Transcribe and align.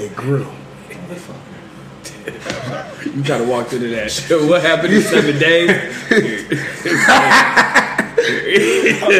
it 0.00 0.16
grew. 0.16 0.46
You 3.04 3.22
kind 3.24 3.42
of 3.42 3.48
walked 3.48 3.72
into 3.72 3.88
that 3.88 4.12
shit. 4.12 4.40
What 4.48 4.62
happened 4.62 4.92
in 4.92 5.02
seven 5.02 5.38
days? 5.38 5.70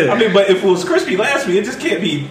I 0.09 0.17
mean, 0.19 0.33
but 0.33 0.51
if 0.51 0.63
it 0.63 0.67
was 0.67 0.85
crispy 0.85 1.17
last 1.17 1.47
week, 1.47 1.57
it 1.57 1.65
just 1.65 1.81
can't 1.81 2.01
be 2.01 2.29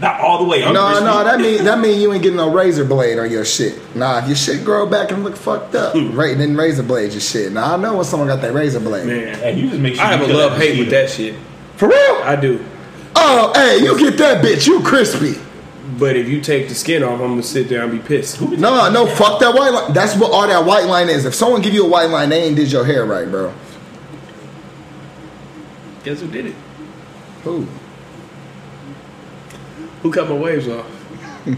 not 0.00 0.20
all 0.20 0.38
the 0.38 0.44
way. 0.48 0.60
No, 0.60 0.72
uncrispy. 0.72 1.04
no, 1.04 1.24
that 1.24 1.40
mean 1.40 1.64
that 1.64 1.78
mean 1.80 2.00
you 2.00 2.12
ain't 2.12 2.22
getting 2.22 2.36
no 2.36 2.50
razor 2.52 2.84
blade 2.84 3.18
on 3.18 3.30
your 3.30 3.44
shit. 3.44 3.78
Nah, 3.96 4.18
if 4.18 4.26
your 4.28 4.36
shit 4.36 4.64
grow 4.64 4.86
back 4.86 5.10
and 5.10 5.24
look 5.24 5.36
fucked 5.36 5.74
up, 5.74 5.94
right, 6.12 6.36
then 6.38 6.56
razor 6.56 6.82
blade 6.82 7.12
your 7.12 7.20
shit. 7.20 7.52
Now 7.52 7.74
I 7.74 7.76
know 7.76 7.96
when 7.96 8.04
someone 8.04 8.28
got 8.28 8.40
that 8.42 8.52
razor 8.52 8.80
blade. 8.80 9.06
Man, 9.06 9.40
And 9.42 9.58
you 9.58 9.68
just 9.68 9.80
make 9.80 9.96
sure 9.96 10.04
I 10.04 10.12
have 10.16 10.28
a 10.28 10.32
love 10.32 10.56
hate 10.56 10.78
with 10.78 10.90
that 10.90 11.10
shit. 11.10 11.34
For 11.76 11.88
real? 11.88 12.20
I 12.22 12.36
do. 12.36 12.64
Oh, 13.16 13.52
hey, 13.54 13.78
you 13.84 13.98
get 13.98 14.16
that 14.18 14.44
bitch, 14.44 14.66
you 14.66 14.80
crispy. 14.82 15.34
But 16.02 16.16
if 16.16 16.28
you 16.28 16.40
take 16.40 16.68
the 16.68 16.74
skin 16.74 17.04
off, 17.04 17.20
I'm 17.20 17.28
gonna 17.28 17.44
sit 17.44 17.68
there 17.68 17.84
and 17.84 17.92
be 17.92 18.00
pissed. 18.00 18.40
No, 18.40 18.90
no, 18.90 19.06
fuck 19.06 19.38
that 19.38 19.54
white 19.54 19.70
line. 19.70 19.92
That's 19.92 20.16
what 20.16 20.32
all 20.32 20.48
that 20.48 20.64
white 20.64 20.86
line 20.86 21.08
is. 21.08 21.24
If 21.24 21.32
someone 21.32 21.62
give 21.62 21.74
you 21.74 21.86
a 21.86 21.88
white 21.88 22.10
line, 22.10 22.30
they 22.30 22.42
ain't 22.42 22.56
did 22.56 22.72
your 22.72 22.84
hair 22.84 23.04
right, 23.04 23.30
bro. 23.30 23.54
Guess 26.02 26.22
who 26.22 26.26
did 26.26 26.46
it? 26.46 26.56
Who? 27.44 27.68
Who 30.02 30.12
cut 30.12 30.28
my 30.28 30.34
waves 30.34 30.66
off? 30.66 30.86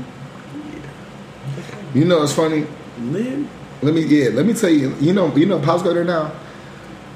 You 1.94 2.04
know 2.04 2.22
it's 2.22 2.34
funny. 2.34 2.66
Lynn. 2.98 3.48
Let 3.80 3.94
me 3.94 4.02
yeah, 4.02 4.28
let 4.28 4.44
me 4.44 4.52
tell 4.52 4.68
you. 4.68 4.94
You 4.96 5.14
know, 5.14 5.34
you 5.34 5.46
know, 5.46 5.58
Pops 5.58 5.82
go 5.82 5.94
there 5.94 6.04
now, 6.04 6.32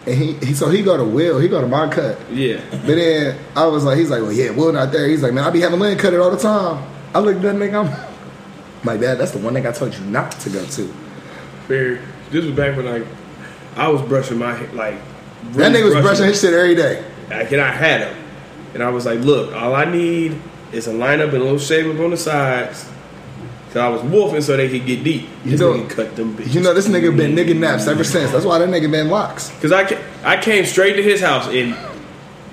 and 0.07 0.15
he, 0.15 0.33
he 0.35 0.55
so 0.55 0.71
he 0.71 0.83
go 0.83 0.97
to 0.97 1.05
Will, 1.05 1.39
he 1.41 1.49
go 1.49 1.61
to 1.61 1.69
my 1.69 1.89
cut. 1.93 2.17
Yeah. 2.33 2.63
But 2.71 2.87
then 2.87 3.39
I 3.55 3.67
was 3.67 3.85
like, 3.85 3.99
he's 3.99 4.09
like, 4.09 4.23
well, 4.23 4.33
yeah, 4.33 4.49
Will 4.51 4.73
not 4.73 4.93
there. 4.93 5.07
He's 5.07 5.23
like, 5.23 5.35
man, 5.35 5.45
I 5.45 5.51
be 5.51 5.61
having 5.61 5.79
Lynn 5.79 5.99
cut 5.99 6.15
it 6.15 6.21
all 6.21 6.31
the 6.31 6.39
time. 6.39 6.98
I 7.15 7.21
looked 7.21 7.37
at 7.39 7.43
that 7.43 7.57
nigga, 7.57 7.85
I'm 7.85 8.85
like, 8.85 9.01
dad, 9.01 9.17
that's 9.17 9.33
the 9.33 9.39
one 9.39 9.55
thing 9.55 9.67
I 9.67 9.73
told 9.73 9.95
you 9.95 10.01
not 10.07 10.33
to 10.33 10.51
go 10.51 10.65
to. 10.65 10.87
Fair. 11.67 12.01
This 12.31 12.45
was 12.45 12.55
back 12.55 12.77
when 12.77 12.87
like 12.87 13.07
I 13.77 13.89
was 13.89 14.03
brushing 14.03 14.39
my 14.39 14.55
hair, 14.55 14.69
like 14.73 14.97
That 15.53 15.73
nigga 15.73 15.85
was 15.85 15.95
brushing 16.03 16.27
his 16.27 16.41
shit 16.41 16.53
every 16.53 16.75
day. 16.75 17.05
Like, 17.31 17.51
and 17.53 17.61
I 17.61 17.71
had 17.73 18.01
him, 18.09 18.25
and 18.75 18.83
I 18.83 18.89
was 18.91 19.07
like, 19.07 19.21
"Look, 19.21 19.55
all 19.55 19.75
I 19.75 19.85
need 19.85 20.41
is 20.73 20.87
a 20.87 20.93
lineup 20.93 21.29
and 21.33 21.35
a 21.35 21.39
little 21.41 21.59
shave 21.59 21.95
up 21.95 22.01
on 22.03 22.11
the 22.11 22.17
sides." 22.17 22.89
Cause 23.69 23.77
I 23.77 23.89
was 23.89 24.03
wolfing 24.03 24.41
so 24.41 24.57
they 24.57 24.69
could 24.71 24.87
get 24.87 25.05
deep. 25.05 25.29
You 25.45 25.59
know- 25.59 25.75
nigga 25.75 25.91
cut 25.91 26.17
them 26.17 26.35
bitches. 26.35 26.55
You 26.55 26.63
know, 26.63 26.73
this 26.73 26.89
nigga 26.89 27.15
been 27.15 27.35
nigga 27.35 27.55
naps 27.55 27.87
ever 27.87 28.03
since. 28.03 28.33
That's 28.33 28.47
why 28.47 28.59
that 28.59 28.69
nigga 28.71 28.91
been 28.91 29.09
locks. 29.11 29.51
Cause 29.61 29.73
I 29.73 29.99
I 30.25 30.39
came 30.41 30.65
straight 30.65 30.95
to 30.97 31.03
his 31.03 31.21
house 31.21 31.49
and 31.49 31.77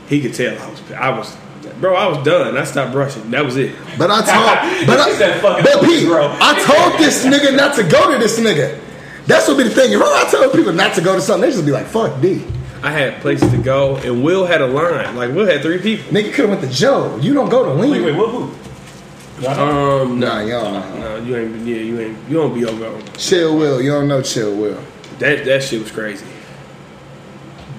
he 0.09 0.21
could 0.21 0.33
tell 0.33 0.57
I 0.61 0.69
was 0.69 0.81
I 0.91 1.09
was 1.17 1.37
bro 1.79 1.95
I 1.95 2.07
was 2.07 2.23
done. 2.25 2.57
I 2.57 2.63
stopped 2.63 2.91
brushing. 2.91 3.29
That 3.31 3.43
was 3.45 3.57
it. 3.57 3.75
But 3.97 4.09
I 4.11 4.21
told, 4.21 4.87
but 4.87 5.07
He 5.09 5.15
said, 5.15 5.43
I, 5.43 5.61
but 5.61 5.83
Pete, 5.83 6.07
bro." 6.07 6.27
I 6.39 6.53
told 6.63 6.99
this 6.99 7.25
nigga 7.25 7.55
not 7.55 7.75
to 7.75 7.83
go 7.83 8.11
to 8.11 8.17
this 8.17 8.39
nigga. 8.39 8.79
That's 9.27 9.47
what 9.47 9.57
be 9.57 9.63
the 9.63 9.69
thing. 9.71 9.91
If 9.93 10.01
I 10.01 10.29
tell 10.29 10.49
people 10.51 10.71
not 10.73 10.93
to 10.95 11.01
go 11.01 11.15
to 11.15 11.21
something, 11.21 11.49
they 11.49 11.53
just 11.55 11.65
be 11.65 11.71
like, 11.71 11.87
"Fuck 11.87 12.21
D." 12.21 12.45
I 12.83 12.91
had 12.91 13.19
places 13.21 13.49
to 13.51 13.57
go 13.57 13.95
and 13.97 14.23
Will 14.23 14.45
had 14.45 14.61
a 14.61 14.67
line. 14.67 15.15
Like 15.15 15.31
Will 15.33 15.47
had 15.47 15.61
three 15.63 15.79
people. 15.79 16.05
Nigga 16.13 16.31
could 16.33 16.47
have 16.47 16.49
went 16.49 16.61
to 16.61 16.69
Joe. 16.69 17.17
You 17.19 17.33
don't 17.33 17.49
go 17.49 17.65
to 17.65 17.73
Lean. 17.73 17.91
Wait, 17.91 18.01
wait, 18.05 18.15
what? 18.15 18.29
Who? 18.29 19.47
Um 19.47 20.19
Nah, 20.19 20.39
y'all 20.41 20.71
know. 20.71 20.99
no 20.99 21.17
you 21.17 21.35
ain't 21.35 21.67
yeah 21.67 21.75
you 21.77 21.99
ain't 21.99 22.17
you 22.29 22.37
don't 22.37 22.53
be 22.53 22.63
over 22.65 23.01
Chill 23.17 23.57
Will. 23.57 23.81
You 23.81 23.91
don't 23.91 24.07
know 24.07 24.21
Chill 24.21 24.55
Will. 24.55 24.79
that 25.19 25.43
that 25.45 25.63
shit 25.63 25.81
was 25.81 25.91
crazy. 25.91 26.25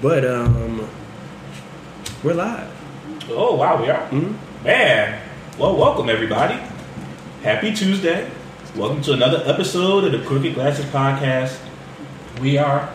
But 0.01 0.23
um 0.25 0.87
we're 2.23 2.33
live. 2.33 2.69
Oh 3.29 3.55
wow, 3.55 3.81
we 3.81 3.89
are. 3.89 4.07
Mm-hmm. 4.07 4.63
Man, 4.63 5.21
well, 5.59 5.75
welcome 5.75 6.07
everybody. 6.07 6.57
Happy 7.43 7.73
Tuesday. 7.73 8.31
Welcome 8.73 9.01
to 9.01 9.11
another 9.11 9.43
episode 9.45 10.05
of 10.05 10.13
the 10.13 10.25
Crooked 10.25 10.53
Glasses 10.53 10.85
Podcast. 10.85 11.59
We 12.39 12.57
are 12.57 12.89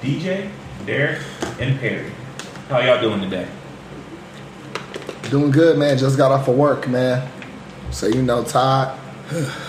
DJ, 0.00 0.50
Derek, 0.86 1.22
and 1.60 1.78
Perry. 1.78 2.10
How 2.68 2.80
y'all 2.80 3.00
doing 3.00 3.20
today? 3.20 3.46
Doing 5.30 5.52
good, 5.52 5.78
man. 5.78 5.96
Just 5.98 6.16
got 6.16 6.32
off 6.32 6.48
of 6.48 6.56
work, 6.56 6.88
man. 6.88 7.30
So 7.92 8.08
you 8.08 8.22
know, 8.22 8.42
Todd. 8.42 8.98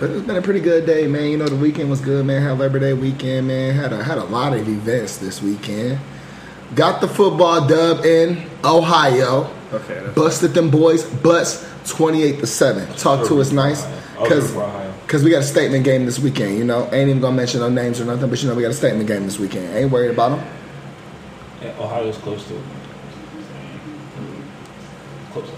But 0.00 0.10
it's 0.10 0.26
been 0.26 0.34
a 0.34 0.42
pretty 0.42 0.58
good 0.58 0.84
day, 0.84 1.06
man. 1.06 1.30
You 1.30 1.36
know, 1.36 1.46
the 1.46 1.54
weekend 1.54 1.88
was 1.88 2.00
good, 2.00 2.26
man. 2.26 2.42
Had 2.42 2.58
Labor 2.58 2.80
Day 2.80 2.92
weekend, 2.92 3.46
man. 3.46 3.72
Had 3.72 3.92
a 3.92 4.02
had 4.02 4.18
a 4.18 4.24
lot 4.24 4.52
of 4.52 4.68
events 4.68 5.18
this 5.18 5.40
weekend. 5.40 6.00
Got 6.74 7.00
the 7.00 7.06
football 7.06 7.68
dub 7.68 8.04
in 8.04 8.50
Ohio. 8.64 9.48
Okay. 9.72 10.12
Busted 10.14 10.52
them 10.52 10.70
boys, 10.70 11.04
butts 11.04 11.66
28 11.88 12.40
to 12.40 12.46
7. 12.46 12.94
Talk 12.96 13.26
to 13.28 13.40
us 13.40 13.52
nice. 13.52 13.84
Cause, 14.16 14.50
go 14.50 14.60
for 14.60 14.62
Ohio. 14.64 14.94
Cause 15.08 15.24
we 15.24 15.30
got 15.30 15.40
a 15.40 15.44
statement 15.44 15.84
game 15.84 16.06
this 16.06 16.18
weekend, 16.18 16.58
you 16.58 16.64
know. 16.64 16.84
Ain't 16.92 17.08
even 17.08 17.20
gonna 17.20 17.36
mention 17.36 17.60
no 17.60 17.68
names 17.68 18.00
or 18.00 18.04
nothing, 18.04 18.28
but 18.30 18.42
you 18.42 18.48
know 18.48 18.54
we 18.54 18.62
got 18.62 18.70
a 18.70 18.74
statement 18.74 19.08
game 19.08 19.24
this 19.24 19.38
weekend. 19.38 19.74
Ain't 19.74 19.90
worried 19.90 20.10
about 20.10 20.36
them. 20.36 20.48
Yeah, 21.62 21.78
Ohio's 21.78 22.18
close 22.18 22.46
to. 22.48 22.62
Close 25.32 25.48
to. 25.48 25.56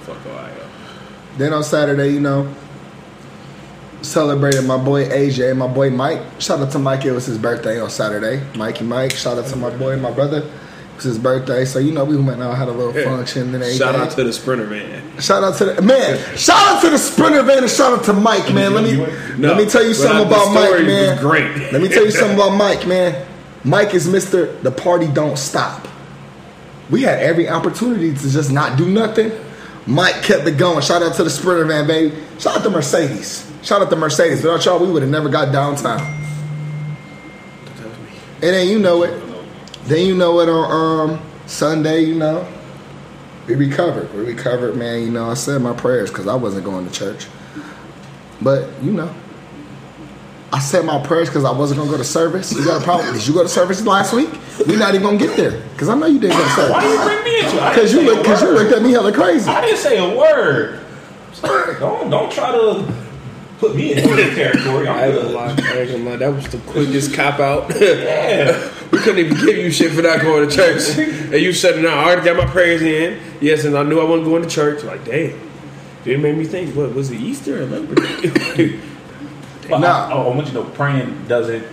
Fuck 0.00 0.26
Ohio. 0.26 0.68
Then 1.38 1.52
on 1.52 1.64
Saturday, 1.64 2.12
you 2.12 2.20
know, 2.20 2.52
celebrated 4.02 4.62
my 4.62 4.76
boy 4.76 5.06
AJ 5.06 5.50
and 5.50 5.58
my 5.58 5.66
boy 5.66 5.90
Mike. 5.90 6.22
Shout 6.40 6.60
out 6.60 6.70
to 6.72 6.78
Mike, 6.78 7.04
it 7.04 7.12
was 7.12 7.26
his 7.26 7.38
birthday 7.38 7.80
on 7.80 7.90
Saturday. 7.90 8.42
Mikey 8.56 8.84
Mike, 8.84 9.12
shout 9.12 9.38
out 9.38 9.46
to 9.46 9.56
my 9.56 9.70
boy 9.70 9.96
my 9.96 10.10
brother. 10.10 10.48
It 10.96 11.04
was 11.04 11.04
his 11.04 11.18
birthday, 11.18 11.66
so 11.66 11.78
you 11.78 11.92
know 11.92 12.06
we 12.06 12.16
went 12.16 12.42
out 12.42 12.56
had 12.56 12.68
a 12.68 12.72
little 12.72 12.94
function 13.04 13.54
and. 13.54 13.76
Shout 13.76 13.94
out 13.94 14.12
to 14.12 14.24
the 14.24 14.32
sprinter 14.32 14.66
man. 14.66 15.20
shout 15.20 15.44
out 15.44 15.58
to 15.58 15.66
the 15.66 15.82
man. 15.82 16.16
Shout 16.38 16.56
out 16.56 16.80
to 16.80 16.88
the 16.88 16.96
sprinter 16.96 17.42
van 17.42 17.58
and 17.58 17.70
shout 17.70 17.98
out 17.98 18.02
to 18.06 18.14
Mike, 18.14 18.54
man. 18.54 18.72
Let 18.72 18.82
me 18.82 18.96
No, 19.36 19.48
let 19.48 19.58
me 19.58 19.66
tell 19.66 19.84
you 19.84 19.92
something 19.92 20.26
about 20.26 20.54
Mike, 20.54 20.86
man. 20.86 21.18
great. 21.20 21.70
Let 21.70 21.82
me 21.82 21.88
tell 21.88 22.02
you 22.02 22.10
something 22.10 22.34
about 22.34 22.56
Mike, 22.56 22.86
man. 22.86 23.26
Mike 23.62 23.92
is 23.92 24.08
Mister. 24.08 24.46
The 24.62 24.70
party 24.70 25.06
don't 25.08 25.36
stop. 25.36 25.86
We 26.88 27.02
had 27.02 27.18
every 27.18 27.46
opportunity 27.46 28.14
to 28.14 28.30
just 28.30 28.50
not 28.50 28.78
do 28.78 28.88
nothing. 28.88 29.32
Mike 29.86 30.22
kept 30.22 30.46
it 30.48 30.56
going. 30.56 30.80
Shout 30.80 31.02
out 31.02 31.14
to 31.16 31.24
the 31.24 31.30
Sprinter 31.30 31.66
van, 31.66 31.86
baby. 31.86 32.16
Shout 32.38 32.56
out 32.56 32.62
to 32.62 32.70
Mercedes. 32.70 33.52
Shout 33.62 33.82
out 33.82 33.90
to 33.90 33.96
Mercedes. 33.96 34.42
Without 34.42 34.64
y'all, 34.64 34.78
we 34.78 34.90
would 34.90 35.02
have 35.02 35.10
never 35.10 35.28
got 35.28 35.52
downtown. 35.52 36.00
And 38.42 38.54
then 38.54 38.68
you 38.68 38.78
know 38.78 39.02
it. 39.02 39.25
Then 39.86 40.06
you 40.06 40.16
know 40.16 40.40
it 40.40 40.48
on 40.48 41.10
um, 41.10 41.22
Sunday, 41.46 42.02
you 42.04 42.14
know. 42.16 42.46
We 43.46 43.54
recovered. 43.54 44.12
We 44.12 44.24
recovered, 44.24 44.76
man. 44.76 45.02
You 45.02 45.10
know, 45.10 45.30
I 45.30 45.34
said 45.34 45.62
my 45.62 45.72
prayers 45.72 46.10
because 46.10 46.26
I 46.26 46.34
wasn't 46.34 46.64
going 46.64 46.86
to 46.86 46.92
church. 46.92 47.26
But, 48.42 48.68
you 48.82 48.90
know. 48.90 49.14
I 50.52 50.58
said 50.58 50.84
my 50.84 51.04
prayers 51.04 51.28
because 51.28 51.44
I 51.44 51.50
wasn't 51.50 51.80
gonna 51.80 51.90
go 51.90 51.96
to 51.96 52.04
service. 52.04 52.52
You 52.52 52.64
got 52.64 52.80
a 52.80 52.84
problem? 52.84 53.12
Did 53.12 53.26
you 53.26 53.34
go 53.34 53.42
to 53.42 53.48
service 53.48 53.84
last 53.84 54.12
week? 54.12 54.30
We're 54.66 54.78
not 54.78 54.94
even 54.94 55.02
gonna 55.02 55.18
get 55.18 55.36
there 55.36 55.60
because 55.72 55.88
I 55.88 55.96
know 55.96 56.06
you 56.06 56.20
didn't 56.20 56.38
go 56.38 56.66
to 56.66 56.72
Why 56.72 56.88
you 56.88 57.02
bring 57.02 57.24
me 57.24 57.38
into 57.40 57.56
it? 57.56 57.68
Because 57.70 57.92
you 57.92 58.00
look, 58.02 58.26
you 58.26 58.50
looked 58.52 58.72
at 58.72 58.80
me 58.80 58.92
hella 58.92 59.12
crazy. 59.12 59.50
I 59.50 59.60
didn't 59.60 59.78
say 59.78 59.98
a 59.98 60.16
word. 60.16 60.80
Don't 61.42 62.10
don't 62.10 62.30
try 62.32 62.52
to 62.52 63.05
put 63.58 63.74
me 63.76 63.92
in 63.94 64.04
this 64.16 64.34
territory. 64.34 64.86
I 64.88 65.06
I'm 65.06 65.10
ain't 65.10 65.14
gonna 65.14 65.28
good. 65.28 65.34
lie. 65.34 65.46
I 65.46 65.78
ain't 65.80 65.90
gonna 65.90 66.10
lie. 66.10 66.16
That 66.16 66.32
was 66.34 66.48
the 66.48 66.58
quickest 66.72 67.14
cop 67.14 67.40
out. 67.40 67.70
Yeah. 67.80 68.72
we 68.92 68.98
couldn't 68.98 69.18
even 69.26 69.36
give 69.44 69.56
you 69.56 69.70
shit 69.70 69.92
for 69.92 70.02
not 70.02 70.20
going 70.20 70.48
to 70.48 70.54
church. 70.54 70.96
And 71.26 71.42
you 71.42 71.52
said, 71.52 71.82
"No, 71.82 71.88
I 71.88 72.04
already 72.04 72.24
got 72.24 72.36
my 72.36 72.46
prayers 72.46 72.82
in." 72.82 73.18
Yes, 73.40 73.64
and 73.64 73.76
I 73.76 73.82
knew 73.82 73.98
I 74.00 74.04
wasn't 74.04 74.26
going 74.28 74.42
to 74.42 74.48
church. 74.48 74.84
Like, 74.84 75.04
damn. 75.04 75.38
It 76.04 76.20
made 76.20 76.36
me 76.38 76.44
think. 76.44 76.74
What 76.76 76.94
was 76.94 77.10
it? 77.10 77.20
Easter 77.20 77.62
or 77.62 77.66
Labor 77.66 77.94
Day? 77.96 78.78
But 79.68 79.80
Nah. 79.80 80.08
I, 80.08 80.12
oh, 80.12 80.30
I 80.30 80.34
want 80.36 80.46
you 80.46 80.52
to 80.52 80.62
know 80.62 80.64
praying 80.70 81.26
doesn't 81.26 81.66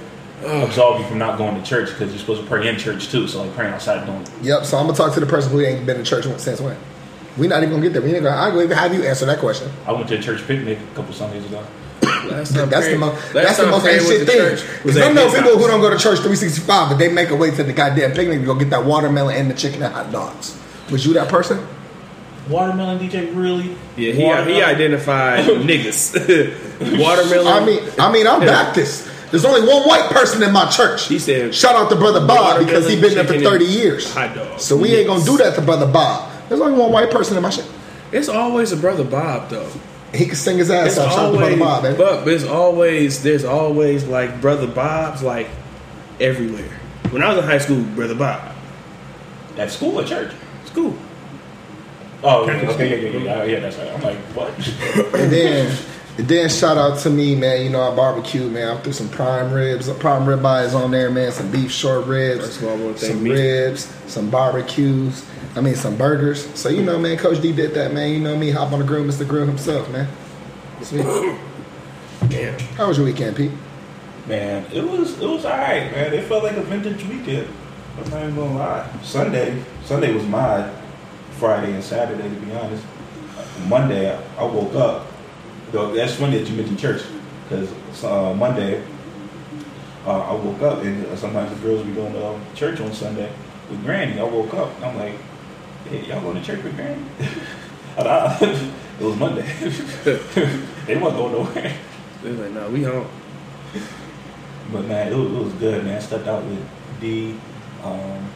absolve 0.44 1.00
you 1.02 1.06
from 1.08 1.20
not 1.20 1.38
going 1.38 1.56
to 1.56 1.62
church 1.64 1.90
because 1.90 2.10
you're 2.10 2.20
supposed 2.20 2.42
to 2.42 2.48
pray 2.48 2.68
in 2.68 2.78
church 2.78 3.10
too. 3.10 3.28
So 3.28 3.44
like 3.44 3.54
praying 3.54 3.74
outside 3.74 4.06
don't. 4.08 4.28
Yep. 4.42 4.66
So 4.66 4.78
I'm 4.78 4.88
gonna 4.88 4.98
talk 4.98 5.14
to 5.14 5.20
the 5.20 5.26
person 5.28 5.52
who 5.52 5.62
ain't 5.62 5.86
been 5.86 5.98
to 5.98 6.04
church 6.04 6.26
since 6.40 6.60
when. 6.60 6.76
We 7.38 7.48
not 7.48 7.60
even 7.64 7.72
gonna 7.72 7.82
get 7.82 7.94
there. 7.94 8.02
We 8.02 8.14
ain't 8.14 8.24
gonna. 8.24 8.36
I 8.40 8.50
gonna 8.50 8.64
even 8.64 8.78
have 8.78 8.94
you 8.94 9.04
answer 9.04 9.26
that 9.26 9.40
question. 9.40 9.72
I 9.88 9.92
went 9.92 10.08
to 10.10 10.18
a 10.18 10.22
church 10.22 10.46
picnic 10.46 10.78
a 10.80 10.96
couple 10.96 11.14
Sundays 11.14 11.46
ago. 11.46 11.64
Last 12.04 12.54
time 12.54 12.70
That's 12.70 12.86
the 12.86 12.92
Perry- 12.92 12.98
most. 12.98 13.34
That's 13.34 13.58
the 13.58 13.68
most 13.68 13.84
Perry 13.84 13.98
went 14.00 14.30
ancient 14.30 14.30
thing. 14.30 14.68
Because 14.84 14.98
I 14.98 15.12
know 15.14 15.26
his 15.30 15.34
people 15.42 15.58
who 15.58 15.68
don't 15.68 15.82
go 15.82 15.90
to 15.90 15.98
church 15.98 16.20
365, 16.20 16.90
but 16.90 16.98
they 16.98 17.12
make 17.12 17.30
a 17.30 17.36
way 17.36 17.52
to 17.52 17.64
the 17.64 17.74
goddamn 17.74 18.12
picnic 18.12 18.40
to 18.40 18.46
go 18.46 18.56
get 18.56 18.70
that 18.70 18.86
watermelon 18.86 19.36
and 19.36 19.50
the 19.50 19.56
chicken 19.56 19.82
and 19.84 19.94
hot 19.94 20.12
dogs. 20.12 20.58
Was 20.92 21.06
you 21.06 21.14
that 21.14 21.30
person? 21.30 21.66
Watermelon 22.50 23.00
DJ 23.00 23.34
really? 23.36 23.76
Yeah, 23.96 24.44
he, 24.46 24.54
he 24.54 24.62
identified 24.62 25.46
niggas. 25.46 26.14
Watermelon. 27.00 27.48
I 27.48 27.66
mean, 27.66 27.84
I 28.00 28.12
mean, 28.12 28.28
I'm 28.28 28.42
Baptist. 28.42 29.10
There's 29.32 29.46
only 29.46 29.62
one 29.68 29.84
white 29.88 30.12
person 30.12 30.44
in 30.44 30.52
my 30.52 30.70
church. 30.70 31.08
He 31.08 31.18
said- 31.20 31.56
"Shout 31.56 31.76
out 31.76 31.90
to 31.90 31.96
brother 31.96 32.26
Bob 32.28 32.60
because 32.66 32.88
he 32.88 33.00
been 33.00 33.16
there 33.16 33.24
for 33.26 33.40
30 33.40 33.66
years." 33.66 34.14
hot 34.14 34.36
dogs. 34.36 34.64
So 34.64 34.76
we 34.78 34.94
ain't 34.94 35.08
gonna 35.08 35.24
do 35.24 35.38
that 35.38 35.56
to 35.56 35.62
brother 35.62 35.88
Bob. 35.92 36.32
There's 36.50 36.62
only 36.62 36.78
one 36.80 36.92
white 36.92 37.12
person 37.12 37.36
in 37.38 37.44
my 37.44 37.50
shit. 37.50 37.70
It's 38.12 38.30
always 38.30 38.72
a 38.72 38.78
brother 38.78 39.04
Bob 39.04 39.50
though. 39.50 39.70
He 40.14 40.26
can 40.28 40.36
sing 40.36 40.60
his 40.60 40.70
ass 40.70 40.88
It's 40.90 40.98
off. 41.00 41.12
Shout 41.12 41.20
out 41.20 41.32
to 41.32 41.38
brother 41.38 41.44
always, 41.46 41.60
Bob, 41.60 41.84
baby. 41.84 41.98
but 41.98 42.24
there's 42.26 42.44
always 42.44 43.24
there's 43.24 43.44
always 43.46 44.06
like 44.06 44.40
brother 44.42 44.68
Bob's 44.68 45.24
like 45.24 45.50
everywhere. 46.20 46.70
When 47.10 47.24
I 47.24 47.30
was 47.30 47.40
in 47.40 47.44
high 47.46 47.58
school, 47.58 47.82
brother 47.96 48.16
Bob, 48.16 48.54
At 49.58 49.72
school 49.72 50.00
or 50.00 50.04
church? 50.04 50.32
school. 50.66 50.96
Oh, 52.24 52.44
okay, 52.44 52.66
okay, 52.68 52.90
yeah, 52.90 53.10
yeah, 53.10 53.18
yeah, 53.20 53.24
yeah, 53.24 53.44
yeah, 53.44 53.60
that's 53.60 53.78
right. 53.78 53.92
I'm 53.92 54.02
like, 54.02 54.18
what? 54.36 54.54
And 55.20 55.32
then, 55.32 55.78
And 56.16 56.28
then 56.28 56.48
shout 56.48 56.78
out 56.78 57.00
to 57.00 57.10
me, 57.10 57.34
man. 57.36 57.64
You 57.64 57.70
know 57.72 57.82
I 57.82 57.96
barbecue, 57.96 58.48
man. 58.48 58.78
I 58.78 58.80
threw 58.82 58.94
some 58.94 59.10
prime 59.10 59.52
ribs, 59.52 59.90
prime 59.94 60.28
rib 60.28 60.46
eyes 60.46 60.76
on 60.76 60.92
there, 60.92 61.10
man. 61.10 61.32
Some 61.32 61.50
beef 61.52 61.72
short 61.72 62.06
ribs, 62.06 62.42
That's 62.42 62.62
why 62.62 62.72
I 62.72 62.76
wanna 62.76 62.94
thank 62.94 63.14
some 63.14 63.24
me. 63.24 63.32
ribs, 63.32 63.92
some 64.08 64.30
barbecues. 64.30 65.26
I 65.56 65.62
mean 65.62 65.76
some 65.76 65.96
burgers. 65.96 66.46
So 66.58 66.70
you 66.70 66.84
know, 66.84 67.00
man, 67.00 67.18
Coach 67.18 67.42
D 67.42 67.52
did 67.52 67.74
that, 67.74 67.94
man. 67.94 68.12
You 68.12 68.20
know 68.20 68.38
me, 68.38 68.52
hop 68.52 68.72
on 68.74 68.80
the 68.80 68.86
grill, 68.86 69.04
Mr. 69.04 69.28
Grill 69.28 69.48
himself, 69.48 69.90
man. 69.92 70.08
Sweet. 70.84 71.04
Damn. 72.30 72.60
How 72.76 72.88
was 72.88 72.98
your 72.98 73.06
weekend, 73.08 73.36
Pete? 73.36 73.52
Man, 74.28 74.66
it 74.72 74.84
was 74.88 75.20
it 75.20 75.28
was 75.28 75.46
alright, 75.46 75.92
man. 75.92 76.14
It 76.14 76.26
felt 76.26 76.44
like 76.44 76.56
a 76.58 76.62
vintage 76.64 77.04
weekend. 77.06 77.48
I'm 77.98 78.10
not 78.12 78.22
even 78.22 78.36
gonna 78.36 78.58
lie. 78.58 78.90
Sunday, 79.02 79.64
Sunday 79.84 80.14
was 80.14 80.26
my 80.26 80.70
Friday 81.40 81.74
and 81.74 81.84
Saturday, 81.84 82.24
to 82.24 82.36
be 82.46 82.52
honest. 82.54 82.84
Monday, 83.68 84.16
I 84.38 84.44
woke 84.44 84.76
up. 84.76 85.08
That's 85.74 86.14
funny 86.14 86.38
that 86.38 86.48
you 86.48 86.56
mentioned 86.56 86.78
church, 86.78 87.02
because 87.50 88.04
uh, 88.04 88.34
Monday, 88.36 88.84
uh, 90.06 90.20
I 90.20 90.34
woke 90.36 90.62
up 90.62 90.84
and 90.84 91.06
uh, 91.08 91.16
sometimes 91.16 91.50
the 91.50 91.68
girls 91.68 91.84
be 91.84 91.94
going 91.94 92.14
to 92.14 92.28
um, 92.28 92.46
church 92.54 92.80
on 92.80 92.94
Sunday 92.94 93.32
with 93.72 93.84
Granny. 93.84 94.20
I 94.20 94.24
woke 94.24 94.54
up 94.54 94.76
and 94.76 94.86
I'm 94.86 94.98
like, 94.98 95.16
hey, 95.90 96.06
y'all 96.06 96.22
going 96.22 96.36
to 96.36 96.44
church 96.44 96.64
with 96.64 96.76
Granny? 96.76 97.04
It 99.00 99.04
was 99.06 99.18
Monday. 99.18 99.42
they 100.86 100.96
wasn't 100.96 101.18
going 101.18 101.32
nowhere. 101.34 101.76
They 102.22 102.30
was 102.30 102.40
like, 102.40 102.52
nah, 102.52 102.70
we 102.70 102.84
home. 102.84 103.08
But 104.72 104.86
man, 104.86 105.12
it 105.12 105.16
was, 105.16 105.32
it 105.32 105.44
was 105.44 105.54
good, 105.54 105.84
man. 105.84 105.98
I 105.98 106.00
Stepped 106.00 106.28
out 106.28 106.44
with 106.44 106.64
D. 107.02 107.36
Um, 107.84 108.30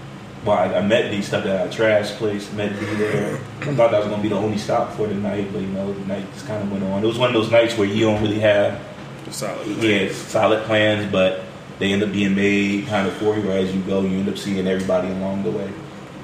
well, 0.47 0.57
I, 0.57 0.77
I 0.77 0.81
met 0.81 1.11
D. 1.11 1.21
Stepped 1.21 1.45
out 1.45 1.67
at 1.67 1.67
a 1.67 1.71
trash 1.75 2.11
place. 2.11 2.51
Met 2.53 2.79
D 2.79 2.85
there. 2.95 3.35
I 3.61 3.65
thought 3.75 3.91
that 3.91 3.99
was 3.99 4.07
gonna 4.07 4.21
be 4.23 4.29
the 4.29 4.35
only 4.35 4.57
stop 4.57 4.93
for 4.93 5.07
the 5.07 5.13
night, 5.13 5.51
but 5.51 5.61
you 5.61 5.67
know, 5.67 5.93
the 5.93 6.05
night 6.05 6.25
just 6.33 6.47
kind 6.47 6.63
of 6.63 6.71
went 6.71 6.83
on. 6.85 7.03
It 7.03 7.07
was 7.07 7.17
one 7.17 7.29
of 7.29 7.33
those 7.33 7.51
nights 7.51 7.77
where 7.77 7.87
you 7.87 8.05
don't 8.05 8.21
really 8.21 8.39
have 8.39 8.81
Solid. 9.29 9.67
yeah 9.83 10.09
solid 10.11 10.63
plans, 10.63 11.11
but 11.11 11.41
they 11.79 11.91
end 11.91 12.01
up 12.01 12.11
being 12.11 12.33
made 12.33 12.87
kind 12.87 13.07
of 13.07 13.13
for 13.13 13.37
you 13.37 13.51
as 13.51 13.75
you 13.75 13.81
go. 13.81 14.01
You 14.01 14.19
end 14.19 14.29
up 14.29 14.37
seeing 14.37 14.65
everybody 14.67 15.09
along 15.09 15.43
the 15.43 15.51
way. 15.51 15.71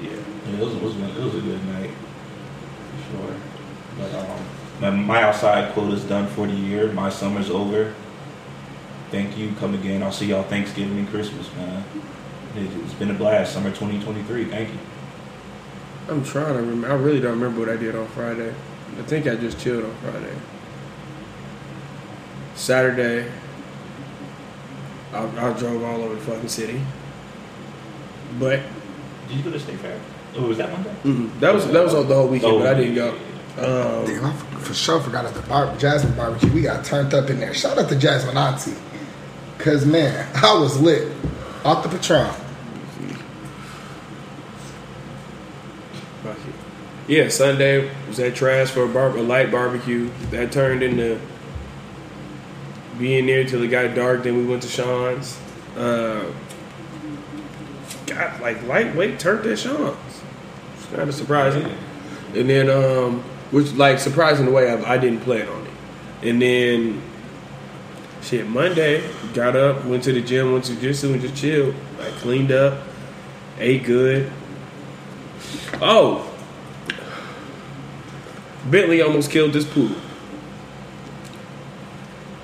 Yeah. 0.02 0.10
Yeah, 0.10 0.56
it 0.56 0.60
was, 0.60 0.74
it 0.74 0.82
was, 0.82 0.96
it 0.96 1.22
was 1.22 1.34
a 1.34 1.40
good 1.40 1.64
night 1.66 1.90
for 3.10 3.18
sure. 3.18 3.36
But 3.98 4.14
um, 4.14 4.46
my, 4.80 4.90
my 4.90 5.22
outside 5.22 5.76
is 5.92 6.04
done 6.04 6.26
for 6.28 6.46
the 6.46 6.54
year. 6.54 6.92
My 6.92 7.10
summer's 7.10 7.50
over. 7.50 7.94
Thank 9.10 9.36
you. 9.36 9.52
Come 9.60 9.74
again. 9.74 10.02
I'll 10.02 10.10
see 10.12 10.26
y'all 10.26 10.42
Thanksgiving 10.42 10.98
and 10.98 11.08
Christmas, 11.08 11.52
man. 11.54 11.84
It, 12.56 12.70
it's 12.84 12.94
been 12.94 13.10
a 13.10 13.14
blast. 13.14 13.52
Summer 13.52 13.70
2023. 13.70 14.44
Thank 14.46 14.70
you. 14.70 14.78
I'm 16.08 16.24
trying 16.24 16.54
to 16.54 16.60
remember. 16.60 16.90
I 16.90 16.94
really 16.94 17.20
don't 17.20 17.32
remember 17.40 17.60
what 17.60 17.68
I 17.68 17.76
did 17.76 17.96
on 17.96 18.06
Friday. 18.08 18.54
I 18.98 19.02
think 19.02 19.26
I 19.26 19.34
just 19.36 19.58
chilled 19.58 19.84
on 19.84 19.94
Friday. 19.96 20.34
Saturday, 22.54 23.30
I, 25.12 25.24
I 25.24 25.58
drove 25.58 25.82
all 25.82 26.02
over 26.02 26.14
the 26.14 26.20
fucking 26.20 26.48
city. 26.48 26.80
But 28.38 28.60
Did 29.28 29.38
you 29.38 29.42
go 29.42 29.50
to 29.50 29.58
State 29.58 29.78
Fair? 29.80 30.00
Oh, 30.36 30.46
was 30.48 30.58
that 30.58 30.70
Monday? 30.70 30.94
mm, 31.04 31.40
that 31.40 31.54
was 31.54 31.66
that 31.68 31.82
was 31.84 31.92
the 31.92 32.02
whole 32.14 32.28
weekend, 32.28 32.58
but 32.58 32.66
I 32.66 32.74
didn't 32.74 32.94
go. 32.96 33.10
Um, 33.56 34.06
Damn, 34.06 34.24
I 34.26 34.32
for, 34.32 34.58
for 34.58 34.74
sure 34.74 35.00
forgot 35.00 35.24
at 35.24 35.34
the 35.34 35.42
bar, 35.42 35.76
Jasmine 35.78 36.16
barbecue. 36.16 36.52
We 36.52 36.62
got 36.62 36.84
turned 36.84 37.14
up 37.14 37.30
in 37.30 37.38
there. 37.38 37.54
Shout 37.54 37.78
out 37.78 37.88
to 37.88 37.96
Jasmine 37.96 38.36
Auntie. 38.36 38.74
Cause 39.58 39.84
man, 39.86 40.28
I 40.34 40.58
was 40.58 40.80
lit. 40.80 41.10
Off 41.64 41.82
the 41.82 41.88
Patron. 41.88 42.30
Fuck 46.22 46.36
it. 46.36 46.54
Yeah, 47.06 47.28
Sunday 47.28 47.90
was 48.08 48.18
at 48.18 48.34
trash 48.34 48.70
for 48.70 48.84
a, 48.84 48.88
bar- 48.88 49.16
a 49.16 49.22
light 49.22 49.52
barbecue. 49.52 50.10
That 50.30 50.52
turned 50.52 50.82
into 50.82 51.20
being 52.98 53.26
there 53.26 53.44
till 53.44 53.62
it 53.62 53.68
got 53.68 53.94
dark. 53.94 54.22
Then 54.22 54.38
we 54.38 54.46
went 54.46 54.62
to 54.62 54.68
Sean's. 54.68 55.38
Uh, 55.76 56.24
got 58.06 58.40
like 58.40 58.62
lightweight 58.66 59.18
turned 59.18 59.46
at 59.46 59.58
Sean's. 59.58 60.22
It's 60.76 60.86
kind 60.86 61.08
of 61.08 61.14
surprising. 61.14 61.70
And 62.34 62.48
then, 62.48 62.70
um, 62.70 63.20
which 63.50 63.72
like 63.74 63.98
surprising 63.98 64.46
the 64.46 64.52
way 64.52 64.70
I, 64.70 64.94
I 64.94 64.98
didn't 64.98 65.20
plan 65.20 65.46
on 65.46 65.66
it. 65.66 66.28
And 66.28 66.40
then, 66.40 67.02
shit, 68.22 68.48
Monday 68.48 69.06
got 69.34 69.56
up, 69.56 69.84
went 69.84 70.04
to 70.04 70.12
the 70.12 70.22
gym, 70.22 70.52
went 70.52 70.64
to 70.64 70.72
jiu-jitsu 70.74 71.12
and 71.12 71.20
just 71.20 71.36
chilled. 71.36 71.74
Like 71.98 72.14
cleaned 72.14 72.50
up, 72.50 72.80
ate 73.58 73.84
good. 73.84 74.32
Oh, 75.82 76.30
Bentley 78.70 79.02
almost 79.02 79.30
killed 79.30 79.52
this 79.52 79.64
poodle. 79.64 79.96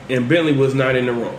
And 0.08 0.28
Bentley 0.28 0.52
was 0.52 0.74
not 0.74 0.96
in 0.96 1.06
the 1.06 1.12
wrong. 1.12 1.38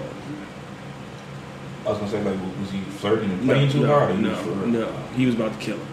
I 1.85 1.89
was 1.89 1.97
gonna 1.97 2.11
say, 2.11 2.23
like, 2.23 2.39
was 2.59 2.71
he 2.71 2.79
flirting 2.79 3.31
and 3.31 3.43
playing 3.43 3.71
too 3.71 3.81
no, 3.81 3.87
hard? 3.87 4.15
he 4.15 4.21
No, 4.21 4.41
real? 4.43 4.67
no, 4.67 4.91
he 5.15 5.25
was 5.25 5.35
about 5.35 5.53
to 5.53 5.59
kill 5.59 5.77
him. 5.77 5.87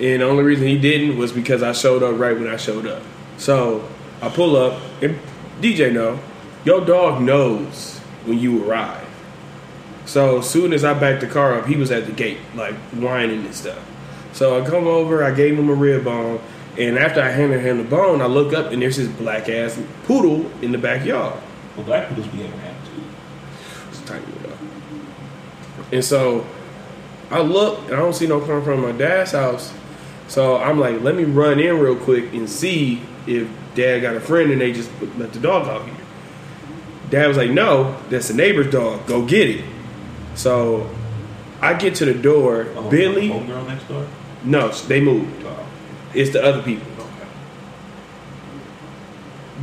And 0.00 0.22
the 0.22 0.26
only 0.26 0.44
reason 0.44 0.66
he 0.66 0.78
didn't 0.78 1.18
was 1.18 1.32
because 1.32 1.62
I 1.62 1.72
showed 1.72 2.02
up 2.02 2.18
right 2.18 2.38
when 2.38 2.46
I 2.48 2.56
showed 2.56 2.86
up. 2.86 3.02
So 3.36 3.88
I 4.22 4.28
pull 4.28 4.56
up, 4.56 4.80
and 5.02 5.18
DJ 5.60 5.92
know, 5.92 6.20
your 6.64 6.84
dog 6.84 7.22
knows 7.22 7.98
when 8.24 8.38
you 8.38 8.64
arrive. 8.68 9.06
So 10.04 10.38
as 10.38 10.48
soon 10.48 10.72
as 10.72 10.84
I 10.84 10.94
backed 10.98 11.20
the 11.20 11.26
car 11.26 11.58
up, 11.58 11.66
he 11.66 11.76
was 11.76 11.90
at 11.90 12.06
the 12.06 12.12
gate, 12.12 12.38
like 12.54 12.74
whining 12.92 13.44
and 13.44 13.54
stuff. 13.54 13.78
So 14.32 14.60
I 14.60 14.68
come 14.68 14.86
over, 14.86 15.24
I 15.24 15.32
gave 15.32 15.58
him 15.58 15.68
a 15.68 15.74
rib 15.74 16.04
bone, 16.04 16.40
and 16.78 16.98
after 16.98 17.20
I 17.20 17.30
handed 17.30 17.60
him 17.60 17.78
the 17.78 17.84
bone, 17.84 18.20
I 18.20 18.26
look 18.26 18.52
up 18.52 18.72
and 18.72 18.80
there's 18.80 18.96
this 18.96 19.08
black 19.08 19.48
ass 19.48 19.80
poodle 20.04 20.50
in 20.62 20.72
the 20.72 20.78
backyard. 20.78 21.40
Well, 21.76 21.86
black 21.86 22.08
poodles 22.08 22.26
be 22.28 22.38
having 22.38 22.60
attitude. 22.60 23.04
It's 23.90 24.00
a 24.00 24.04
tiny 24.04 24.24
though. 24.42 24.58
And 25.92 26.04
so 26.04 26.46
I 27.30 27.40
look 27.40 27.78
and 27.84 27.94
I 27.94 27.96
don't 27.96 28.14
see 28.14 28.26
no 28.26 28.40
coming 28.40 28.64
from 28.64 28.82
my 28.82 28.92
dad's 28.92 29.32
house. 29.32 29.72
So 30.28 30.56
I'm 30.56 30.78
like, 30.78 31.00
let 31.00 31.16
me 31.16 31.24
run 31.24 31.58
in 31.58 31.78
real 31.78 31.96
quick 31.96 32.32
and 32.32 32.48
see 32.48 33.02
if 33.26 33.48
dad 33.74 34.00
got 34.00 34.14
a 34.14 34.20
friend 34.20 34.52
and 34.52 34.60
they 34.60 34.72
just 34.72 34.90
let 35.18 35.32
the 35.32 35.40
dog 35.40 35.66
out 35.66 35.84
here. 35.86 35.96
Dad 37.10 37.26
was 37.26 37.36
like, 37.36 37.50
no, 37.50 38.00
that's 38.08 38.28
the 38.28 38.34
neighbor's 38.34 38.70
dog. 38.70 39.06
Go 39.06 39.26
get 39.26 39.48
it. 39.48 39.64
So 40.36 40.88
I 41.60 41.74
get 41.74 41.96
to 41.96 42.04
the 42.04 42.14
door. 42.14 42.68
Oh, 42.76 42.88
Billy, 42.88 43.28
homegirl 43.28 43.66
next 43.66 43.88
door. 43.88 44.06
no, 44.44 44.68
they 44.68 45.00
moved. 45.00 45.39
It's 46.14 46.32
the 46.32 46.42
other 46.44 46.62
people. 46.62 46.86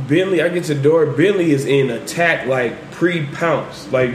Bentley, 0.06 0.42
I 0.42 0.48
get 0.48 0.64
to 0.64 0.74
the 0.74 0.82
door. 0.82 1.06
Bentley 1.06 1.50
is 1.50 1.66
in 1.66 1.90
attack, 1.90 2.46
like 2.46 2.90
pre 2.92 3.26
pounce. 3.26 3.90
Like 3.92 4.12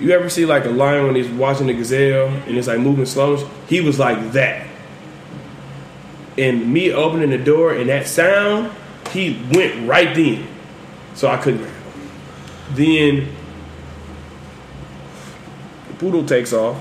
you 0.00 0.12
ever 0.12 0.28
see 0.28 0.46
like 0.46 0.64
a 0.64 0.70
lion 0.70 1.06
when 1.06 1.14
he's 1.14 1.28
watching 1.28 1.68
a 1.68 1.74
gazelle 1.74 2.28
and 2.28 2.56
it's 2.56 2.68
like 2.68 2.80
moving 2.80 3.06
slow? 3.06 3.36
He 3.68 3.80
was 3.80 3.98
like 3.98 4.32
that. 4.32 4.66
And 6.38 6.72
me 6.72 6.92
opening 6.92 7.30
the 7.30 7.38
door 7.38 7.74
and 7.74 7.90
that 7.90 8.06
sound, 8.06 8.72
he 9.12 9.42
went 9.52 9.88
right 9.88 10.14
then. 10.14 10.46
So 11.14 11.28
I 11.28 11.36
couldn't. 11.36 11.60
grab 11.60 11.72
him. 11.72 12.10
Then 12.74 13.36
the 15.88 15.94
poodle 15.94 16.24
takes 16.24 16.52
off. 16.52 16.80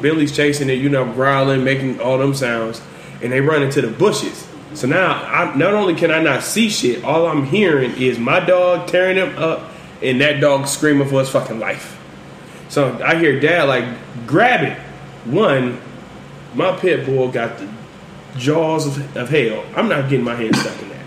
Billy's 0.00 0.34
chasing 0.34 0.68
it, 0.70 0.78
you 0.78 0.88
know, 0.88 1.04
growling, 1.12 1.64
making 1.64 2.00
all 2.00 2.18
them 2.18 2.34
sounds, 2.34 2.80
and 3.22 3.32
they 3.32 3.40
run 3.40 3.62
into 3.62 3.80
the 3.80 3.88
bushes. 3.88 4.46
So 4.74 4.86
now, 4.86 5.12
I, 5.12 5.54
not 5.54 5.74
only 5.74 5.94
can 5.94 6.10
I 6.10 6.22
not 6.22 6.42
see 6.42 6.70
shit, 6.70 7.04
all 7.04 7.26
I'm 7.26 7.44
hearing 7.44 7.92
is 7.92 8.18
my 8.18 8.40
dog 8.40 8.88
tearing 8.88 9.16
him 9.16 9.36
up, 9.36 9.70
and 10.02 10.20
that 10.20 10.40
dog 10.40 10.66
screaming 10.66 11.08
for 11.08 11.20
his 11.20 11.28
fucking 11.28 11.58
life. 11.58 11.98
So 12.68 12.98
I 13.04 13.16
hear 13.16 13.38
dad 13.38 13.64
like, 13.64 13.84
grab 14.26 14.62
it. 14.62 14.78
One, 15.26 15.80
my 16.54 16.76
pit 16.76 17.04
bull 17.04 17.30
got 17.30 17.58
the 17.58 17.68
jaws 18.36 18.86
of, 18.86 19.16
of 19.16 19.28
hell. 19.28 19.64
I'm 19.76 19.88
not 19.88 20.08
getting 20.08 20.24
my 20.24 20.34
hand 20.34 20.56
stuck 20.56 20.80
in 20.80 20.88
that. 20.88 21.04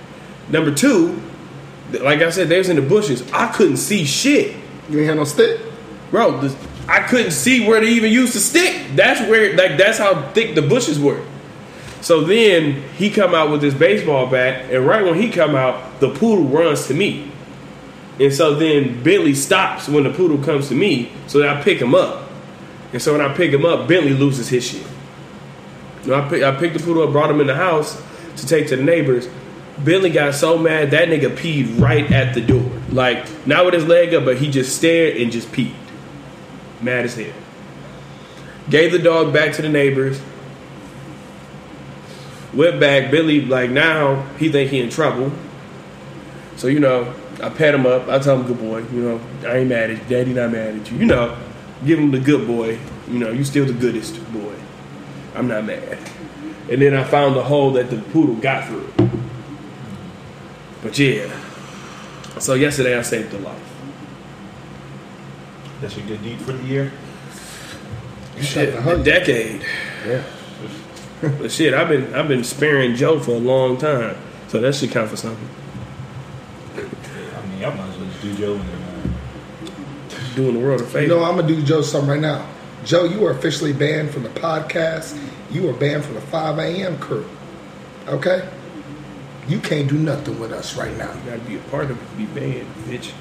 Number 0.49 0.73
two, 0.73 1.19
like 2.01 2.21
I 2.21 2.29
said, 2.29 2.49
they 2.49 2.57
was 2.59 2.69
in 2.69 2.75
the 2.75 2.81
bushes. 2.81 3.29
I 3.31 3.51
couldn't 3.51 3.77
see 3.77 4.05
shit 4.05 4.55
You 4.89 4.99
ain't 4.99 5.09
had 5.09 5.17
no 5.17 5.23
stick? 5.23 5.59
bro. 6.11 6.39
The, 6.39 6.55
I 6.87 7.01
couldn't 7.01 7.31
see 7.31 7.67
where 7.67 7.81
they 7.81 7.89
even 7.89 8.11
used 8.11 8.33
to 8.33 8.39
stick. 8.39 8.95
That's 8.95 9.19
where, 9.29 9.55
like, 9.57 9.77
that's 9.77 9.97
how 9.97 10.29
thick 10.31 10.55
the 10.55 10.61
bushes 10.61 10.99
were. 10.99 11.21
So 12.05 12.21
then 12.21 12.83
he 12.97 13.09
come 13.09 13.33
out 13.33 13.49
with 13.49 13.63
his 13.63 13.73
baseball 13.73 14.27
bat, 14.27 14.69
and 14.71 14.85
right 14.85 15.03
when 15.03 15.15
he 15.15 15.27
come 15.27 15.55
out, 15.55 15.99
the 15.99 16.11
poodle 16.13 16.45
runs 16.45 16.85
to 16.85 16.93
me, 16.93 17.31
and 18.19 18.31
so 18.31 18.53
then 18.53 19.01
Bentley 19.01 19.33
stops 19.33 19.89
when 19.89 20.03
the 20.03 20.11
poodle 20.11 20.37
comes 20.37 20.67
to 20.67 20.75
me, 20.75 21.11
so 21.25 21.39
that 21.39 21.57
I 21.57 21.63
pick 21.63 21.79
him 21.79 21.95
up, 21.95 22.29
and 22.93 23.01
so 23.01 23.13
when 23.13 23.21
I 23.21 23.33
pick 23.33 23.51
him 23.51 23.65
up, 23.65 23.87
Bentley 23.87 24.13
loses 24.13 24.49
his 24.49 24.63
shit. 24.67 24.85
You 26.03 26.11
know, 26.11 26.21
I 26.21 26.29
pick, 26.29 26.43
I 26.43 26.55
picked 26.55 26.77
the 26.77 26.83
poodle 26.83 27.01
up, 27.01 27.11
brought 27.11 27.31
him 27.31 27.41
in 27.41 27.47
the 27.47 27.55
house 27.55 27.99
to 28.37 28.45
take 28.45 28.67
to 28.67 28.75
the 28.75 28.83
neighbors. 28.83 29.27
Bentley 29.79 30.11
got 30.11 30.35
so 30.35 30.59
mad 30.59 30.91
that 30.91 31.09
nigga 31.09 31.35
peed 31.35 31.81
right 31.81 32.11
at 32.11 32.35
the 32.35 32.41
door, 32.41 32.71
like 32.91 33.47
not 33.47 33.65
with 33.65 33.73
his 33.73 33.85
leg 33.85 34.13
up, 34.13 34.25
but 34.25 34.37
he 34.37 34.51
just 34.51 34.75
stared 34.75 35.17
and 35.17 35.31
just 35.31 35.51
peed 35.51 35.73
mad 36.81 37.05
as 37.05 37.15
hell. 37.15 37.33
Gave 38.69 38.91
the 38.91 38.99
dog 38.99 39.33
back 39.33 39.53
to 39.53 39.63
the 39.63 39.69
neighbors. 39.69 40.21
Went 42.55 42.79
back. 42.79 43.11
Billy, 43.11 43.41
like 43.41 43.69
now, 43.69 44.23
he 44.37 44.49
think 44.49 44.71
he 44.71 44.79
in 44.79 44.89
trouble. 44.89 45.31
So 46.55 46.67
you 46.67 46.79
know, 46.79 47.13
I 47.41 47.49
pat 47.49 47.75
him 47.75 47.85
up. 47.85 48.07
I 48.07 48.19
tell 48.19 48.37
him, 48.39 48.47
"Good 48.47 48.59
boy." 48.59 48.79
You 48.93 49.01
know, 49.01 49.21
I 49.47 49.57
ain't 49.57 49.69
mad 49.69 49.91
at 49.91 49.97
you. 49.97 50.03
Daddy 50.07 50.33
not 50.33 50.51
mad 50.51 50.75
at 50.75 50.91
you. 50.91 50.97
You 50.97 51.05
know, 51.05 51.37
give 51.85 51.99
him 51.99 52.11
the 52.11 52.19
good 52.19 52.47
boy. 52.47 52.79
You 53.09 53.19
know, 53.19 53.31
you 53.31 53.43
still 53.43 53.65
the 53.65 53.73
goodest 53.73 54.15
boy. 54.31 54.55
I'm 55.35 55.47
not 55.47 55.65
mad. 55.65 55.99
And 56.69 56.81
then 56.81 56.95
I 56.95 57.03
found 57.03 57.35
the 57.35 57.43
hole 57.43 57.71
that 57.73 57.89
the 57.89 57.97
poodle 57.97 58.35
got 58.35 58.67
through. 58.67 58.91
But 60.81 60.97
yeah. 60.97 61.31
So 62.39 62.53
yesterday 62.53 62.97
I 62.97 63.01
saved 63.01 63.33
a 63.33 63.39
life. 63.39 63.61
That's 65.81 65.95
your 65.97 66.07
good 66.07 66.23
deed 66.23 66.39
for 66.41 66.53
the 66.53 66.63
year. 66.63 66.91
Shit, 68.41 68.71
to 68.71 68.77
a 68.77 68.81
hug 68.81 68.99
you. 68.99 69.03
decade. 69.03 69.65
Yeah. 70.05 70.23
But 71.39 71.51
shit, 71.51 71.73
I've 71.73 71.87
been 71.89 72.13
I've 72.15 72.27
been 72.27 72.43
sparing 72.43 72.95
Joe 72.95 73.19
for 73.19 73.31
a 73.31 73.39
long 73.39 73.77
time. 73.77 74.15
So 74.47 74.59
that 74.61 74.75
should 74.75 74.91
count 74.91 75.09
for 75.09 75.17
something. 75.17 75.47
I 76.75 76.79
mean, 77.47 77.59
y'all 77.61 77.71
might 77.75 77.87
as 77.89 77.97
well 77.97 78.07
just 78.07 78.21
do 78.21 78.35
Joe 78.35 78.53
in 78.53 78.59
there. 78.59 78.75
Doing 80.35 80.53
the 80.53 80.59
world 80.59 80.81
a 80.81 80.83
You 80.83 80.89
favor. 80.89 81.07
know, 81.15 81.23
I'm 81.23 81.35
gonna 81.35 81.47
do 81.47 81.61
Joe 81.61 81.81
something 81.81 82.09
right 82.09 82.19
now. 82.19 82.45
Joe, 82.83 83.05
you 83.05 83.25
are 83.25 83.31
officially 83.31 83.73
banned 83.73 84.11
from 84.11 84.23
the 84.23 84.29
podcast. 84.29 85.17
You 85.51 85.69
are 85.69 85.73
banned 85.73 86.03
from 86.05 86.15
the 86.15 86.21
5 86.21 86.59
a.m. 86.59 86.97
crew. 86.99 87.25
Okay? 88.07 88.47
You 89.47 89.59
can't 89.59 89.87
do 89.87 89.95
nothing 89.97 90.39
with 90.39 90.51
us 90.51 90.75
right 90.75 90.95
now. 90.97 91.11
You 91.13 91.19
gotta 91.31 91.41
be 91.41 91.55
a 91.55 91.59
part 91.71 91.85
of 91.89 91.91
it 92.01 92.09
to 92.11 92.15
be 92.15 92.25
banned, 92.39 92.67
bitch. 92.87 93.11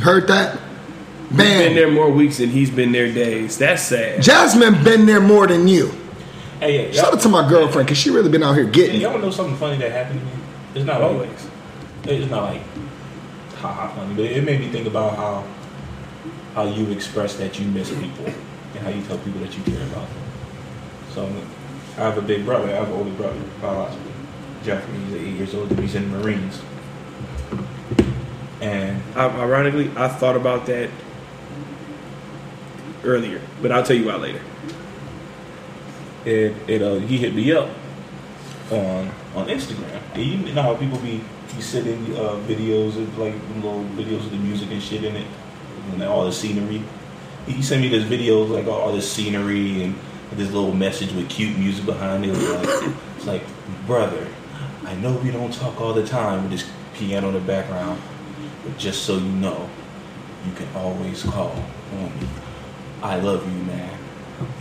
Heard 0.00 0.26
that? 0.28 0.58
Been 1.34 1.74
there 1.74 1.90
more 1.90 2.10
weeks 2.10 2.38
than 2.38 2.50
he's 2.50 2.70
been 2.70 2.92
there 2.92 3.10
days. 3.12 3.56
That's 3.56 3.82
sad. 3.82 4.20
Jasmine 4.22 4.82
been 4.84 5.06
there 5.06 5.20
more 5.20 5.46
than 5.46 5.66
you. 5.68 5.90
Hey, 6.62 6.86
yeah, 6.86 6.92
Shout 6.92 7.12
out 7.12 7.20
to 7.22 7.28
my 7.28 7.48
girlfriend, 7.48 7.88
cause 7.88 7.98
she 7.98 8.10
really 8.10 8.28
been 8.28 8.44
out 8.44 8.54
here 8.54 8.66
hey, 8.66 8.70
getting 8.70 9.00
y'all 9.00 9.18
know 9.18 9.32
something 9.32 9.56
funny 9.56 9.78
that 9.78 9.90
happened 9.90 10.20
to 10.20 10.26
me? 10.26 10.32
It's 10.76 10.86
not 10.86 11.00
Always. 11.00 11.48
it's 12.04 12.30
not 12.30 12.44
like 12.44 12.62
haha 13.56 13.92
funny, 13.92 14.14
but 14.14 14.26
it 14.26 14.44
made 14.44 14.60
me 14.60 14.68
think 14.68 14.86
about 14.86 15.16
how 15.16 15.44
how 16.54 16.62
you 16.72 16.88
express 16.92 17.34
that 17.34 17.58
you 17.58 17.66
miss 17.66 17.90
people 17.90 18.26
and 18.26 18.78
how 18.78 18.90
you 18.90 19.02
tell 19.02 19.18
people 19.18 19.40
that 19.40 19.58
you 19.58 19.64
care 19.64 19.82
about 19.88 20.06
them. 20.08 20.22
So 21.12 21.24
I 21.96 22.04
have 22.04 22.16
a 22.16 22.22
big 22.22 22.44
brother. 22.44 22.68
I 22.68 22.76
have 22.76 22.86
an 22.86 22.94
older 22.94 23.10
brother, 23.10 23.40
biologically. 23.60 24.12
Jeffrey. 24.62 24.98
He's 24.98 25.14
eight 25.14 25.34
years 25.34 25.54
old. 25.56 25.76
He's 25.80 25.96
in 25.96 26.12
the 26.12 26.18
Marines. 26.18 26.62
And 28.60 29.02
I, 29.16 29.26
ironically, 29.26 29.90
I 29.96 30.06
thought 30.06 30.36
about 30.36 30.66
that 30.66 30.90
earlier, 33.02 33.40
but 33.60 33.72
I'll 33.72 33.82
tell 33.82 33.96
you 33.96 34.06
why 34.06 34.14
later. 34.14 34.40
It, 36.24 36.54
it 36.68 36.82
uh, 36.82 36.96
he 36.96 37.18
hit 37.18 37.34
me 37.34 37.52
up 37.52 37.68
on 38.70 39.10
on 39.34 39.48
Instagram. 39.48 40.00
And 40.14 40.22
you 40.48 40.54
know 40.54 40.62
how 40.62 40.74
people 40.74 40.98
be 40.98 41.22
be 41.54 41.60
sending 41.60 42.16
uh, 42.16 42.36
videos 42.46 42.96
of 42.96 43.18
like 43.18 43.34
little 43.56 43.84
videos 43.96 44.24
of 44.24 44.30
the 44.30 44.38
music 44.38 44.70
and 44.70 44.82
shit 44.82 45.04
in 45.04 45.16
it, 45.16 45.26
and 45.92 46.02
all 46.02 46.24
the 46.24 46.32
scenery. 46.32 46.82
He 47.46 47.60
sent 47.60 47.82
me 47.82 47.88
this 47.88 48.04
video 48.04 48.42
of, 48.42 48.50
like 48.50 48.66
all, 48.66 48.80
all 48.80 48.92
this 48.92 49.10
scenery 49.10 49.82
and 49.82 49.98
this 50.32 50.52
little 50.52 50.72
message 50.72 51.12
with 51.12 51.28
cute 51.28 51.58
music 51.58 51.84
behind 51.84 52.24
it. 52.24 52.28
It 52.28 52.36
like, 52.38 52.94
it's 53.16 53.26
like, 53.26 53.42
brother, 53.84 54.28
I 54.84 54.94
know 54.94 55.12
we 55.14 55.32
don't 55.32 55.52
talk 55.52 55.80
all 55.80 55.92
the 55.92 56.06
time 56.06 56.42
with 56.42 56.52
this 56.52 56.70
piano 56.94 57.28
in 57.28 57.34
the 57.34 57.40
background, 57.40 58.00
but 58.64 58.78
just 58.78 59.02
so 59.02 59.16
you 59.16 59.32
know, 59.32 59.68
you 60.46 60.52
can 60.52 60.68
always 60.76 61.24
call 61.24 61.56
on 61.94 62.20
me. 62.20 62.28
I 63.02 63.18
love 63.18 63.44
you, 63.44 63.64
man. 63.64 63.98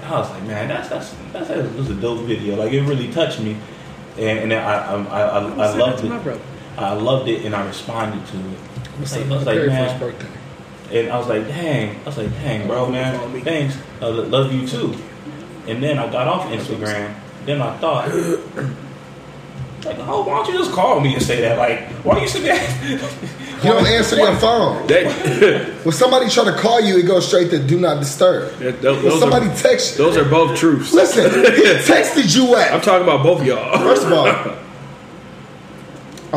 I 0.04 0.20
was 0.20 0.30
like, 0.30 0.44
man, 0.44 0.68
that's 0.68 0.90
that's 0.90 1.16
that's, 1.32 1.48
that 1.50 1.76
was 1.76 1.90
a 1.90 1.96
dope 1.96 2.26
video. 2.26 2.56
Like 2.56 2.74
it 2.74 2.82
really 2.82 3.12
touched 3.12 3.40
me, 3.40 3.58
and, 4.18 4.40
and 4.40 4.54
I 4.54 4.58
I 4.58 5.04
I, 5.04 5.22
I, 5.22 5.40
I 5.40 5.76
loved 5.76 6.04
it. 6.04 6.42
I 6.78 6.94
loved 6.94 7.28
it, 7.28 7.46
and 7.46 7.56
I 7.56 7.66
responded 7.66 8.26
to 8.28 8.38
it. 8.38 8.44
Like, 9.02 9.26
I 9.26 9.30
was 9.30 9.46
my 9.46 9.54
like, 9.54 9.68
man, 9.68 9.88
first 9.88 10.00
birthday? 10.00 10.42
and 10.92 11.10
I 11.10 11.18
was 11.18 11.28
like, 11.28 11.48
dang. 11.48 12.00
I 12.02 12.04
was 12.04 12.18
like, 12.18 12.32
dang, 12.32 12.68
bro, 12.68 12.90
man, 12.90 13.42
thanks. 13.44 13.78
I 14.02 14.06
love 14.08 14.52
you 14.54 14.68
too. 14.68 14.96
And 15.68 15.82
then 15.82 15.98
I 15.98 16.12
got 16.12 16.28
off 16.28 16.48
Instagram. 16.48 17.16
Then 17.46 17.62
I 17.62 17.78
thought, 17.78 18.10
like, 19.86 19.98
oh, 20.00 20.22
why 20.24 20.44
don't 20.44 20.54
you 20.54 20.60
just 20.60 20.72
call 20.72 21.00
me 21.00 21.14
and 21.16 21.24
say 21.24 21.42
that? 21.42 21.58
Like, 21.58 21.80
why 22.06 22.22
you 22.22 22.28
say 22.28 22.42
that? 22.42 23.62
You 23.64 23.72
don't 23.72 23.86
answer 23.86 24.16
your 24.18 24.36
phone. 24.38 24.88
That, 24.92 25.86
When 25.86 25.94
somebody 25.94 26.30
try 26.30 26.46
to 26.46 26.54
call 26.56 26.82
you, 26.82 26.98
it 26.98 27.04
goes 27.08 27.28
straight 27.28 27.50
to 27.52 27.60
do 27.60 27.80
not 27.80 28.00
disturb. 28.00 28.52
that- 28.60 28.82
those, 28.82 29.04
When 29.04 29.20
somebody 29.20 29.48
are, 29.48 29.56
text 29.56 29.98
you, 29.98 30.06
those 30.06 30.18
are 30.18 30.26
both 30.26 30.58
truths. 30.58 30.94
listen, 30.94 31.30
he 31.32 31.38
texted 31.94 32.36
you 32.36 32.56
at. 32.56 32.74
I'm 32.74 32.82
talking 32.82 33.04
about 33.04 33.24
both 33.24 33.42
of 33.42 33.48
y'all. 33.48 33.78
First 33.80 34.04
of 34.06 34.12
all, 34.14 34.28
I'm 34.28 34.58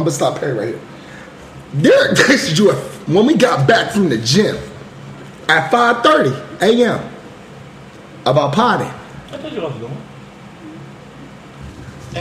gonna 0.03 0.11
stop 0.11 0.39
Perry 0.41 0.53
right 0.53 0.69
here. 0.69 0.81
Derek 1.81 2.13
texted 2.19 2.59
you 2.59 2.71
at, 2.73 2.77
when 3.09 3.27
we 3.27 3.37
got 3.37 3.67
back 3.69 3.93
from 3.93 4.09
the 4.09 4.19
gym 4.19 4.57
at 5.49 5.71
5:30 5.71 6.63
a.m. 6.63 7.01
about 8.27 8.53
potting. 8.55 8.91
I 9.33 9.37
told 9.39 9.53
you 9.53 9.61
what 9.63 9.73
I 9.73 9.79
was 9.79 9.89
doing. 9.89 10.03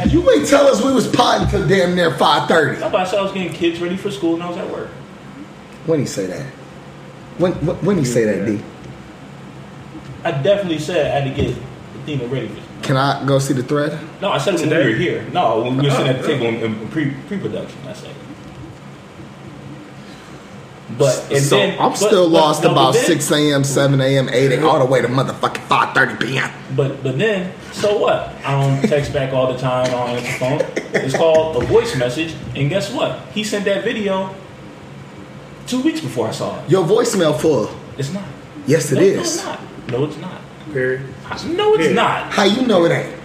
You 0.09 0.29
ain't 0.31 0.47
tell 0.47 0.65
us 0.67 0.83
we 0.83 0.91
was 0.91 1.07
potting 1.07 1.47
till 1.49 1.67
damn 1.67 1.95
near 1.95 2.11
5:30. 2.11 2.79
That's 2.79 2.93
why 2.93 3.01
I 3.01 3.03
said 3.05 3.19
I 3.19 3.21
was 3.21 3.31
getting 3.31 3.53
kids 3.53 3.79
ready 3.79 3.95
for 3.95 4.09
school 4.09 4.33
and 4.35 4.43
I 4.43 4.49
was 4.49 4.57
at 4.57 4.69
work. 4.71 4.89
When 5.85 5.99
he 5.99 6.05
say 6.05 6.25
that? 6.27 6.45
When 7.37 7.51
when, 7.65 7.75
when 7.85 7.97
he 7.97 8.05
say 8.05 8.25
that, 8.25 8.45
D? 8.45 8.59
I 10.23 10.31
definitely 10.31 10.79
said 10.79 11.05
I 11.11 11.19
had 11.19 11.35
to 11.35 11.41
get 11.43 11.55
Athena 12.01 12.25
ready 12.27 12.47
for 12.47 12.55
school. 12.55 12.63
Can 12.81 12.97
I 12.97 13.23
go 13.25 13.39
see 13.39 13.53
the 13.53 13.63
thread? 13.63 13.97
No, 14.21 14.31
I 14.31 14.37
said 14.39 14.55
it 14.55 14.61
when 14.61 14.69
Today? 14.69 14.85
we 14.85 14.91
were 14.93 14.97
here. 14.97 15.23
No, 15.31 15.61
when 15.63 15.77
we 15.77 15.85
were 15.85 15.91
sitting 15.91 16.07
at 16.07 16.21
the 16.21 16.23
Oh, 16.23 16.27
table 16.39 16.45
in, 16.47 16.55
in 16.81 16.87
pre 16.89 17.11
pre 17.27 17.37
production. 17.39 17.77
I 17.87 17.93
said. 17.93 18.13
But 20.97 21.31
and 21.31 21.41
so 21.43 21.57
then, 21.57 21.79
I'm 21.79 21.91
but- 21.91 21.95
still 21.97 22.29
but- 22.29 22.39
lost 22.41 22.63
no, 22.63 22.71
about 22.71 22.93
then- 22.93 23.05
6 23.05 23.31
a.m., 23.31 23.63
7 23.63 23.99
a.m., 24.01 24.29
8 24.29 24.51
a.m., 24.51 24.65
all 24.65 24.79
the 24.79 24.85
way 24.85 25.01
to 25.01 25.07
motherfucking 25.07 25.67
5:30 25.67 26.19
p.m. 26.19 26.51
But 26.75 27.01
but 27.03 27.17
then, 27.17 27.53
so 27.71 27.97
what? 27.97 28.33
I 28.45 28.51
don't 28.61 28.87
text 28.89 29.13
back 29.13 29.33
all 29.33 29.51
the 29.53 29.59
time. 29.59 29.87
I 29.87 29.89
don't 29.91 30.09
answer 30.09 30.31
the 30.31 30.39
phone. 30.39 31.03
It's 31.03 31.15
called 31.17 31.63
a 31.63 31.65
voice 31.65 31.95
message, 31.95 32.35
and 32.55 32.69
guess 32.69 32.91
what? 32.91 33.19
He 33.33 33.43
sent 33.43 33.65
that 33.65 33.83
video 33.83 34.35
two 35.67 35.81
weeks 35.81 36.01
before 36.01 36.27
I 36.27 36.31
saw 36.31 36.59
it. 36.63 36.69
Your 36.69 36.83
voicemail 36.85 37.39
full. 37.39 37.69
It's 37.97 38.11
not. 38.13 38.23
Yes, 38.67 38.91
it 38.91 38.95
no, 38.95 39.01
is. 39.01 39.15
No, 39.15 39.21
it's 39.23 39.45
not. 39.45 39.59
No, 39.89 40.05
it's 40.05 40.17
not. 40.17 40.41
Period. 40.73 41.01
No, 41.47 41.73
it's 41.75 41.87
Yeah. 41.87 41.93
not. 41.93 42.31
How 42.31 42.43
you 42.43 42.65
know 42.65 42.85
it 42.85 42.91
ain't? 42.91 43.15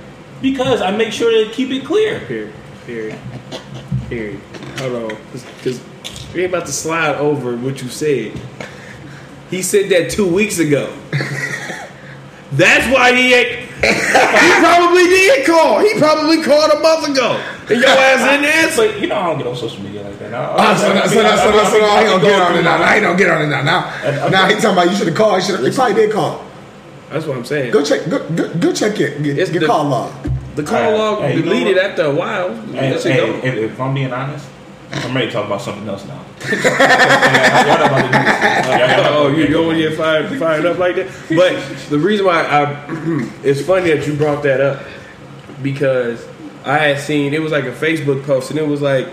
Because 0.42 0.80
I 0.82 0.90
make 0.90 1.12
sure 1.12 1.30
to 1.44 1.50
keep 1.52 1.70
it 1.70 1.84
clear. 1.84 2.20
Period. 2.20 2.52
Period. 2.86 3.18
Period. 4.08 4.40
Hold 4.78 5.12
on. 5.12 5.16
Because 5.32 5.80
we 6.38 6.44
ain't 6.44 6.54
about 6.54 6.66
to 6.66 6.72
slide 6.72 7.16
over 7.16 7.56
what 7.56 7.82
you 7.82 7.88
said. 7.88 8.30
He 9.50 9.60
said 9.60 9.90
that 9.90 10.08
two 10.12 10.32
weeks 10.32 10.60
ago. 10.60 10.86
That's 12.52 12.86
why 12.94 13.12
he 13.12 13.34
ain't. 13.34 13.58
He 13.58 14.60
probably 14.62 15.02
did 15.10 15.44
call. 15.44 15.80
He 15.80 15.98
probably 15.98 16.40
called 16.44 16.70
a 16.70 16.78
month 16.78 17.08
ago. 17.08 17.42
And 17.68 17.80
your 17.80 17.88
ass 17.90 18.22
didn't 18.22 18.44
answer. 18.46 18.86
But 18.86 19.00
you 19.00 19.08
know, 19.08 19.16
I 19.16 19.26
don't 19.26 19.38
get 19.38 19.46
on 19.48 19.56
social 19.56 19.82
media 19.82 20.02
like 20.02 20.16
that. 20.20 20.32
I- 20.32 20.54
Oh, 20.54 20.76
so, 20.76 20.90
I- 20.90 20.94
now- 20.94 21.02
I- 21.02 21.06
so, 21.08 21.22
now- 21.22 21.36
so, 21.36 21.48
I- 21.48 21.56
now- 21.56 21.70
so, 21.70 21.78
now 21.78 21.86
I- 21.90 22.00
he 22.02 22.06
I 22.06 22.10
don't 22.10 22.20
get 22.22 22.40
on 22.40 22.46
through 22.52 22.60
it 22.60 22.62
now. 22.62 22.78
my- 22.78 22.84
Now 22.86 22.94
he 22.94 23.00
don't 23.00 23.16
get 23.16 23.30
on 23.30 23.42
it 23.42 23.46
now. 23.48 23.62
Now, 23.62 23.92
I- 24.04 24.28
now 24.28 24.46
he 24.46 24.54
talking 24.54 24.70
about 24.70 24.90
you 24.92 24.96
should 24.96 25.08
have 25.08 25.16
called. 25.16 25.40
He 25.40 25.46
should 25.46 25.56
have. 25.56 25.64
He 25.66 25.72
probably 25.72 25.94
did 25.94 26.12
call. 26.12 26.44
That's 27.10 27.26
what 27.26 27.36
I'm 27.36 27.44
saying. 27.44 27.72
Go 27.72 27.82
check. 27.82 28.08
Go, 28.08 28.18
go, 28.30 28.48
go 28.54 28.72
check 28.72 29.00
it. 29.00 29.20
Get, 29.24 29.38
It's 29.40 29.50
your 29.50 29.62
the- 29.62 29.66
call 29.66 29.84
log. 29.88 30.12
The 30.54 30.62
call 30.62 30.78
Hey, 30.78 30.98
log 30.98 31.18
hey, 31.22 31.34
you 31.36 31.42
know 31.42 31.52
deleted 31.52 31.78
after 31.78 32.02
a 32.02 32.14
while. 32.14 32.54
Hey, 32.72 32.96
hey, 33.02 33.30
if, 33.42 33.54
if 33.72 33.80
I'm 33.80 33.94
being 33.94 34.12
honest, 34.12 34.46
I'm 34.90 35.14
ready 35.14 35.26
to 35.26 35.32
talk 35.32 35.46
about 35.46 35.60
something 35.62 35.86
else 35.88 36.04
now. 36.06 36.24
Oh, 36.50 37.64
y'all 37.66 37.78
not 37.78 37.86
about 37.86 37.96
to 37.98 38.06
do 38.06 38.12
this. 38.12 38.66
Y'all- 38.66 38.78
y'all 38.78 38.88
not 39.02 39.12
Oh, 39.12 39.28
you 39.28 39.46
do 39.46 39.52
don't 39.52 39.66
want 39.66 39.78
to 39.78 39.88
get 39.88 39.96
fired, 39.98 40.38
fired 40.38 40.66
up 40.66 40.78
like 40.78 40.96
that? 40.96 41.08
But 41.28 41.56
the 41.90 41.98
reason 41.98 42.26
why 42.26 42.42
I, 42.44 42.84
it's 43.42 43.60
funny 43.62 43.90
that 43.90 44.06
you 44.06 44.14
brought 44.14 44.42
that 44.44 44.60
up 44.60 44.82
because 45.62 46.26
I 46.64 46.78
had 46.78 47.00
seen 47.00 47.34
it 47.34 47.42
was 47.42 47.52
like 47.52 47.64
a 47.64 47.72
Facebook 47.72 48.24
post 48.24 48.50
and 48.50 48.58
it 48.58 48.66
was 48.66 48.80
like, 48.80 49.08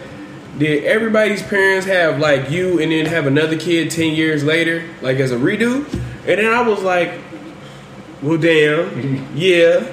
did 0.58 0.84
everybody's 0.86 1.42
parents 1.44 1.86
have 1.88 2.20
like 2.20 2.50
you 2.50 2.80
and 2.80 2.92
then 2.92 3.06
have 3.08 3.28
another 3.28 3.58
kid 3.58 3.92
ten 3.92 4.14
years 4.16 4.44
later, 4.44 4.84
like 5.02 5.18
as 5.18 5.32
a 5.32 5.36
redo? 5.38 5.84
And 6.28 6.40
then 6.40 6.54
I 6.54 6.62
was 6.68 6.82
like, 6.82 7.14
well, 8.22 8.38
damn, 8.38 9.28
yeah, 9.36 9.86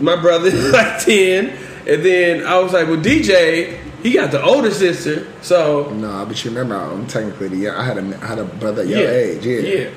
my 0.00 0.14
brother's 0.20 0.54
like 0.72 1.00
ten, 1.02 1.48
and 1.88 2.04
then 2.04 2.46
I 2.46 2.58
was 2.60 2.72
like, 2.72 2.86
well, 2.86 2.96
DJ, 3.00 3.78
he 4.04 4.12
got 4.12 4.30
the 4.30 4.42
older 4.42 4.70
sister, 4.70 5.26
so 5.40 5.88
No, 5.94 6.26
but 6.26 6.44
you 6.44 6.50
remember, 6.50 6.76
I'm 6.76 7.06
technically 7.06 7.48
the 7.48 7.56
young. 7.56 7.74
I 7.74 7.84
had 7.84 7.96
a 7.96 8.18
I 8.22 8.26
had 8.26 8.38
a 8.38 8.44
brother 8.44 8.82
at 8.82 8.88
your 8.88 9.08
age. 9.10 9.44
Yeah. 9.46 9.58
yeah. 9.60 9.90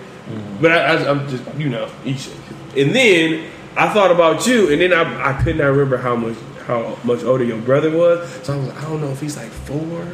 But 0.61 0.71
I, 0.71 0.77
I, 0.77 1.09
I'm 1.11 1.27
just, 1.27 1.43
you 1.57 1.67
know, 1.69 1.91
each. 2.05 2.29
And 2.75 2.95
then 2.95 3.49
I 3.75 3.89
thought 3.93 4.09
about 4.11 4.47
you, 4.47 4.71
and 4.71 4.81
then 4.81 4.93
I, 4.93 5.31
I 5.31 5.43
could 5.43 5.57
not 5.57 5.65
remember 5.67 5.97
how 5.97 6.15
much 6.15 6.37
how 6.65 6.97
much 7.03 7.23
older 7.23 7.43
your 7.43 7.59
brother 7.59 7.91
was. 7.91 8.29
So 8.43 8.53
I 8.53 8.57
was 8.57 8.67
like, 8.69 8.77
I 8.77 8.81
don't 8.89 9.01
know 9.01 9.11
if 9.11 9.19
he's 9.19 9.35
like 9.35 9.49
four 9.49 10.07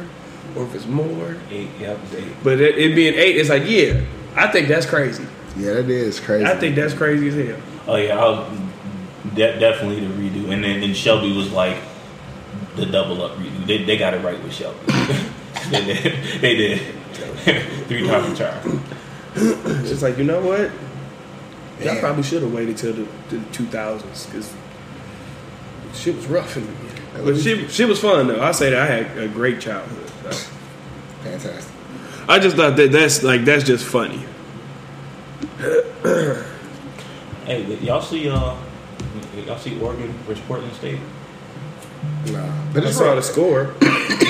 or 0.56 0.64
if 0.64 0.74
it's 0.74 0.86
more. 0.86 1.36
Eight, 1.50 1.68
yeah, 1.80 1.96
eight. 2.16 2.32
But 2.42 2.60
it, 2.60 2.76
it 2.76 2.96
being 2.96 3.14
eight, 3.14 3.36
it's 3.36 3.48
like, 3.48 3.62
yeah, 3.66 4.00
I 4.34 4.48
think 4.48 4.66
that's 4.66 4.86
crazy. 4.86 5.24
Yeah, 5.56 5.74
that 5.74 5.88
is 5.88 6.18
crazy. 6.18 6.44
I 6.44 6.56
think 6.58 6.74
that's 6.74 6.94
crazy 6.94 7.28
as 7.28 7.48
hell. 7.48 7.62
Oh 7.86 7.96
yeah, 7.96 8.18
I 8.18 8.28
was 8.28 8.58
de- 9.34 9.58
definitely 9.60 10.00
the 10.00 10.12
redo. 10.14 10.52
And 10.52 10.64
then 10.64 10.82
and 10.82 10.96
Shelby 10.96 11.36
was 11.36 11.52
like, 11.52 11.76
the 12.76 12.86
double 12.86 13.22
up 13.22 13.32
redo. 13.38 13.66
They, 13.66 13.84
they 13.84 13.96
got 13.96 14.14
it 14.14 14.24
right 14.24 14.42
with 14.42 14.52
Shelby. 14.52 14.78
they 15.70 15.84
did. 15.84 16.40
They 16.40 16.54
did. 16.56 16.80
Three 17.86 18.06
times 18.06 18.40
a 18.40 18.44
charm. 18.44 18.82
It's 19.36 20.02
like 20.02 20.18
you 20.18 20.24
know 20.24 20.40
what? 20.40 20.70
Y'all 21.80 21.98
probably 22.00 22.22
should 22.22 22.42
have 22.42 22.52
waited 22.52 22.76
till 22.76 22.92
the, 22.92 23.06
the 23.30 23.36
2000s 23.52 24.26
because 24.26 24.54
shit 25.92 26.14
was 26.14 26.26
rough 26.26 26.56
in 26.56 26.66
the 26.66 26.72
beginning. 26.72 27.24
But 27.24 27.36
she 27.38 27.68
shit 27.68 27.88
was 27.88 28.00
fun 28.00 28.28
though. 28.28 28.40
I 28.42 28.52
say 28.52 28.70
that 28.70 28.80
I 28.80 28.86
had 28.86 29.18
a 29.18 29.28
great 29.28 29.60
childhood. 29.60 30.32
so. 30.32 30.50
Fantastic. 31.22 31.72
I 32.28 32.38
just 32.38 32.56
thought 32.56 32.76
that 32.76 32.92
that's 32.92 33.22
like 33.22 33.44
that's 33.44 33.64
just 33.64 33.84
funny. 33.84 34.24
Hey, 37.44 37.76
y'all 37.82 38.00
see 38.00 38.28
uh, 38.28 38.56
y'all 39.46 39.58
see 39.58 39.78
Oregon 39.80 40.10
versus 40.26 40.42
Portland 40.46 40.72
State? 40.74 40.98
Nah, 42.32 42.72
but 42.72 42.84
I 42.84 42.88
it's 42.88 42.96
saw 42.96 43.04
real- 43.06 43.16
the 43.16 43.22
score. 43.22 43.74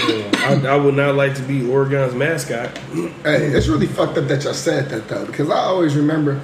Yeah. 0.04 0.30
I, 0.66 0.74
I 0.74 0.76
would 0.76 0.94
not 0.94 1.14
like 1.14 1.34
to 1.36 1.42
be 1.42 1.66
Oregon's 1.70 2.14
mascot. 2.14 2.76
Hey, 3.22 3.46
it's 3.46 3.68
really 3.68 3.86
fucked 3.86 4.18
up 4.18 4.26
that 4.28 4.44
y'all 4.44 4.52
said 4.52 4.90
that 4.90 5.08
though, 5.08 5.24
because 5.24 5.48
I 5.48 5.56
always 5.56 5.96
remember 5.96 6.38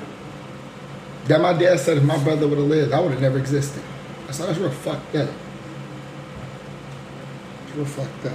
that 1.26 1.40
my 1.42 1.52
dad 1.52 1.78
said 1.78 1.98
if 1.98 2.02
my 2.04 2.16
brother 2.24 2.48
would 2.48 2.56
have 2.56 2.66
lived, 2.66 2.92
I 2.92 3.00
would 3.00 3.10
have 3.12 3.20
never 3.20 3.38
existed. 3.38 3.82
I 3.82 4.26
That's 4.26 4.38
that's 4.38 4.58
real 4.58 4.70
fucked 4.70 5.14
up. 5.16 5.28
It's 7.66 7.76
real 7.76 7.84
fucked 7.84 8.26
up. 8.26 8.32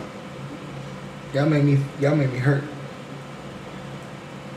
Y'all 1.33 1.47
made 1.49 1.63
me 1.63 1.79
y'all 1.99 2.15
made 2.15 2.31
me 2.31 2.37
hurt. 2.39 2.63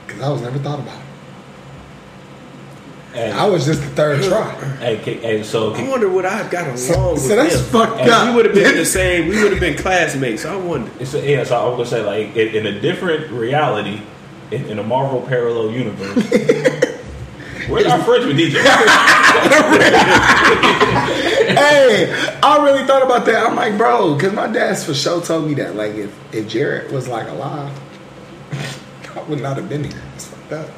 Cause 0.09 0.21
I 0.21 0.29
was 0.29 0.43
never 0.43 0.59
thought 0.59 0.81
about. 0.81 1.01
Hey, 3.13 3.31
I 3.33 3.47
was 3.47 3.65
just 3.65 3.81
the 3.81 3.89
third 3.89 4.23
try. 4.23 4.53
hey, 4.81 4.99
ca- 4.99 5.19
hey, 5.21 5.43
so 5.43 5.73
I 5.75 5.89
wonder 5.89 6.09
what 6.11 6.27
I've 6.27 6.51
got 6.51 6.65
along 6.67 6.77
So, 6.77 7.13
with 7.15 7.23
so 7.23 7.37
that's 7.37 7.55
him. 7.55 7.65
fucked 7.65 8.01
Hey, 8.01 8.11
up. 8.11 8.29
We 8.29 8.35
would 8.37 8.45
have 8.45 8.55
been 8.55 8.77
the 8.77 8.85
same. 9.01 9.29
We 9.29 9.43
would 9.43 9.51
have 9.53 9.61
been 9.61 9.77
classmates. 9.79 10.45
I 10.45 10.55
wonder. 10.57 10.91
It's 11.01 11.15
a, 11.15 11.27
yeah, 11.29 11.43
so 11.45 11.57
I 11.59 11.65
was 11.69 11.89
gonna 11.91 12.03
say 12.03 12.03
like 12.05 12.37
in, 12.37 12.55
in 12.55 12.67
a 12.77 12.81
different 12.81 13.31
reality, 13.33 14.03
in, 14.51 14.67
in 14.67 14.79
a 14.79 14.83
Marvel 14.83 15.23
parallel 15.23 15.71
universe, 15.73 16.17
we're 17.71 17.85
not 17.85 18.05
friends 18.05 18.27
with 18.27 18.37
DJ. 18.39 18.63
hey, 21.49 22.13
I 22.43 22.63
really 22.65 22.85
thought 22.87 23.03
about 23.03 23.25
that. 23.27 23.47
I'm 23.47 23.57
like, 23.57 23.77
bro, 23.79 24.15
because 24.15 24.33
my 24.35 24.47
dad's 24.49 24.85
for 24.85 24.95
sure 24.95 25.21
told 25.23 25.47
me 25.49 25.55
that. 25.55 25.75
Like, 25.77 25.95
if, 25.95 26.35
if 26.35 26.47
Jarrett 26.49 26.93
was 26.93 27.09
like 27.09 27.27
alive, 27.29 27.73
I 29.17 29.23
would 29.23 29.41
not 29.41 29.57
have 29.57 29.69
been 29.69 29.85
here. 29.85 30.03
It's 30.15 30.27
fucked 30.29 30.53
up. 30.53 30.69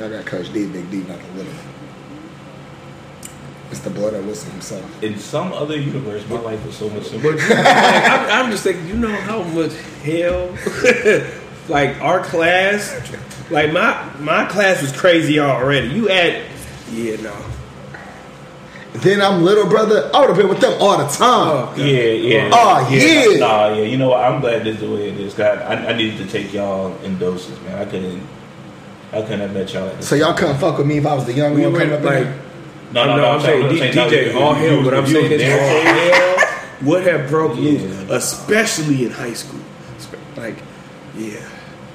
Y'all 0.00 0.08
got 0.08 0.24
Coach 0.24 0.50
D, 0.54 0.64
Big 0.66 0.90
D, 0.90 0.96
not 1.02 1.18
the 1.20 1.32
little. 1.36 1.52
It's 3.70 3.80
the 3.80 3.90
blood 3.90 4.14
of 4.14 4.24
Wilson 4.24 4.50
himself. 4.52 5.02
In 5.02 5.18
some 5.18 5.52
other 5.52 5.76
universe, 5.76 6.26
my 6.26 6.40
life 6.40 6.64
was 6.64 6.74
so 6.74 6.88
much 6.88 7.04
simpler. 7.04 7.32
But 7.32 7.38
like, 7.50 7.66
I'm, 7.66 8.46
I'm 8.46 8.50
just 8.50 8.64
thinking, 8.64 8.88
you 8.88 8.94
know 8.94 9.14
how 9.14 9.42
much 9.42 9.74
hell, 10.02 10.56
like 11.68 12.00
our 12.00 12.24
class, 12.24 12.98
like 13.50 13.72
my 13.74 14.10
my 14.20 14.46
class 14.46 14.80
was 14.80 14.90
crazy 14.98 15.38
already. 15.38 15.88
You 15.88 16.08
add, 16.08 16.46
yeah, 16.92 17.16
no, 17.20 17.36
Then 18.94 19.20
I'm 19.20 19.42
little 19.42 19.68
brother. 19.68 20.10
I 20.14 20.20
would 20.20 20.30
have 20.30 20.38
been 20.38 20.48
with 20.48 20.60
them 20.60 20.80
all 20.80 20.96
the 20.96 21.04
time. 21.08 21.50
Oh, 21.50 21.74
Yeah, 21.76 21.84
yeah. 21.84 22.50
Oh, 22.54 22.88
yeah. 22.90 23.38
Nah, 23.38 23.74
yeah. 23.74 23.82
You 23.82 23.98
know 23.98 24.08
what? 24.08 24.24
I'm 24.24 24.40
glad 24.40 24.64
this 24.64 24.76
is 24.76 24.80
the 24.80 24.90
way 24.90 25.10
it 25.10 25.20
is. 25.20 25.34
'cause 25.34 25.58
I, 25.58 25.74
I 25.74 25.92
needed 25.92 26.16
to 26.18 26.26
take 26.26 26.54
y'all 26.54 26.96
in 27.02 27.18
doses, 27.18 27.60
man. 27.60 27.78
I 27.78 27.84
couldn't. 27.84 28.26
I 29.12 29.22
couldn't 29.22 29.40
have 29.40 29.52
met 29.54 29.72
y'all. 29.72 29.88
At 29.88 29.96
the 29.98 30.02
So 30.04 30.14
y'all 30.14 30.34
couldn't 30.34 30.58
fuck 30.58 30.78
with 30.78 30.86
me 30.86 30.98
if 30.98 31.06
I 31.06 31.14
was 31.14 31.24
the 31.26 31.32
young 31.32 31.54
we 31.54 31.62
one 31.66 31.72
coming 31.74 31.92
up 31.92 32.02
like. 32.02 32.24
there? 32.24 32.38
No, 32.92 33.04
no, 33.06 33.12
I'm, 33.12 33.18
no. 33.18 33.30
I'm 33.32 33.40
saying, 33.40 33.62
I'm 33.64 33.70
D- 33.70 33.78
saying, 33.78 33.94
no, 33.96 34.08
DJ 34.08 34.32
you- 34.32 34.38
all 34.40 34.54
hell, 34.54 34.76
you- 34.78 34.84
but 34.84 34.94
I'm 34.94 35.06
saying 35.06 35.28
this 35.30 35.42
all 35.60 35.94
hell 35.94 36.36
would 36.82 37.06
have 37.06 37.28
broke 37.28 37.56
loose, 37.56 37.82
especially 38.10 39.04
in 39.04 39.10
high 39.12 39.32
school. 39.34 39.60
Like, 40.36 40.56
yeah, 41.16 41.40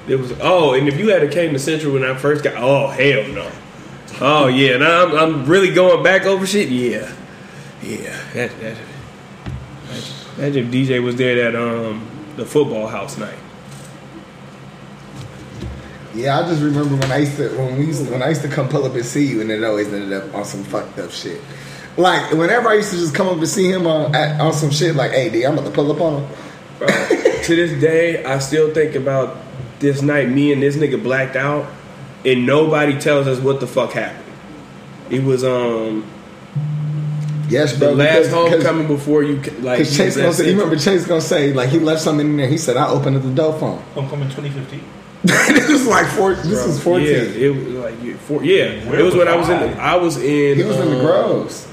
it 0.08 0.16
was. 0.16 0.32
Oh, 0.40 0.74
and 0.74 0.88
if 0.88 0.98
you 0.98 1.08
had 1.08 1.28
came 1.32 1.52
to 1.54 1.58
Central 1.58 1.94
when 1.94 2.04
I 2.04 2.14
first 2.16 2.44
got, 2.44 2.54
oh 2.56 2.86
hell 2.88 3.26
no. 3.32 3.50
Oh 4.20 4.46
yeah, 4.46 4.76
now 4.76 5.06
I'm, 5.06 5.16
I'm 5.16 5.46
really 5.46 5.72
going 5.74 6.02
back 6.02 6.24
over 6.26 6.46
shit. 6.46 6.68
Yeah, 6.68 7.12
yeah. 7.82 8.18
That, 8.34 8.50
that, 8.60 8.76
imagine 10.38 10.66
if 10.66 10.70
DJ 10.72 11.02
was 11.02 11.16
there 11.16 11.48
at 11.48 11.56
um 11.56 12.06
the 12.36 12.44
football 12.46 12.86
house 12.86 13.16
night. 13.18 13.38
Yeah, 16.16 16.40
I 16.40 16.48
just 16.48 16.62
remember 16.62 16.96
when 16.96 17.12
I 17.12 17.18
used 17.18 17.36
to 17.36 17.48
when 17.58 17.78
we 17.78 17.86
used 17.86 18.04
to, 18.06 18.10
when 18.10 18.22
I 18.22 18.30
used 18.30 18.40
to 18.42 18.48
come 18.48 18.68
pull 18.68 18.84
up 18.84 18.94
and 18.94 19.04
see 19.04 19.26
you, 19.26 19.42
and 19.42 19.50
it 19.50 19.62
always 19.62 19.92
ended 19.92 20.12
up 20.14 20.34
on 20.34 20.44
some 20.46 20.64
fucked 20.64 20.98
up 20.98 21.10
shit. 21.10 21.40
Like 21.98 22.32
whenever 22.32 22.68
I 22.70 22.74
used 22.74 22.90
to 22.92 22.96
just 22.96 23.14
come 23.14 23.28
up 23.28 23.36
and 23.36 23.48
see 23.48 23.70
him 23.70 23.86
on 23.86 24.14
at, 24.14 24.40
on 24.40 24.54
some 24.54 24.70
shit, 24.70 24.94
like, 24.96 25.10
"Hey, 25.12 25.28
D, 25.28 25.44
I'm 25.44 25.52
about 25.52 25.66
to 25.66 25.70
pull 25.72 25.92
up 25.92 26.00
on 26.00 26.22
him." 26.22 26.30
Bro, 26.78 26.88
to 26.88 27.56
this 27.56 27.78
day, 27.80 28.24
I 28.24 28.38
still 28.38 28.72
think 28.72 28.94
about 28.94 29.36
this 29.78 30.00
night. 30.00 30.28
Me 30.30 30.52
and 30.52 30.62
this 30.62 30.76
nigga 30.76 31.02
blacked 31.02 31.36
out, 31.36 31.66
and 32.24 32.46
nobody 32.46 32.98
tells 32.98 33.26
us 33.26 33.38
what 33.38 33.60
the 33.60 33.66
fuck 33.66 33.92
happened. 33.92 34.24
It 35.10 35.22
was 35.22 35.44
um 35.44 36.04
Yes, 37.48 37.74
the 37.74 37.78
bro. 37.86 37.92
last 37.92 38.30
homecoming 38.30 38.88
before 38.88 39.22
you 39.22 39.36
like. 39.60 39.78
Because 39.78 39.96
Chase 39.96 40.16
you 40.16 40.22
gonna 40.22 40.34
say, 40.34 40.46
you 40.46 40.52
remember 40.52 40.76
Chase 40.76 41.06
gonna 41.06 41.20
say 41.20 41.52
like 41.52 41.68
he 41.68 41.78
left 41.78 42.00
something 42.00 42.26
in 42.26 42.36
there. 42.36 42.48
He 42.48 42.58
said 42.58 42.76
I 42.76 42.88
opened 42.88 43.16
up 43.16 43.22
the 43.22 43.34
door 43.34 43.58
for 43.58 43.76
him. 43.76 43.82
Homecoming 43.94 44.28
2015. 44.30 44.82
this 45.54 45.68
was 45.70 45.86
like 45.86 46.06
four. 46.06 46.34
This 46.34 46.46
Bro, 46.46 46.66
was 46.66 46.82
fourteen. 46.82 47.08
Yeah, 47.08 47.46
it 47.46 47.48
was 47.56 47.74
like 47.74 48.16
four, 48.20 48.44
yeah. 48.44 48.88
Where 48.88 49.00
it 49.00 49.02
was, 49.02 49.14
was 49.14 49.24
when 49.24 49.28
I 49.28 49.36
was 49.36 49.48
in. 49.48 49.56
I? 49.56 49.66
The, 49.66 49.80
I 49.80 49.94
was 49.96 50.16
in. 50.18 50.56
he 50.58 50.64
was 50.64 50.76
in 50.78 50.90
the 50.90 50.98
um, 50.98 51.04
Groves. 51.04 51.68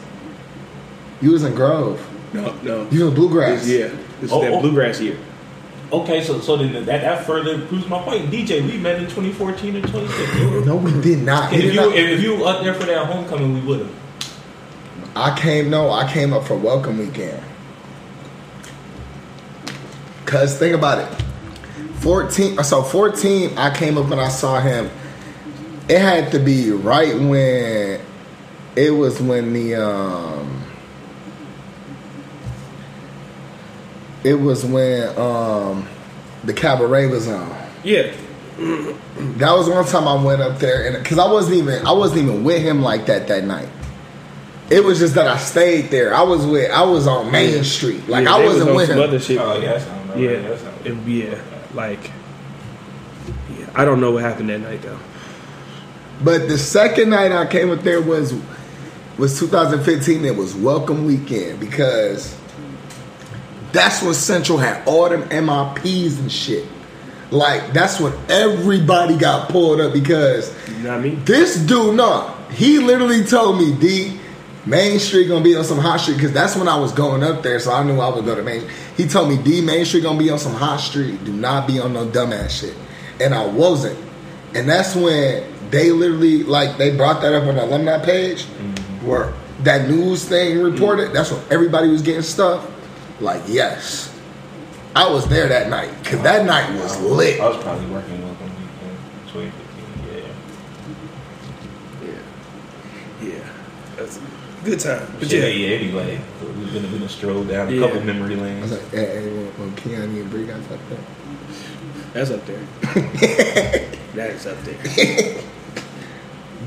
You 1.21 1.31
was 1.31 1.43
in 1.43 1.53
Grove. 1.55 2.33
No, 2.33 2.53
no. 2.61 2.89
You 2.89 3.05
was 3.05 3.09
in 3.09 3.13
Bluegrass. 3.15 3.67
Yeah, 3.67 3.91
this 4.19 4.31
Oh, 4.31 4.41
is 4.41 4.49
that 4.49 4.51
oh. 4.53 4.61
bluegrass 4.61 4.99
year. 4.99 5.17
Okay, 5.91 6.23
so 6.23 6.39
so 6.39 6.57
then 6.57 6.73
that, 6.85 7.01
that 7.01 7.25
further 7.25 7.65
proves 7.67 7.87
my 7.87 8.01
point. 8.01 8.31
DJ, 8.31 8.65
we 8.65 8.79
met 8.79 8.95
in 8.97 9.03
2014 9.03 9.75
and 9.75 9.85
2015. 9.85 10.65
No, 10.65 10.75
we 10.77 10.91
did 11.01 11.19
not. 11.21 11.51
He 11.51 11.57
If 11.57 11.61
did 11.63 11.73
you 11.75 11.81
not. 11.81 11.95
if 11.95 12.21
you 12.21 12.35
were 12.37 12.47
up 12.47 12.63
there 12.63 12.73
for 12.73 12.85
that 12.87 13.05
homecoming, 13.05 13.53
we 13.53 13.61
would 13.61 13.79
have. 13.81 13.95
I 15.15 15.37
came. 15.37 15.69
No, 15.69 15.91
I 15.91 16.11
came 16.11 16.33
up 16.33 16.45
for 16.45 16.55
welcome 16.57 16.97
weekend. 16.97 17.41
Cause 20.25 20.57
think 20.57 20.73
about 20.73 20.97
it. 20.99 21.23
Fourteen. 22.03 22.61
So 22.63 22.83
fourteen. 22.83 23.57
I 23.57 23.73
came 23.75 23.97
up 23.97 24.11
and 24.11 24.19
I 24.19 24.29
saw 24.29 24.59
him. 24.59 24.91
It 25.89 25.99
had 25.99 26.31
to 26.33 26.39
be 26.39 26.69
right 26.71 27.15
when. 27.17 27.99
It 28.75 28.91
was 28.91 29.21
when 29.21 29.53
the 29.53 29.75
um. 29.75 30.61
It 34.23 34.35
was 34.35 34.63
when 34.65 35.17
um, 35.17 35.87
the 36.45 36.53
cabaret 36.53 37.07
was 37.07 37.27
on. 37.27 37.55
Yeah, 37.83 38.13
That 38.57 39.51
was 39.51 39.69
one 39.69 39.85
time 39.85 40.07
I 40.07 40.21
went 40.23 40.41
up 40.41 40.59
there, 40.59 40.87
and 40.87 41.03
because 41.03 41.19
I 41.19 41.29
wasn't 41.29 41.57
even 41.57 41.85
I 41.85 41.91
wasn't 41.91 42.23
even 42.23 42.43
with 42.43 42.61
him 42.61 42.81
like 42.81 43.05
that 43.07 43.27
that 43.27 43.43
night. 43.43 43.67
It 44.69 44.83
was 44.83 44.99
just 44.99 45.15
that 45.15 45.27
I 45.27 45.37
stayed 45.37 45.89
there. 45.91 46.13
I 46.15 46.21
was 46.23 46.45
with 46.45 46.71
I 46.71 46.83
was 46.83 47.05
on 47.05 47.31
Main 47.31 47.63
Street, 47.65 48.07
like 48.07 48.23
Yeah, 48.25 48.35
I 48.35 48.45
was 48.45 48.53
wasn't 48.53 48.69
on 48.69 48.75
with 48.75 48.89
him. 48.89 48.99
Other 48.99 49.19
shit. 49.19 49.37
Oh 49.39 49.59
yeah, 49.59 49.73
that 49.73 49.81
sounds 49.81 50.09
right. 50.09 50.19
Yeah, 50.19 50.39
that 50.41 50.59
sounds 50.59 50.85
it- 50.85 51.07
yeah, 51.07 51.35
like, 51.73 52.11
yeah. 53.57 53.69
I 53.75 53.85
don't 53.85 53.99
know 53.99 54.11
what 54.11 54.23
happened 54.23 54.49
that 54.49 54.59
night 54.59 54.81
though. 54.81 54.99
But 56.23 56.47
the 56.47 56.57
second 56.57 57.09
night 57.09 57.31
I 57.31 57.45
came 57.45 57.71
up 57.71 57.81
there 57.81 58.01
was 58.01 58.33
was 59.17 59.37
2015. 59.39 60.25
It 60.25 60.35
was 60.35 60.55
Welcome 60.55 61.05
Weekend 61.05 61.59
because 61.59 62.37
that's 63.71 64.01
when 64.01 64.13
Central 64.13 64.57
had 64.57 64.87
all 64.87 65.09
them 65.09 65.23
MIPs 65.29 66.19
and 66.19 66.31
shit. 66.31 66.65
Like 67.31 67.73
that's 67.73 67.99
when 67.99 68.13
everybody 68.29 69.17
got 69.17 69.49
pulled 69.49 69.81
up 69.81 69.93
because 69.93 70.53
You 70.69 70.83
know 70.83 70.89
what 70.89 70.99
I 70.99 71.01
mean? 71.01 71.25
This 71.25 71.57
dude, 71.57 71.95
no, 71.95 72.35
he 72.51 72.79
literally 72.79 73.23
told 73.23 73.57
me, 73.57 73.73
D, 73.73 74.19
Main 74.65 74.97
Street 74.99 75.27
gonna 75.27 75.43
be 75.43 75.55
on 75.55 75.65
some 75.65 75.77
hot 75.77 75.97
street 75.97 76.15
because 76.15 76.31
that's 76.31 76.55
when 76.55 76.69
I 76.69 76.77
was 76.77 76.93
going 76.93 77.21
up 77.21 77.43
there, 77.43 77.59
so 77.59 77.73
I 77.73 77.83
knew 77.83 77.99
I 77.99 78.13
would 78.13 78.23
go 78.23 78.33
to 78.33 78.43
Main. 78.43 78.69
He 78.95 79.07
told 79.07 79.29
me, 79.29 79.37
D, 79.37 79.61
Main 79.61 79.83
Street 79.83 80.03
gonna 80.03 80.17
be 80.17 80.29
on 80.29 80.39
some 80.39 80.53
hot 80.53 80.77
street. 80.77 81.23
Do 81.25 81.33
not 81.33 81.67
be 81.67 81.79
on 81.79 81.93
no 81.93 82.05
dumbass 82.07 82.61
shit, 82.61 82.75
and 83.19 83.33
I 83.33 83.45
wasn't. 83.45 83.99
And 84.55 84.69
that's 84.69 84.95
when 84.95 85.43
they 85.69 85.91
literally 85.91 86.43
like 86.43 86.77
they 86.77 86.95
brought 86.95 87.21
that 87.21 87.33
up 87.33 87.45
on 87.47 87.55
the 87.55 87.65
alumni 87.65 88.03
page 88.03 88.43
mm-hmm. 88.43 89.07
where 89.07 89.33
that 89.63 89.89
news 89.89 90.23
thing 90.23 90.61
reported. 90.61 91.11
That's 91.11 91.31
when 91.31 91.41
everybody 91.51 91.89
was 91.89 92.01
getting 92.01 92.21
stuff. 92.21 92.69
Like, 93.19 93.41
yes, 93.47 94.17
I 94.95 95.11
was 95.11 95.27
there 95.27 95.49
that 95.49 95.69
night 95.69 95.91
because 96.03 96.21
that 96.21 96.45
night 96.45 96.73
was 96.81 97.01
lit. 97.01 97.41
I 97.41 97.49
was 97.49 97.61
probably 97.61 97.87
working 97.87 98.21
welcome 98.23 98.49
weekend 98.49 98.97
2015. 99.27 100.23
Yeah. 102.01 102.13
Yeah, 103.27 103.29
yeah. 103.29 103.49
That's 103.97 104.17
a 104.17 104.21
good 104.63 104.79
time. 104.79 105.07
But 105.19 105.31
yeah, 105.31 105.45
yeah, 105.45 105.47
yeah. 105.47 105.75
Anyway, 105.77 106.21
we've 106.41 106.73
been, 106.73 106.89
been 106.91 107.03
a 107.03 107.09
stroll 107.09 107.43
down 107.43 107.67
a 107.67 107.71
Yeah. 107.71 107.81
couple 107.87 108.01
memory 108.01 108.35
lanes. 108.35 108.59
I 108.59 108.61
was 108.61 108.71
lanes. 108.71 108.83
like, 108.83 108.91
hey, 108.93 109.21
hey, 109.21 109.27
when, 109.33 109.45
when 109.59 109.71
Keanu 109.75 110.21
and 110.21 110.29
Brie 110.29 110.45
got 110.45 110.61
fucked 110.63 110.91
up. 110.91 110.99
that's 112.13 112.31
up 112.31 112.45
there. 112.45 112.59
that 114.15 114.29
is 114.31 114.45
up 114.47 114.57
there. 114.63 115.41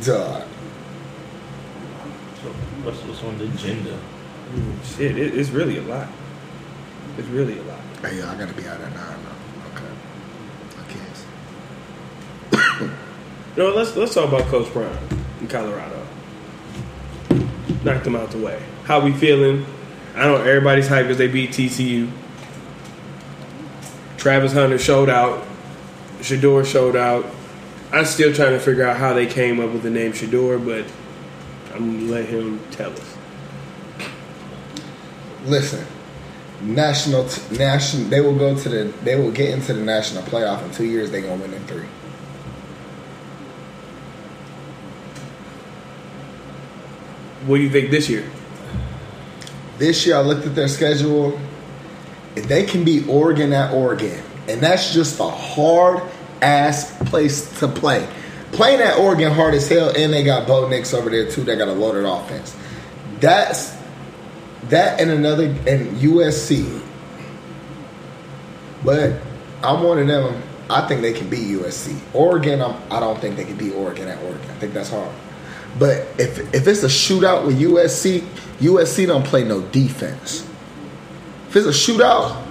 Dog. 0.05 0.43
So 2.43 2.49
what's 2.83 2.99
what's 3.05 3.23
on 3.25 3.39
the 3.39 3.45
agenda? 3.47 3.99
Mm, 4.55 4.97
Shit, 4.97 5.17
it, 5.19 5.35
it's 5.37 5.51
really 5.51 5.79
a 5.79 5.83
lot. 5.83 6.09
It's 7.19 7.29
really 7.29 7.59
a 7.59 7.63
lot. 7.63 7.81
Hey, 8.03 8.19
yo, 8.19 8.29
I 8.29 8.37
gotta 8.37 8.53
be 8.53 8.67
out 8.69 8.81
at 8.81 8.93
nine 8.95 9.19
though. 9.25 9.81
Okay. 9.81 9.93
I 10.81 10.85
can't. 10.93 12.91
You 13.57 13.63
know, 13.63 13.71
let's 13.75 13.97
let's 13.97 14.13
talk 14.13 14.29
about 14.29 14.43
Coach 14.49 14.71
Brown 14.75 14.95
in 15.41 15.49
Colorado. 15.49 16.06
Knocked 17.85 18.05
them 18.05 18.17
out 18.17 18.31
the 18.31 18.39
way. 18.39 18.63
How 18.85 19.01
we 19.01 19.13
feeling? 19.13 19.67
I 20.15 20.25
know 20.25 20.37
everybody's 20.37 20.89
hyped 20.89 21.03
because 21.03 21.19
they 21.19 21.29
beat 21.29 21.51
TCU. 21.51 22.11
Travis 24.17 24.53
Hunter 24.53 24.79
showed 24.79 25.09
out. 25.09 25.47
Shedeur 26.21 26.65
showed 26.65 26.97
out. 26.97 27.27
I'm 27.93 28.05
still 28.05 28.35
trying 28.35 28.53
to 28.53 28.59
figure 28.59 28.85
out 28.87 28.97
how 28.97 29.13
they 29.13 29.27
came 29.27 29.61
up 29.61 29.73
with 29.73 29.83
the 29.83 29.91
name 29.91 30.13
Shedeur, 30.13 30.65
but 30.65 30.85
I'm 31.75 31.99
gonna 32.01 32.13
let 32.13 32.27
him 32.27 32.61
tell 32.71 32.91
us. 32.93 33.17
Listen, 35.45 35.87
national, 36.63 37.29
t- 37.29 37.57
national. 37.57 38.09
They 38.09 38.21
will 38.21 38.37
go 38.37 38.59
to 38.59 38.69
the. 38.69 38.85
They 39.05 39.15
will 39.17 39.31
get 39.31 39.51
into 39.51 39.75
the 39.75 39.83
national 39.83 40.23
playoff 40.25 40.65
in 40.65 40.73
two 40.73 40.87
years. 40.87 41.11
They 41.11 41.21
gonna 41.21 41.41
win 41.41 41.55
in 41.55 41.63
three. 41.67 41.87
What 47.47 47.59
do 47.59 47.63
you 47.63 47.71
think 47.71 47.91
this 47.91 48.09
year? 48.09 48.29
This 49.79 50.05
year, 50.05 50.17
I 50.17 50.21
looked 50.21 50.47
at 50.47 50.57
their 50.57 50.67
schedule. 50.67 51.39
They 52.35 52.65
can 52.65 52.85
beat 52.85 53.09
Oregon 53.09 53.53
at 53.53 53.73
Oregon, 53.73 54.21
and 54.49 54.61
that's 54.61 54.93
just 54.93 55.21
a 55.21 55.29
hard 55.29 56.03
ass 56.43 56.97
place 57.09 57.59
to 57.61 57.69
play. 57.69 58.07
Playing 58.51 58.81
at 58.81 58.99
Oregon 58.99 59.33
hard 59.33 59.55
as 59.55 59.69
hell, 59.69 59.93
and 59.97 60.13
they 60.13 60.25
got 60.25 60.49
Bo 60.49 60.69
Nix 60.69 60.93
over 60.93 61.09
there 61.09 61.31
too. 61.31 61.45
They 61.45 61.57
got 61.57 61.69
a 61.69 61.73
loaded 61.73 62.05
offense. 62.05 62.57
That's 63.21 63.77
that 64.65 65.01
and 65.01 65.11
another 65.11 65.45
and 65.45 65.97
USC. 65.99 66.83
But 68.85 69.21
I'm 69.63 69.83
one 69.83 69.99
of 69.99 70.07
them. 70.07 70.43
I 70.69 70.87
think 70.89 71.01
they 71.01 71.13
can 71.13 71.29
beat 71.29 71.47
USC. 71.47 71.97
Oregon, 72.13 72.61
I'm, 72.61 72.75
I 72.91 72.99
don't 72.99 73.21
think 73.21 73.37
they 73.37 73.45
can 73.45 73.57
beat 73.57 73.73
Oregon 73.73 74.09
at 74.09 74.21
Oregon. 74.23 74.51
I 74.51 74.55
think 74.55 74.75
that's 74.75 74.91
hard. 74.91 75.13
But 75.79 76.07
if 76.19 76.39
if 76.55 76.67
it's 76.67 76.83
a 76.83 76.89
shootout 76.89 77.47
with 77.47 77.61
USC, 77.61 78.21
USC 78.61 79.07
don't 79.07 79.25
play 79.25 79.45
no 79.45 79.61
defense. 79.61 80.49
If 81.49 81.57
it's 81.57 81.67
a 81.67 81.93
shootout, 81.93 82.43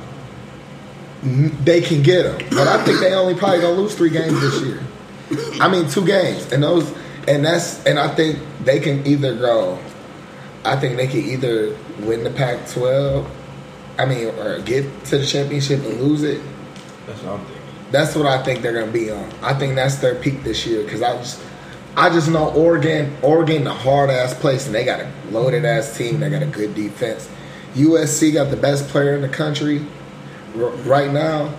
they 1.64 1.82
can 1.82 2.04
get 2.04 2.24
them. 2.24 2.50
But 2.52 2.68
I 2.68 2.84
think 2.84 3.00
they 3.00 3.14
only 3.14 3.36
probably 3.36 3.62
gonna 3.62 3.74
lose 3.74 3.96
three 3.96 4.12
games 4.12 4.40
this 4.40 4.62
year. 4.62 4.80
I 5.60 5.68
mean, 5.68 5.90
two 5.90 6.06
games, 6.06 6.52
and 6.52 6.62
those, 6.62 6.94
and 7.28 7.44
that's, 7.44 7.84
and 7.86 7.98
I 7.98 8.14
think 8.14 8.40
they 8.64 8.80
can 8.80 9.06
either 9.08 9.36
go. 9.36 9.80
I 10.64 10.76
think 10.76 10.98
they 10.98 11.08
can 11.08 11.22
either 11.22 11.76
win 12.00 12.24
the 12.24 12.30
Pac-12, 12.32 13.28
I 13.98 14.06
mean, 14.06 14.28
or 14.28 14.60
get 14.60 15.06
to 15.06 15.18
the 15.18 15.26
championship 15.26 15.84
and 15.84 16.00
lose 16.00 16.24
it. 16.24 16.42
That's 17.08 17.22
what 17.24 17.34
I'm 17.34 17.46
thinking. 17.46 17.62
That's 17.92 18.16
what 18.16 18.26
I 18.26 18.44
think 18.44 18.62
they're 18.62 18.74
gonna 18.74 18.92
be 18.92 19.12
on. 19.12 19.32
I 19.42 19.54
think 19.54 19.76
that's 19.76 19.96
their 19.96 20.16
peak 20.16 20.44
this 20.44 20.66
year 20.66 20.84
because 20.84 21.02
I 21.02 21.18
just, 21.18 21.42
I 21.98 22.10
just 22.10 22.30
know 22.30 22.50
Oregon, 22.52 23.16
Oregon, 23.22 23.66
a 23.68 23.74
hard 23.74 24.10
ass 24.10 24.34
place, 24.34 24.66
and 24.66 24.76
they 24.76 24.84
got 24.84 25.00
a 25.00 25.12
loaded 25.32 25.64
ass 25.64 25.98
team. 25.98 26.20
They 26.20 26.30
got 26.30 26.44
a 26.44 26.48
good 26.48 26.76
defense. 26.76 27.30
USC 27.74 28.34
got 28.34 28.52
the 28.52 28.58
best 28.58 28.90
player 28.90 29.16
in 29.16 29.22
the 29.22 29.30
country 29.30 29.86
r- 30.58 30.70
right 30.84 31.12
now, 31.12 31.54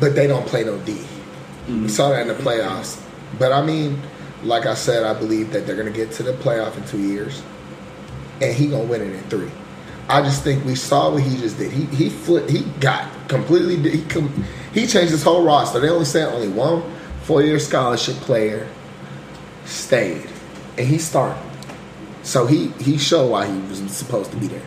but 0.00 0.16
they 0.16 0.26
don't 0.26 0.46
play 0.46 0.64
no 0.64 0.78
D. 0.78 0.94
We 0.94 0.98
mm-hmm. 0.98 1.88
saw 1.88 2.10
that 2.10 2.22
in 2.22 2.28
the 2.28 2.34
playoffs. 2.34 3.00
But 3.38 3.52
I 3.52 3.64
mean, 3.64 4.02
like 4.42 4.66
I 4.66 4.74
said, 4.74 5.04
I 5.04 5.14
believe 5.16 5.52
that 5.52 5.64
they're 5.64 5.76
gonna 5.76 5.90
get 5.90 6.10
to 6.12 6.24
the 6.24 6.32
playoff 6.32 6.76
in 6.76 6.84
two 6.86 7.00
years, 7.00 7.40
and 8.40 8.52
he 8.52 8.66
gonna 8.66 8.84
win 8.84 9.00
it 9.00 9.14
in 9.14 9.22
three. 9.24 9.50
I 10.08 10.22
just 10.22 10.42
think 10.42 10.64
we 10.64 10.74
saw 10.74 11.12
what 11.12 11.22
he 11.22 11.36
just 11.36 11.58
did. 11.58 11.70
He 11.70 11.84
he 11.86 12.10
flipped. 12.10 12.50
He 12.50 12.62
got 12.80 13.28
completely. 13.28 13.76
He 13.90 14.02
com, 14.06 14.28
he 14.74 14.88
changed 14.88 15.12
his 15.12 15.22
whole 15.22 15.44
roster. 15.44 15.78
They 15.78 15.88
only 15.88 16.04
sent 16.04 16.32
only 16.32 16.48
one 16.48 16.82
four 17.22 17.42
year 17.42 17.60
scholarship 17.60 18.16
player 18.16 18.68
stayed, 19.64 20.28
and 20.78 20.86
he 20.86 20.98
started. 20.98 21.40
So 22.22 22.46
he 22.46 22.68
he 22.80 22.98
showed 22.98 23.30
why 23.30 23.46
he 23.46 23.58
was 23.68 23.78
supposed 23.90 24.30
to 24.30 24.36
be 24.36 24.46
there. 24.46 24.62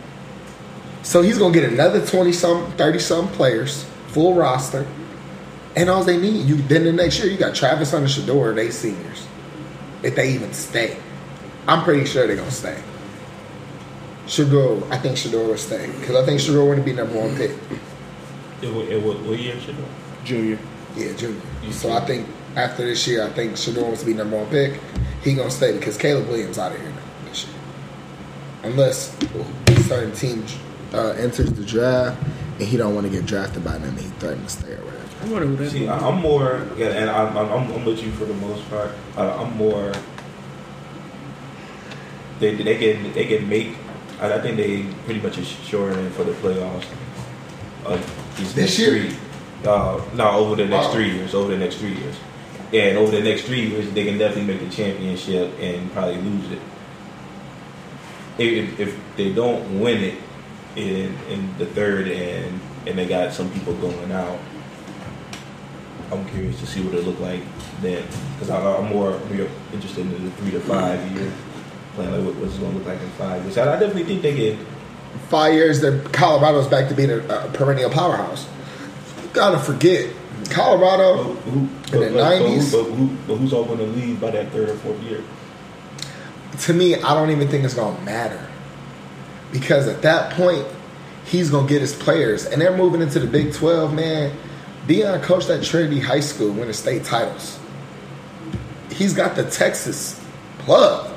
So 1.02 1.22
he's 1.22 1.38
gonna 1.38 1.54
get 1.54 1.64
another 1.72 2.04
twenty 2.04 2.32
some, 2.32 2.70
thirty 2.72 2.98
some 2.98 3.28
players, 3.28 3.84
full 4.08 4.34
roster, 4.34 4.86
and 5.76 5.88
all 5.88 6.04
they 6.04 6.16
need 6.18 6.46
you. 6.46 6.56
Then 6.56 6.84
the 6.84 6.92
next 6.92 7.18
year 7.18 7.28
you 7.30 7.38
got 7.38 7.54
Travis 7.54 7.92
Hunter, 7.92 8.08
Shedeur, 8.08 8.54
they 8.54 8.70
seniors, 8.70 9.26
if 10.02 10.14
they 10.16 10.32
even 10.32 10.52
stay. 10.52 10.96
I'm 11.68 11.82
pretty 11.84 12.04
sure 12.04 12.26
they're 12.26 12.36
gonna 12.36 12.50
stay. 12.50 12.78
Shedeur, 14.26 14.90
I 14.90 14.98
think 14.98 15.16
Shedeur 15.16 15.46
will 15.46 15.56
stay 15.56 15.90
because 16.00 16.16
I 16.16 16.24
think 16.26 16.40
Shedeur 16.40 16.66
want 16.66 16.78
to 16.80 16.84
be 16.84 16.92
number 16.92 17.18
one 17.18 17.36
pick. 17.36 17.52
It, 18.62 18.72
wa- 18.72 18.80
it, 18.82 19.02
wa- 19.02 19.14
what 19.28 19.38
year 19.38 19.58
should 19.60 19.78
it? 19.78 19.84
Junior. 20.24 20.58
Yeah, 20.96 21.12
junior. 21.14 21.40
So 21.70 21.92
I 21.92 22.00
think 22.04 22.26
after 22.56 22.84
this 22.84 23.06
year, 23.06 23.22
I 23.24 23.30
think 23.30 23.52
Shedeur 23.52 23.82
wants 23.84 24.00
to 24.00 24.06
be 24.06 24.14
number 24.14 24.36
one 24.36 24.48
pick. 24.48 24.80
He 25.22 25.34
gonna 25.34 25.50
stay 25.50 25.76
because 25.76 25.96
Caleb 25.98 26.28
Williams 26.28 26.58
out 26.58 26.72
of 26.72 26.80
here 26.80 26.90
now 26.90 26.96
this 27.28 27.46
year, 27.46 27.54
unless 28.64 29.14
a 29.68 29.82
certain 29.82 30.12
team 30.12 30.44
uh, 30.94 31.10
enters 31.10 31.52
the 31.52 31.64
draft 31.64 32.20
and 32.58 32.62
he 32.66 32.76
don't 32.76 32.94
want 32.94 33.06
to 33.06 33.12
get 33.12 33.26
drafted 33.26 33.62
by 33.64 33.72
them, 33.78 33.90
and 33.90 33.98
he 34.00 34.06
threatens 34.18 34.54
to 34.56 34.62
stay 34.62 34.72
or 34.72 34.84
whatever. 34.84 35.02
I 35.22 35.28
wonder 35.28 35.46
who 35.46 35.56
that 35.56 35.70
See, 35.70 35.84
is. 35.84 35.88
I- 35.90 35.98
I'm 36.08 36.20
more, 36.20 36.66
yeah, 36.76 36.86
and 36.88 37.10
I'm, 37.10 37.36
I'm, 37.36 37.72
I'm 37.72 37.84
with 37.84 38.02
you 38.02 38.10
for 38.12 38.24
the 38.24 38.34
most 38.34 38.68
part. 38.70 38.90
Uh, 39.16 39.42
I'm 39.42 39.56
more. 39.56 39.92
They 42.38 42.54
they 42.54 42.76
can 42.78 43.12
they 43.12 43.26
can 43.26 43.48
make. 43.48 43.76
I, 44.20 44.34
I 44.34 44.40
think 44.40 44.56
they 44.56 44.84
pretty 45.04 45.20
much 45.20 45.38
assuring 45.38 45.98
in 45.98 46.10
for 46.12 46.24
the 46.24 46.32
playoffs. 46.32 46.84
Uh, 47.84 47.98
This 48.54 48.78
year? 48.78 48.90
Three, 49.08 49.16
uh, 49.66 50.02
no, 50.14 50.30
over 50.30 50.56
the 50.56 50.66
next 50.66 50.86
Oh. 50.88 50.92
three 50.92 51.10
years. 51.12 51.34
Over 51.34 51.52
the 51.52 51.58
next 51.58 51.76
three 51.76 51.94
years, 51.94 52.16
and 52.72 52.98
over 52.98 53.10
the 53.10 53.22
next 53.22 53.42
three 53.42 53.68
years, 53.68 53.90
they 53.92 54.04
can 54.04 54.18
definitely 54.18 54.54
make 54.54 54.68
the 54.68 54.74
championship 54.74 55.52
and 55.60 55.90
probably 55.92 56.20
lose 56.20 56.50
it. 56.52 56.60
If, 58.38 58.80
if 58.80 58.98
they 59.16 59.32
don't 59.32 59.80
win 59.80 60.02
it 60.02 60.18
in 60.76 61.16
in 61.30 61.56
the 61.58 61.66
third 61.66 62.08
and 62.08 62.60
and 62.86 62.98
they 62.98 63.06
got 63.06 63.32
some 63.32 63.50
people 63.50 63.74
going 63.74 64.12
out, 64.12 64.38
I'm 66.12 66.24
curious 66.28 66.60
to 66.60 66.66
see 66.66 66.82
what 66.82 66.94
it 66.94 67.04
look 67.04 67.18
like 67.20 67.42
then, 67.80 68.06
because 68.34 68.50
I'm 68.50 68.92
more 68.92 69.18
interested 69.72 70.00
in 70.00 70.24
the 70.24 70.30
three 70.32 70.50
to 70.52 70.60
five 70.60 71.00
year 71.12 71.32
plan, 71.94 72.12
like 72.12 72.24
what, 72.24 72.34
what's 72.42 72.56
it 72.56 72.60
going 72.60 72.72
to 72.72 72.78
look 72.78 72.86
like 72.86 73.00
in 73.00 73.08
five 73.10 73.42
years. 73.42 73.58
I, 73.58 73.74
I 73.74 73.78
definitely 73.78 74.04
think 74.04 74.22
they 74.22 74.34
can. 74.34 74.66
Five 75.28 75.54
years, 75.54 75.80
that 75.80 76.12
Colorado's 76.12 76.68
back 76.68 76.88
to 76.90 76.94
being 76.94 77.10
a, 77.10 77.18
a 77.18 77.50
perennial 77.54 77.90
powerhouse. 77.90 78.46
You 79.22 79.28
gotta 79.32 79.58
forget 79.58 80.10
Colorado. 80.50 81.32
who, 81.32 81.60
the 81.66 81.75
but, 81.90 82.12
but, 82.12 82.40
90s? 82.40 82.70
who, 82.70 82.82
but, 82.82 82.92
who, 82.92 83.16
but 83.28 83.36
who's 83.36 83.52
all 83.52 83.64
going 83.64 83.78
to 83.78 83.86
leave 83.86 84.20
by 84.20 84.30
that 84.30 84.50
third 84.52 84.68
or 84.68 84.74
fourth 84.76 85.00
year? 85.02 85.22
To 86.62 86.72
me, 86.72 86.94
I 86.96 87.14
don't 87.14 87.30
even 87.30 87.48
think 87.48 87.64
it's 87.64 87.74
gonna 87.74 88.00
matter 88.02 88.46
because 89.52 89.88
at 89.88 90.02
that 90.02 90.32
point, 90.32 90.66
he's 91.26 91.50
gonna 91.50 91.68
get 91.68 91.80
his 91.80 91.94
players, 91.94 92.46
and 92.46 92.60
they're 92.60 92.76
moving 92.76 93.02
into 93.02 93.18
the 93.18 93.26
Big 93.26 93.52
Twelve. 93.52 93.92
Man, 93.92 94.36
Deion 94.86 95.22
coached 95.22 95.50
at 95.50 95.62
Trinity 95.62 96.00
High 96.00 96.20
School, 96.20 96.52
winning 96.52 96.72
state 96.72 97.04
titles. 97.04 97.58
He's 98.90 99.12
got 99.12 99.36
the 99.36 99.44
Texas 99.44 100.20
plug. 100.58 101.12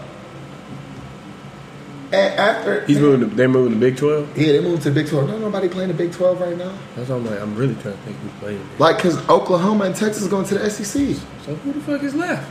And 2.11 2.33
after 2.39 2.83
He's 2.85 2.99
moving. 2.99 3.29
To, 3.29 3.35
they're 3.35 3.47
moving 3.47 3.73
to 3.73 3.79
Big 3.79 3.95
Twelve. 3.97 4.35
yeah, 4.35 4.53
they 4.53 4.61
moved 4.61 4.81
to 4.83 4.89
the 4.89 4.95
Big 5.01 5.09
Twelve. 5.09 5.27
No, 5.27 5.37
nobody 5.37 5.69
playing 5.69 5.89
the 5.89 5.93
Big 5.93 6.11
Twelve 6.11 6.41
right 6.41 6.57
now. 6.57 6.73
That's 6.95 7.09
what 7.09 7.17
I'm 7.17 7.25
like. 7.25 7.39
I'm 7.39 7.55
really 7.55 7.75
trying 7.75 7.93
to 7.95 7.99
think 8.03 8.17
who's 8.17 8.31
playing. 8.39 8.57
there. 8.57 8.77
Like, 8.79 8.97
cause 8.99 9.17
Oklahoma 9.29 9.85
and 9.85 9.95
Texas 9.95 10.27
going 10.27 10.45
to 10.47 10.57
the 10.57 10.69
SEC. 10.71 11.15
So 11.45 11.53
who 11.55 11.73
the 11.73 11.79
fuck 11.81 12.01
is 12.01 12.15
left? 12.15 12.49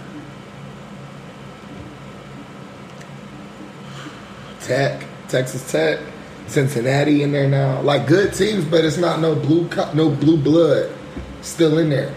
Tech, 4.60 5.04
Texas 5.28 5.70
Tech, 5.70 5.98
Cincinnati 6.46 7.22
in 7.22 7.32
there 7.32 7.48
now. 7.48 7.80
Like 7.80 8.06
good 8.06 8.34
teams, 8.34 8.64
but 8.64 8.84
it's 8.84 8.96
not 8.98 9.20
no 9.20 9.34
blue 9.34 9.68
co- 9.68 9.92
no 9.92 10.10
blue 10.10 10.36
blood 10.36 10.92
still 11.42 11.78
in 11.78 11.90
there. 11.90 12.14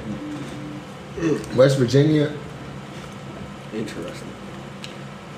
Mm. 1.17 1.55
West 1.55 1.77
Virginia, 1.77 2.31
Interesting. 3.73 4.27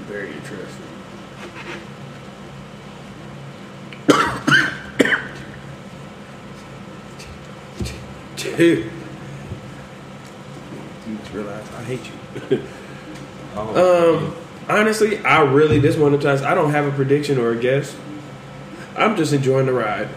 Very 0.08 0.32
interesting. 0.34 0.70
Dude. 8.36 8.43
You 11.08 11.18
just 11.18 11.34
realize 11.34 11.66
I 11.78 11.84
hate 11.84 12.02
you. 12.50 12.63
Oh, 13.56 14.16
Um, 14.18 14.36
honestly, 14.68 15.20
I 15.24 15.42
really 15.44 15.78
this 15.78 15.96
one 15.96 16.12
of 16.16 16.22
the 16.22 16.28
times 16.28 16.42
I 16.42 16.56
don't 16.56 16.72
have 16.72 16.88
a 16.88 16.92
prediction 16.92 17.38
or 17.38 17.52
a 17.52 17.56
guess. 17.56 17.96
I'm 18.98 19.16
just 19.16 19.32
enjoying 19.32 19.68
the 19.68 19.74
ride. 19.74 20.10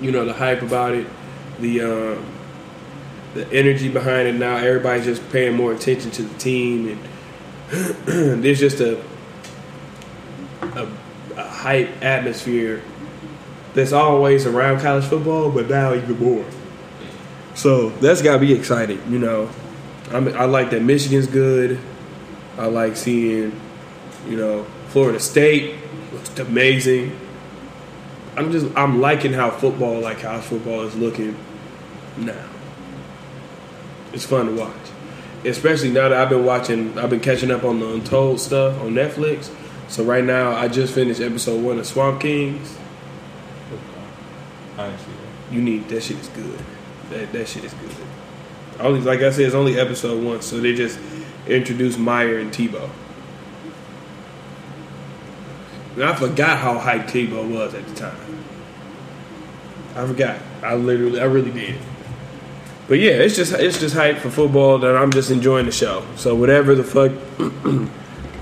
You 0.00 0.12
know 0.12 0.24
the 0.24 0.32
hype 0.32 0.62
about 0.62 0.94
it, 0.94 1.06
the 1.58 1.80
um, 1.82 2.24
the 3.34 3.52
energy 3.52 3.88
behind 3.88 4.28
it. 4.28 4.34
Now 4.34 4.56
everybody's 4.56 5.04
just 5.04 5.28
paying 5.30 5.56
more 5.56 5.72
attention 5.72 6.12
to 6.12 6.22
the 6.22 6.38
team, 6.38 6.88
and 8.06 8.42
there's 8.44 8.60
just 8.60 8.78
a, 8.80 9.02
a 10.62 10.88
a 11.36 11.48
hype 11.48 11.90
atmosphere 12.04 12.82
that's 13.74 13.92
always 13.92 14.46
around 14.46 14.80
college 14.80 15.04
football, 15.04 15.50
but 15.50 15.68
now 15.68 15.94
even 15.94 16.18
more. 16.18 16.44
So 17.54 17.90
that's 17.90 18.22
got 18.22 18.34
to 18.34 18.38
be 18.38 18.52
exciting, 18.52 19.00
you 19.10 19.18
know. 19.18 19.50
I'm, 20.10 20.28
I 20.28 20.44
like 20.44 20.70
that 20.70 20.82
Michigan's 20.82 21.26
good. 21.26 21.78
I 22.58 22.66
like 22.66 22.96
seeing, 22.96 23.58
you 24.28 24.36
know, 24.36 24.64
Florida 24.88 25.18
State 25.20 25.76
looks 26.12 26.38
amazing. 26.38 27.18
I'm 28.36 28.52
just 28.52 28.66
I'm 28.76 29.00
liking 29.00 29.32
how 29.32 29.50
football, 29.50 30.00
like 30.00 30.20
college 30.20 30.44
football, 30.44 30.82
is 30.82 30.94
looking 30.94 31.36
now. 32.16 32.48
It's 34.12 34.24
fun 34.24 34.46
to 34.46 34.52
watch, 34.52 34.72
especially 35.44 35.90
now 35.90 36.08
that 36.08 36.18
I've 36.18 36.28
been 36.28 36.44
watching. 36.44 36.98
I've 36.98 37.10
been 37.10 37.20
catching 37.20 37.50
up 37.50 37.64
on 37.64 37.80
the 37.80 37.92
Untold 37.94 38.40
stuff 38.40 38.78
on 38.80 38.92
Netflix. 38.92 39.50
So 39.88 40.04
right 40.04 40.24
now, 40.24 40.52
I 40.52 40.68
just 40.68 40.94
finished 40.94 41.20
episode 41.20 41.62
one 41.62 41.78
of 41.78 41.86
Swamp 41.86 42.20
Kings. 42.20 42.78
That. 44.90 45.54
You 45.54 45.62
need 45.62 45.88
that 45.88 46.02
shit 46.02 46.18
is 46.18 46.28
good. 46.28 46.58
That 47.10 47.32
that 47.32 47.48
shit 47.48 47.64
is 47.64 47.74
good. 47.74 47.90
Only 48.80 49.00
like 49.00 49.20
I 49.20 49.30
said, 49.30 49.46
it's 49.46 49.54
only 49.54 49.78
episode 49.78 50.22
one, 50.22 50.42
so 50.42 50.60
they 50.60 50.74
just 50.74 50.98
introduced 51.46 51.98
Meyer 51.98 52.38
and 52.38 52.52
Tebow. 52.52 52.90
And 55.94 56.04
I 56.04 56.14
forgot 56.14 56.58
how 56.58 56.78
hyped 56.78 57.10
Tebow 57.10 57.48
was 57.48 57.74
at 57.74 57.86
the 57.86 57.94
time. 57.94 58.16
I 59.94 60.06
forgot. 60.06 60.40
I 60.62 60.74
literally, 60.74 61.20
I 61.20 61.24
really 61.24 61.50
did. 61.50 61.78
But 62.88 62.98
yeah, 62.98 63.12
it's 63.12 63.36
just 63.36 63.52
it's 63.52 63.78
just 63.78 63.94
hype 63.94 64.18
for 64.18 64.30
football 64.30 64.78
that 64.78 64.96
I'm 64.96 65.10
just 65.12 65.30
enjoying 65.30 65.66
the 65.66 65.72
show. 65.72 66.04
So 66.16 66.34
whatever 66.34 66.74
the 66.74 66.84
fuck, 66.84 67.10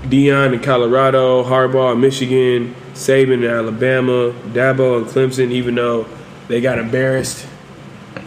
Deion 0.09 0.53
in 0.53 0.59
Colorado, 0.61 1.43
Harbaugh 1.43 1.93
in 1.93 2.01
Michigan, 2.01 2.75
Saban 2.93 3.43
in 3.43 3.45
Alabama, 3.45 4.31
Dabo 4.53 4.97
and 4.97 5.05
Clemson, 5.05 5.51
even 5.51 5.75
though 5.75 6.07
they 6.51 6.59
got 6.59 6.77
embarrassed 6.77 7.47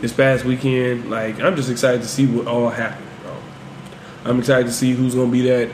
this 0.00 0.12
past 0.12 0.44
weekend, 0.44 1.10
like 1.10 1.40
I'm 1.40 1.56
just 1.56 1.70
excited 1.70 2.00
to 2.02 2.08
see 2.08 2.26
what 2.26 2.46
all 2.46 2.70
happened, 2.70 3.06
bro. 3.22 3.36
I'm 4.24 4.38
excited 4.38 4.66
to 4.66 4.72
see 4.72 4.92
who's 4.92 5.14
gonna 5.14 5.30
be 5.30 5.42
that, 5.42 5.70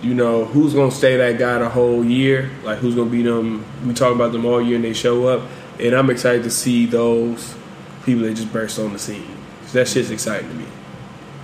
you 0.00 0.14
know, 0.14 0.44
who's 0.44 0.74
gonna 0.74 0.92
stay 0.92 1.16
that 1.16 1.38
guy 1.38 1.58
the 1.58 1.68
whole 1.68 2.04
year, 2.04 2.50
like 2.62 2.78
who's 2.78 2.94
gonna 2.94 3.10
be 3.10 3.22
them. 3.22 3.64
We 3.84 3.94
talk 3.94 4.14
about 4.14 4.30
them 4.32 4.46
all 4.46 4.62
year 4.62 4.76
and 4.76 4.84
they 4.84 4.92
show 4.92 5.26
up, 5.26 5.42
and 5.80 5.92
I'm 5.94 6.08
excited 6.08 6.44
to 6.44 6.50
see 6.50 6.86
those 6.86 7.54
people 8.04 8.22
that 8.22 8.34
just 8.34 8.52
burst 8.52 8.78
on 8.78 8.92
the 8.92 8.98
scene. 8.98 9.36
that 9.72 9.88
shit's 9.88 10.10
exciting 10.10 10.48
to 10.48 10.54
me. 10.54 10.66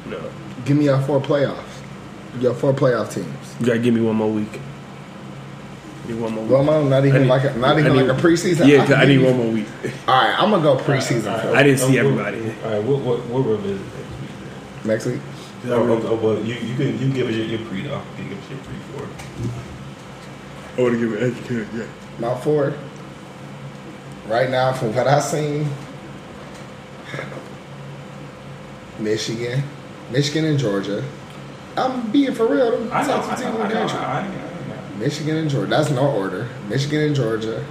You 0.05 0.11
know, 0.13 0.31
Give 0.65 0.77
me 0.77 0.85
your 0.85 1.01
four 1.01 1.21
playoffs. 1.21 1.65
Your 2.41 2.55
four 2.55 2.73
playoff 2.73 3.13
teams. 3.13 3.57
you 3.59 3.67
gotta 3.67 3.79
give 3.81 3.93
me 3.95 4.01
one 4.01 4.15
more 4.17 4.31
week. 4.31 4.61
Give 6.09 6.17
me 6.17 6.23
one 6.23 6.33
more 6.35 6.43
week. 6.45 6.53
Well, 6.53 6.65
man, 6.65 6.89
not 6.91 7.05
even 7.05 7.23
need- 7.23 7.29
like 7.29 7.45
a, 7.45 7.55
not 7.59 7.79
even 7.79 7.93
need- 7.95 8.03
like 8.09 8.19
a 8.19 8.21
preseason. 8.21 8.67
Yeah, 8.67 8.79
'cause 8.79 8.89
can 8.89 8.97
I 9.01 9.05
need 9.05 9.13
give 9.19 9.21
you- 9.21 9.27
one 9.29 9.37
more 9.37 9.53
week. 9.53 9.67
All 10.09 10.15
right, 10.17 10.35
I'm 10.43 10.51
gonna 10.51 10.63
go 10.63 10.77
preseason 10.77 11.27
All 11.27 11.33
right, 11.35 11.43
for 11.43 11.49
all 11.51 11.57
I 11.57 11.63
didn't 11.63 11.79
see 11.81 12.01
we'll- 12.01 12.19
everybody. 12.19 12.55
All 12.65 12.71
right, 12.73 12.83
we'll, 12.83 12.99
we'll, 13.01 13.19
we'll 13.29 13.43
revisit 13.43 13.79
next 13.79 13.87
week. 13.87 14.85
next 14.85 15.07
week. 15.07 15.21
then. 15.65 15.73
Oh, 15.75 15.93
oh, 15.93 16.09
oh, 16.09 16.15
well, 16.15 16.39
you, 16.45 16.55
you 16.55 16.75
can 16.77 16.99
you 16.99 17.13
give 17.13 17.29
us 17.29 17.35
your, 17.35 17.45
your 17.47 17.59
pre 17.69 17.83
though. 17.83 18.01
You 18.17 18.25
can 18.25 18.29
give 18.31 18.39
us 18.39 18.51
your 18.51 18.59
pre 18.61 18.75
for 18.97 19.05
it. 19.05 19.11
I 20.79 20.81
want 20.83 20.95
to 20.95 21.01
give 21.01 21.13
it 21.23 21.23
educated. 21.35 21.67
Yeah. 21.77 21.85
My 22.21 22.35
four. 22.41 22.73
Right 24.29 24.49
now, 24.51 24.73
from 24.73 24.95
what 24.95 25.07
I've 25.07 25.23
seen, 25.23 25.69
Michigan, 28.99 29.63
Michigan 30.11 30.45
and 30.47 30.59
Georgia. 30.59 31.05
I'm 31.77 32.11
being 32.11 32.35
for 32.35 32.47
real. 32.47 32.73
Them 32.73 32.91
I 32.93 33.03
know, 33.07 33.09
top 33.21 33.33
I 33.33 33.35
two 33.37 33.45
know, 33.45 33.51
teams 33.51 33.61
in 33.61 33.63
I 33.63 33.69
the 33.69 33.75
know, 33.75 33.81
country. 33.81 33.99
I 33.99 34.23
know, 34.23 34.29
I 34.29 34.37
know. 34.37 34.48
Michigan 34.99 35.37
and 35.37 35.51
Georgia. 35.51 35.71
That's 35.71 35.91
no 35.91 36.11
order. 36.11 36.49
Michigan 36.69 37.01
and 37.01 37.17
Georgia. 37.17 37.65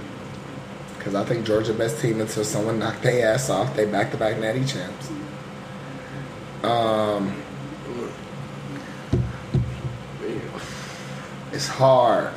Because 0.96 1.14
I 1.14 1.24
think 1.24 1.46
Georgia 1.46 1.72
best 1.74 2.00
team 2.00 2.20
until 2.20 2.44
someone 2.44 2.78
knocked 2.78 3.02
their 3.02 3.34
ass 3.34 3.50
off. 3.50 3.76
They 3.76 3.84
back 3.84 4.10
to 4.12 4.16
back 4.16 4.38
natty 4.38 4.64
champs. 4.64 5.10
Um, 6.62 7.42
it's 11.52 11.68
hard 11.68 12.32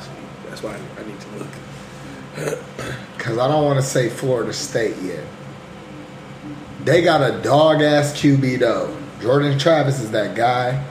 That's 0.48 0.62
why 0.62 0.78
I 0.98 1.04
need 1.04 1.20
to 1.20 1.28
look. 1.38 2.58
because 3.16 3.38
I 3.38 3.48
don't 3.48 3.64
want 3.64 3.78
to 3.80 3.86
say 3.86 4.08
Florida 4.08 4.52
State 4.52 4.96
yet. 5.02 5.24
They 6.84 7.02
got 7.02 7.20
a 7.20 7.40
dog 7.42 7.82
ass 7.82 8.12
QB 8.12 8.58
though. 8.60 8.96
Jordan 9.20 9.58
Travis 9.58 10.00
is 10.00 10.10
that 10.10 10.34
guy, 10.34 10.84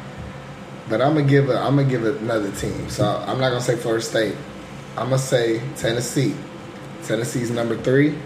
but 0.92 1.02
I'm 1.02 1.16
gonna 1.16 1.26
give 1.26 1.50
it. 1.50 1.56
I'm 1.56 1.78
gonna 1.78 1.90
give 1.90 2.04
it 2.04 2.18
another 2.18 2.52
team. 2.52 2.90
So 2.90 3.06
I'm 3.06 3.40
not 3.40 3.50
gonna 3.50 3.62
say 3.62 3.78
Florida 3.78 4.04
State. 4.04 4.36
I'm 4.98 5.06
gonna 5.06 5.18
say 5.18 5.62
Tennessee. 5.78 6.36
Tennessee's 7.04 7.50
number 7.50 7.78
three. 7.78 8.18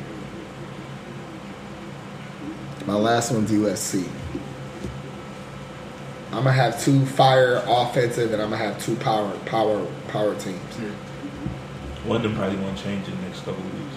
My 2.87 2.95
last 2.95 3.31
one's 3.31 3.51
USC. 3.51 4.09
I'm 6.31 6.43
gonna 6.43 6.51
have 6.53 6.83
two 6.83 7.05
fire 7.05 7.63
offensive, 7.67 8.33
and 8.33 8.41
I'm 8.41 8.49
gonna 8.49 8.63
have 8.63 8.83
two 8.83 8.95
power 8.95 9.31
power 9.45 9.85
power 10.07 10.33
teams. 10.35 10.59
One 12.03 12.17
of 12.17 12.23
them 12.23 12.35
probably 12.35 12.57
won't 12.57 12.77
change 12.79 13.07
in 13.07 13.15
the 13.15 13.27
next 13.27 13.39
couple 13.41 13.63
of 13.63 13.73
weeks. 13.73 13.95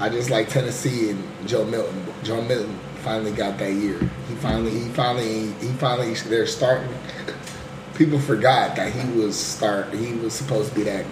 I 0.00 0.10
just 0.10 0.28
like 0.28 0.50
Tennessee 0.50 1.10
and 1.10 1.48
Joe 1.48 1.64
Milton. 1.64 2.04
Joe 2.22 2.42
Milton 2.42 2.78
finally 2.98 3.32
got 3.32 3.58
that 3.58 3.72
year. 3.72 3.98
He 4.28 4.34
finally, 4.36 4.70
he 4.70 4.88
finally, 4.90 5.52
he 5.54 5.68
finally. 5.78 6.14
They're 6.14 6.46
starting. 6.46 6.88
People 7.94 8.18
forgot 8.18 8.76
that 8.76 8.92
he 8.92 9.10
was 9.18 9.36
start. 9.38 9.92
He 9.92 10.12
was 10.14 10.32
supposed 10.32 10.70
to 10.70 10.74
be 10.74 10.82
that. 10.84 11.04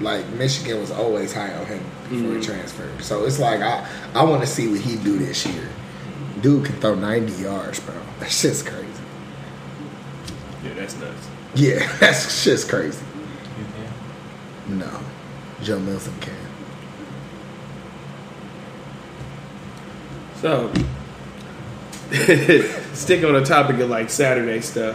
Like 0.00 0.28
Michigan 0.30 0.80
was 0.80 0.90
always 0.90 1.32
high 1.32 1.54
on 1.54 1.66
him 1.66 1.84
before 2.08 2.32
he 2.32 2.38
mm. 2.38 2.44
transferred. 2.44 3.02
So 3.02 3.24
it's 3.24 3.38
like 3.38 3.60
I, 3.60 3.88
I 4.14 4.24
want 4.24 4.42
to 4.42 4.46
see 4.46 4.66
what 4.66 4.80
he 4.80 4.96
do 4.96 5.18
this 5.18 5.46
year. 5.46 5.68
Dude 6.40 6.66
can 6.66 6.74
throw 6.80 6.94
ninety 6.94 7.32
yards, 7.42 7.80
bro. 7.80 7.94
That 8.20 8.30
shit's 8.30 8.62
crazy. 8.62 8.88
Yeah, 10.62 10.74
that's 10.74 10.96
nuts. 10.96 11.28
Yeah, 11.54 11.96
that's 12.00 12.42
shit's 12.42 12.64
crazy. 12.64 13.04
No, 14.68 15.00
Joe 15.62 15.78
Milton 15.78 16.14
can. 16.20 16.43
So, 20.44 20.70
stick 22.92 23.24
on 23.24 23.32
the 23.32 23.42
topic 23.42 23.78
of 23.78 23.88
like 23.88 24.10
Saturday 24.10 24.60
stuff. 24.60 24.94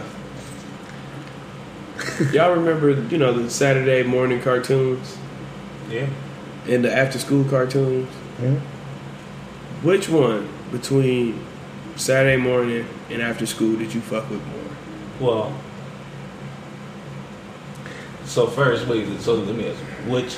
Y'all 2.32 2.54
remember, 2.54 2.92
you 2.92 3.18
know, 3.18 3.32
the 3.32 3.50
Saturday 3.50 4.04
morning 4.04 4.40
cartoons 4.40 5.18
Yeah. 5.90 6.06
and 6.68 6.84
the 6.84 6.96
after 6.96 7.18
school 7.18 7.42
cartoons? 7.42 8.08
Yeah. 8.40 8.60
Which 9.82 10.08
one 10.08 10.48
between 10.70 11.44
Saturday 11.96 12.40
morning 12.40 12.86
and 13.10 13.20
after 13.20 13.44
school 13.44 13.76
did 13.76 13.92
you 13.92 14.00
fuck 14.02 14.30
with 14.30 14.46
more? 14.46 14.62
Well, 15.18 15.58
so 18.24 18.46
first, 18.46 18.86
wait. 18.86 19.20
So 19.20 19.34
let 19.34 19.56
me 19.56 19.68
ask, 19.68 19.80
which? 20.06 20.36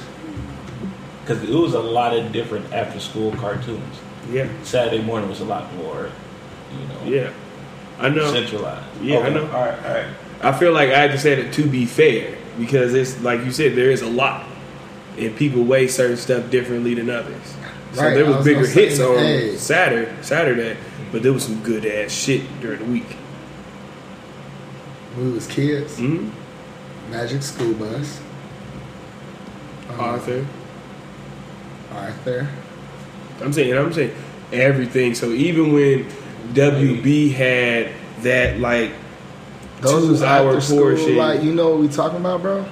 Because 1.21 1.43
it 1.43 1.55
was 1.55 1.75
a 1.75 1.81
lot 1.81 2.17
of 2.17 2.33
different 2.33 2.73
after 2.73 2.99
school 2.99 3.33
cartoons. 3.33 3.99
Yeah, 4.31 4.49
Saturday 4.63 5.03
morning 5.03 5.29
was 5.29 5.41
a 5.41 5.45
lot 5.45 5.73
more, 5.75 6.11
you 6.73 6.87
know, 6.89 7.05
yeah. 7.19 7.33
I 7.99 8.09
know. 8.09 8.33
centralized. 8.33 8.85
Yeah, 9.03 9.19
I 9.21 9.29
know. 9.31 9.45
All 9.47 9.65
right, 9.65 9.85
all 9.85 9.95
right. 9.95 10.07
I 10.43 10.53
feel 10.59 10.73
like 10.73 10.91
I 10.91 10.99
had 10.99 11.11
to 11.13 11.19
say 11.19 11.33
it 11.33 11.53
to 11.55 11.67
be 11.69 11.87
fair 11.87 12.37
because 12.59 12.95
it's 12.95 13.21
like 13.23 13.41
you 13.45 13.51
said, 13.53 13.75
there 13.77 13.91
is 13.91 14.03
a 14.03 14.09
lot, 14.09 14.47
and 15.19 15.35
people 15.37 15.63
weigh 15.65 15.89
certain 15.89 16.17
stuff 16.17 16.51
differently 16.51 16.95
than 16.95 17.11
others. 17.11 17.55
So 17.93 18.03
Right, 18.03 18.15
there 18.15 18.25
I 18.25 18.29
was, 18.29 18.37
was 18.39 18.47
bigger 18.47 18.67
say, 18.67 18.89
hits 18.89 19.01
on 19.01 19.19
hey. 19.19 19.57
Saturday, 19.57 20.11
Saturday, 20.23 20.77
but 21.11 21.23
there 21.23 21.33
was 21.33 21.45
some 21.45 21.63
good 21.63 21.85
ass 21.85 22.11
shit 22.11 22.43
during 22.61 22.79
the 22.79 22.87
week. 22.87 23.17
We 25.19 25.31
was 25.31 25.47
kids. 25.47 25.99
hmm 25.99 26.31
Magic 27.11 27.43
School 27.43 27.75
Bus. 27.75 28.21
Um, 29.91 30.01
Arthur, 30.01 30.47
Arthur. 31.93 32.49
I'm 33.43 33.53
saying, 33.53 33.77
I'm 33.77 33.93
saying 33.93 34.15
everything. 34.53 35.15
So 35.15 35.31
even 35.31 35.73
when 35.73 36.07
WB 36.55 37.33
had 37.33 37.91
that 38.23 38.61
like 38.61 38.93
Those 39.81 40.21
two 40.21 40.25
hour 40.25 40.61
portion, 40.61 41.17
Like 41.17 41.43
you 41.43 41.55
know 41.55 41.71
what 41.71 41.81
we 41.81 41.89
talking 41.89 42.19
about, 42.21 42.43
bro? 42.43 42.65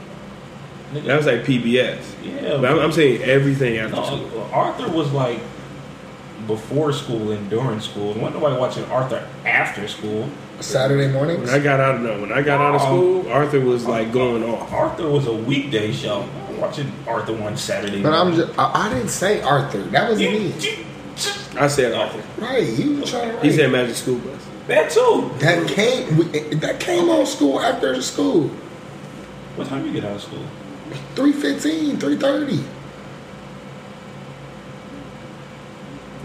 that 0.92 1.16
was 1.16 1.26
like 1.26 1.44
PBS. 1.44 1.98
Yeah, 2.24 2.56
But 2.61 2.64
I'm, 2.72 2.78
I'm 2.80 2.92
saying 2.92 3.22
everything 3.22 3.78
after 3.78 3.96
no, 3.96 4.04
school. 4.04 4.50
Arthur 4.52 4.88
was 4.90 5.11
like 5.12 5.38
before 6.46 6.92
school 6.92 7.30
and 7.30 7.48
during 7.48 7.80
school. 7.80 8.12
There 8.14 8.22
wasn't 8.22 8.42
nobody 8.42 8.61
watching 8.61 8.85
Arthur 8.87 9.26
after 9.44 9.87
school. 9.87 10.28
Saturday 10.61 11.12
When. 11.16 11.48
I 11.48 11.59
got 11.59 11.80
out 11.80 11.94
of 11.96 12.00
no, 12.02 12.20
when 12.20 12.33
I 12.33 12.42
got 12.42 12.61
out 12.61 12.74
of 12.74 12.83
Oh. 12.83 12.85
school, 13.22 13.33
Arthur 13.33 13.61
was 13.61 13.87
like 13.87 14.09
uh, 14.09 14.12
going 14.12 14.44
off. 14.44 14.70
Arthur 14.72 15.09
was 15.09 15.26
a 15.26 15.33
weekday 15.33 15.92
show. 15.92 16.28
I'm 16.61 16.68
watching 16.68 16.92
Arthur 17.07 17.33
one 17.35 17.57
Saturday. 17.57 18.03
But 18.03 18.12
I'm 18.12 18.35
just. 18.35 18.59
I, 18.59 18.87
I 18.87 18.92
didn't 18.92 19.09
say 19.09 19.40
Arthur. 19.42 19.83
That 19.85 20.11
was 20.11 20.20
You- 20.20 20.31
me. 20.31 20.49
you- 20.61 20.85
I 21.59 21.66
said 21.66 21.92
Arthur. 21.94 22.23
Right. 22.40 22.66
You 22.68 22.96
were 23.01 23.07
trying 23.07 23.33
to. 23.33 23.40
He 23.40 23.53
said 23.53 23.70
Magic 23.73 23.96
School 23.96 24.18
Bus. 24.18 24.46
that 24.68 24.90
too. 24.90 25.31
that 25.38 25.66
came. 25.68 26.61
That 26.61 26.79
came 26.81 27.09
on 27.09 27.27
school 27.27 27.61
after 27.61 28.01
school. 28.03 28.49
What 29.57 29.66
time 29.68 29.85
you 29.87 29.92
get 29.92 30.05
out 30.05 30.16
of 30.16 30.23
school? 30.23 30.42
315, 31.14 31.99
330. 31.99 32.53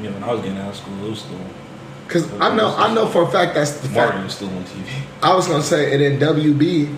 you 0.01 0.09
know, 0.09 0.11
when 0.13 0.23
I 0.23 0.31
was 0.33 0.41
getting 0.41 0.57
out 0.57 0.69
of 0.69 0.75
school, 0.75 1.05
it 1.05 1.09
was 1.09 1.19
still 1.19 1.39
Cause 2.07 2.31
I 2.39 2.55
know 2.55 2.75
I 2.75 2.93
know 2.93 3.07
for 3.07 3.23
a 3.23 3.31
fact 3.31 3.55
that's 3.55 3.79
the 3.79 3.89
Maury 3.89 4.11
fact. 4.11 4.23
was 4.23 4.35
still 4.35 4.49
on 4.49 4.63
TV. 4.65 4.85
I 5.23 5.33
was 5.35 5.47
gonna 5.47 5.63
say 5.63 5.91
it 5.93 6.01
in 6.01 6.19
WB. 6.19 6.95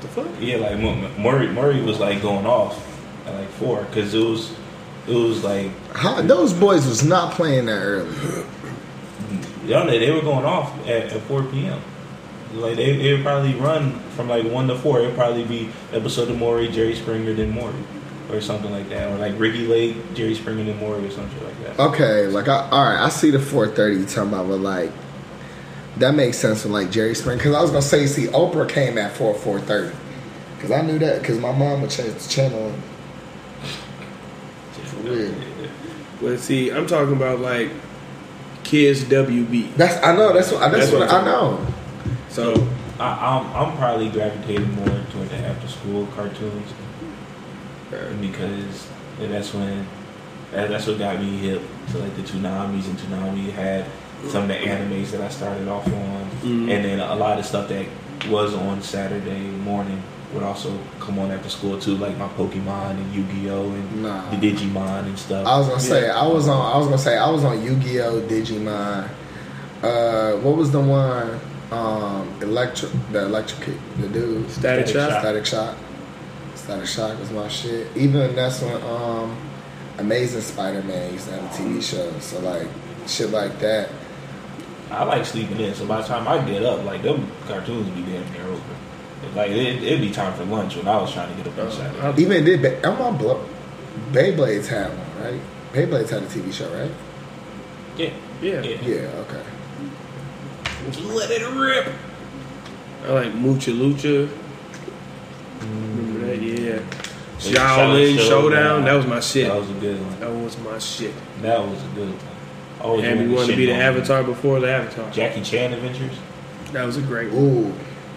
The 0.00 0.08
fuck? 0.08 0.28
Yeah, 0.40 0.56
like 0.58 0.78
Maury, 1.18 1.48
Maury 1.48 1.82
was 1.82 1.98
like 1.98 2.22
going 2.22 2.46
off 2.46 2.84
at 3.26 3.34
like 3.34 3.48
four 3.50 3.82
because 3.84 4.14
it 4.14 4.24
was, 4.24 4.52
it 5.08 5.14
was 5.14 5.42
like, 5.42 5.70
How, 5.94 6.22
those 6.22 6.52
boys 6.52 6.86
was 6.86 7.04
not 7.04 7.32
playing 7.32 7.66
that 7.66 7.82
early. 7.82 8.10
Mm-hmm. 8.10 9.68
y'all 9.68 9.84
know, 9.84 9.98
they 9.98 10.10
were 10.10 10.20
going 10.22 10.44
off 10.44 10.78
at, 10.86 11.12
at 11.12 11.20
four 11.22 11.42
p.m. 11.44 11.82
Like 12.54 12.76
they, 12.76 12.96
they 12.96 13.12
would 13.12 13.22
probably 13.22 13.54
run 13.54 13.98
from 14.10 14.28
like 14.28 14.46
one 14.46 14.68
to 14.68 14.78
four. 14.78 15.00
It'd 15.00 15.14
probably 15.14 15.44
be 15.44 15.68
episode 15.92 16.30
of 16.30 16.38
Maury, 16.38 16.68
Jerry 16.68 16.94
Springer, 16.94 17.34
then 17.34 17.50
Maury, 17.50 17.74
or 18.30 18.40
something 18.40 18.70
like 18.70 18.88
that, 18.88 19.10
or 19.10 19.16
like 19.18 19.38
Ricki 19.38 19.66
Lake, 19.66 20.14
Jerry 20.14 20.34
Springer, 20.34 20.64
then 20.64 20.78
Maury, 20.78 21.04
or 21.04 21.10
something 21.10 21.44
like 21.44 21.62
that. 21.64 21.78
Okay, 21.78 22.26
like 22.28 22.48
I, 22.48 22.68
all 22.70 22.84
right, 22.84 23.04
I 23.04 23.08
see 23.10 23.30
the 23.30 23.38
4:30 23.38 23.98
you 24.00 24.06
talking 24.06 24.32
about, 24.32 24.48
but 24.48 24.60
like 24.60 24.92
that 25.96 26.14
makes 26.14 26.38
sense 26.38 26.62
for 26.62 26.68
like 26.68 26.90
Jerry 26.90 27.14
Springer. 27.14 27.38
Because 27.38 27.54
I 27.54 27.62
was 27.62 27.70
gonna 27.70 27.82
say, 27.82 28.06
see, 28.06 28.26
Oprah 28.26 28.68
came 28.68 28.98
at 28.98 29.16
4 29.16 29.34
4:30. 29.34 29.94
Because 30.56 30.70
I 30.70 30.82
knew 30.82 30.98
that 30.98 31.20
because 31.20 31.38
my 31.38 31.52
mom 31.52 31.82
would 31.82 31.90
change 31.90 32.14
the 32.14 32.28
channel. 32.28 32.72
Weird. 35.02 35.34
But 36.20 36.40
see, 36.40 36.70
I'm 36.70 36.86
talking 36.86 37.14
about 37.14 37.40
like 37.40 37.70
kids 38.64 39.04
WB. 39.04 39.74
That's 39.76 40.04
I 40.04 40.16
know. 40.16 40.32
That's 40.32 40.50
what 40.50 40.60
that's, 40.60 40.90
That's 40.90 40.92
what, 40.92 41.00
what 41.00 41.10
I 41.10 41.24
know. 41.24 41.66
So 42.28 42.68
I, 42.98 43.38
I'm, 43.38 43.46
I'm 43.54 43.76
probably 43.76 44.08
gravitating 44.08 44.70
more 44.72 44.86
toward 45.10 45.28
the 45.30 45.36
after 45.36 45.68
school 45.68 46.06
cartoons 46.14 46.72
because 48.20 48.88
that's 49.18 49.54
when 49.54 49.86
that's 50.50 50.86
what 50.86 50.98
got 50.98 51.20
me 51.20 51.38
hip 51.38 51.62
to 51.90 51.98
like 51.98 52.14
the 52.16 52.22
Toonamis 52.22 52.86
and 52.86 52.98
Toonami 52.98 53.50
had 53.52 53.86
some 54.28 54.42
of 54.42 54.48
the 54.48 54.54
animes 54.54 55.10
that 55.12 55.20
I 55.20 55.28
started 55.28 55.68
off 55.68 55.86
on, 55.86 56.30
Mhm. 56.42 56.70
and 56.70 56.84
then 56.84 57.00
a 57.00 57.14
lot 57.14 57.38
of 57.38 57.44
stuff 57.46 57.68
that 57.68 57.86
was 58.28 58.52
on 58.54 58.82
Saturday 58.82 59.40
morning 59.64 60.02
would 60.34 60.42
also 60.42 60.70
come 61.00 61.18
on 61.18 61.30
after 61.30 61.48
school 61.48 61.78
too, 61.78 61.94
like 61.96 62.16
my 62.18 62.28
Pokemon 62.36 62.90
and 62.90 63.14
Yu 63.14 63.22
Gi 63.32 63.50
Oh 63.50 63.62
and 63.70 64.02
Nah. 64.02 64.28
the 64.30 64.36
Digimon 64.36 65.06
and 65.06 65.18
stuff. 65.18 65.46
I 65.46 65.58
was 65.58 65.68
gonna 65.68 65.80
say 65.80 66.10
I 66.10 66.26
was 66.26 66.48
on. 66.48 66.74
I 66.74 66.76
was 66.76 66.86
gonna 66.86 66.98
say 66.98 67.16
I 67.16 67.30
was 67.30 67.44
on 67.44 67.62
Yu-Gi-Oh, 67.62 68.20
Digimon. 68.28 69.04
Uh, 69.82 70.32
what 70.42 70.56
was 70.56 70.70
the 70.70 70.80
one? 70.80 71.40
Um, 71.70 72.28
electric. 72.42 72.90
The 73.12 73.24
electric. 73.26 73.76
The 74.00 74.08
dude. 74.08 74.50
Static 74.50 74.88
Static 74.88 74.88
Shock. 74.88 75.10
Shock. 75.10 75.20
Static 75.20 75.46
Shock. 75.46 75.74
Static 76.56 76.86
Shock 76.86 77.20
was 77.20 77.30
my 77.30 77.48
shit. 77.48 77.86
Even 77.96 78.34
that's 78.34 78.60
when 78.60 78.74
um, 78.82 79.36
Amazing 79.98 80.40
Spider-Man 80.42 81.12
used 81.12 81.26
to 81.28 81.34
have 81.34 81.44
a 81.44 81.48
TV 81.62 81.80
show. 81.82 82.10
So 82.20 82.40
like 82.40 82.66
shit 83.06 83.30
like 83.30 83.58
that. 83.60 83.88
I 84.90 85.04
like 85.04 85.24
sleeping 85.26 85.60
in, 85.60 85.74
so 85.74 85.86
by 85.86 86.00
the 86.00 86.08
time 86.08 86.26
I 86.26 86.42
get 86.48 86.62
up, 86.62 86.84
like 86.84 87.02
them 87.02 87.30
cartoons 87.46 87.88
be 87.90 88.02
damn 88.02 88.32
near 88.32 88.44
over. 88.44 88.62
Like 89.34 89.50
it, 89.50 89.82
it'd 89.82 90.00
be 90.00 90.10
time 90.10 90.32
for 90.34 90.44
lunch 90.44 90.76
when 90.76 90.88
I 90.88 90.96
was 90.96 91.12
trying 91.12 91.30
to 91.30 91.42
get 91.42 91.52
up 91.52 91.58
oh, 91.58 91.66
on 91.66 91.72
Saturday. 91.72 92.00
I- 92.00 92.18
Even 92.18 92.44
did. 92.44 92.62
Ba- 92.62 92.86
I'm 92.86 93.00
on 93.00 93.18
blow. 93.18 93.46
Beyblades 94.12 94.66
had 94.66 94.90
one, 94.96 95.22
right? 95.22 95.40
Beyblades 95.72 96.10
had 96.10 96.22
a 96.22 96.26
TV 96.26 96.52
show, 96.52 96.72
right? 96.72 96.90
Yeah, 97.96 98.12
yeah, 98.40 98.62
yeah. 98.62 98.80
Yeah. 98.80 99.24
Okay. 99.26 99.42
Let 101.02 101.30
it 101.30 101.46
rip. 101.48 101.92
I 103.04 103.12
like 103.12 103.34
Mucha 103.34 103.72
Lucha. 103.72 104.30
Remember 105.60 106.26
that? 106.26 106.40
Yeah. 106.40 106.78
Shaolin 107.38 108.14
Shaolin 108.14 108.16
Showdown. 108.16 108.28
Showdown. 108.28 108.84
That 108.84 108.94
was 108.94 109.06
my 109.06 109.20
shit. 109.20 109.48
That 109.48 109.56
was 109.56 109.70
a 109.70 109.74
good 109.74 110.00
one. 110.00 110.20
That 110.20 110.30
was 110.30 110.58
my 110.58 110.78
shit. 110.78 111.14
That 111.42 111.60
was 111.60 111.82
a 111.82 111.88
good 111.88 112.08
one. 112.10 112.37
Always 112.80 113.04
And 113.04 113.18
we 113.20 113.24
wanted 113.26 113.34
wanted 113.36 113.50
to 113.52 113.56
be 113.56 113.66
the 113.66 113.74
Avatar 113.74 114.22
before 114.22 114.60
the 114.60 114.68
Avatar. 114.70 115.10
Jackie 115.10 115.42
Chan 115.42 115.72
Adventures. 115.72 116.16
That 116.72 116.84
was 116.84 116.96
a 116.96 117.02
great 117.02 117.30
one. 117.32 117.44
Ooh. 117.44 117.74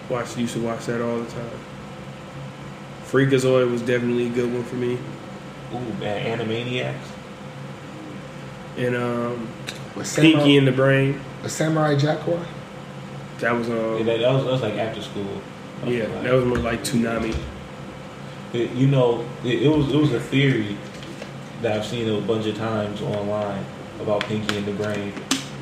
Watched 0.08 0.36
used 0.38 0.54
to 0.54 0.60
watch 0.60 0.86
that 0.86 1.00
all 1.00 1.18
the 1.18 1.30
time. 1.30 1.50
Freakazoid 3.06 3.70
was 3.70 3.82
definitely 3.82 4.26
a 4.26 4.30
good 4.30 4.52
one 4.52 4.64
for 4.64 4.76
me. 4.76 4.98
Ooh, 5.74 5.94
man, 6.00 6.38
Animaniacs. 6.38 6.94
And 8.76 8.96
um, 8.96 9.48
Was 9.96 10.08
Samurai, 10.08 10.34
Pinky 10.34 10.56
in 10.56 10.64
the 10.64 10.72
Brain. 10.72 11.20
was 11.42 11.52
Samurai 11.52 11.96
Jaguar? 11.96 12.44
That 13.40 13.52
was 13.52 13.68
Yeah, 13.68 13.74
um, 13.74 14.06
that, 14.06 14.18
that 14.20 14.32
was 14.32 14.44
that 14.44 14.52
was 14.52 14.62
like 14.62 14.74
after 14.74 15.02
school. 15.02 15.26
yeah, 15.84 16.04
like- 16.06 16.22
that 16.22 16.32
was 16.32 16.44
more 16.44 16.58
like 16.58 16.82
Toonami. 16.84 17.34
It- 18.52 18.70
you 18.72 18.86
know, 18.86 19.26
it, 19.44 19.62
it 19.62 19.68
was 19.68 19.90
it 19.92 19.96
was 19.96 20.12
a 20.12 20.20
theory 20.20 20.76
that 21.62 21.72
I've 21.78 21.84
seen 21.86 22.08
a 22.08 22.20
bunch 22.20 22.46
of 22.46 22.56
times 22.56 23.00
online 23.02 23.64
about 24.02 24.22
Pinky 24.24 24.56
and 24.56 24.66
the 24.66 24.72
Brain 24.72 25.12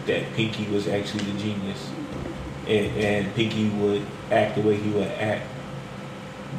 that 0.06 0.32
Pinky 0.34 0.66
was 0.70 0.88
actually 0.88 1.24
the 1.24 1.38
genius, 1.38 1.90
and, 2.66 2.86
and 2.96 3.34
Pinky 3.34 3.68
would 3.70 4.06
act 4.30 4.56
the 4.56 4.62
way 4.62 4.76
he 4.76 4.90
would 4.90 5.08
act 5.08 5.46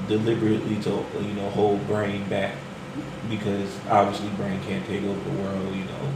deliberately 0.08 0.76
to 0.84 0.90
you 1.22 1.34
know 1.34 1.50
hold 1.52 1.86
Brain 1.88 2.28
back 2.30 2.56
because 3.30 3.70
obviously 3.90 4.30
Brain 4.38 4.60
can't 4.68 4.86
take 4.86 5.04
over 5.04 5.30
the 5.30 5.42
world, 5.42 5.76
you 5.76 5.86
know. 5.86 6.12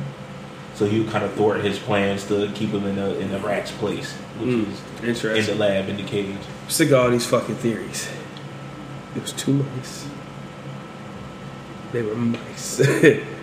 So 0.75 0.85
he 0.85 0.99
would 0.99 1.09
kind 1.09 1.23
of 1.23 1.33
thwart 1.33 1.61
his 1.63 1.79
plans 1.79 2.25
to 2.27 2.51
keep 2.53 2.71
him 2.71 2.85
in 2.85 2.95
the 2.97 3.17
in 3.19 3.31
the 3.31 3.39
rat's 3.39 3.71
place, 3.71 4.11
which 4.39 4.49
Mm, 4.49 5.03
is 5.07 5.23
in 5.23 5.45
the 5.45 5.55
lab 5.55 5.87
in 5.89 5.97
the 5.97 6.03
cage. 6.03 6.35
Sick 6.67 6.89
of 6.89 6.95
all 6.95 7.09
these 7.09 7.25
fucking 7.25 7.55
theories. 7.55 8.09
It 9.15 9.21
was 9.21 9.31
two 9.31 9.53
mice. 9.53 10.05
They 11.93 12.01
were 12.01 12.15
mice. 12.15 12.81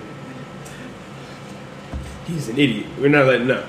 He's 2.33 2.49
an 2.49 2.59
idiot. 2.59 2.87
We're 2.99 3.09
not 3.09 3.27
like 3.27 3.43
no. 3.43 3.67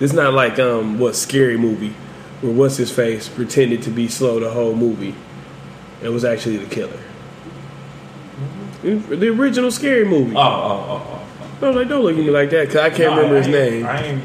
It's 0.00 0.12
not 0.12 0.32
like 0.34 0.58
um 0.58 0.98
what 0.98 1.14
scary 1.16 1.56
movie 1.56 1.94
where 2.40 2.52
what's 2.52 2.76
his 2.76 2.90
face 2.90 3.28
pretended 3.28 3.82
to 3.82 3.90
be 3.90 4.08
slow 4.08 4.40
the 4.40 4.50
whole 4.50 4.74
movie. 4.74 5.14
It 6.02 6.08
was 6.08 6.24
actually 6.24 6.58
the 6.58 6.74
killer. 6.74 7.00
The 8.82 9.28
original 9.28 9.70
scary 9.70 10.04
movie. 10.04 10.36
Oh, 10.36 10.40
oh, 10.40 10.86
oh, 10.88 11.22
oh. 11.62 11.64
I 11.64 11.68
was 11.68 11.76
like, 11.76 11.88
don't 11.88 12.02
look 12.02 12.12
at 12.12 12.18
me 12.18 12.30
like 12.30 12.50
that, 12.50 12.66
cause 12.68 12.76
I 12.76 12.90
can't 12.90 13.14
No, 13.14 13.16
remember 13.16 13.36
I 13.36 13.38
his 13.38 13.48
name. 13.48 13.86
I 13.86 14.02
ain't 14.02 14.22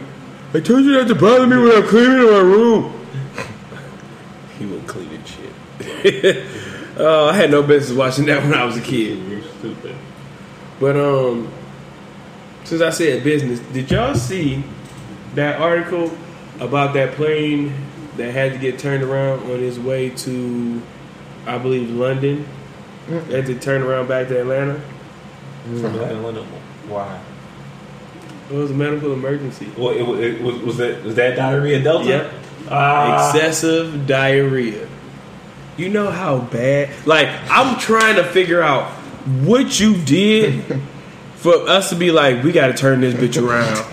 I 0.54 0.60
told 0.60 0.84
you 0.84 0.92
not 0.92 1.08
to 1.08 1.16
bother 1.16 1.48
me 1.48 1.58
when 1.58 1.72
I'm 1.72 1.88
cleaning 1.88 2.30
my 2.30 2.40
room. 2.40 2.94
he 4.60 4.66
wasn't 4.66 4.88
cleaning 4.88 5.24
shit. 5.24 6.46
oh, 6.98 7.30
I 7.30 7.34
had 7.34 7.50
no 7.52 7.64
business 7.64 7.98
watching 7.98 8.26
that 8.26 8.44
when 8.44 8.54
I 8.54 8.66
was 8.66 8.76
a 8.76 8.82
kid. 8.82 9.18
You're 9.30 9.42
stupid. 9.44 9.96
But 10.80 10.98
um, 10.98 11.50
since 12.64 12.82
I 12.82 12.90
said 12.90 13.24
business, 13.24 13.60
did 13.74 13.90
y'all 13.92 14.16
see 14.16 14.64
that 15.36 15.60
article 15.60 16.12
about 16.60 16.94
that 16.94 17.14
plane 17.14 17.74
that 18.18 18.32
had 18.34 18.54
to 18.54 18.58
get 18.60 18.80
turned 18.80 19.04
around 19.04 19.50
on 19.50 19.64
its 19.64 19.78
way 19.78 20.10
to, 20.10 20.82
I 21.46 21.58
believe, 21.58 21.90
London? 21.90 22.48
They 23.08 23.36
had 23.36 23.46
to 23.48 23.60
turn 23.60 23.82
around 23.82 24.08
back 24.08 24.28
to 24.30 24.40
Atlanta. 24.40 24.82
From 25.64 25.86
Atlanta. 25.86 26.44
Why? 26.88 27.20
It 28.50 28.56
was 28.56 28.72
a 28.72 28.74
medical 28.74 29.14
emergency. 29.14 29.72
Well, 29.78 29.92
it, 29.92 30.24
it, 30.24 30.42
was, 30.42 30.58
was 30.60 30.78
that 30.78 31.04
was 31.04 31.16
that 31.16 31.38
diarrhea 31.38 31.82
Delta? 31.82 32.06
Yep. 32.06 32.34
Ah. 32.70 33.30
excessive 33.30 34.06
diarrhea. 34.08 34.88
You 35.78 35.90
know 35.90 36.12
how 36.12 36.40
bad? 36.40 36.90
Like, 37.08 37.30
I'm 37.50 37.80
trying 37.80 38.18
to 38.18 38.24
figure 38.24 38.62
out 38.62 38.92
what 39.44 39.80
you 39.80 39.96
did 40.04 40.64
for 41.42 41.68
us 41.68 41.90
to 41.90 41.96
be 41.96 42.12
like, 42.12 42.44
we 42.44 42.52
got 42.52 42.68
to 42.68 42.74
turn 42.74 43.02
this 43.02 43.14
bitch 43.14 43.42
around. 43.42 43.84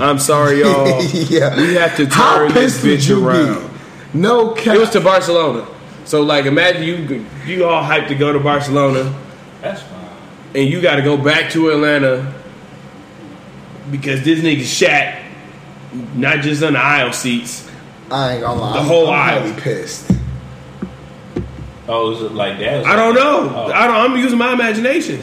I'm 0.00 0.18
sorry, 0.18 0.60
y'all. 0.62 1.02
yeah. 1.02 1.56
We 1.56 1.74
have 1.74 1.96
to 1.96 2.06
How 2.06 2.38
turn 2.38 2.52
this 2.54 2.80
pissed 2.80 2.84
would 2.84 2.98
bitch 2.98 3.08
you 3.08 3.26
around. 3.28 3.68
be? 4.12 4.18
No 4.18 4.52
cap. 4.52 4.76
It 4.76 4.78
was 4.80 4.90
to 4.90 5.00
Barcelona. 5.00 5.66
So, 6.04 6.22
like, 6.22 6.46
imagine 6.46 6.82
you 6.82 7.26
you 7.46 7.66
all 7.66 7.82
hyped 7.84 8.08
to 8.08 8.14
go 8.14 8.32
to 8.32 8.38
Barcelona, 8.40 9.14
That's 9.60 9.82
fine. 9.82 10.08
and 10.54 10.68
you 10.68 10.80
got 10.80 10.96
to 10.96 11.02
go 11.02 11.16
back 11.18 11.50
to 11.52 11.68
Atlanta 11.70 12.32
because 13.90 14.22
this 14.24 14.40
nigga 14.40 14.64
shat 14.64 15.22
not 16.14 16.40
just 16.40 16.62
on 16.62 16.72
the 16.74 16.78
aisle 16.78 17.12
seats. 17.12 17.68
I 18.10 18.34
ain't 18.34 18.42
gonna 18.42 18.60
lie. 18.60 18.72
The 18.72 18.78
I'm- 18.78 18.86
whole 18.86 19.06
I'm 19.08 19.14
aisle. 19.18 19.40
highly 19.48 19.60
pissed. 19.60 20.10
Oh, 21.88 22.12
is 22.12 22.22
it 22.22 22.32
like 22.32 22.58
that? 22.58 22.84
I 22.86 22.96
don't 22.96 23.14
know. 23.14 23.50
Oh. 23.54 23.72
I 23.72 23.86
don't. 23.86 23.96
I'm 23.96 24.16
using 24.18 24.38
my 24.38 24.52
imagination 24.52 25.20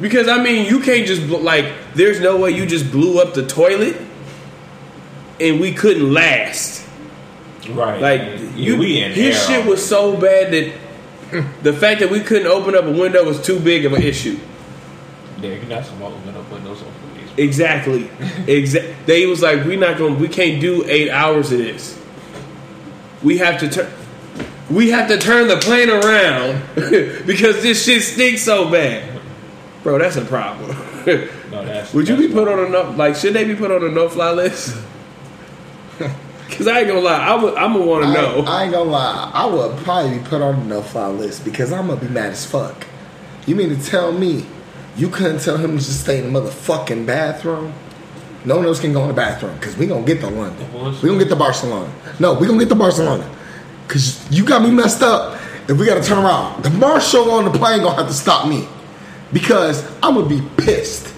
because 0.00 0.28
I 0.28 0.42
mean, 0.42 0.66
you 0.66 0.80
can't 0.80 1.06
just 1.06 1.26
bl- 1.26 1.38
like. 1.38 1.72
There's 1.94 2.20
no 2.20 2.36
way 2.38 2.50
you 2.52 2.66
just 2.66 2.90
blew 2.90 3.20
up 3.20 3.34
the 3.34 3.46
toilet, 3.46 3.96
and 5.40 5.60
we 5.60 5.72
couldn't 5.72 6.12
last. 6.12 6.86
right. 7.68 8.00
Like 8.00 8.22
you, 8.56 8.76
we 8.78 9.02
in 9.02 9.12
his 9.12 9.40
shit 9.46 9.66
was 9.66 9.86
so 9.86 10.16
bad 10.16 10.52
that 10.52 10.72
the 11.62 11.72
fact 11.72 12.00
that 12.00 12.10
we 12.10 12.20
couldn't 12.20 12.46
open 12.48 12.74
up 12.74 12.84
a 12.84 12.90
window 12.92 13.24
was 13.24 13.40
too 13.44 13.58
big 13.60 13.84
of 13.84 13.92
an 13.92 14.02
issue. 14.02 14.38
Yeah, 15.40 15.50
you're 15.54 15.64
not 15.64 15.84
supposed 15.84 16.22
to 16.22 16.30
open 16.30 16.36
up 16.36 16.50
windows 16.52 16.82
on 16.82 16.92
police. 17.12 17.30
Exactly. 17.38 18.10
Exact. 18.46 19.06
They 19.06 19.26
was 19.26 19.40
like, 19.42 19.64
we 19.64 19.76
not 19.76 19.96
gonna. 19.98 20.14
We 20.14 20.28
can't 20.28 20.60
do 20.60 20.84
eight 20.88 21.10
hours 21.10 21.50
of 21.52 21.58
this. 21.58 21.98
We 23.22 23.38
have 23.38 23.58
to 23.60 23.68
turn. 23.68 23.90
We 24.70 24.90
have 24.90 25.08
to 25.08 25.18
turn 25.18 25.48
the 25.48 25.56
plane 25.56 25.90
around 25.90 26.62
because 27.26 27.62
this 27.62 27.84
shit 27.84 28.02
stinks 28.02 28.42
so 28.42 28.70
bad, 28.70 29.19
bro. 29.82 29.98
That's 29.98 30.16
a 30.16 30.24
problem. 30.24 30.76
No, 31.50 31.64
That's, 31.64 31.92
Would 31.94 32.08
you 32.08 32.16
be 32.16 32.28
put 32.28 32.46
on 32.46 32.58
a 32.60 32.68
no? 32.68 32.90
Like, 32.90 33.16
should 33.16 33.32
they 33.32 33.42
be 33.42 33.56
put 33.56 33.72
on 33.72 33.82
a 33.82 33.88
no 33.88 34.08
fly 34.08 34.30
list? 34.30 34.76
Because 36.48 36.66
I 36.66 36.80
ain't 36.80 36.88
gonna 36.88 37.00
lie, 37.00 37.16
I 37.16 37.42
would. 37.42 37.54
I'm 37.54 37.72
gonna 37.72 37.86
want 37.86 38.04
to 38.04 38.12
know. 38.12 38.44
I 38.46 38.64
ain't 38.64 38.72
gonna 38.72 38.90
lie. 38.90 39.30
I 39.32 39.46
would 39.46 39.76
probably 39.78 40.18
be 40.18 40.24
put 40.24 40.42
on 40.42 40.56
a 40.56 40.64
no 40.64 40.82
fly 40.82 41.06
list 41.06 41.44
because 41.44 41.72
I'm 41.72 41.86
gonna 41.86 42.00
be 42.00 42.08
mad 42.08 42.32
as 42.32 42.44
fuck. 42.44 42.86
You 43.46 43.54
mean 43.54 43.68
to 43.70 43.82
tell 43.82 44.12
me 44.12 44.44
you 44.96 45.08
couldn't 45.08 45.40
tell 45.40 45.56
him 45.56 45.78
to 45.78 45.84
just 45.84 46.00
stay 46.00 46.18
in 46.18 46.30
the 46.32 46.40
motherfucking 46.40 47.06
bathroom? 47.06 47.72
No 48.44 48.56
one 48.56 48.66
else 48.66 48.80
can 48.80 48.92
go 48.92 49.00
in 49.02 49.08
the 49.08 49.14
bathroom 49.14 49.54
because 49.54 49.76
we 49.76 49.86
gonna 49.86 50.04
get 50.04 50.20
to 50.20 50.28
London. 50.28 50.68
We 51.00 51.08
gonna 51.08 51.20
get 51.20 51.28
to 51.28 51.36
Barcelona. 51.36 51.90
No, 52.18 52.34
we 52.34 52.46
gonna 52.46 52.58
get 52.58 52.68
to 52.70 52.74
Barcelona 52.74 53.30
because 53.86 54.28
you 54.30 54.44
got 54.44 54.60
me 54.60 54.70
messed 54.70 55.02
up. 55.02 55.40
If 55.68 55.78
we 55.78 55.86
gotta 55.86 56.02
turn 56.02 56.18
around, 56.18 56.64
the 56.64 56.70
marshal 56.70 57.30
on 57.30 57.44
the 57.44 57.56
plane 57.56 57.80
gonna 57.82 57.94
have 57.94 58.08
to 58.08 58.12
stop 58.12 58.48
me 58.48 58.66
because 59.32 59.84
I'm 60.02 60.14
gonna 60.14 60.28
be 60.28 60.42
pissed. 60.56 61.14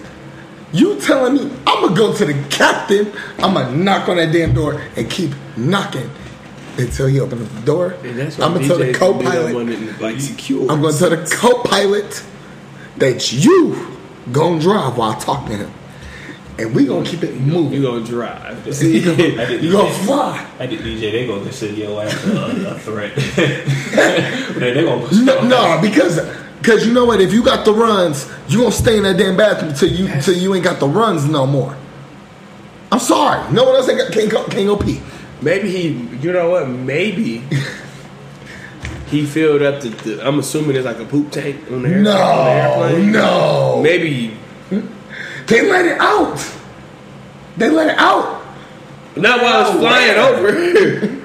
You 0.71 0.99
telling 0.99 1.35
me 1.35 1.41
I'm 1.67 1.83
gonna 1.83 1.95
go 1.95 2.13
to 2.15 2.25
the 2.25 2.33
captain? 2.49 3.11
I'm 3.39 3.53
gonna 3.53 3.75
knock 3.75 4.09
on 4.09 4.17
that 4.17 4.31
damn 4.31 4.53
door 4.53 4.81
and 4.95 5.09
keep 5.09 5.31
knocking 5.55 6.09
until 6.77 7.05
he 7.07 7.19
opens 7.19 7.47
the 7.53 7.61
door. 7.61 7.93
I'm 8.03 8.53
gonna 8.53 8.65
tell 8.67 8.77
the 8.79 8.85
DJ's 8.85 8.97
gonna 8.97 9.19
be 9.19 9.25
that 9.25 9.51
co-pilot. 9.51 10.01
like 10.01 10.19
secure. 10.19 10.71
I'm 10.71 10.81
gonna 10.81 10.97
tell 10.97 11.11
the 11.11 11.17
co-pilot 11.39 12.23
that 12.97 13.31
you 13.33 13.97
gonna 14.31 14.59
drive 14.59 14.97
while 14.97 15.11
I 15.11 15.19
talk 15.19 15.45
to 15.47 15.55
him, 15.55 15.71
and 16.57 16.73
we 16.73 16.85
gonna 16.87 17.05
keep 17.05 17.21
it 17.23 17.33
You 17.35 17.39
moving. 17.39 17.81
gonna 17.83 18.03
drive? 18.03 18.73
See, 18.75 18.97
you 18.97 19.05
gonna, 19.05 19.51
you 19.61 19.71
gonna 19.71 19.93
fly. 19.93 20.47
I 20.59 20.65
did 20.65 20.79
DJ. 20.79 21.11
They 21.11 21.27
gonna 21.27 21.43
consider 21.43 21.73
your 21.75 22.01
ass 22.03 22.25
a, 22.25 22.71
a 22.75 22.79
threat. 22.79 23.15
they, 23.35 24.73
they 24.73 24.83
gonna 24.83 25.23
No, 25.23 25.41
no, 25.47 25.79
because 25.81 26.19
because 26.63 26.85
you 26.87 26.93
know 26.93 27.03
what? 27.03 27.19
If 27.19 27.33
you 27.33 27.43
got 27.43 27.65
the 27.65 27.73
runs, 27.73 28.25
you 28.47 28.59
gonna 28.59 28.71
stay 28.71 28.95
in 28.95 29.03
that 29.03 29.17
damn 29.17 29.35
bathroom 29.35 29.73
till 29.73 29.89
you 29.89 30.07
till 30.21 30.33
you 30.37 30.55
ain't 30.55 30.63
got 30.63 30.79
the 30.79 30.87
runs 30.87 31.25
no 31.25 31.45
more. 31.45 31.75
I'm 32.89 32.99
sorry. 32.99 33.51
No 33.51 33.65
one 33.65 33.75
else 33.75 33.89
ain't 33.89 33.97
got, 33.99 34.13
can't 34.13 34.31
go 34.31 34.45
can't 34.45 34.67
go 34.67 34.77
pee. 34.77 35.01
Maybe 35.41 35.69
he. 35.69 35.89
You 36.21 36.31
know 36.31 36.51
what? 36.51 36.69
Maybe 36.69 37.43
he 39.07 39.25
filled 39.25 39.61
up 39.61 39.81
the. 39.81 39.89
the 39.89 40.25
I'm 40.25 40.39
assuming 40.39 40.77
it's 40.77 40.85
like 40.85 40.99
a 40.99 41.05
poop 41.05 41.31
tank 41.31 41.69
on 41.69 41.81
the, 41.83 41.89
air, 41.89 41.97
on 41.97 42.03
the 42.05 42.11
No, 42.13 42.83
airplane. 42.83 43.11
no. 43.11 43.81
Maybe 43.83 44.37
They 45.47 45.69
let 45.69 45.85
it 45.85 45.99
out. 45.99 46.39
They 47.57 47.69
let 47.69 47.87
it 47.89 47.97
out. 47.97 48.41
not 49.17 49.41
while 49.41 49.61
it's 49.61 49.73
No 49.73 49.79
flying 49.81 50.17
way. 50.17 51.09
over. 51.09 51.19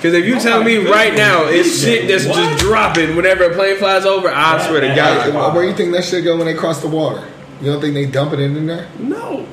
Because 0.00 0.14
if 0.14 0.24
you 0.24 0.40
tell 0.40 0.64
me 0.64 0.78
right 0.78 1.14
now 1.14 1.44
it's 1.44 1.82
shit 1.82 2.08
that's 2.08 2.24
What? 2.24 2.34
just 2.36 2.58
dropping 2.64 3.16
whenever 3.16 3.44
a 3.44 3.54
plane 3.54 3.76
flies 3.76 4.06
over, 4.06 4.28
I 4.30 4.56
That- 4.56 4.66
swear 4.68 4.80
to 4.80 4.94
God, 4.94 5.34
Where, 5.34 5.50
Where 5.50 5.64
you 5.64 5.74
think 5.74 5.92
that 5.92 6.04
shit 6.04 6.24
go 6.24 6.36
when 6.36 6.46
they 6.46 6.54
cross 6.54 6.80
the 6.80 6.88
water? 6.88 7.20
You 7.60 7.70
don't 7.72 7.80
think 7.82 7.92
they 7.94 8.06
dump 8.06 8.32
it 8.32 8.40
in 8.40 8.66
there? 8.66 8.86
no. 8.98 9.44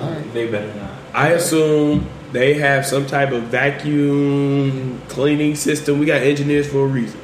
All 0.00 0.08
right. 0.10 0.32
They 0.34 0.46
better 0.46 0.66
not. 0.78 0.90
I 1.14 1.30
assume 1.30 2.06
they 2.32 2.54
have 2.54 2.86
some 2.86 3.06
type 3.06 3.32
of 3.32 3.44
vacuum 3.44 5.00
cleaning 5.08 5.54
system. 5.54 5.98
We 5.98 6.06
got 6.06 6.22
engineers 6.22 6.66
for 6.68 6.84
a 6.84 6.86
reason. 6.86 7.18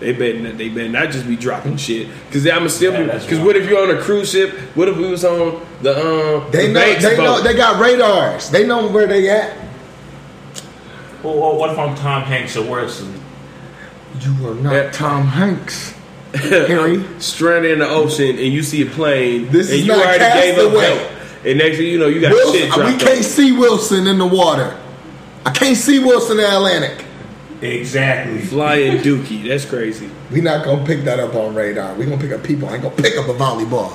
They 0.00 0.12
better 0.12 0.38
not, 0.40 0.58
they 0.58 0.68
better 0.70 0.88
not 0.88 1.10
just 1.10 1.26
be 1.28 1.36
dropping 1.36 1.76
shit. 1.76 2.08
Because 2.28 2.46
I'm 2.48 2.68
still 2.68 2.92
Yeah, 2.92 3.02
because 3.18 3.32
wrong. 3.38 3.44
what 3.46 3.56
if 3.56 3.68
you're 3.68 3.80
on 3.82 3.96
a 3.96 4.00
cruise 4.00 4.30
ship? 4.30 4.52
What 4.74 4.88
if 4.88 4.96
we 4.96 5.06
was 5.08 5.24
on 5.24 5.60
the 5.82 5.96
um 5.96 6.44
They 6.50 6.66
the 6.66 6.72
know. 6.72 6.94
They 6.94 7.16
boat? 7.16 7.22
know. 7.24 7.42
They 7.42 7.54
got 7.54 7.80
radars. 7.80 8.50
They 8.50 8.66
know 8.66 8.88
where 8.88 9.06
they 9.06 9.30
at. 9.30 9.52
Well, 11.24 11.38
well, 11.40 11.56
what 11.56 11.70
if 11.70 11.78
I'm 11.78 11.94
Tom 11.96 12.22
Hanks 12.22 12.56
or 12.56 12.68
Wilson? 12.70 13.20
You 14.20 14.48
are 14.48 14.54
not 14.54 14.72
Yeah. 14.72 14.90
Tom 14.90 15.26
Hanks, 15.26 15.94
Harry. 16.34 17.04
stranded 17.18 17.72
in 17.72 17.78
the 17.80 17.88
ocean 17.88 18.30
and 18.30 18.52
you 18.52 18.62
see 18.62 18.82
a 18.82 18.86
plane 18.90 19.48
This 19.50 19.70
and 19.70 19.80
is 19.80 19.86
you 19.86 19.92
not 19.92 20.04
already 20.06 20.18
gave 20.40 20.58
up 20.58 20.72
Castaway. 20.72 20.84
help. 20.84 21.10
And 21.46 21.58
next 21.58 21.76
thing 21.78 21.86
you 21.86 21.98
know, 21.98 22.06
you 22.06 22.20
got 22.20 22.32
Wilson, 22.32 22.60
shit 22.60 22.70
we 22.70 22.76
dropped. 22.76 23.00
can't 23.00 23.16
on. 23.18 23.22
see 23.24 23.52
Wilson 23.52 24.06
in 24.06 24.18
the 24.18 24.26
water. 24.26 24.78
I 25.46 25.50
can't 25.50 25.76
see 25.76 25.98
Wilson 25.98 26.38
in 26.38 26.44
the 26.44 26.56
Atlantic. 26.56 27.04
Exactly. 27.60 28.40
Flying 28.40 28.98
Dookie. 28.98 29.46
That's 29.48 29.64
crazy. 29.64 30.10
We 30.30 30.40
not 30.40 30.64
gonna 30.64 30.84
pick 30.84 31.04
that 31.04 31.18
up 31.20 31.34
on 31.34 31.54
radar. 31.54 31.94
We 31.94 32.04
gonna 32.04 32.18
pick 32.20 32.32
up 32.32 32.42
people. 32.42 32.68
I 32.68 32.74
ain't 32.74 32.82
gonna 32.82 32.94
pick 32.96 33.16
up 33.16 33.26
a 33.28 33.34
volleyball. 33.34 33.92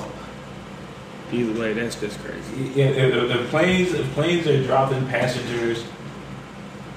Either 1.32 1.60
way, 1.60 1.72
that's 1.74 1.94
just 1.96 2.18
crazy. 2.20 2.72
Yeah, 2.74 2.86
if, 2.86 3.14
if, 3.14 3.30
if 3.40 3.50
planes, 3.50 3.94
if 3.94 4.10
planes 4.14 4.46
are 4.48 4.62
dropping 4.64 5.06
passengers, 5.06 5.84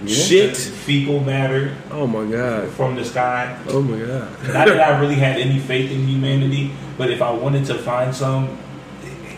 Shit. 0.07 0.57
fecal 0.57 1.21
matter 1.21 1.75
Oh 1.89 2.05
my 2.07 2.29
god. 2.29 2.69
from 2.71 2.95
the 2.95 3.05
sky. 3.05 3.57
Oh 3.69 3.81
my 3.81 3.97
god. 4.05 4.29
Not 4.53 4.67
that 4.67 4.79
I 4.81 4.99
really 5.01 5.15
had 5.15 5.37
any 5.39 5.59
faith 5.59 5.91
in 5.91 6.05
humanity, 6.07 6.71
but 6.97 7.09
if 7.09 7.21
I 7.21 7.31
wanted 7.31 7.65
to 7.67 7.75
find 7.75 8.13
some, 8.13 8.57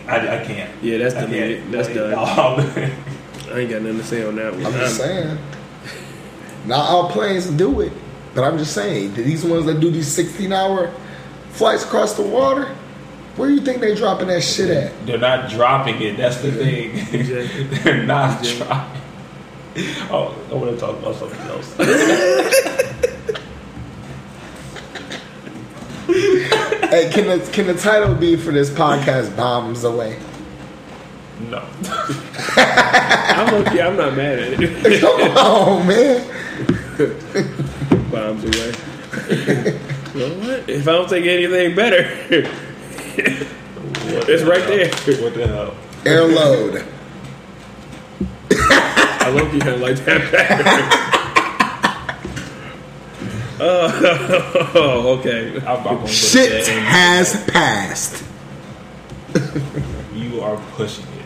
I, 0.08 0.40
I 0.40 0.44
can't. 0.44 0.70
Yeah, 0.82 0.98
that's 0.98 1.14
I 1.14 1.26
deleted. 1.26 1.70
That's 1.70 1.88
done. 1.88 2.10
dog. 2.12 2.60
I 2.60 3.58
ain't 3.60 3.70
got 3.70 3.82
nothing 3.82 3.98
to 3.98 4.04
say 4.04 4.24
on 4.26 4.34
that 4.36 4.52
one. 4.54 4.66
I'm 4.66 4.72
just 4.72 4.96
saying. 4.96 5.38
Not 6.64 6.88
all 6.90 7.10
planes 7.10 7.46
do 7.46 7.80
it, 7.80 7.92
but 8.34 8.42
I'm 8.42 8.58
just 8.58 8.72
saying. 8.72 9.14
These 9.14 9.44
ones 9.44 9.66
that 9.66 9.78
do 9.80 9.90
these 9.90 10.08
16 10.08 10.52
hour 10.52 10.92
flights 11.50 11.84
across 11.84 12.14
the 12.14 12.22
water, 12.22 12.74
where 13.36 13.48
do 13.48 13.54
you 13.54 13.60
think 13.60 13.80
they 13.80 13.94
dropping 13.94 14.28
that 14.28 14.42
shit 14.42 14.70
at? 14.70 15.06
They're 15.06 15.18
not 15.18 15.48
dropping 15.48 16.02
it. 16.02 16.16
That's 16.16 16.38
the 16.38 16.50
thing. 16.50 16.90
Exactly. 17.12 17.64
They're 17.64 18.02
not 18.04 18.40
Exactly. 18.40 18.66
dropping. 18.66 19.02
Oh, 20.10 20.34
I 20.50 20.54
want 20.54 20.70
to 20.72 20.78
talk 20.78 20.96
about 20.98 21.14
something 21.16 21.40
else. 21.48 21.74
Hey, 26.88 27.10
can 27.12 27.26
the 27.26 27.50
can 27.52 27.66
the 27.66 27.74
title 27.74 28.14
be 28.14 28.36
for 28.36 28.52
this 28.52 28.70
podcast 28.70 29.36
"Bombs 29.36 29.82
Away"? 29.84 30.18
no. 31.50 31.58
I'm 32.56 33.52
okay. 33.54 33.82
I'm 33.82 33.96
not 33.96 34.16
mad 34.16 34.38
at 34.38 34.60
it. 34.62 35.00
Come 35.00 35.20
on, 35.36 35.86
man. 35.86 36.24
Bombs 38.10 38.44
away. 38.44 38.72
you 40.14 40.20
know 40.20 40.38
what? 40.38 40.68
If 40.70 40.86
I 40.88 40.92
don't 40.92 41.08
think 41.10 41.26
anything 41.26 41.74
better, 41.74 42.08
it's 43.18 44.42
right 44.44 44.66
there. 44.66 44.88
What 45.20 45.34
the 45.34 45.46
hell? 45.48 45.74
Air 46.06 46.24
load. 46.24 46.84
I 49.26 49.30
love 49.30 49.52
you 49.52 49.58
kind 49.60 49.74
of 49.74 49.80
like 49.80 49.96
that 50.04 50.30
better. 50.30 50.62
oh, 53.60 55.16
okay. 55.18 55.56
I'm 55.56 55.62
not 55.62 55.84
gonna 55.84 56.06
Shit 56.06 56.50
that 56.50 56.68
end. 56.68 56.84
has 56.86 57.44
passed. 57.50 58.24
You 60.14 60.40
are 60.42 60.56
pushing 60.76 61.04
it. 61.06 61.16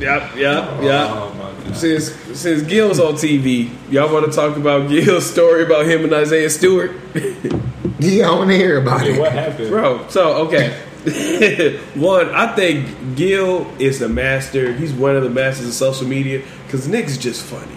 Yep, 0.00 0.36
yep, 0.36 0.82
yep. 0.82 1.08
Oh. 1.10 1.30
Since 1.72 2.12
since 2.38 2.62
Gil's 2.62 3.00
on 3.00 3.14
TV, 3.14 3.70
y'all 3.90 4.12
want 4.12 4.26
to 4.26 4.32
talk 4.32 4.56
about 4.56 4.88
Gil's 4.88 5.24
story 5.28 5.64
about 5.64 5.86
him 5.86 6.04
and 6.04 6.12
Isaiah 6.12 6.50
Stewart, 6.50 6.92
Yeah, 7.98 8.28
I 8.30 8.34
want 8.36 8.50
to 8.50 8.56
hear 8.56 8.78
about 8.82 9.00
Hey, 9.00 9.14
it. 9.14 9.18
what 9.18 9.32
happened? 9.32 9.70
bro? 9.70 10.06
So 10.08 10.46
okay, 10.46 10.78
one, 11.94 12.30
I 12.30 12.54
think 12.54 13.14
Gil 13.14 13.70
is 13.78 13.98
the 13.98 14.08
master. 14.08 14.72
He's 14.72 14.92
one 14.92 15.16
of 15.16 15.22
the 15.22 15.28
masters 15.28 15.66
of 15.66 15.74
social 15.74 16.06
media 16.06 16.42
because 16.64 16.88
Nick's 16.88 17.18
just 17.18 17.44
funny, 17.44 17.76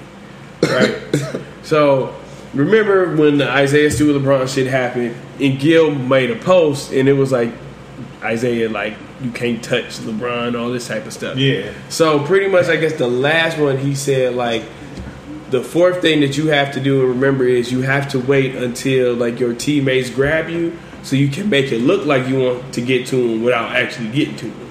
right? 0.63 0.97
so 1.63 2.15
remember 2.53 3.17
when 3.17 3.38
the 3.38 3.49
Isaiah 3.49 3.91
Stewart 3.91 4.21
LeBron 4.21 4.53
shit 4.53 4.67
happened, 4.67 5.13
and 5.41 5.59
Gil 5.59 5.93
made 5.93 6.32
a 6.32 6.38
post, 6.38 6.93
and 6.93 7.09
it 7.09 7.13
was 7.13 7.34
like 7.34 7.51
Isaiah 8.23 8.69
like 8.69 8.95
you 9.21 9.32
can't 9.32 9.61
touch 9.61 9.97
LeBron, 9.99 10.57
all 10.57 10.69
this 10.69 10.88
type 10.88 11.05
of 11.05 11.11
stuff. 11.11 11.38
Yeah. 11.38 11.73
So 11.89 12.23
pretty 12.25 12.47
much, 12.47 12.67
I 12.67 12.78
guess 12.78 12.93
the 12.93 13.09
last 13.09 13.57
one 13.57 13.78
he 13.78 13.93
said 13.93 14.36
like 14.36 14.63
the 15.49 15.61
fourth 15.61 16.01
thing 16.01 16.21
that 16.21 16.38
you 16.38 16.47
have 16.47 16.73
to 16.73 16.80
do 16.80 17.01
and 17.01 17.09
remember 17.09 17.45
is 17.45 17.71
you 17.71 17.82
have 17.82 18.09
to 18.09 18.19
wait 18.19 18.55
until 18.55 19.15
like 19.15 19.39
your 19.39 19.53
teammates 19.53 20.09
grab 20.09 20.49
you 20.49 20.78
so 21.07 21.15
you 21.15 21.29
can 21.29 21.49
make 21.49 21.71
it 21.71 21.79
look 21.79 22.05
like 22.05 22.27
you 22.27 22.37
want 22.37 22.73
to 22.73 22.81
get 22.81 23.07
to 23.07 23.15
them 23.15 23.41
without 23.41 23.73
actually 23.73 24.09
getting 24.09 24.35
to 24.35 24.47
them. 24.47 24.69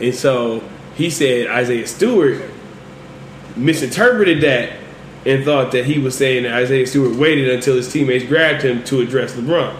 And 0.00 0.14
so 0.14 0.64
he 0.94 1.10
said 1.10 1.48
Isaiah 1.48 1.86
Stewart 1.86 2.42
misinterpreted 3.54 4.40
that 4.40 4.78
and 5.26 5.44
thought 5.44 5.72
that 5.72 5.84
he 5.84 5.98
was 5.98 6.16
saying 6.16 6.44
that 6.44 6.54
Isaiah 6.54 6.86
Stewart 6.86 7.16
waited 7.16 7.50
until 7.50 7.76
his 7.76 7.92
teammates 7.92 8.24
grabbed 8.24 8.62
him 8.62 8.82
to 8.84 9.02
address 9.02 9.34
LeBron. 9.34 9.78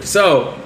So 0.00 0.58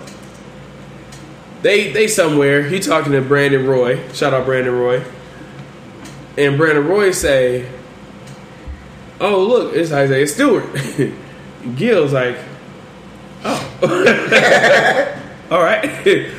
they 1.60 1.92
they 1.92 2.08
somewhere. 2.08 2.62
He 2.62 2.80
talking 2.80 3.12
to 3.12 3.20
Brandon 3.20 3.66
Roy. 3.66 4.08
Shout 4.14 4.32
out 4.32 4.46
Brandon 4.46 4.74
Roy. 4.74 5.04
And 6.38 6.56
Brandon 6.56 6.88
Roy 6.88 7.10
say, 7.10 7.68
"Oh 9.20 9.44
look, 9.44 9.74
it's 9.74 9.92
Isaiah 9.92 10.26
Stewart." 10.26 10.64
Gil's 11.76 12.14
like, 12.14 12.38
"Oh, 13.44 15.18
all 15.50 15.60
right." 15.62 15.84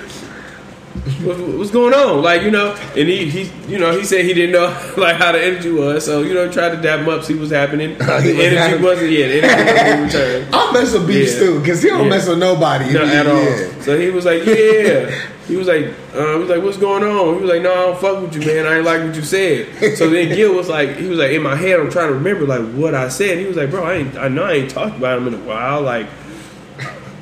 what, 1.23 1.37
what's 1.57 1.71
going 1.71 1.93
on? 1.93 2.21
Like, 2.23 2.41
you 2.43 2.51
know, 2.51 2.73
and 2.95 3.07
he, 3.07 3.29
he, 3.29 3.51
you 3.71 3.77
know, 3.77 3.91
he 3.97 4.03
said 4.03 4.25
he 4.25 4.33
didn't 4.33 4.53
know 4.53 4.67
like 4.97 5.17
how 5.17 5.31
the 5.31 5.43
energy 5.43 5.71
was, 5.71 6.05
so 6.05 6.21
you 6.23 6.33
know, 6.33 6.51
tried 6.51 6.69
to 6.75 6.81
dap 6.81 6.99
him 7.01 7.09
up, 7.09 7.23
see 7.23 7.35
what's 7.37 7.51
happening. 7.51 7.91
He 7.91 7.95
the 7.95 8.03
was 8.05 8.23
energy 8.25 8.55
having- 8.55 8.81
wasn't, 8.83 9.11
yeah, 9.11 9.27
the 9.27 9.43
energy 9.43 9.63
wasn't 9.65 9.87
in 9.87 10.03
return. 10.05 10.47
I 10.53 10.71
mess 10.73 10.93
with 10.93 11.07
beef 11.07 11.27
Yeah. 11.29 11.35
stew 11.35 11.59
because 11.59 11.81
he 11.83 11.89
don't 11.89 12.03
Yeah. 12.03 12.09
mess 12.09 12.27
with 12.27 12.39
nobody. 12.39 12.91
No, 12.93 13.03
at 13.05 13.25
Yeah. 13.25 13.31
all. 13.31 13.81
So 13.81 13.97
he 13.99 14.09
was 14.09 14.25
like, 14.25 14.45
yeah. 14.45 15.09
He 15.47 15.55
was 15.55 15.67
like, 15.67 15.85
uh, 16.15 16.33
he 16.33 16.39
was 16.39 16.49
like, 16.49 16.63
what's 16.63 16.77
going 16.77 17.03
on? 17.03 17.35
He 17.35 17.41
was 17.41 17.51
like, 17.51 17.61
no, 17.61 17.71
I 17.71 17.75
don't 17.75 17.99
fuck 18.01 18.19
with 18.19 18.33
you, 18.35 18.41
man. 18.51 18.65
I 18.65 18.77
ain't 18.77 18.85
like 18.85 19.03
what 19.03 19.15
you 19.15 19.21
said. 19.21 19.95
So 19.95 20.09
then 20.09 20.29
Gil 20.29 20.55
was 20.55 20.69
like, 20.69 20.95
he 20.97 21.05
was 21.05 21.19
like, 21.19 21.31
in 21.33 21.43
my 21.43 21.55
head, 21.55 21.79
I'm 21.79 21.91
trying 21.91 22.07
to 22.07 22.15
remember 22.15 22.47
like 22.47 22.65
what 22.73 22.95
I 22.95 23.09
said. 23.09 23.37
He 23.37 23.45
was 23.45 23.55
like, 23.55 23.69
bro, 23.69 23.83
I 23.83 23.93
ain't, 23.93 24.17
I 24.17 24.27
know 24.27 24.43
I 24.43 24.53
ain't 24.53 24.71
talked 24.71 24.97
about 24.97 25.19
him 25.19 25.27
in 25.27 25.35
a 25.35 25.37
while. 25.45 25.81
Like, 25.83 26.07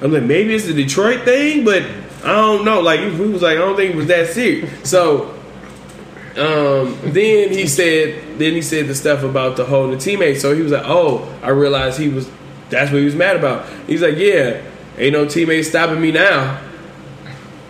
I'm 0.04 0.12
like, 0.12 0.24
maybe 0.24 0.54
it's 0.54 0.66
the 0.66 0.74
Detroit 0.74 1.24
thing, 1.24 1.64
but 1.64 1.82
I 2.24 2.34
don't 2.34 2.66
know. 2.66 2.82
Like, 2.82 3.00
he 3.00 3.08
was 3.08 3.42
like, 3.42 3.56
I 3.56 3.62
don't 3.62 3.78
think 3.78 3.94
it 3.94 3.98
was 3.98 4.08
that 4.08 4.28
serious. 4.28 4.90
So 4.90 5.30
um, 6.36 7.00
then 7.04 7.52
he 7.52 7.68
said, 7.68 8.38
then 8.38 8.54
he 8.54 8.62
said 8.62 8.88
the 8.88 8.96
stuff 8.96 9.24
about 9.24 9.56
the 9.56 9.64
holding 9.64 9.98
the 9.98 10.04
teammates. 10.04 10.42
So 10.42 10.54
he 10.54 10.62
was 10.62 10.74
like, 10.74 10.84
oh, 10.86 11.34
I 11.42 11.50
realized 11.50 12.00
he 12.00 12.10
was, 12.10 12.30
that's 12.70 12.92
what 12.92 13.00
he 13.00 13.06
was 13.06 13.16
mad 13.16 13.38
about. 13.38 13.66
He's 13.88 14.02
like, 14.02 14.18
yeah, 14.18 14.62
ain't 14.98 15.14
no 15.14 15.26
teammates 15.26 15.70
stopping 15.70 16.02
me 16.02 16.12
now. 16.12 16.62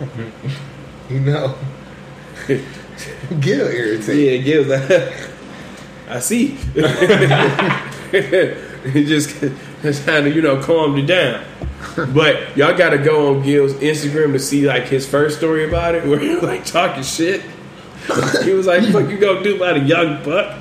You 1.10 1.20
know. 1.20 1.54
Gil 3.40 3.66
irritated. 3.66 4.42
Yeah, 4.42 4.64
Gil's 4.64 4.68
like, 4.68 5.12
I 6.08 6.18
see. 6.18 6.56
he 8.90 9.04
just 9.04 9.44
trying 9.92 10.24
to, 10.24 10.30
you 10.30 10.42
know, 10.42 10.62
calm 10.62 10.96
you 10.96 11.06
down. 11.06 11.44
But 11.96 12.56
y'all 12.56 12.76
got 12.76 12.90
to 12.90 12.98
go 12.98 13.34
on 13.34 13.42
Gil's 13.42 13.74
Instagram 13.74 14.32
to 14.32 14.38
see 14.38 14.66
like 14.66 14.84
his 14.84 15.06
first 15.08 15.38
story 15.38 15.68
about 15.68 15.94
it, 15.94 16.04
where 16.08 16.18
he 16.18 16.36
like 16.36 16.64
talking 16.64 17.02
shit. 17.02 17.42
He 18.42 18.52
was 18.52 18.66
like, 18.66 18.82
"Fuck 18.92 19.08
you 19.08 19.16
gonna 19.18 19.42
do 19.42 19.56
about 19.56 19.76
a 19.76 19.80
young 19.80 20.22
buck? 20.22 20.60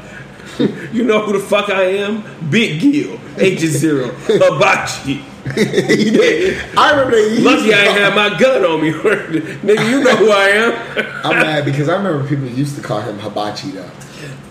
You 0.93 1.03
know 1.03 1.25
who 1.25 1.33
the 1.33 1.39
fuck 1.39 1.71
I 1.71 1.83
am? 1.83 2.23
Big 2.51 2.79
Gil, 2.79 3.19
H 3.37 3.59
zero, 3.61 4.09
hibachi. 4.27 5.25
Did. 5.55 6.61
I 6.77 6.91
remember 6.91 7.15
they 7.15 7.29
used 7.29 7.43
Lucky 7.43 7.73
I 7.73 7.85
ain't 7.85 7.97
have 7.97 8.15
my 8.15 8.39
gun 8.39 8.63
on 8.63 8.81
me, 8.81 8.91
nigga. 8.91 9.89
You 9.89 10.03
know 10.03 10.15
who 10.15 10.31
I 10.31 10.49
am. 10.49 11.25
I'm 11.25 11.41
mad 11.41 11.65
because 11.65 11.89
I 11.89 11.97
remember 11.97 12.27
people 12.27 12.45
used 12.47 12.75
to 12.75 12.83
call 12.83 13.01
him 13.01 13.17
Hibachi 13.17 13.71
though. 13.71 13.89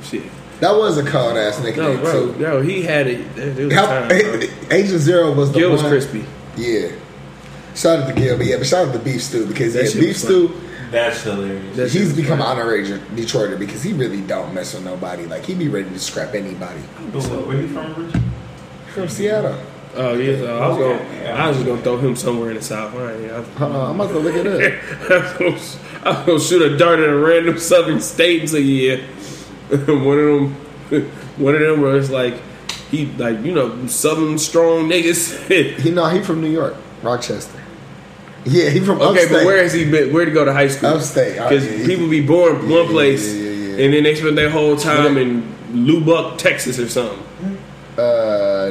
Shit, 0.02 0.24
That 0.62 0.76
was 0.76 0.96
a 0.96 1.02
cold 1.04 1.36
ass 1.36 1.58
no, 1.62 1.96
bro, 1.98 2.32
too. 2.32 2.38
no, 2.38 2.60
he 2.60 2.82
had 2.82 3.08
it. 3.08 3.20
It 3.36 3.64
was 3.66 3.74
How- 3.74 3.86
time. 3.86 4.12
Agent 4.70 5.00
Zero 5.00 5.32
was 5.32 5.50
the 5.52 5.58
Gil 5.58 5.72
was 5.72 5.82
crispy. 5.82 6.24
Yeah. 6.56 6.88
Shout 7.74 7.98
out 7.98 8.06
to 8.08 8.14
Gil, 8.14 8.36
but 8.36 8.46
yeah, 8.46 8.58
but 8.58 8.66
shout 8.68 8.86
out 8.86 8.92
to 8.92 8.98
Beef 9.00 9.22
Stew 9.22 9.46
because 9.46 9.74
That 9.74 9.92
yeah, 9.92 10.00
Beef 10.00 10.16
Stew, 10.16 10.54
That's 10.92 11.22
hilarious. 11.22 11.76
That 11.76 11.90
he's 11.90 12.14
become 12.14 12.38
funny. 12.38 12.42
an 12.52 12.58
honorary 12.60 12.84
Detroiter 12.84 13.58
because 13.58 13.82
he 13.82 13.92
really 13.92 14.20
don't 14.20 14.54
mess 14.54 14.72
with 14.74 14.84
nobody. 14.84 15.26
Like 15.26 15.44
he 15.44 15.54
be 15.54 15.66
ready 15.68 15.88
to 15.90 15.98
scrap 15.98 16.34
anybody. 16.34 16.80
So 17.18 17.44
Where 17.44 17.60
you 17.60 17.66
from, 17.68 17.94
Richard? 18.06 18.22
From 18.94 19.08
Seattle. 19.08 19.58
Oh 19.96 20.14
yeah, 20.14 20.36
so 20.38 20.58
I 20.58 20.68
was 20.68 20.78
Okay. 20.78 20.98
gonna, 21.04 21.22
Yeah. 21.22 21.44
I 21.44 21.48
was 21.48 21.56
just 21.56 21.66
gonna 21.68 21.82
throw 21.82 21.96
him 21.98 22.14
somewhere 22.14 22.50
in 22.50 22.56
the 22.56 22.62
south. 22.62 22.94
All 22.94 23.00
right, 23.00 23.20
yeah, 23.20 23.38
I- 23.38 23.58
Hold 23.58 23.72
on, 23.74 23.90
I'm 23.90 24.00
about 24.00 24.12
to 24.12 24.18
look 24.20 24.36
it 24.36 24.46
up. 24.46 24.72
I'm, 25.10 25.38
gonna, 25.38 25.56
I 26.04 26.10
was 26.10 26.26
gonna 26.26 26.40
shoot 26.40 26.62
a 26.72 26.76
dart 26.78 27.00
at 27.00 27.08
a 27.08 27.16
random 27.16 27.58
southern 27.58 28.00
state 28.00 28.40
and 28.40 28.48
say, 28.50 28.60
yeah, 28.60 29.00
one 29.86 30.18
of 30.18 30.26
them, 30.90 31.04
one 31.38 31.54
of 31.54 31.60
them 31.60 31.80
where 31.80 31.96
it's 31.96 32.10
like 32.10 32.34
he 32.90 33.06
like 33.06 33.42
you 33.42 33.52
know 33.52 33.86
southern 33.86 34.38
strong 34.38 34.88
niggas. 34.88 35.32
He 35.82 35.90
no, 35.90 36.08
he 36.08 36.20
from 36.22 36.40
New 36.42 36.50
York, 36.50 36.76
Rochester. 37.02 37.58
Yeah, 38.44 38.70
he 38.70 38.80
from 38.80 39.00
okay, 39.00 39.22
upstate. 39.22 39.30
but 39.30 39.46
where 39.46 39.62
has 39.62 39.72
he 39.72 39.90
been? 39.90 40.12
Where 40.12 40.24
to 40.24 40.30
go 40.30 40.44
to 40.44 40.52
high 40.52 40.68
school? 40.68 40.90
Upstate. 40.90 41.38
Uh, 41.38 41.44
oh, 41.44 41.48
because 41.48 41.64
yeah, 41.66 41.86
people 41.86 42.08
be 42.08 42.20
born 42.26 42.68
Yeah, 42.68 42.76
one 42.78 42.88
place 42.88 43.32
yeah. 43.32 43.84
and 43.84 43.94
then 43.94 44.02
they 44.02 44.14
spend 44.14 44.36
their 44.36 44.50
whole 44.50 44.76
time 44.76 45.16
in 45.16 45.48
Lubbock, 45.72 46.38
Texas, 46.38 46.78
or 46.78 46.88
something. 46.88 47.18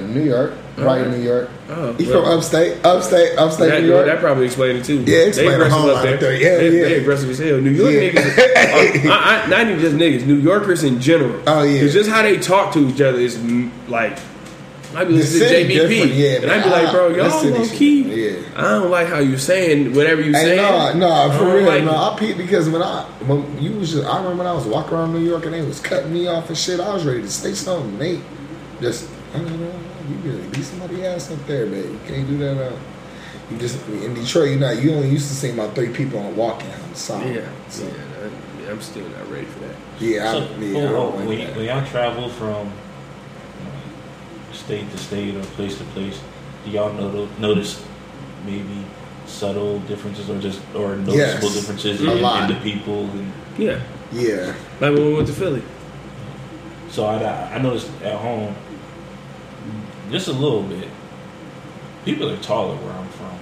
Uh, 0.04 0.08
New 0.14 0.24
York, 0.24 0.54
right 0.78 1.02
in 1.02 1.12
New 1.12 1.22
York. 1.22 1.50
Oh, 1.70 1.94
He 1.94 2.06
well. 2.08 2.24
from 2.24 2.38
upstate, 2.38 2.84
upstate, 2.86 3.38
upstate 3.38 3.70
That, 3.70 3.82
New 3.82 3.88
York. 3.90 4.06
that 4.06 4.20
probably 4.20 4.46
explained 4.46 4.80
it 4.80 4.86
too. 4.86 5.04
Yeah, 5.04 5.20
explain 5.20 5.60
they 5.60 5.70
whole 5.70 5.90
up 5.90 6.04
there. 6.04 6.18
there. 6.18 6.36
Yeah, 6.36 6.58
they, 6.58 6.78
yeah. 6.78 6.84
they 6.86 7.00
aggressive 7.02 7.30
as 7.30 7.40
hell. 7.40 7.60
New 7.62 7.72
York 7.72 7.92
Yeah. 7.94 8.10
niggas, 8.22 8.38
are, 8.38 9.12
I, 9.12 9.44
I, 9.44 9.48
not 9.48 9.68
even 9.68 9.80
just 9.80 9.96
niggas. 9.96 10.26
New 10.26 10.38
Yorkers 10.38 10.84
in 10.84 11.00
general. 11.00 11.42
Oh, 11.48 11.64
yeah. 11.64 11.82
it's 11.82 11.94
just 11.94 12.10
how 12.10 12.22
they 12.24 12.38
talk 12.38 12.74
to 12.74 12.88
each 12.90 13.02
other 13.02 13.20
is 13.20 13.38
mm, 13.38 13.70
like. 13.88 14.18
I 14.94 15.06
be 15.06 15.14
listening 15.14 15.48
to 15.70 15.74
JBP, 15.88 16.18
yeah, 16.18 16.30
and 16.36 16.48
man. 16.48 16.60
I 16.60 16.64
be 16.66 16.70
like, 16.70 16.92
bro, 16.92 17.08
y'all 17.16 17.30
low 17.50 17.64
shit, 17.64 17.72
key. 17.78 18.02
yeah. 18.30 18.42
I 18.58 18.64
don't 18.72 18.92
like 18.92 19.08
how 19.08 19.20
you 19.20 19.38
saying 19.38 19.96
whatever 19.96 20.20
you 20.20 20.34
Hey, 20.34 20.58
saying. 20.58 21.00
no, 21.00 21.30
no, 21.30 21.38
for 21.38 21.46
real, 21.46 21.66
like 21.66 21.86
no. 21.86 21.92
I 21.96 22.18
peeped 22.20 22.38
because 22.38 22.68
when 22.68 22.84
I 22.84 23.04
when 23.26 23.58
you 23.64 23.72
was 23.80 23.94
just, 23.94 24.06
I 24.06 24.18
remember 24.18 24.40
when 24.44 24.48
I 24.48 24.54
was 24.54 24.66
walking 24.66 24.96
around 24.96 25.14
New 25.14 25.22
York 25.26 25.46
and 25.46 25.54
they 25.54 25.62
was 25.62 25.80
cutting 25.80 26.12
me 26.12 26.28
off 26.28 26.50
and 26.50 26.58
shit. 26.58 26.82
I 26.82 26.94
was 26.94 27.06
ready 27.06 27.22
to 27.22 27.30
say 27.30 27.54
something. 27.54 27.98
They 28.00 28.20
just, 28.82 29.08
I 29.34 29.38
don't 29.38 29.60
know, 29.60 29.74
you 30.10 30.16
really 30.32 30.48
beat 30.50 30.64
somebody 30.64 31.06
ass 31.06 31.32
up 31.32 31.46
there, 31.48 31.66
man. 31.66 31.84
You 31.84 32.00
can't 32.08 32.28
do 32.28 32.38
that. 32.40 32.72
Uh, 32.72 32.76
you 33.50 33.58
just 33.58 33.86
in 33.88 34.14
Detroit, 34.14 34.50
you 34.52 34.60
not 34.60 34.82
you 34.82 34.94
only 34.94 35.10
used 35.10 35.28
to 35.30 35.34
see 35.36 35.52
about 35.52 35.74
three 35.76 35.90
people 35.90 36.20
on 36.20 36.36
walking 36.36 36.70
on 36.72 36.90
the 36.90 36.96
side. 36.96 37.36
Yeah, 37.36 37.50
so, 37.70 37.86
yeah, 37.86 37.92
I- 38.68 38.72
I'm 38.72 38.82
still 38.82 39.08
not 39.10 39.30
ready 39.30 39.46
for 39.46 39.60
that. 39.60 39.76
yeah, 40.00 40.32
So, 40.32 40.38
I, 40.40 40.58
yeah, 40.60 40.80
I 40.80 40.82
oh, 40.84 40.92
don't 40.92 40.96
oh, 41.14 41.18
like 41.18 41.28
when, 41.28 41.38
that. 41.40 41.56
when 41.58 41.66
y'all 41.66 41.86
travel 41.86 42.30
from 42.30 42.68
uh, 42.68 44.54
state 44.54 44.90
to 44.92 44.98
state 44.98 45.36
or 45.36 45.42
place 45.44 45.78
to 45.78 45.84
place, 45.86 46.20
do 46.66 46.72
y'all 46.72 46.94
notice, 46.94 47.40
notice 47.40 47.86
maybe 48.46 48.86
subtle 49.26 49.80
differences 49.82 50.30
or 50.30 50.40
just 50.40 50.62
or 50.76 50.96
noticeable 50.96 51.16
Yes. 51.50 51.54
differences 51.56 52.02
A 52.02 52.12
in, 52.12 52.22
lot. 52.22 52.50
in 52.50 52.56
the 52.56 52.62
people? 52.62 53.06
And 53.10 53.32
Yeah, 53.58 53.80
yeah, 54.12 54.54
like 54.80 54.94
when 54.94 55.06
we 55.08 55.14
went 55.14 55.28
to 55.28 55.34
Philly. 55.34 55.64
so 56.90 57.06
I, 57.06 57.56
I 57.56 57.58
noticed 57.62 57.90
at 58.04 58.18
home 58.18 58.56
just 60.12 60.28
a 60.28 60.34
little 60.34 60.64
bit. 60.64 60.88
People 62.06 62.30
are 62.30 62.38
taller 62.38 62.76
where 62.78 62.94
I'm 62.94 63.08
from. 63.10 63.38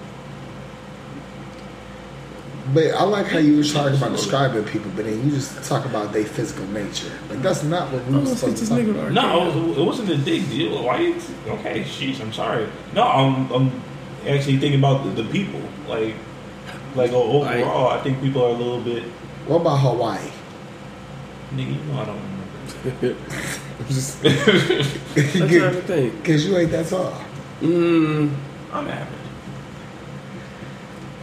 but 2.74 2.88
I 2.94 3.04
like 3.04 3.26
how 3.28 3.40
you 3.40 3.58
were 3.58 3.64
talking 3.64 3.98
about 3.98 4.12
describing 4.12 4.64
people, 4.66 4.92
but 4.96 5.06
then 5.06 5.24
you 5.26 5.32
just 5.32 5.64
talk 5.68 5.86
about 5.86 6.14
their 6.14 6.26
physical 6.26 6.66
nature. 6.68 7.12
Like 7.30 7.42
that's 7.42 7.64
not 7.64 7.92
what 7.92 8.06
we 8.06 8.16
were 8.18 8.26
supposed 8.28 8.58
to 8.64 8.70
talk 8.70 8.82
about. 8.86 9.12
No, 9.12 9.74
it 9.80 9.84
wasn't 9.84 10.10
a 10.12 10.18
big 10.18 10.48
deal. 10.50 10.84
Why? 10.84 11.00
You, 11.00 11.16
okay, 11.48 11.82
sheesh. 11.84 12.20
I'm 12.22 12.32
sorry. 12.34 12.68
No, 12.94 13.04
I'm, 13.04 13.50
I'm 13.52 13.82
actually 14.28 14.58
thinking 14.58 14.80
about 14.80 15.04
the, 15.04 15.24
the 15.24 15.30
people. 15.32 15.62
Like, 15.88 16.14
like 16.96 17.12
o- 17.12 17.40
Like- 17.40 17.62
overall, 17.64 17.88
I 17.88 18.02
think 18.02 18.22
people 18.22 18.44
are 18.44 18.50
a 18.50 18.54
little 18.54 18.82
bit. 18.82 19.04
What 19.48 19.62
about 19.62 19.78
Hawaii? 19.78 20.20
Nigga, 21.56 21.76
you 21.76 21.92
know 21.92 22.02
I 22.02 22.06
don't 22.06 22.22
remember. 23.02 23.22
Just 23.88 24.24
I'm 24.26 24.32
trying 25.48 25.50
to 25.50 25.82
think. 25.82 26.18
because 26.18 26.46
you 26.46 26.58
ain't 26.58 26.72
that 26.72 26.88
tall. 26.88 27.14
Mm, 27.62 28.34
I'm 28.72 28.88
average. 28.88 29.20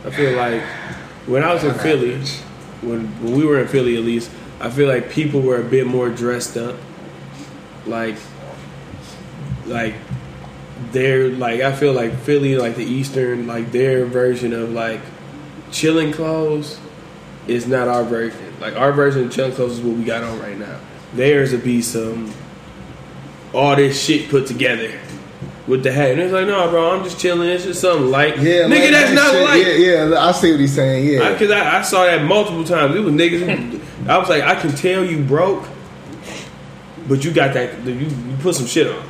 I 0.04 0.11
feel 0.11 0.36
like 0.36 0.62
when 1.26 1.42
I 1.44 1.52
was 1.52 1.64
in 1.64 1.70
On 1.70 1.78
Philly, 1.78 2.14
average. 2.14 2.34
when, 2.82 3.07
when 3.22 3.36
we 3.36 3.44
were 3.44 3.61
in 3.61 3.68
Philly 3.68 3.96
at 3.96 4.04
least, 4.04 4.30
I 4.61 4.70
feel 4.70 4.88
like 4.88 5.11
people 5.11 5.40
were 5.42 5.61
a 5.61 5.64
bit 5.64 5.86
more 5.86 6.09
dressed 6.09 6.57
up. 6.57 6.76
Like, 7.86 8.16
like 9.66 9.94
they're 10.92 11.28
like 11.30 11.61
I 11.61 11.72
feel 11.74 11.92
like 11.92 12.14
Philly, 12.20 12.57
like 12.57 12.76
the 12.76 12.84
Eastern, 12.84 13.46
like 13.46 13.70
their 13.72 14.07
version 14.07 14.52
of 14.52 14.70
like 14.70 15.00
chilling 15.70 16.12
clothes 16.12 16.78
is 17.46 17.66
not 17.66 17.86
our 17.88 18.02
version. 18.04 18.54
Like 18.61 18.76
our 18.76 18.92
version 18.92 19.24
of 19.26 19.32
chilling 19.32 19.52
clothes 19.52 19.78
is 19.78 19.80
what 19.80 19.96
we 19.96 20.04
got 20.04 20.24
on 20.24 20.38
right 20.40 20.59
now. 20.59 20.80
Theirs 21.14 21.52
would 21.52 21.62
be 21.64 21.80
some 21.82 22.32
all 23.57 23.74
this 23.74 24.02
shit 24.02 24.28
put 24.28 24.46
together 24.46 24.92
with 25.66 25.82
the 25.82 25.92
hat. 25.92 26.12
And 26.12 26.20
it's 26.20 26.32
like, 26.32 26.46
no, 26.46 26.68
bro, 26.70 26.96
I'm 26.96 27.04
just 27.04 27.18
chilling. 27.18 27.48
It's 27.48 27.64
just 27.64 27.80
something 27.80 28.11
light. 28.11 28.36
Yeah, 28.38 28.64
nigga, 28.64 28.70
like 28.70 28.90
that's 28.90 29.12
not 29.12 29.32
shit. 29.32 29.44
light. 29.44 29.66
Yeah, 29.66 30.04
yeah, 30.04 30.20
I 30.20 30.32
see 30.32 30.50
what 30.50 30.61
he's 30.61 30.74
saying. 30.74 31.09
Yeah, 31.09 31.32
Because 31.32 31.50
I, 31.50 31.78
I, 31.78 31.82
saw 31.82 32.04
that 32.04 32.22
multiple 32.22 32.64
times. 32.64 32.94
It 32.94 33.00
was 33.00 33.14
niggas. 33.14 33.80
I 34.09 34.18
was 34.18 34.28
like, 34.28 34.42
I 34.42 34.54
can 34.54 34.70
tell 34.72 35.04
you 35.04 35.24
broke, 35.24 35.66
but 37.09 37.24
you 37.24 37.32
got 37.32 37.54
that. 37.54 37.82
You, 37.84 37.94
you 37.94 38.36
put 38.40 38.54
some 38.54 38.66
shit 38.66 38.86
on. 38.86 39.02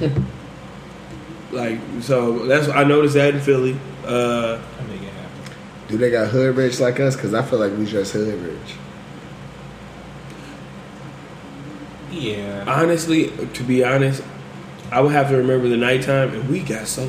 like 1.52 1.78
so, 2.00 2.46
that's 2.46 2.68
I 2.68 2.84
noticed 2.84 3.14
that 3.14 3.34
in 3.34 3.40
Philly. 3.40 3.78
Uh, 4.04 4.60
I 4.80 4.82
make 4.84 5.02
it 5.02 5.12
happen. 5.12 5.54
do 5.88 5.98
they 5.98 6.10
got 6.10 6.28
hood 6.28 6.56
rich 6.56 6.80
like 6.80 6.98
us? 6.98 7.14
Because 7.14 7.34
I 7.34 7.42
feel 7.42 7.58
like 7.58 7.76
we 7.76 7.84
just 7.84 8.12
hood 8.12 8.40
rich. 8.40 8.74
Yeah. 12.22 12.64
honestly, 12.66 13.30
to 13.54 13.62
be 13.64 13.84
honest, 13.84 14.22
I 14.90 15.00
would 15.00 15.12
have 15.12 15.28
to 15.30 15.36
remember 15.36 15.68
the 15.68 15.76
nighttime, 15.76 16.32
and 16.34 16.48
we 16.48 16.60
got 16.60 16.86
so. 16.86 17.02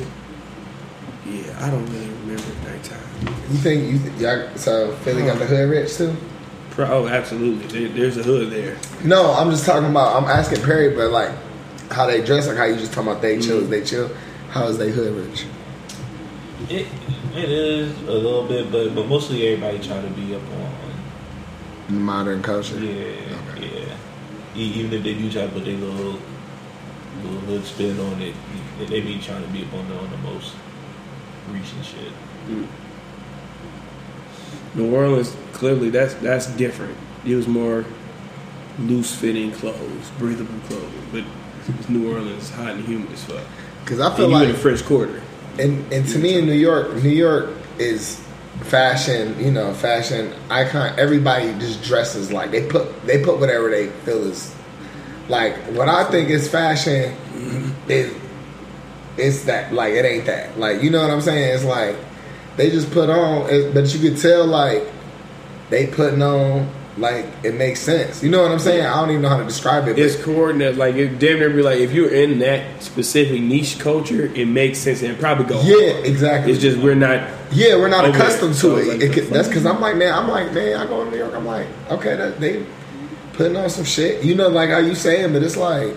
Yeah, 1.26 1.56
I 1.60 1.70
don't 1.70 1.86
really 1.86 2.06
remember 2.08 2.42
the 2.42 2.70
nighttime. 2.70 3.34
You 3.50 3.58
think 3.58 3.92
you 3.92 3.98
th- 3.98 4.20
y'all? 4.20 4.56
So 4.56 4.92
Philly 5.02 5.22
got 5.22 5.38
the 5.38 5.46
hood 5.46 5.70
rich 5.70 5.96
too? 5.96 6.16
Pro, 6.70 6.86
oh, 6.86 7.06
absolutely. 7.06 7.66
There, 7.66 7.88
there's 7.88 8.16
a 8.16 8.22
hood 8.22 8.50
there. 8.50 8.76
No, 9.04 9.32
I'm 9.32 9.50
just 9.50 9.64
talking 9.64 9.88
about. 9.88 10.16
I'm 10.20 10.28
asking 10.28 10.62
Perry, 10.62 10.94
but 10.94 11.10
like 11.10 11.30
how 11.90 12.06
they 12.06 12.24
dress, 12.24 12.46
like 12.48 12.56
how 12.56 12.64
you 12.64 12.76
just 12.76 12.92
talking 12.92 13.10
about 13.10 13.22
they 13.22 13.38
chill, 13.38 13.60
Mhm. 13.62 13.68
they 13.70 13.84
chill. 13.84 14.10
How 14.50 14.66
is 14.66 14.78
they 14.78 14.90
hood 14.90 15.14
rich? 15.14 15.44
It 16.70 16.86
it 17.36 17.48
is 17.50 17.90
a 18.08 18.12
little 18.12 18.44
bit, 18.46 18.72
but 18.72 18.94
but 18.94 19.06
mostly 19.06 19.46
everybody 19.46 19.78
try 19.78 20.00
to 20.00 20.08
be 20.08 20.34
up 20.34 20.42
on. 20.42 22.02
Modern 22.04 22.42
culture. 22.42 22.78
Yeah, 22.78 23.36
Okay. 23.56 23.86
yeah. 23.88 23.93
E- 24.56 24.60
Even 24.80 24.92
if 24.92 25.02
they 25.02 25.14
do 25.14 25.30
try 25.30 25.42
to 25.42 25.48
put 25.48 25.64
their 25.64 25.76
little 25.76 26.18
little 27.22 27.40
hood 27.46 27.64
spin 27.64 27.98
on 28.00 28.20
it, 28.22 28.34
they- 28.78 28.86
they 28.86 29.00
be 29.00 29.18
trying 29.18 29.42
to 29.42 29.48
be 29.48 29.62
up 29.62 29.72
on 29.74 29.88
the 29.88 29.94
on 29.96 30.10
the 30.10 30.18
most 30.18 30.52
recent 31.52 31.84
shit. 31.84 32.12
Mm. 32.50 32.66
New 34.74 34.92
Orleans 34.94 35.34
clearly 35.52 35.90
that's 35.90 36.14
that's 36.14 36.46
different. 36.46 36.96
It 37.24 37.34
was 37.36 37.46
more 37.46 37.84
loose 38.78 39.14
fitting 39.14 39.52
clothes, 39.52 40.10
breathable 40.18 40.58
clothes, 40.68 40.90
but 41.12 41.22
it's 41.78 41.88
New 41.88 42.12
Orleans 42.12 42.50
hot 42.50 42.72
and 42.72 42.84
humid 42.84 43.12
as 43.12 43.22
fuck. 43.24 43.42
Because 43.84 44.00
I 44.00 44.14
feel 44.16 44.24
And 44.26 44.32
you 44.34 44.38
in 44.40 44.44
like 44.48 44.54
the 44.56 44.60
French 44.60 44.84
Quarter. 44.84 45.20
and 45.58 45.92
and 45.92 46.06
to 46.08 46.18
me 46.18 46.38
in 46.38 46.46
New 46.46 46.52
York, 46.54 47.02
New 47.02 47.10
York 47.10 47.50
is 47.78 48.20
fashion. 48.62 49.38
You 49.38 49.50
know, 49.50 49.74
fashion 49.74 50.34
icon. 50.50 50.98
Everybody 50.98 51.52
just 51.58 51.82
dresses 51.82 52.32
like 52.32 52.50
they 52.50 52.66
put 52.68 53.06
they 53.06 53.22
put 53.22 53.38
whatever 53.38 53.70
they 53.70 53.88
feel 53.88 54.24
is 54.24 54.54
like. 55.28 55.56
What 55.72 55.88
I 55.88 56.04
think 56.10 56.30
is 56.30 56.48
fashion 56.48 57.12
mm-hmm. 57.12 57.90
is 57.90 58.14
it's 59.16 59.44
that 59.44 59.72
like 59.72 59.94
it 59.94 60.04
ain't 60.04 60.26
that 60.26 60.58
like 60.58 60.82
you 60.82 60.90
know 60.90 61.02
what 61.02 61.10
I'm 61.10 61.20
saying. 61.20 61.54
It's 61.54 61.64
like 61.64 61.96
they 62.56 62.70
just 62.70 62.90
put 62.90 63.10
on, 63.10 63.72
but 63.72 63.92
you 63.94 64.10
could 64.10 64.20
tell 64.20 64.46
like 64.46 64.82
they 65.70 65.86
putting 65.86 66.22
on 66.22 66.70
like 66.96 67.26
it 67.42 67.54
makes 67.54 67.80
sense. 67.80 68.22
You 68.22 68.30
know 68.30 68.42
what 68.42 68.52
I'm 68.52 68.58
saying? 68.60 68.86
I 68.86 68.94
don't 69.00 69.10
even 69.10 69.22
know 69.22 69.28
how 69.28 69.38
to 69.38 69.44
describe 69.44 69.88
it. 69.88 69.98
It's 69.98 70.22
coordinate. 70.22 70.76
Like 70.76 70.94
it 70.94 71.18
damn 71.18 71.38
near 71.38 71.50
be 71.50 71.62
like 71.62 71.78
if 71.80 71.92
you're 71.92 72.10
in 72.12 72.38
that 72.38 72.82
specific 72.82 73.40
niche 73.42 73.78
culture, 73.80 74.26
it 74.34 74.46
makes 74.46 74.78
sense 74.78 75.02
and 75.02 75.18
probably 75.18 75.46
go. 75.46 75.60
yeah, 75.62 75.94
exactly. 76.04 76.52
It's 76.52 76.60
just 76.62 76.78
we're 76.78 76.94
not. 76.94 77.28
Yeah, 77.50 77.76
we're 77.76 77.88
not 77.88 78.04
accustomed 78.04 78.54
to 78.56 78.76
it. 78.76 78.86
like 78.88 79.00
It 79.00 79.12
could- 79.12 79.26
that's 79.28 79.48
because 79.48 79.66
I'm 79.66 79.80
like, 79.80 79.96
man, 79.96 80.12
I'm 80.14 80.28
like, 80.28 80.52
man, 80.52 80.76
I 80.76 80.86
go 80.86 81.04
to 81.04 81.10
New 81.10 81.16
York. 81.18 81.34
I'm 81.34 81.46
like, 81.46 81.66
okay, 81.90 82.16
that, 82.16 82.40
they 82.40 82.64
putting 83.34 83.56
on 83.56 83.68
some 83.70 83.84
shit. 83.84 84.24
You 84.24 84.34
know, 84.34 84.48
like 84.48 84.70
how 84.70 84.78
you 84.78 84.94
saying, 84.94 85.32
but 85.32 85.42
it's 85.42 85.56
like, 85.56 85.94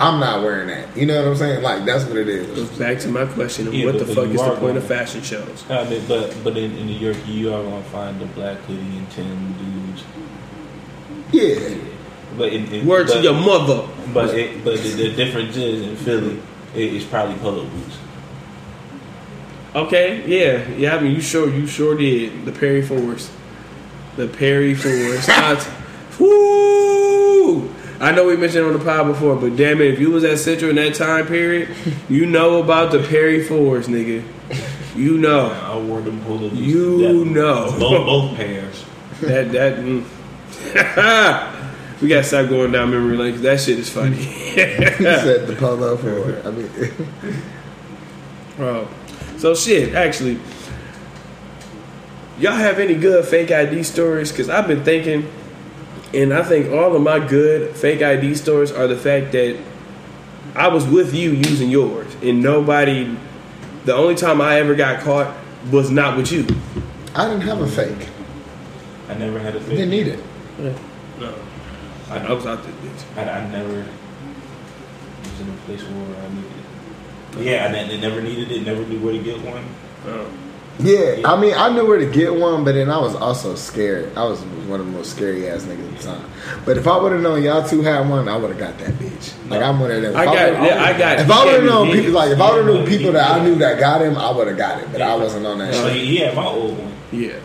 I'm 0.00 0.18
not 0.18 0.42
wearing 0.42 0.66
that. 0.68 0.96
You 0.96 1.06
know 1.06 1.22
what 1.22 1.28
I'm 1.30 1.36
saying? 1.36 1.62
Like 1.62 1.84
that's 1.84 2.04
what 2.04 2.16
it 2.16 2.28
is. 2.28 2.68
Back 2.78 2.98
to 3.00 3.08
my 3.08 3.26
question 3.26 3.72
Yeah, 3.72 3.86
what 3.86 3.98
the 3.98 4.06
fuck 4.06 4.26
is 4.26 4.32
the 4.40 4.48
point 4.48 4.60
going- 4.60 4.76
of 4.76 4.84
fashion 4.86 5.22
shows? 5.22 5.64
I 5.70 5.88
mean, 5.88 6.02
but 6.08 6.36
but 6.42 6.56
in, 6.56 6.76
in 6.76 6.86
New 6.86 6.98
York, 6.98 7.16
you 7.26 7.54
are 7.54 7.62
gonna 7.62 7.82
find 7.84 8.20
the 8.20 8.26
black 8.26 8.58
hoodie 8.60 8.80
and 8.98 9.10
tin 9.10 9.54
dudes. 9.58 10.04
Yeah, 11.32 11.78
But 12.36 12.52
in, 12.52 12.66
in 12.72 12.86
Word 12.86 13.06
but, 13.08 13.14
to 13.14 13.22
your 13.22 13.34
mother. 13.34 13.88
But 14.12 14.34
it, 14.34 14.64
but 14.64 14.78
the, 14.80 14.88
the 14.90 15.12
difference 15.14 15.56
is 15.56 15.82
in 15.82 15.96
Philly, 15.96 16.40
it, 16.74 16.94
it's 16.94 17.04
probably 17.04 17.36
polo 17.36 17.64
boots. 17.64 17.96
Okay, 19.74 20.22
yeah, 20.26 20.68
yeah. 20.76 20.96
I 20.96 21.00
mean, 21.00 21.12
you 21.14 21.20
sure 21.20 21.48
you 21.50 21.66
sure 21.66 21.96
did 21.96 22.44
the 22.44 22.52
Perry 22.52 22.82
Force, 22.82 23.30
the 24.16 24.28
Perry 24.28 24.74
Force. 24.74 25.28
I, 28.08 28.12
know 28.12 28.26
we 28.26 28.36
mentioned 28.36 28.64
it 28.64 28.68
on 28.68 28.72
the 28.78 28.84
pod 28.84 29.06
before, 29.06 29.36
but 29.36 29.56
damn 29.56 29.80
it, 29.80 29.94
if 29.94 29.98
you 30.00 30.10
was 30.10 30.24
at 30.24 30.38
Central 30.38 30.70
in 30.70 30.76
that 30.76 30.94
time 30.94 31.26
period, 31.26 31.68
you 32.08 32.26
know 32.26 32.62
about 32.62 32.92
the 32.92 32.98
Perry 33.00 33.42
Force, 33.44 33.86
nigga. 33.88 34.22
You 34.94 35.18
know 35.18 35.46
I 35.50 35.76
wore 35.78 36.00
them 36.00 36.20
polo 36.24 36.48
boots. 36.50 36.54
You 36.54 36.98
That- 37.24 37.30
know. 37.30 37.76
both, 37.78 38.06
both 38.06 38.36
pairs. 38.36 38.84
that 39.22 39.50
that. 39.52 39.76
Mm. 39.78 40.04
we 42.00 42.08
gotta 42.08 42.22
stop 42.24 42.48
going 42.48 42.70
down 42.72 42.90
memory 42.90 43.16
lane 43.16 43.32
'cause 43.32 43.42
that 43.42 43.60
shit 43.60 43.78
is 43.78 43.90
funny. 43.90 44.16
he 44.16 44.54
said 44.56 45.46
the 45.46 45.54
polo 45.56 45.96
for. 45.96 46.46
I 46.46 46.50
mean, 46.52 46.70
Oh, 48.60 48.86
so 49.36 49.54
shit. 49.54 49.94
Actually, 49.94 50.38
y'all 52.38 52.52
have 52.52 52.78
any 52.78 52.94
good 52.94 53.24
fake 53.24 53.50
ID 53.50 53.82
stories? 53.82 54.30
Because 54.30 54.48
I've 54.48 54.68
been 54.68 54.84
thinking, 54.84 55.28
and 56.14 56.32
I 56.32 56.42
think 56.42 56.72
all 56.72 56.94
of 56.94 57.02
my 57.02 57.18
good 57.18 57.74
fake 57.76 58.02
ID 58.02 58.34
stories 58.34 58.72
are 58.72 58.86
the 58.86 58.96
fact 58.96 59.32
that 59.32 59.58
I 60.54 60.68
was 60.68 60.86
with 60.86 61.14
you 61.14 61.32
using 61.32 61.70
yours, 61.70 62.14
and 62.22 62.42
nobody. 62.42 63.16
The 63.84 63.94
only 63.94 64.14
time 64.14 64.40
I 64.40 64.60
ever 64.60 64.74
got 64.74 65.00
caught 65.00 65.36
was 65.70 65.90
not 65.90 66.16
with 66.16 66.32
you. 66.32 66.46
I 67.14 67.28
didn't 67.28 67.42
have 67.42 67.60
a 67.60 67.66
fake. 67.68 68.08
I 69.08 69.14
never 69.14 69.38
had 69.38 69.56
a 69.56 69.60
fit. 69.60 69.70
Didn't 69.70 69.90
need 69.90 70.08
it. 70.08 70.20
No, 71.18 71.34
I, 72.08 72.18
I 72.18 72.32
was 72.32 72.46
out 72.46 72.62
there, 72.62 72.72
bitch. 72.72 73.18
I, 73.18 73.28
I 73.28 73.46
never 73.50 73.84
was 75.22 75.40
in 75.40 75.48
a 75.48 75.56
place 75.66 75.82
where 75.82 76.16
I 76.16 76.28
needed 76.34 76.50
it. 76.50 77.44
Yeah, 77.44 77.66
I 77.66 77.72
ne- 77.72 78.00
never 78.00 78.22
needed 78.22 78.50
it. 78.50 78.64
Never 78.64 78.84
knew 78.86 79.00
where 79.00 79.12
to 79.12 79.22
get 79.22 79.40
one. 79.42 79.64
Oh. 80.06 80.30
Yeah, 80.80 81.22
I 81.24 81.40
mean, 81.40 81.54
I 81.56 81.68
knew 81.72 81.86
where 81.86 81.98
to 81.98 82.10
get 82.10 82.34
one, 82.34 82.64
but 82.64 82.72
then 82.72 82.90
I 82.90 82.98
was 82.98 83.14
also 83.14 83.54
scared. 83.54 84.16
I 84.16 84.24
was 84.24 84.40
one 84.66 84.80
of 84.80 84.86
the 84.86 84.92
most 84.92 85.12
scary 85.14 85.48
ass 85.48 85.62
niggas 85.62 85.92
at 85.94 85.98
the 85.98 86.04
time. 86.04 86.30
But 86.64 86.76
if 86.76 86.88
I 86.88 86.96
would 86.98 87.12
have 87.12 87.20
known 87.20 87.42
y'all 87.44 87.66
two 87.66 87.82
had 87.82 88.08
one, 88.08 88.28
I 88.28 88.36
would 88.36 88.50
have 88.50 88.58
got 88.58 88.76
that 88.78 88.90
bitch. 88.94 89.32
Like 89.48 89.62
I'm 89.62 89.78
one 89.78 89.92
of 89.92 90.02
them. 90.02 90.10
If 90.12 90.16
I 90.16 90.24
got, 90.24 90.34
would've- 90.50 90.64
yeah, 90.66 90.82
I 90.82 90.98
got. 90.98 91.18
If 91.20 91.30
I 91.30 91.44
would 91.44 91.54
have 91.54 91.64
known 91.64 91.92
people, 91.92 92.12
like 92.12 92.30
if 92.32 92.40
I 92.40 92.50
would 92.50 92.66
have 92.66 92.74
known 92.74 92.86
people 92.88 93.12
that 93.12 93.30
I 93.30 93.44
knew 93.44 93.54
that 93.56 93.78
got 93.78 94.02
him, 94.02 94.16
I 94.16 94.32
would 94.32 94.48
have 94.48 94.56
got 94.56 94.82
it. 94.82 94.90
But 94.90 95.00
I 95.00 95.14
wasn't 95.14 95.46
on 95.46 95.58
that 95.58 95.74
So 95.74 95.86
shit. 95.88 95.96
he, 96.02 96.16
had 96.16 96.34
my 96.34 96.44
old 96.44 96.76
one, 96.76 96.92
yeah, 97.12 97.38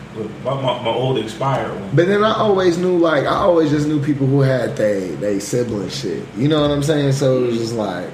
my, 0.44 0.54
my, 0.54 0.82
my 0.82 0.90
old 0.90 1.16
expired 1.18 1.70
one. 1.80 1.90
But 1.94 2.08
then 2.08 2.24
I 2.24 2.32
always 2.34 2.78
knew, 2.78 2.98
like 2.98 3.24
I 3.26 3.36
always 3.36 3.70
just 3.70 3.86
knew 3.86 4.02
people 4.04 4.26
who 4.26 4.40
had 4.40 4.76
they 4.76 5.10
they 5.16 5.38
sibling 5.38 5.88
shit. 5.90 6.24
You 6.36 6.48
know 6.48 6.60
what 6.62 6.72
I'm 6.72 6.82
saying? 6.82 7.12
So 7.12 7.44
it 7.44 7.46
was 7.46 7.58
just 7.58 7.74
like, 7.74 8.08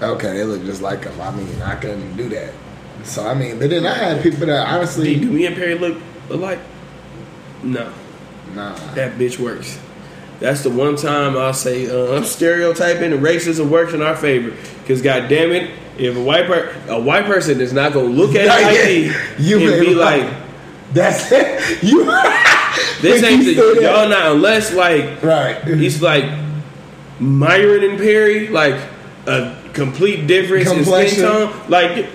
okay, 0.00 0.32
they 0.32 0.44
look 0.44 0.64
just 0.64 0.80
like 0.80 1.02
them. 1.02 1.20
I 1.20 1.30
mean, 1.30 1.60
I 1.60 1.74
couldn't 1.74 2.16
do 2.16 2.30
that. 2.30 2.54
So 3.06 3.26
I 3.26 3.34
mean, 3.34 3.58
but 3.58 3.70
then 3.70 3.86
I 3.86 3.94
had 3.94 4.22
people 4.22 4.46
that 4.46 4.68
honestly, 4.68 5.18
do 5.18 5.30
me 5.30 5.46
and 5.46 5.54
Perry 5.54 5.76
look 5.78 5.96
alike? 6.28 6.58
No. 7.62 7.92
nah. 8.54 8.74
That 8.94 9.12
bitch 9.18 9.38
works. 9.38 9.78
That's 10.40 10.62
the 10.62 10.70
one 10.70 10.96
time 10.96 11.36
I'll 11.36 11.54
say 11.54 11.88
uh, 11.88 12.16
I'm 12.16 12.24
stereotyping 12.24 13.12
and 13.12 13.22
racism 13.22 13.70
works 13.70 13.94
in 13.94 14.02
our 14.02 14.16
favor. 14.16 14.54
Because 14.82 15.00
goddamn 15.00 15.52
it, 15.52 15.70
if 15.98 16.16
a 16.16 16.22
white 16.22 16.46
per- 16.46 16.74
a 16.88 17.00
white 17.00 17.24
person 17.24 17.60
is 17.60 17.72
not 17.72 17.92
gonna 17.92 18.06
look 18.08 18.34
at 18.34 18.48
ID 18.50 19.12
you 19.38 19.72
and 19.72 19.80
be 19.80 19.94
like, 19.94 20.30
That's 20.92 21.28
it. 21.32 21.82
You 21.82 22.04
this 23.00 23.22
ain't 23.22 23.44
the, 23.44 23.54
y'all 23.80 24.08
not 24.08 24.32
unless 24.32 24.74
like 24.74 25.22
right. 25.22 25.62
he's 25.64 26.02
like 26.02 26.24
Myron 27.18 27.84
and 27.84 27.98
Perry, 27.98 28.48
like 28.48 28.78
a 29.26 29.56
complete 29.72 30.26
difference 30.26 30.70
in 30.70 30.84
skin 30.84 31.22
tone. 31.22 31.70
Like 31.70 32.08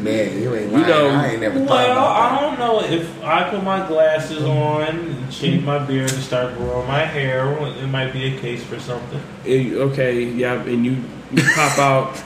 Man, 0.00 0.40
you 0.40 0.54
ain't 0.54 0.70
You 0.70 0.78
know- 0.78 1.08
I 1.08 1.26
ain't 1.30 1.40
never 1.40 1.58
thought 1.58 1.68
Well, 1.68 1.92
about 1.92 2.32
I 2.32 2.40
don't 2.40 2.58
know 2.58 2.80
if 2.82 3.24
I 3.24 3.50
put 3.50 3.64
my 3.64 3.86
glasses 3.88 4.44
on, 4.44 4.82
and 4.82 5.32
shave 5.32 5.64
my 5.64 5.78
beard, 5.80 6.12
and 6.12 6.22
start 6.22 6.56
growing 6.56 6.86
my 6.86 7.00
hair. 7.04 7.48
It 7.82 7.88
might 7.88 8.12
be 8.12 8.36
a 8.36 8.38
case 8.40 8.62
for 8.62 8.78
something. 8.78 9.20
okay, 9.46 10.22
yeah, 10.22 10.54
and 10.62 10.84
you, 10.86 10.98
you 11.32 11.42
pop 11.54 11.78
out 11.78 12.22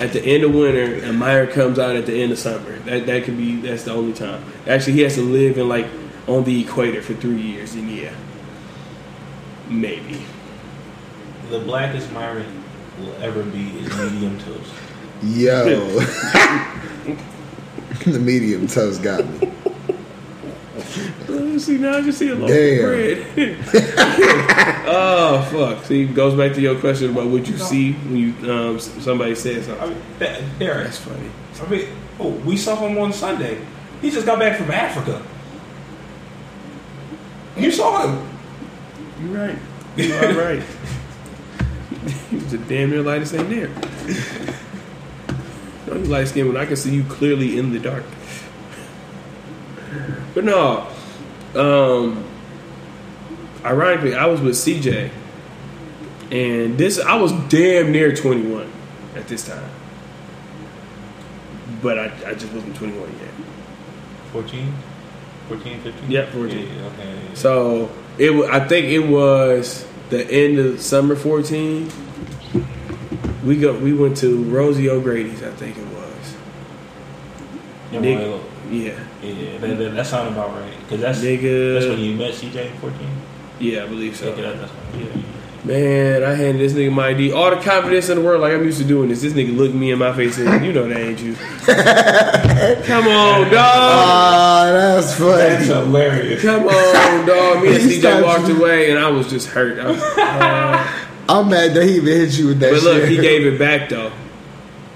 at 0.00 0.12
the 0.12 0.20
end 0.24 0.42
of 0.42 0.52
winter, 0.54 0.94
and 1.04 1.16
Meyer 1.18 1.46
comes 1.46 1.78
out 1.78 1.94
at 1.94 2.06
the 2.06 2.20
end 2.20 2.32
of 2.32 2.38
summer. 2.38 2.78
That 2.80 3.06
that 3.06 3.22
could 3.24 3.36
be 3.36 3.56
that's 3.60 3.84
the 3.84 3.92
only 3.92 4.12
time. 4.12 4.42
Actually, 4.66 4.94
he 4.94 5.02
has 5.02 5.14
to 5.14 5.22
live 5.22 5.56
in 5.56 5.68
like 5.68 5.86
on 6.26 6.42
the 6.42 6.60
equator 6.62 7.00
for 7.00 7.14
three 7.14 7.40
years, 7.40 7.74
and 7.74 7.88
yeah, 7.90 8.12
maybe. 9.68 10.22
The 11.50 11.60
blackest 11.60 12.10
Myron 12.12 12.64
will 12.98 13.14
ever 13.22 13.42
be 13.44 13.78
is 13.78 13.96
medium 13.98 14.38
toast. 14.40 14.72
Yo, 15.24 15.98
the 18.04 18.18
medium 18.20 18.66
toast 18.66 19.02
got 19.02 19.24
me. 19.26 19.50
See 21.58 21.78
now 21.78 21.96
I 21.96 22.02
just 22.02 22.18
see 22.18 22.28
a 22.28 22.34
loaf 22.34 22.50
Damn. 22.50 22.84
of 22.84 22.84
bread. 22.84 23.26
oh 24.86 25.48
fuck! 25.50 25.84
See, 25.86 26.04
goes 26.04 26.34
back 26.34 26.52
to 26.54 26.60
your 26.60 26.78
question 26.78 27.10
about 27.10 27.28
what 27.28 27.48
you 27.48 27.56
see 27.56 27.92
when 27.92 28.16
you 28.16 28.34
um, 28.52 28.78
somebody 28.78 29.34
says 29.34 29.66
I 29.68 29.78
something. 29.78 29.90
mean, 29.90 30.02
that, 30.18 30.42
Derek, 30.58 30.84
That's 30.84 30.98
funny. 30.98 31.30
I 31.62 31.70
mean, 31.70 31.88
oh, 32.20 32.30
we 32.30 32.56
saw 32.58 32.76
him 32.76 32.98
on 32.98 33.12
Sunday. 33.12 33.64
He 34.02 34.10
just 34.10 34.26
got 34.26 34.38
back 34.38 34.58
from 34.58 34.70
Africa. 34.70 35.22
You 37.56 37.70
saw 37.70 38.06
him. 38.06 38.28
You're 39.22 39.46
right. 39.46 39.58
You 39.96 40.14
are 40.16 40.32
right. 40.54 40.62
he 42.30 42.36
was 42.36 42.52
a 42.52 42.58
damn 42.58 42.90
near 42.90 43.00
lightest 43.02 43.32
thing 43.32 43.48
there. 43.48 43.70
No, 45.86 45.94
you 45.94 46.04
light 46.04 46.28
skin 46.28 46.48
when 46.48 46.56
I 46.56 46.66
can 46.66 46.76
see 46.76 46.94
you 46.94 47.04
clearly 47.04 47.58
in 47.58 47.72
the 47.72 47.78
dark. 47.78 48.04
But 50.34 50.44
no, 50.44 50.88
um, 51.54 52.24
ironically, 53.64 54.14
I 54.14 54.26
was 54.26 54.40
with 54.40 54.54
CJ, 54.54 55.10
and 56.30 56.78
this 56.78 56.98
I 56.98 57.14
was 57.14 57.32
damn 57.48 57.92
near 57.92 58.14
21 58.14 58.70
at 59.14 59.28
this 59.28 59.46
time, 59.46 59.70
but 61.82 61.98
I, 61.98 62.04
I 62.26 62.34
just 62.34 62.52
wasn't 62.52 62.76
21 62.76 63.00
yet. 63.20 63.30
14? 64.32 64.74
14, 65.48 65.80
15? 65.82 66.10
Yep, 66.10 66.28
14. 66.30 66.58
Yeah, 66.58 66.64
yeah, 66.64 66.86
okay. 66.86 67.18
So 67.34 67.90
it, 68.18 68.32
I 68.50 68.66
think 68.66 68.86
it 68.86 69.00
was 69.00 69.86
the 70.10 70.28
end 70.28 70.58
of 70.58 70.80
summer 70.80 71.14
14. 71.14 71.90
We 73.44 73.56
go, 73.58 73.76
we 73.76 73.92
went 73.92 74.16
to 74.18 74.42
Rosie 74.44 74.88
O'Grady's, 74.88 75.42
I 75.42 75.50
think 75.52 75.76
it 75.76 75.86
was, 75.88 76.34
Yeah, 77.92 78.00
Nigga. 78.00 78.18
well, 78.30 78.40
Yeah, 78.70 78.98
yeah, 79.22 79.58
that, 79.58 79.78
that, 79.78 79.94
that 79.94 80.06
sounds 80.06 80.32
about 80.32 80.50
right. 80.58 80.72
Because 80.80 81.00
that's 81.00 81.18
Nigga. 81.20 81.74
that's 81.74 81.86
when 81.86 81.98
you 82.00 82.14
met 82.16 82.32
CJ 82.34 82.74
fourteen. 82.78 83.08
yeah, 83.60 83.84
I 83.84 83.86
believe 83.86 84.16
so. 84.16 84.28
Okay, 84.30 84.42
that, 84.42 84.58
that's 84.58 84.72
yeah. 84.96 85.22
Man, 85.64 86.22
I 86.22 86.34
handed 86.34 86.60
this 86.60 86.74
nigga 86.74 86.92
my 86.92 87.08
ID. 87.08 87.32
All 87.32 87.48
the 87.48 87.56
confidence 87.56 88.10
in 88.10 88.18
the 88.18 88.22
world, 88.24 88.42
like 88.42 88.52
I'm 88.52 88.62
used 88.64 88.76
to 88.82 88.84
doing 88.84 89.08
this. 89.08 89.22
This 89.22 89.32
nigga 89.32 89.56
looked 89.56 89.74
me 89.74 89.92
in 89.92 89.98
my 89.98 90.12
face 90.14 90.36
and 90.38 90.62
"You 90.64 90.74
know 90.74 90.86
that 90.86 90.98
ain't 90.98 91.20
you." 91.20 91.34
Come 92.84 93.08
on, 93.08 93.44
dog. 93.50 93.54
Ah, 93.54 94.66
that's 94.70 95.16
That's 95.18 95.64
hilarious. 95.66 96.42
Come 96.42 96.64
on, 96.68 97.26
dog. 97.26 97.62
Me 97.62 97.74
and 97.76 97.82
CJ 97.90 98.22
walked 98.22 98.50
away, 98.50 98.90
and 98.90 98.98
I 98.98 99.08
was 99.08 99.28
just 99.30 99.48
hurt. 99.48 99.78
I 99.78 99.90
was- 99.90 100.02
uh, 100.02 101.03
I'm 101.28 101.48
mad 101.48 101.74
that 101.74 101.84
he 101.84 101.96
even 101.96 102.06
hit 102.06 102.38
you 102.38 102.48
with 102.48 102.60
that 102.60 102.70
but 102.72 102.80
shit. 102.80 102.84
look, 103.00 103.08
he 103.08 103.16
gave 103.16 103.46
it 103.46 103.58
back 103.58 103.88
though. 103.88 104.12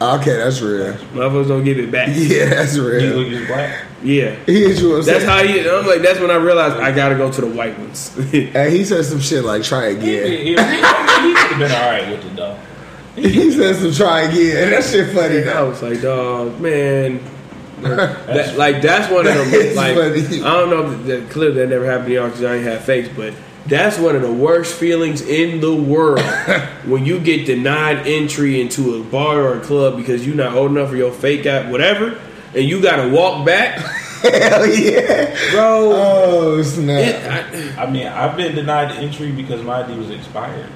okay, 0.01 0.37
that's 0.37 0.61
real. 0.61 0.93
Motherfuckers 1.15 1.49
don't 1.49 1.65
give 1.65 1.79
it 1.79 1.91
back. 1.91 2.09
Yeah, 2.15 2.47
that's 2.51 2.77
real. 2.79 3.17
look 3.17 3.29
just 3.29 3.47
black. 3.49 3.85
Yeah, 4.03 4.37
He 4.47 4.63
hit 4.65 4.79
you 4.81 4.91
with 4.95 5.07
that's 5.07 5.25
some- 5.25 5.29
how 5.29 5.43
he. 5.45 5.69
I'm 5.69 5.85
like, 5.87 6.03
that's 6.03 6.21
when 6.21 6.31
I 6.31 6.37
realized 6.37 6.77
I 6.77 6.93
gotta 6.93 7.17
go 7.17 7.33
to 7.33 7.41
the 7.41 7.47
white 7.49 7.77
ones. 7.79 8.17
And 8.33 8.73
he 8.73 8.85
said 8.85 9.05
some 9.05 9.21
shit 9.21 9.43
like 9.45 9.63
try 9.65 9.87
again. 9.87 10.31
he, 10.31 10.37
he, 10.37 10.51
he 10.51 10.55
could 10.55 10.67
have 10.67 11.59
been 11.59 11.73
all 11.73 11.91
right 11.91 12.09
with 12.11 12.25
it 12.25 12.37
though. 12.37 12.59
He 13.17 13.51
said 13.51 13.75
some 13.77 13.93
try 13.93 14.21
again. 14.23 14.71
That 14.71 14.85
shit 14.85 15.13
funny 15.13 15.41
Though. 15.41 15.51
I 15.51 15.55
though. 15.55 15.69
was 15.71 15.83
like, 15.83 16.01
dog, 16.01 16.61
man. 16.61 17.21
That, 17.81 18.57
like 18.57 18.81
that's 18.83 19.11
one 19.11 19.27
of 19.27 19.35
them. 19.35 19.47
It's 19.51 19.77
Like 19.77 19.97
funny. 19.97 20.43
I 20.43 20.53
don't 20.61 20.71
know 20.71 20.91
that, 20.91 20.97
that 21.23 21.31
clearly 21.31 21.57
that 21.57 21.69
never 21.69 21.85
happened 21.85 22.07
to 22.09 22.15
y'all 22.15 22.27
because 22.29 22.45
I 22.45 22.55
ain't 22.57 22.65
have 22.65 22.85
fakes, 22.85 23.09
but 23.09 23.35
that's 23.67 23.99
one 23.99 24.17
of 24.17 24.23
the 24.23 24.33
worst 24.33 24.75
feelings 24.75 25.21
in 25.21 25.61
the 25.61 25.75
world 25.75 26.21
when 26.87 27.05
you 27.05 27.21
get 27.21 27.45
denied 27.47 28.07
entry 28.07 28.61
into 28.61 28.95
a 28.97 29.03
bar 29.05 29.41
or 29.43 29.59
a 29.59 29.61
club 29.61 29.97
because 29.97 30.27
you're 30.27 30.37
not 30.37 30.55
old 30.55 30.71
enough 30.71 30.89
for 30.91 30.97
your 30.97 31.13
fake 31.13 31.45
app, 31.47 31.71
whatever, 31.71 32.19
and 32.55 32.65
you 32.65 32.81
got 32.81 32.97
to 33.05 33.09
walk 33.11 33.45
back, 33.45 33.79
Hell 34.23 34.67
yeah. 34.67 35.53
bro. 35.53 35.91
Oh 35.95 36.63
snap. 36.63 36.99
it, 37.53 37.77
I, 37.79 37.85
I 37.85 37.91
mean, 37.91 38.07
I've 38.07 38.37
been 38.37 38.55
denied 38.57 38.97
entry 38.97 39.31
because 39.33 39.63
my 39.63 39.83
ID 39.85 39.99
was 39.99 40.11
expired. 40.11 40.67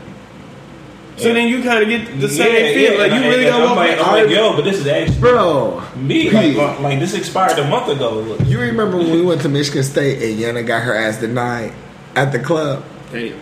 so 1.16 1.32
then 1.34 1.48
you 1.48 1.62
kind 1.62 1.82
of 1.82 1.88
get 1.88 2.20
the 2.20 2.28
same 2.28 2.52
Yeah, 2.52 2.74
feeling, 2.74 2.92
yeah, 2.98 3.02
like 3.02 3.10
you 3.12 3.16
and- 3.16 3.24
really 3.26 3.44
and 3.46 3.52
gonna 3.52 3.64
I'm 3.66 3.76
like. 3.76 3.98
I'm 3.98 4.12
like, 4.26 4.30
yo, 4.30 4.54
but 4.54 4.62
this 4.64 4.78
is 4.78 4.86
actually 4.86 5.18
Bro, 5.20 5.82
me. 5.96 6.30
Like, 6.30 6.78
like 6.80 6.98
this 7.00 7.14
expired 7.14 7.58
a 7.58 7.66
month 7.68 7.88
ago. 7.88 8.20
Look. 8.20 8.40
you 8.46 8.60
remember 8.60 8.98
when 8.98 9.10
we 9.10 9.22
went 9.22 9.40
to 9.42 9.48
Michigan 9.48 9.82
State 9.82 10.22
and 10.22 10.38
Yana 10.40 10.66
got 10.66 10.82
her 10.82 10.94
ass 10.94 11.18
denied 11.18 11.72
at 12.14 12.32
the 12.32 12.38
club? 12.38 12.84
Damn. 13.12 13.38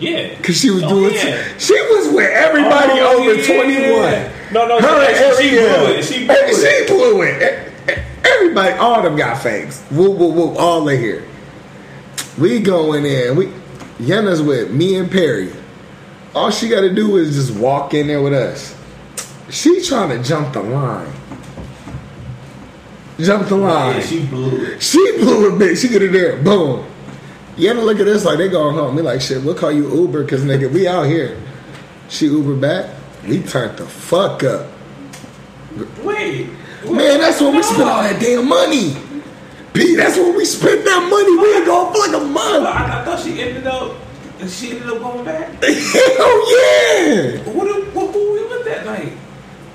Yeah, 0.00 0.34
Cause 0.42 0.56
she 0.56 0.70
was 0.70 0.82
Oh, 0.82 0.88
doing, 0.88 1.14
yeah. 1.14 1.56
she 1.56 1.72
was 1.74 2.12
with 2.12 2.28
everybody 2.30 2.92
Oh, 3.00 3.20
over 3.20 3.34
yeah. 3.34 3.46
twenty 3.46 3.92
one. 3.92 4.30
No, 4.52 4.66
no, 4.66 4.80
her 4.80 5.14
she- 5.14 5.24
and 5.24 5.36
she 5.36 5.58
Ariel. 5.58 5.78
blew 5.86 5.94
it. 5.94 6.04
She 6.04 6.24
blew 6.26 6.34
it. 6.36 6.86
She 6.88 6.92
blew 6.92 7.22
it. 7.22 7.72
Everybody, 8.24 8.72
all 8.74 9.02
them 9.02 9.14
got 9.16 9.40
fakes. 9.40 9.80
Whoop, 9.92 10.16
whoop, 10.18 10.34
whoop, 10.34 10.56
all 10.58 10.88
in 10.88 10.98
here. 11.00 11.24
We 12.38 12.58
going 12.58 13.06
in. 13.06 13.36
We 13.36 13.46
Yenna's 14.00 14.42
with 14.42 14.72
me 14.72 14.96
and 14.96 15.08
Perry. 15.10 15.52
All 16.34 16.50
she 16.50 16.68
got 16.68 16.80
to 16.80 16.92
do 16.92 17.16
is 17.16 17.36
just 17.36 17.56
walk 17.58 17.94
in 17.94 18.08
there 18.08 18.20
with 18.20 18.34
us. 18.34 18.74
She 19.50 19.80
trying 19.84 20.08
to 20.10 20.28
jump 20.28 20.52
the 20.54 20.62
line. 20.62 21.12
Jump 23.20 23.48
the 23.48 23.56
line. 23.56 23.94
Yeah, 23.96 24.02
she 24.06 24.26
blew 24.26 24.64
it. 24.64 24.82
She 24.82 24.98
blew 25.18 25.54
it 25.54 25.58
big. 25.58 25.76
She 25.78 25.88
get 25.88 26.02
in 26.02 26.12
there. 26.12 26.36
Boom. 26.42 26.84
You 27.56 27.70
ever 27.70 27.82
look 27.82 28.00
at 28.00 28.06
this 28.06 28.24
like 28.24 28.38
they 28.38 28.48
going 28.48 28.74
home? 28.74 28.96
We 28.96 29.02
like 29.02 29.20
shit. 29.20 29.42
We'll 29.42 29.54
call 29.54 29.70
you 29.70 29.88
Uber 30.02 30.24
because 30.24 30.44
nigga, 30.44 30.72
we 30.72 30.88
out 30.88 31.06
here. 31.06 31.40
She 32.08 32.26
Uber 32.26 32.56
back. 32.56 32.94
We 33.26 33.42
turned 33.42 33.78
the 33.78 33.86
fuck 33.86 34.42
up. 34.42 34.70
Wait, 36.02 36.48
Man, 36.90 37.20
that's 37.20 37.40
when 37.40 37.56
we 37.56 37.62
spent 37.62 37.82
all 37.88 38.02
that 38.02 38.20
damn 38.20 38.46
money. 38.48 38.94
P, 39.72 39.96
that's 39.96 40.16
when 40.16 40.36
we 40.36 40.44
spent 40.44 40.84
that 40.84 41.08
money. 41.10 41.36
We 41.38 41.56
ain't 41.56 41.66
going 41.66 41.92
for 41.92 41.98
like 41.98 42.22
a 42.22 42.24
month. 42.24 42.66
I, 42.66 43.00
I 43.00 43.04
thought 43.04 43.20
she 43.20 43.40
ended 43.40 43.66
up. 43.66 43.96
She 44.46 44.72
ended 44.72 44.88
up 44.88 44.98
going 44.98 45.24
back. 45.24 45.48
Hell 45.62 46.52
yeah. 46.52 47.38
What? 47.50 47.94
What? 47.94 48.14
Who 48.14 48.32
we 48.34 48.42
with 48.46 48.64
that 48.66 48.84
night? 48.84 49.12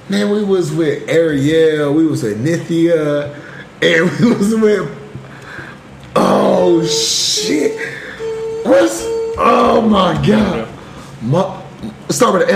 Man, 0.07 0.29
we 0.29 0.43
was 0.43 0.71
with 0.71 1.09
Ariel. 1.09 1.93
We 1.93 2.05
was 2.05 2.23
with 2.23 2.43
Nithia. 2.43 3.33
And 3.81 4.19
we 4.19 4.33
was 4.35 4.55
with. 4.55 4.98
Oh, 6.21 6.85
shit. 6.85 7.77
What's. 8.65 9.03
Oh, 9.41 9.81
my 9.81 10.13
God. 10.25 10.67
Ma, 11.21 11.61
start 12.09 12.33
with 12.39 12.49
an 12.49 12.55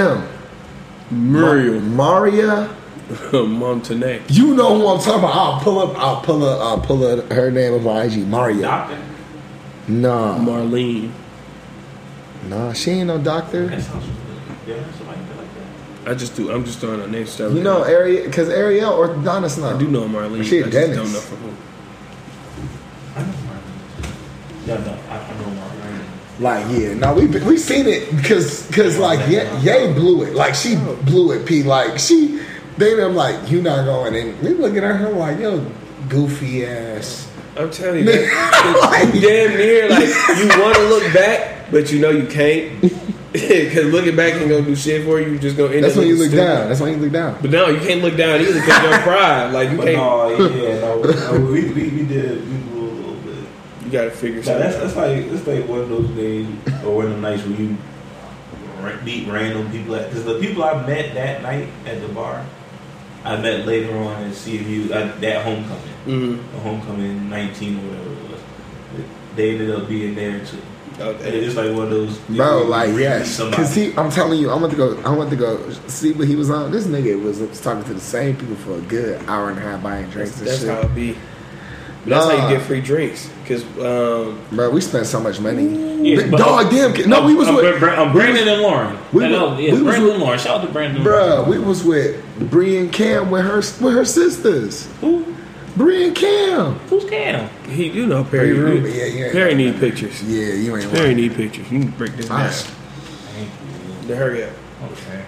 M. 1.12 1.32
Miriam 1.32 1.96
Maria. 1.96 2.76
Montenegro. 3.34 4.26
You 4.30 4.56
know 4.56 4.78
who 4.80 4.88
I'm 4.88 5.00
talking 5.00 5.20
about. 5.20 5.36
I'll 5.36 5.60
pull 5.62 5.80
up. 5.80 5.98
I'll 5.98 6.22
pull 6.22 6.44
up. 6.44 6.60
I'll 6.62 6.80
pull 6.82 7.06
up 7.06 7.32
her 7.32 7.52
name 7.52 7.74
of 7.74 7.84
my 7.84 8.04
IG. 8.04 8.28
Maria. 8.28 8.62
Doctor. 8.64 8.98
Nah. 9.88 10.38
Marlene. 10.40 11.12
Nah, 12.48 12.74
she 12.74 12.92
ain't 12.92 13.08
no 13.08 13.18
doctor. 13.18 13.68
That 13.68 13.82
sounds 13.82 14.06
familiar. 14.06 14.82
Yeah, 14.84 14.92
somebody 14.98 15.20
like 15.20 15.48
that. 16.04 16.12
I 16.12 16.14
just 16.16 16.36
do. 16.36 16.52
I'm 16.52 16.66
just 16.66 16.80
throwing 16.80 17.02
a 17.02 17.08
name 17.08 17.26
stuff. 17.28 17.54
You 17.54 17.62
know 17.64 17.84
Ariel, 17.84 18.26
because 18.26 18.50
Ariel 18.50 18.92
orthodontist 18.92 19.60
now. 19.62 19.76
I 19.76 19.80
do 19.80 19.88
know 19.88 20.04
Marlene. 20.08 20.44
She 20.44 20.58
a 20.60 20.66
I 20.68 20.70
just 20.70 20.74
dentist. 20.74 21.04
don't 21.04 21.14
know 21.14 21.20
from 21.20 21.38
who. 21.38 21.73
I 24.64 24.68
know 24.68 24.78
Marlene. 24.78 24.84
Yeah, 24.84 24.84
no, 24.84 24.98
I, 25.10 25.18
I 25.18 25.34
know 25.38 25.62
Marlene. 25.62 26.40
Like 26.40 26.66
yeah, 26.78 26.94
no, 26.96 27.14
we 27.14 27.28
we 27.28 27.58
seen 27.58 27.86
it 27.88 28.16
because 28.16 28.66
because 28.68 28.98
like 28.98 29.20
yeah, 29.30 29.60
Ye 29.62 29.94
blew 29.94 30.24
it. 30.24 30.34
Like 30.34 30.56
she 30.56 30.76
oh. 30.78 30.96
blew 31.04 31.32
it. 31.32 31.46
P 31.46 31.64
like 31.64 32.00
she. 32.00 32.42
They 32.78 32.96
them 32.96 33.16
like 33.16 33.52
you 33.52 33.62
not 33.62 33.86
going 33.86 34.16
and 34.16 34.42
we 34.42 34.50
looking 34.50 34.84
at 34.84 34.96
her 34.96 35.12
like 35.12 35.40
yo 35.40 35.64
goofy 36.10 36.66
ass. 36.66 37.30
I'm 37.56 37.70
telling 37.70 38.00
you, 38.00 38.06
that, 38.12 39.12
you 39.14 39.22
damn 39.22 39.56
near 39.56 39.90
like 39.90 40.10
you 40.10 40.48
want 40.60 40.76
to 40.76 40.84
look 40.90 41.14
back, 41.14 41.70
but 41.70 41.92
you 41.92 42.00
know 42.00 42.10
you 42.10 42.26
can't 42.26 42.82
because 43.32 43.92
looking 43.92 44.16
back 44.16 44.34
ain't 44.34 44.50
gonna 44.50 44.64
do 44.64 44.76
shit 44.76 45.06
for 45.06 45.20
you. 45.22 45.34
You 45.34 45.40
just 45.40 45.56
gonna 45.56 45.74
end 45.74 45.84
That's 45.84 45.94
up 45.96 46.00
when 46.00 46.08
you 46.08 46.16
look 46.16 46.30
stupid. 46.30 46.44
down. 46.44 46.68
That's 46.70 46.82
when 46.82 46.94
you 46.94 46.98
look 46.98 47.12
down. 47.12 47.38
But 47.42 47.52
no, 47.52 47.68
you 47.70 47.80
can't 47.80 48.02
look 48.02 48.18
down 48.18 48.42
either 48.42 48.54
because 48.54 48.84
you're 48.84 49.00
pride. 49.02 49.52
Like 49.54 49.70
you 49.70 49.78
But 49.78 49.86
can't. 49.86 49.98
no, 49.98 50.48
yeah, 50.50 50.80
no, 50.80 51.02
no 51.02 51.46
we, 51.52 51.70
we, 51.72 51.90
we 51.90 52.06
did 52.06 52.42
we 52.73 52.73
blew 53.94 54.02
a 54.02 54.08
little 54.08 54.12
bit. 54.12 54.12
You 54.12 54.12
gotta 54.12 54.12
figure 54.12 54.40
Now, 54.40 54.46
something. 54.46 54.62
that's 54.62 54.76
out. 54.76 54.82
that's 54.82 54.96
like 54.96 55.32
that's 55.32 55.48
like 55.48 55.68
one 55.68 55.80
of 55.80 55.90
those 55.90 56.10
days 56.12 56.48
or 56.86 56.96
one 56.96 57.06
of 57.08 57.12
the 57.14 57.18
nights 57.20 57.44
where 57.44 57.60
you 57.60 57.78
ra- 58.82 59.04
meet 59.04 59.28
random 59.28 59.72
people 59.72 59.96
because 59.96 60.24
the 60.26 60.40
people 60.40 60.64
I 60.64 60.86
met 60.86 61.14
that 61.16 61.42
night 61.42 61.68
at 61.86 62.02
the 62.02 62.08
bar, 62.10 62.46
I 63.24 63.38
met 63.38 63.66
later 63.66 63.96
on 63.98 64.24
at 64.24 64.34
CMU 64.34 64.92
at 64.92 65.20
that 65.22 65.44
homecoming, 65.46 65.80
Mhm. 66.08 66.40
the 66.54 66.60
homecoming 66.60 67.30
nineteen 67.30 67.78
or 67.80 67.82
whatever 67.90 68.12
it 68.12 68.32
was. 68.32 68.40
They 69.36 69.52
ended 69.52 69.72
up 69.72 69.88
being 69.88 70.16
there 70.16 70.40
too. 70.40 70.58
Okay. 71.00 71.30
It's 71.40 71.56
like 71.56 71.72
one 71.74 71.86
of 71.86 71.90
those 71.90 72.18
Bro, 72.30 72.66
like 72.68 72.90
meet 72.92 73.00
yes, 73.02 73.40
because 73.42 73.74
he. 73.74 73.94
I'm 73.98 74.12
telling 74.12 74.40
you, 74.40 74.52
I 74.52 74.56
went 74.56 74.70
to 74.72 74.78
go. 74.78 74.96
I 75.04 75.10
went 75.10 75.32
to 75.32 75.36
go 75.36 75.60
see 75.88 76.12
what 76.12 76.28
he 76.28 76.36
was 76.36 76.52
on. 76.52 76.72
This 76.72 76.86
nigga 76.86 77.20
was, 77.20 77.40
was 77.40 77.60
talking 77.60 77.84
to 77.86 77.94
the 77.96 78.00
same 78.00 78.36
people 78.36 78.56
for 78.58 78.76
a 78.76 78.82
good 78.82 79.20
hour 79.28 79.50
and 79.50 79.58
a 79.58 79.62
half, 79.62 79.82
buying 79.82 80.08
drinks 80.12 80.36
That's, 80.36 80.40
and 80.42 80.48
that's 80.50 80.60
shit. 80.60 80.70
how 80.70 80.82
it 80.82 80.94
be. 80.94 81.18
But 82.04 82.10
that's 82.10 82.26
how 82.30 82.48
you 82.48 82.56
get 82.58 82.66
free 82.68 82.82
drinks. 82.82 83.28
Because 83.44 83.64
um, 83.80 84.40
Bro, 84.52 84.70
we 84.72 84.80
spent 84.82 85.06
so 85.06 85.20
much 85.20 85.40
money. 85.40 85.66
Yeah, 86.10 86.16
Big 86.22 86.32
but- 86.32 86.38
Dog, 86.38 86.72
damn. 86.72 87.10
No, 87.10 87.26
we 87.26 87.36
was 87.36 87.48
I'm, 87.50 87.56
with. 87.56 87.80
Bra- 87.80 87.94
I'm 88.02 88.12
Brandon 88.14 88.48
and 88.48 88.62
Lauren. 88.62 88.98
we 89.12 89.24
We 89.28 89.32
was- 89.32 89.60
yeah, 89.60 89.74
we 89.74 89.84
Brandon 89.84 90.04
with- 90.04 90.14
and 90.14 90.22
Lauren. 90.24 90.40
Shout 90.40 90.60
out 90.62 90.66
to 90.66 90.72
Brandon. 90.72 90.98
and 90.98 91.06
Bruh, 91.06 91.30
Lauren. 91.40 91.50
we 91.50 91.60
was 91.60 91.84
with 91.84 92.24
Bree 92.50 92.78
and 92.78 92.92
Cam 92.92 93.30
with 93.30 93.44
her 93.46 93.58
with 93.58 93.94
her 93.94 94.06
sisters. 94.06 94.88
Who? 95.02 95.26
Bree 95.76 96.06
and 96.08 96.16
Cam. 96.16 96.76
Who's 96.90 97.04
Cam? 97.10 97.50
he, 97.70 97.90
you 97.90 98.06
know, 98.06 98.24
Perry. 98.24 98.54
Perry 98.54 98.60
Rubin, 98.60 98.86
you- 98.94 98.98
yeah, 98.98 99.06
yeah. 99.26 99.32
Perry 99.32 99.56
need 99.56 99.80
pictures. 99.80 100.22
Yeah, 100.24 100.54
you 100.54 100.76
ain't 100.78 100.90
Perry 100.92 101.06
lying. 101.08 101.18
need 101.18 101.34
pictures. 101.36 101.70
You 101.72 101.80
can 101.82 101.90
break 101.92 102.16
this 102.16 102.28
down. 102.28 102.38
Alright. 102.40 102.54
Thank 102.54 103.50
you. 103.50 104.08
Then 104.08 104.18
hurry 104.18 104.44
up. 104.46 104.52
Okay. 104.92 105.24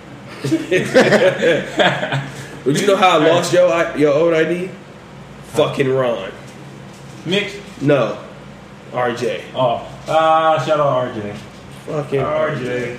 But 2.66 2.82
you 2.82 2.88
know 2.88 2.96
how 2.98 3.20
I 3.20 3.28
lost 3.30 3.54
your 3.54 3.72
I- 3.72 3.96
your 3.96 4.14
old 4.14 4.34
ID? 4.34 4.70
Fucking 5.54 5.88
Ron. 5.88 6.32
Mix. 7.26 7.54
No, 7.82 8.18
RJ. 8.92 9.44
Oh, 9.54 9.86
ah, 10.08 10.64
shout 10.66 10.80
out 10.80 11.14
RJ. 11.16 11.36
Fucking 11.86 12.20
RJ. 12.22 12.98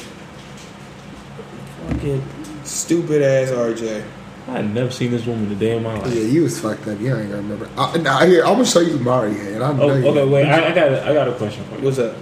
Fucking 1.88 2.22
stupid 2.64 3.22
ass 3.22 3.50
RJ. 3.50 4.04
I 4.48 4.52
had 4.52 4.72
never 4.74 4.90
seen 4.92 5.10
this 5.10 5.26
woman 5.26 5.50
a 5.50 5.54
day 5.56 5.76
in 5.76 5.82
my 5.82 5.98
life. 5.98 6.12
Yeah, 6.14 6.22
you 6.22 6.42
was 6.44 6.60
fucked 6.60 6.86
up. 6.86 7.00
You 7.00 7.16
ain't 7.16 7.30
gonna 7.30 7.42
remember. 7.42 7.68
I, 7.76 7.96
nah, 7.98 8.24
here, 8.24 8.44
I'm 8.44 8.52
gonna 8.54 8.64
show 8.66 8.80
you 8.80 8.96
Mario, 8.98 9.32
and 9.54 9.64
I 9.64 9.72
know 9.72 9.90
Oh, 9.90 9.96
you. 9.96 10.06
okay, 10.08 10.24
wait. 10.28 10.46
I, 10.46 10.70
I 10.70 10.74
got, 10.74 10.88
a, 10.92 11.04
I 11.08 11.12
got 11.14 11.28
a 11.28 11.32
question 11.32 11.64
for 11.64 11.76
you. 11.78 11.84
What's 11.84 11.98
up? 11.98 12.14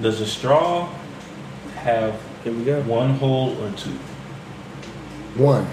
Does 0.00 0.20
a 0.20 0.26
straw 0.26 0.88
have 1.76 2.20
Here 2.42 2.52
we 2.52 2.64
go. 2.64 2.80
one 2.82 3.10
hole 3.14 3.56
or 3.62 3.70
two? 3.72 3.90
One. 5.36 5.66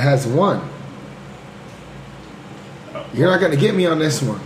Has 0.00 0.26
one. 0.26 0.68
You're 3.14 3.30
not 3.30 3.40
gonna 3.40 3.56
get 3.56 3.74
me 3.74 3.86
on 3.86 3.98
this 3.98 4.22
one. 4.22 4.40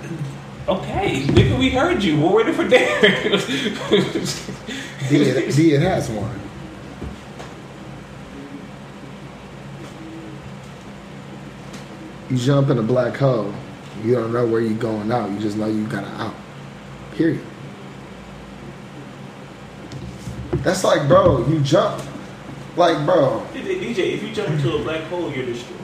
Okay, 0.68 1.22
nigga, 1.22 1.58
we 1.58 1.70
heard 1.70 2.02
you. 2.02 2.20
We're 2.20 2.36
waiting 2.36 2.54
for 2.54 2.68
Derek. 2.68 3.40
D, 5.08 5.16
it, 5.16 5.54
D, 5.54 5.74
it 5.74 5.82
has 5.82 6.08
one. 6.08 6.40
You 12.30 12.36
jump 12.38 12.70
in 12.70 12.78
a 12.78 12.82
black 12.82 13.16
hole. 13.16 13.52
You 14.04 14.14
don't 14.14 14.32
know 14.32 14.46
where 14.46 14.60
you're 14.60 14.78
going 14.78 15.12
out. 15.12 15.30
You 15.30 15.38
just 15.38 15.56
know 15.56 15.66
you 15.66 15.86
got 15.86 16.02
to 16.02 16.10
out. 16.22 16.34
Period. 17.14 17.44
That's 20.62 20.82
like, 20.84 21.06
bro, 21.08 21.46
you 21.48 21.60
jump. 21.60 22.02
Like, 22.76 23.04
bro, 23.04 23.46
DJ, 23.52 23.98
if 24.14 24.22
you 24.22 24.32
jump 24.34 24.48
into 24.50 24.74
a 24.76 24.82
black 24.82 25.02
hole, 25.04 25.30
you're 25.30 25.44
destroyed. 25.46 25.78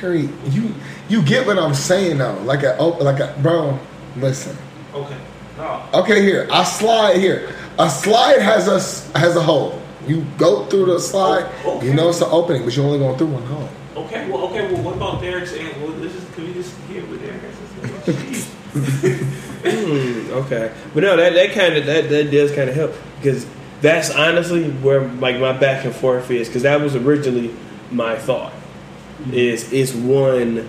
Perry, 0.00 0.28
you 0.50 0.74
you 1.08 1.22
get 1.22 1.46
what 1.46 1.58
I'm 1.58 1.74
saying 1.74 2.18
though. 2.18 2.34
Like 2.42 2.62
a 2.62 2.76
oh, 2.78 2.88
like 3.02 3.20
a 3.20 3.34
bro. 3.40 3.78
Listen. 4.16 4.56
Okay. 4.94 5.16
No. 5.56 5.82
Okay, 5.94 6.22
here 6.22 6.48
I 6.50 6.64
slide 6.64 7.16
here. 7.18 7.54
A 7.78 7.88
slide 7.88 8.40
has 8.40 8.68
a 8.68 8.74
s- 8.76 9.10
has 9.12 9.36
a 9.36 9.42
hole. 9.42 9.80
You 10.06 10.26
go 10.36 10.66
through 10.66 10.86
the 10.86 10.98
slide. 11.00 11.50
Oh, 11.64 11.76
okay. 11.76 11.86
You 11.86 11.94
know 11.94 12.08
it's 12.08 12.20
an 12.20 12.28
opening, 12.30 12.64
but 12.64 12.74
you're 12.76 12.84
only 12.84 12.98
going 12.98 13.16
through 13.16 13.28
one 13.28 13.44
hole. 13.44 13.68
Okay. 14.04 14.28
Well. 14.28 14.42
Okay. 14.48 14.72
Well, 14.72 14.82
what 14.82 14.96
about 14.96 15.20
Derek's? 15.22 15.50
saying? 15.52 15.80
Well, 15.80 15.92
let's 15.92 16.14
just 16.14 16.32
can 16.34 16.46
we 16.48 16.52
just 16.54 16.74
hear 16.88 17.02
what 17.02 17.20
Derek 17.22 17.40
has 17.40 18.12
to 18.12 18.32
say? 18.32 19.24
Hmm, 19.62 20.32
okay, 20.32 20.72
but 20.92 21.02
no, 21.04 21.16
that 21.16 21.34
that 21.34 21.52
kind 21.52 21.76
of 21.76 21.86
that 21.86 22.08
that 22.08 22.30
does 22.32 22.50
kind 22.52 22.68
of 22.68 22.74
help 22.74 22.92
because 23.20 23.46
that's 23.82 24.10
honestly 24.14 24.70
where 24.70 25.00
like 25.00 25.38
my 25.38 25.52
back 25.52 25.84
and 25.84 25.94
forth 25.94 26.30
is 26.30 26.48
because 26.48 26.62
that 26.62 26.80
was 26.80 26.96
originally 26.96 27.54
my 27.90 28.16
thought. 28.16 28.52
Mm-hmm. 28.52 29.34
Is 29.34 29.72
it's 29.72 29.92
one 29.92 30.68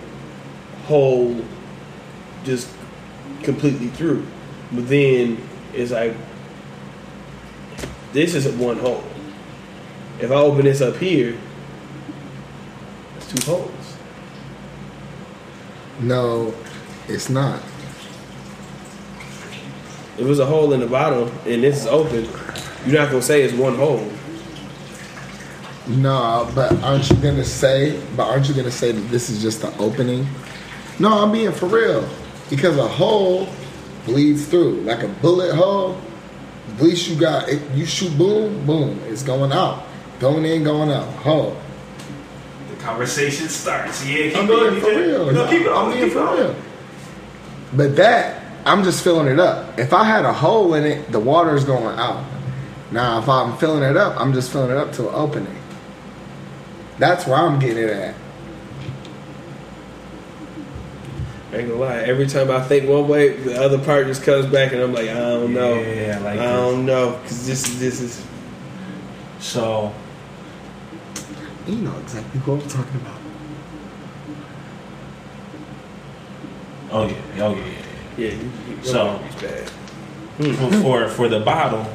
whole 0.86 1.44
just 2.44 2.70
completely 3.44 3.88
through, 3.88 4.26
but 4.72 4.90
then 4.90 5.42
it's 5.74 5.92
like 5.92 6.16
this 8.12 8.36
is 8.36 8.48
one 8.48 8.78
hole. 8.78 9.04
If 10.20 10.32
I 10.32 10.36
open 10.36 10.66
this 10.66 10.82
up 10.82 10.98
here, 10.98 11.38
it's 13.18 13.32
two 13.32 13.52
holes. 13.52 13.98
No, 16.00 16.54
it's 17.08 17.30
not. 17.30 17.62
It 20.18 20.26
was 20.26 20.40
a 20.40 20.46
hole 20.46 20.74
in 20.74 20.80
the 20.80 20.88
bottom 20.88 21.32
and 21.46 21.64
this 21.64 21.82
is 21.82 21.88
open, 21.88 22.28
you're 22.86 23.00
not 23.00 23.10
gonna 23.10 23.22
say 23.22 23.44
it's 23.44 23.54
one 23.54 23.76
hole. 23.76 24.08
No, 25.88 26.50
but 26.56 26.72
aren't 26.82 27.10
you 27.10 27.16
gonna 27.18 27.44
say? 27.44 28.02
But 28.16 28.28
aren't 28.28 28.48
you 28.48 28.54
gonna 28.54 28.72
say 28.72 28.92
that 28.92 29.02
this 29.10 29.30
is 29.30 29.42
just 29.42 29.62
the 29.62 29.76
opening? 29.78 30.28
No, 31.00 31.24
I'm 31.24 31.32
being 31.32 31.52
for 31.52 31.66
real. 31.66 32.08
Because 32.50 32.78
a 32.78 32.88
hole 32.88 33.48
bleeds 34.06 34.46
through, 34.48 34.82
like 34.82 35.04
a 35.04 35.08
bullet 35.08 35.54
hole. 35.56 35.98
At 36.76 36.82
least 36.82 37.10
you 37.10 37.16
got 37.20 37.50
it. 37.50 37.62
You 37.74 37.86
shoot, 37.86 38.18
boom, 38.18 38.66
boom. 38.66 39.00
It's 39.08 39.24
going 39.24 39.52
out, 39.52 39.84
going 40.20 40.46
in, 40.46 40.64
going 40.64 40.90
out. 40.92 41.08
Hole. 41.16 41.58
the 42.70 42.76
conversation 42.82 43.48
starts. 43.50 44.06
Yeah. 44.06 44.30
Keep 44.30 44.38
I'm 44.38 44.48
going, 44.48 44.70
being 44.72 44.84
for 44.84 44.90
real. 45.00 45.32
No, 45.32 45.48
keep 45.50 45.62
it 45.64 45.72
I'm 45.72 45.92
being 45.92 46.10
for 46.10 46.20
on. 46.22 46.38
real. 46.38 46.56
But 47.74 47.96
that, 47.98 48.42
I'm 48.66 48.84
just 48.84 49.04
filling 49.04 49.28
it 49.28 49.40
up. 49.40 49.78
If 49.78 49.94
I 49.94 50.04
had 50.04 50.26
a 50.26 50.34
hole 50.34 50.74
in 50.76 50.86
it, 50.86 51.12
the 51.12 51.20
water's 51.20 51.66
going 51.66 51.98
out. 52.00 52.24
Now, 52.94 53.18
if 53.18 53.28
I'm 53.28 53.58
filling 53.58 53.82
it 53.82 53.98
up, 53.98 54.20
I'm 54.22 54.34
just 54.34 54.52
filling 54.52 54.70
it 54.70 54.78
up 54.78 54.94
to 54.94 55.10
an 55.10 55.16
opening. 55.16 55.58
That's 57.00 57.26
where 57.26 57.38
I'm 57.38 57.58
getting 57.58 57.84
it 57.84 57.90
at. 57.90 58.16
I 61.52 61.58
ain't 61.58 61.70
gonna 61.70 61.80
lie. 61.82 61.98
Every 62.02 62.28
time 62.28 62.52
I 62.52 62.62
think 62.62 62.88
one 62.88 63.08
way, 63.08 63.36
the 63.36 63.60
other 63.60 63.80
part 63.80 64.06
just 64.06 64.22
comes 64.24 64.46
back, 64.46 64.74
and 64.74 64.82
I'm 64.82 64.94
like, 64.94 65.10
I 65.10 65.14
don't 65.16 65.54
know. 65.56 65.74
Yeah, 65.82 66.20
like 66.20 66.40
I 66.40 66.46
don't 66.54 66.86
know, 66.86 67.20
because 67.24 67.48
this 67.48 67.80
this 67.80 68.00
is 68.00 68.24
So 69.40 69.92
You 71.68 71.76
know 71.78 71.98
exactly 72.00 72.40
what 72.42 72.62
I'm 72.62 72.70
talking 72.70 73.02
about. 73.02 73.20
Oh 76.92 77.08
yeah, 77.08 77.44
oh 77.44 77.56
yeah. 77.56 77.66
yeah, 77.66 77.74
yeah. 78.18 78.34
You, 78.34 78.52
you, 78.70 78.84
So- 78.84 79.20
it's 79.26 79.42
bad. 79.42 79.72
yeah. 80.40 80.54
For, 80.54 80.82
for 80.82 81.08
for 81.10 81.28
the 81.28 81.40
bottle, 81.40 81.88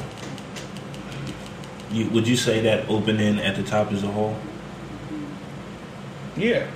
you 1.91 2.09
would 2.11 2.29
you 2.29 2.37
say 2.37 2.61
that 2.61 2.89
opening 2.89 3.39
at 3.39 3.57
the 3.57 3.63
top 3.63 3.93
is 3.93 4.03
a 4.03 4.09
hole? 4.09 4.37
Yeah. 6.37 6.67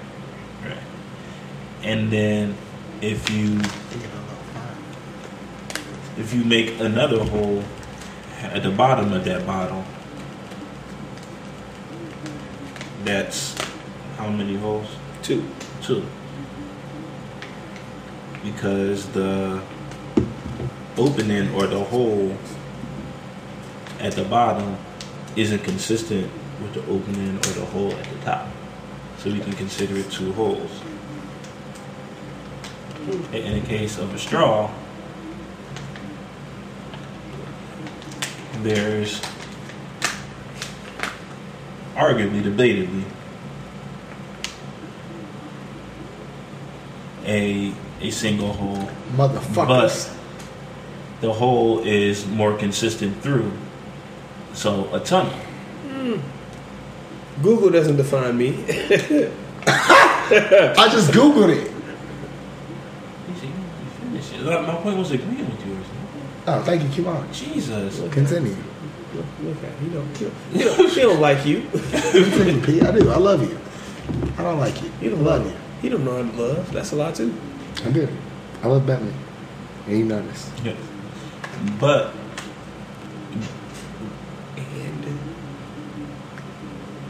Right. 0.65 0.79
And 1.83 2.11
then 2.11 2.57
if 3.01 3.31
you 3.31 3.61
if 6.17 6.33
you 6.35 6.45
make 6.45 6.81
another 6.81 7.25
hole 7.25 7.63
at 8.41 8.63
the 8.63 8.71
bottom 8.71 9.13
of 9.13 9.25
that 9.25 9.47
bottle, 9.47 9.85
that's 13.05 13.57
how 14.17 14.31
many 14.31 14.57
holes? 14.57 14.89
Two. 15.23 15.45
Two. 15.83 16.05
Because 18.43 19.07
the 19.09 19.63
opening 20.97 21.55
or 21.55 21.67
the 21.67 21.83
hole 21.85 22.37
at 24.01 24.13
the 24.13 24.25
bottom 24.25 24.77
isn't 25.37 25.61
consistent 25.65 26.31
with 26.61 26.75
the 26.75 26.81
opening 26.93 27.37
or 27.37 27.41
the 27.41 27.65
hole 27.67 27.93
at 27.93 28.05
the 28.05 28.19
top. 28.25 28.49
So 29.19 29.31
we 29.31 29.41
can 29.41 29.53
consider 29.53 29.97
it 29.97 30.11
two 30.11 30.33
holes. 30.33 30.71
In 33.33 33.61
the 33.61 33.67
case 33.67 33.99
of 33.99 34.15
a 34.15 34.19
straw, 34.19 34.71
there's 38.63 39.21
arguably, 41.97 42.43
debatably, 42.43 43.05
a 47.25 47.73
a 48.01 48.11
single 48.11 48.53
hole, 48.53 48.89
Motherfuckers. 49.17 49.55
but 49.55 50.11
the 51.21 51.33
hole 51.33 51.81
is 51.81 52.27
more 52.27 52.57
consistent 52.57 53.23
through. 53.23 53.53
So 54.55 54.93
a 54.95 55.01
tunnel. 55.01 55.33
Hmm. 55.33 56.21
Google 57.43 57.71
doesn't 57.71 57.97
define 57.97 58.37
me. 58.37 58.65
I 59.67 60.89
just 60.91 61.11
Googled 61.13 61.51
it. 61.51 61.71
You 63.29 63.35
see, 63.41 63.47
you 63.47 64.21
finish 64.21 64.33
it. 64.33 64.45
My 64.45 64.75
point 64.77 64.99
was 64.99 65.11
agreeing 65.11 65.49
with 65.49 65.67
yours. 65.67 65.87
Oh, 66.47 66.63
thank 66.63 66.83
you. 66.83 66.89
Keep 66.91 67.07
on. 67.07 67.33
Jesus. 67.33 68.01
Continue. 68.13 68.57
look, 69.15 69.25
look 69.43 69.65
at 69.65 69.79
he 69.79 69.89
don't, 69.89 70.17
he 70.17 70.25
don't, 70.27 70.35
he 70.53 70.65
don't, 70.65 70.91
he 70.91 71.01
don't 71.01 71.21
like 71.21 71.47
you. 71.47 71.63
Continue, 71.71 72.61
P. 72.61 72.81
I 72.83 72.93
do. 72.93 73.11
I 73.11 73.17
love 73.17 73.43
you. 73.43 73.59
I 74.39 74.43
don't 74.43 74.59
like 74.59 74.83
you. 74.83 74.91
He 75.01 75.09
don't 75.09 75.25
love 75.25 75.47
you. 75.47 75.57
He 75.81 75.89
don't 75.89 76.05
know 76.05 76.23
how 76.23 76.31
to 76.31 76.37
love. 76.43 76.73
That's 76.73 76.93
a 76.93 76.97
lot 76.97 77.15
too. 77.15 77.35
I 77.85 77.91
do. 77.91 78.09
I 78.63 78.69
love 78.69 78.87
Bentley. 78.87 79.13
And 79.87 79.99
you 79.99 80.05
know 80.05 80.23
this. 80.23 80.51
Yeah. 80.63 80.75
But 81.81 82.13
And 84.57 85.05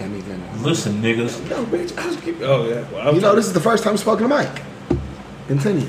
Bentley 0.03 0.22
Bentley. 0.22 0.61
listen, 0.61 1.03
niggas. 1.03 1.48
no, 1.50 1.64
bitch. 1.66 1.96
I 1.98 2.07
was 2.07 2.16
keep, 2.16 2.40
oh 2.40 2.68
yeah. 2.68 2.84
Well, 2.92 3.00
I 3.03 3.07
was 3.07 3.14
You 3.16 3.20
know, 3.22 3.34
this 3.34 3.46
is 3.46 3.53
the 3.53 3.61
first 3.61 3.84
time 3.84 3.96
spoken 3.96 4.24
to 4.24 4.28
Mike. 4.28 4.62
Continue. 5.48 5.88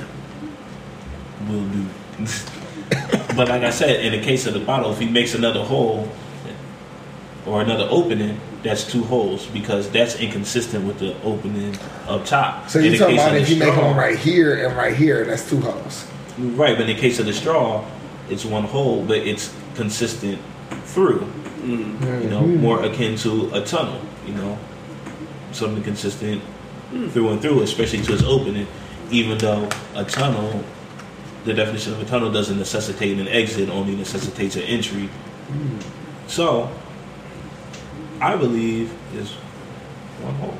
will 1.48 1.66
do. 1.70 1.86
but 3.36 3.48
like 3.50 3.64
I 3.64 3.70
said, 3.70 4.06
in 4.06 4.12
the 4.20 4.22
case 4.26 4.46
of 4.46 4.54
the 4.54 4.60
bottle, 4.60 4.92
if 4.92 5.00
he 5.00 5.08
makes 5.10 5.34
another 5.36 5.64
hole 5.64 6.10
or 7.46 7.62
another 7.62 7.88
opening, 7.90 8.40
that's 8.64 8.90
two 8.90 9.04
holes 9.04 9.48
because 9.48 9.90
that's 9.92 10.16
inconsistent 10.20 10.86
with 10.86 11.00
the 11.00 11.20
opening 11.24 11.76
up 12.08 12.26
top. 12.26 12.70
So 12.70 12.80
In 12.80 12.86
you're 12.86 12.92
the 12.94 12.98
talking 13.00 13.16
case 13.18 13.26
about 13.26 13.36
of 13.36 13.42
if 13.42 13.48
the 13.50 13.54
you 13.56 13.60
make 13.60 13.74
straw- 13.74 13.88
one 13.88 13.98
right 13.98 14.18
here 14.18 14.68
and 14.68 14.78
right 14.78 14.96
here, 14.96 15.26
that's 15.26 15.50
two 15.50 15.60
holes. 15.60 16.08
Right, 16.38 16.78
but 16.78 16.90
in 16.90 16.96
the 16.96 17.02
case 17.02 17.20
of 17.20 17.26
the 17.26 17.34
straw, 17.34 17.86
it's 18.30 18.46
one 18.46 18.64
hole, 18.64 19.04
but 19.06 19.18
it's 19.18 19.54
consistent 19.76 20.40
through. 20.86 21.28
Mm. 21.64 22.24
You 22.24 22.30
know, 22.30 22.42
Mhm. 22.42 22.60
more 22.60 22.84
akin 22.84 23.16
to 23.18 23.50
a 23.54 23.62
tunnel. 23.62 24.02
You 24.28 24.34
know, 24.34 24.58
something 25.52 25.84
consistent 25.84 26.42
hmm. 26.92 27.08
through 27.10 27.30
and 27.30 27.42
through, 27.42 27.62
especially 27.62 28.02
to 28.02 28.14
its 28.14 28.24
opening. 28.24 28.68
Even 29.12 29.38
though 29.38 29.68
a 29.96 30.04
tunnel, 30.04 30.64
the 31.46 31.54
definition 31.54 31.94
of 31.94 32.02
a 32.02 32.06
tunnel 32.06 32.32
doesn't 32.32 32.58
necessitate 32.58 33.20
an 33.20 33.28
exit, 33.28 33.70
only 33.70 33.96
necessitates 33.96 34.56
an 34.56 34.64
entry. 34.64 35.10
Hmm. 35.48 35.78
So, 36.28 36.70
I 38.22 38.36
believe 38.36 38.92
is 39.16 39.32
one 40.22 40.36
hole. 40.36 40.58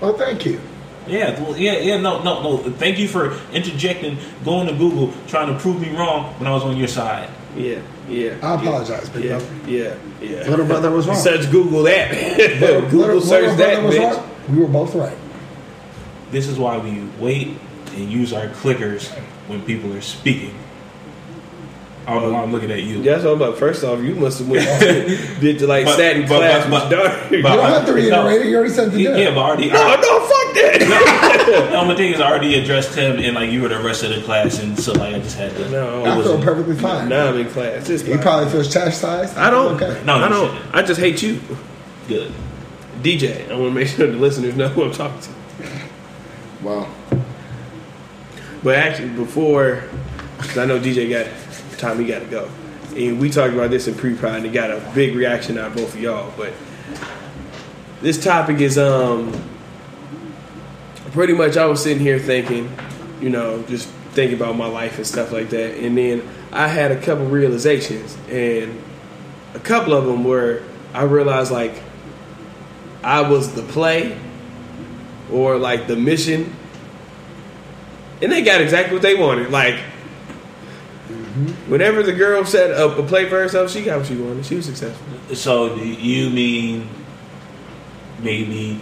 Well, 0.00 0.14
oh, 0.14 0.18
thank 0.18 0.44
you. 0.46 0.60
Yeah, 1.06 1.40
well, 1.40 1.56
yeah, 1.56 1.78
yeah. 1.78 1.98
No, 1.98 2.22
no, 2.22 2.42
no. 2.42 2.56
Thank 2.58 2.98
you 2.98 3.08
for 3.08 3.38
interjecting, 3.52 4.18
going 4.44 4.66
to 4.68 4.74
Google, 4.74 5.12
trying 5.26 5.52
to 5.52 5.58
prove 5.58 5.80
me 5.80 5.94
wrong 5.94 6.34
when 6.38 6.46
I 6.46 6.52
was 6.52 6.62
on 6.62 6.76
your 6.76 6.88
side. 6.88 7.28
Yeah, 7.56 7.80
yeah. 8.08 8.34
I 8.42 8.54
apologize, 8.54 9.08
big 9.10 9.24
Yeah, 9.24 9.38
brother. 9.38 9.54
yeah, 9.66 9.94
yeah. 10.20 10.48
Little 10.48 10.66
brother 10.66 10.90
was 10.90 11.06
wrong. 11.06 11.16
Search 11.16 11.50
Google 11.50 11.82
that. 11.84 12.12
Little- 12.60 12.80
Google 12.90 12.98
little- 12.98 13.20
search 13.20 13.42
little 13.42 13.56
that, 13.56 13.78
bitch. 13.92 14.14
wrong. 14.16 14.30
We 14.50 14.58
were 14.62 14.68
both 14.68 14.94
right. 14.94 15.16
This 16.30 16.48
is 16.48 16.58
why 16.58 16.78
we 16.78 17.02
wait 17.18 17.56
and 17.96 18.10
use 18.10 18.32
our 18.32 18.48
clickers 18.48 19.08
when 19.48 19.62
people 19.62 19.92
are 19.94 20.00
speaking. 20.00 20.54
I 22.06 22.12
don't 22.12 22.22
know 22.24 22.32
why 22.34 22.42
I'm 22.42 22.52
looking 22.52 22.70
at 22.70 22.82
you. 22.82 23.02
That's 23.02 23.24
what 23.24 23.32
I'm 23.32 23.38
like. 23.38 23.56
First 23.56 23.82
off, 23.82 23.98
you 24.00 24.14
must 24.14 24.40
have 24.40 24.48
went 24.48 24.64
did 25.40 25.58
to 25.60 25.66
like 25.66 25.86
But- 25.86 25.96
sat 25.96 26.16
in 26.16 26.22
but- 26.28 26.36
class 26.38 26.68
but- 26.68 26.82
with 26.82 26.92
your 26.92 27.02
daughter. 27.08 27.18
but- 27.30 27.32
You 27.32 27.42
don't 27.42 27.64
have 27.70 27.86
to 27.86 27.92
No. 28.10 28.26
reiterate 28.26 28.42
it. 28.42 28.48
You 28.50 28.56
already 28.56 28.72
said 28.74 28.90
to 28.90 28.96
do 28.98 29.02
Yeah, 29.02 29.16
it. 29.16 29.34
but 29.34 29.40
I 29.40 29.48
already. 29.48 29.68
no, 29.68 29.74
no, 29.96 30.20
fuck 30.20 30.28
that. 30.28 30.43
No, 31.72 31.84
my 31.84 31.94
thing 31.94 32.12
is, 32.12 32.20
I 32.20 32.28
already 32.30 32.54
addressed 32.54 32.94
him, 32.96 33.18
and 33.18 33.34
like 33.34 33.50
you 33.50 33.60
were 33.62 33.68
the 33.68 33.78
rest 33.80 34.02
of 34.02 34.10
the 34.14 34.22
class, 34.22 34.58
and 34.60 34.78
so 34.78 34.92
like 34.92 35.14
I 35.14 35.18
just 35.18 35.36
had 35.36 35.50
to. 35.56 35.68
No. 35.70 36.00
it 36.00 36.02
I 36.02 36.04
feel 36.14 36.16
wasn't- 36.16 36.44
perfectly 36.44 36.76
fine. 36.76 37.08
now 37.08 37.28
I'm 37.28 37.36
in 37.38 37.48
class. 37.48 37.88
It's 37.90 38.02
He 38.02 38.12
fine. 38.14 38.22
probably 38.22 38.50
feels 38.50 38.72
chastised. 38.72 39.36
I 39.36 39.50
don't. 39.50 39.74
Okay. 39.80 40.02
No, 40.04 40.16
you 40.18 40.24
I 40.24 40.28
don't. 40.28 40.54
shouldn't. 40.56 40.74
I 40.74 40.82
just 40.82 41.00
hate 41.00 41.22
you, 41.22 41.40
good. 42.08 42.32
DJ. 43.02 43.50
I 43.50 43.54
want 43.54 43.66
to 43.66 43.70
make 43.72 43.88
sure 43.88 44.06
the 44.06 44.16
listeners 44.16 44.56
know 44.56 44.68
who 44.68 44.84
I'm 44.84 44.92
talking 44.92 45.20
to. 45.20 45.30
Wow. 46.62 46.88
But 48.62 48.76
actually, 48.76 49.10
before, 49.10 49.82
'cause 50.38 50.56
I 50.58 50.64
know 50.64 50.78
DJ 50.78 51.10
got 51.10 51.26
time, 51.78 51.98
he 51.98 52.06
got 52.06 52.20
to 52.20 52.26
go. 52.26 52.48
And 52.96 53.18
we 53.20 53.28
talked 53.28 53.52
about 53.52 53.70
this 53.70 53.86
in 53.88 53.94
pre-prod, 53.94 54.36
and 54.36 54.46
it 54.46 54.52
got 54.52 54.70
a 54.70 54.80
big 54.94 55.14
reaction 55.16 55.58
out 55.58 55.68
of 55.72 55.76
both 55.76 55.94
of 55.94 56.00
y'all. 56.00 56.32
But 56.36 56.52
this 58.00 58.22
topic 58.22 58.60
is 58.60 58.78
um 58.78 59.32
pretty 61.14 61.32
much. 61.32 61.56
I 61.56 61.64
was 61.64 61.82
sitting 61.82 62.02
here 62.02 62.18
thinking, 62.18 62.70
you 63.20 63.30
know, 63.30 63.62
just 63.62 63.88
thinking 64.12 64.36
about 64.36 64.56
my 64.56 64.66
life 64.66 64.98
and 64.98 65.06
stuff 65.06 65.32
like 65.32 65.48
that, 65.50 65.78
and 65.78 65.96
then 65.96 66.22
I 66.52 66.68
had 66.68 66.92
a 66.92 67.00
couple 67.00 67.24
realizations, 67.26 68.18
and 68.28 68.82
a 69.54 69.60
couple 69.60 69.94
of 69.94 70.04
them 70.04 70.24
were 70.24 70.62
I 70.92 71.04
realized 71.04 71.50
like 71.50 71.82
I 73.02 73.22
was 73.22 73.54
the 73.54 73.62
play 73.62 74.18
or 75.32 75.56
like 75.56 75.86
the 75.86 75.96
mission 75.96 76.54
and 78.22 78.32
they 78.32 78.42
got 78.42 78.60
exactly 78.60 78.94
what 78.94 79.02
they 79.02 79.14
wanted. 79.14 79.50
Like, 79.50 79.74
mm-hmm. 79.74 81.70
whenever 81.70 82.02
the 82.02 82.12
girl 82.12 82.44
set 82.44 82.70
up 82.70 82.98
a 82.98 83.02
play 83.02 83.28
for 83.28 83.36
herself, 83.36 83.70
she 83.70 83.82
got 83.82 83.98
what 83.98 84.06
she 84.06 84.16
wanted. 84.16 84.46
She 84.46 84.56
was 84.56 84.66
successful. 84.66 85.06
So 85.34 85.76
do 85.76 85.86
you 85.86 86.30
mean 86.30 86.88
maybe 88.20 88.80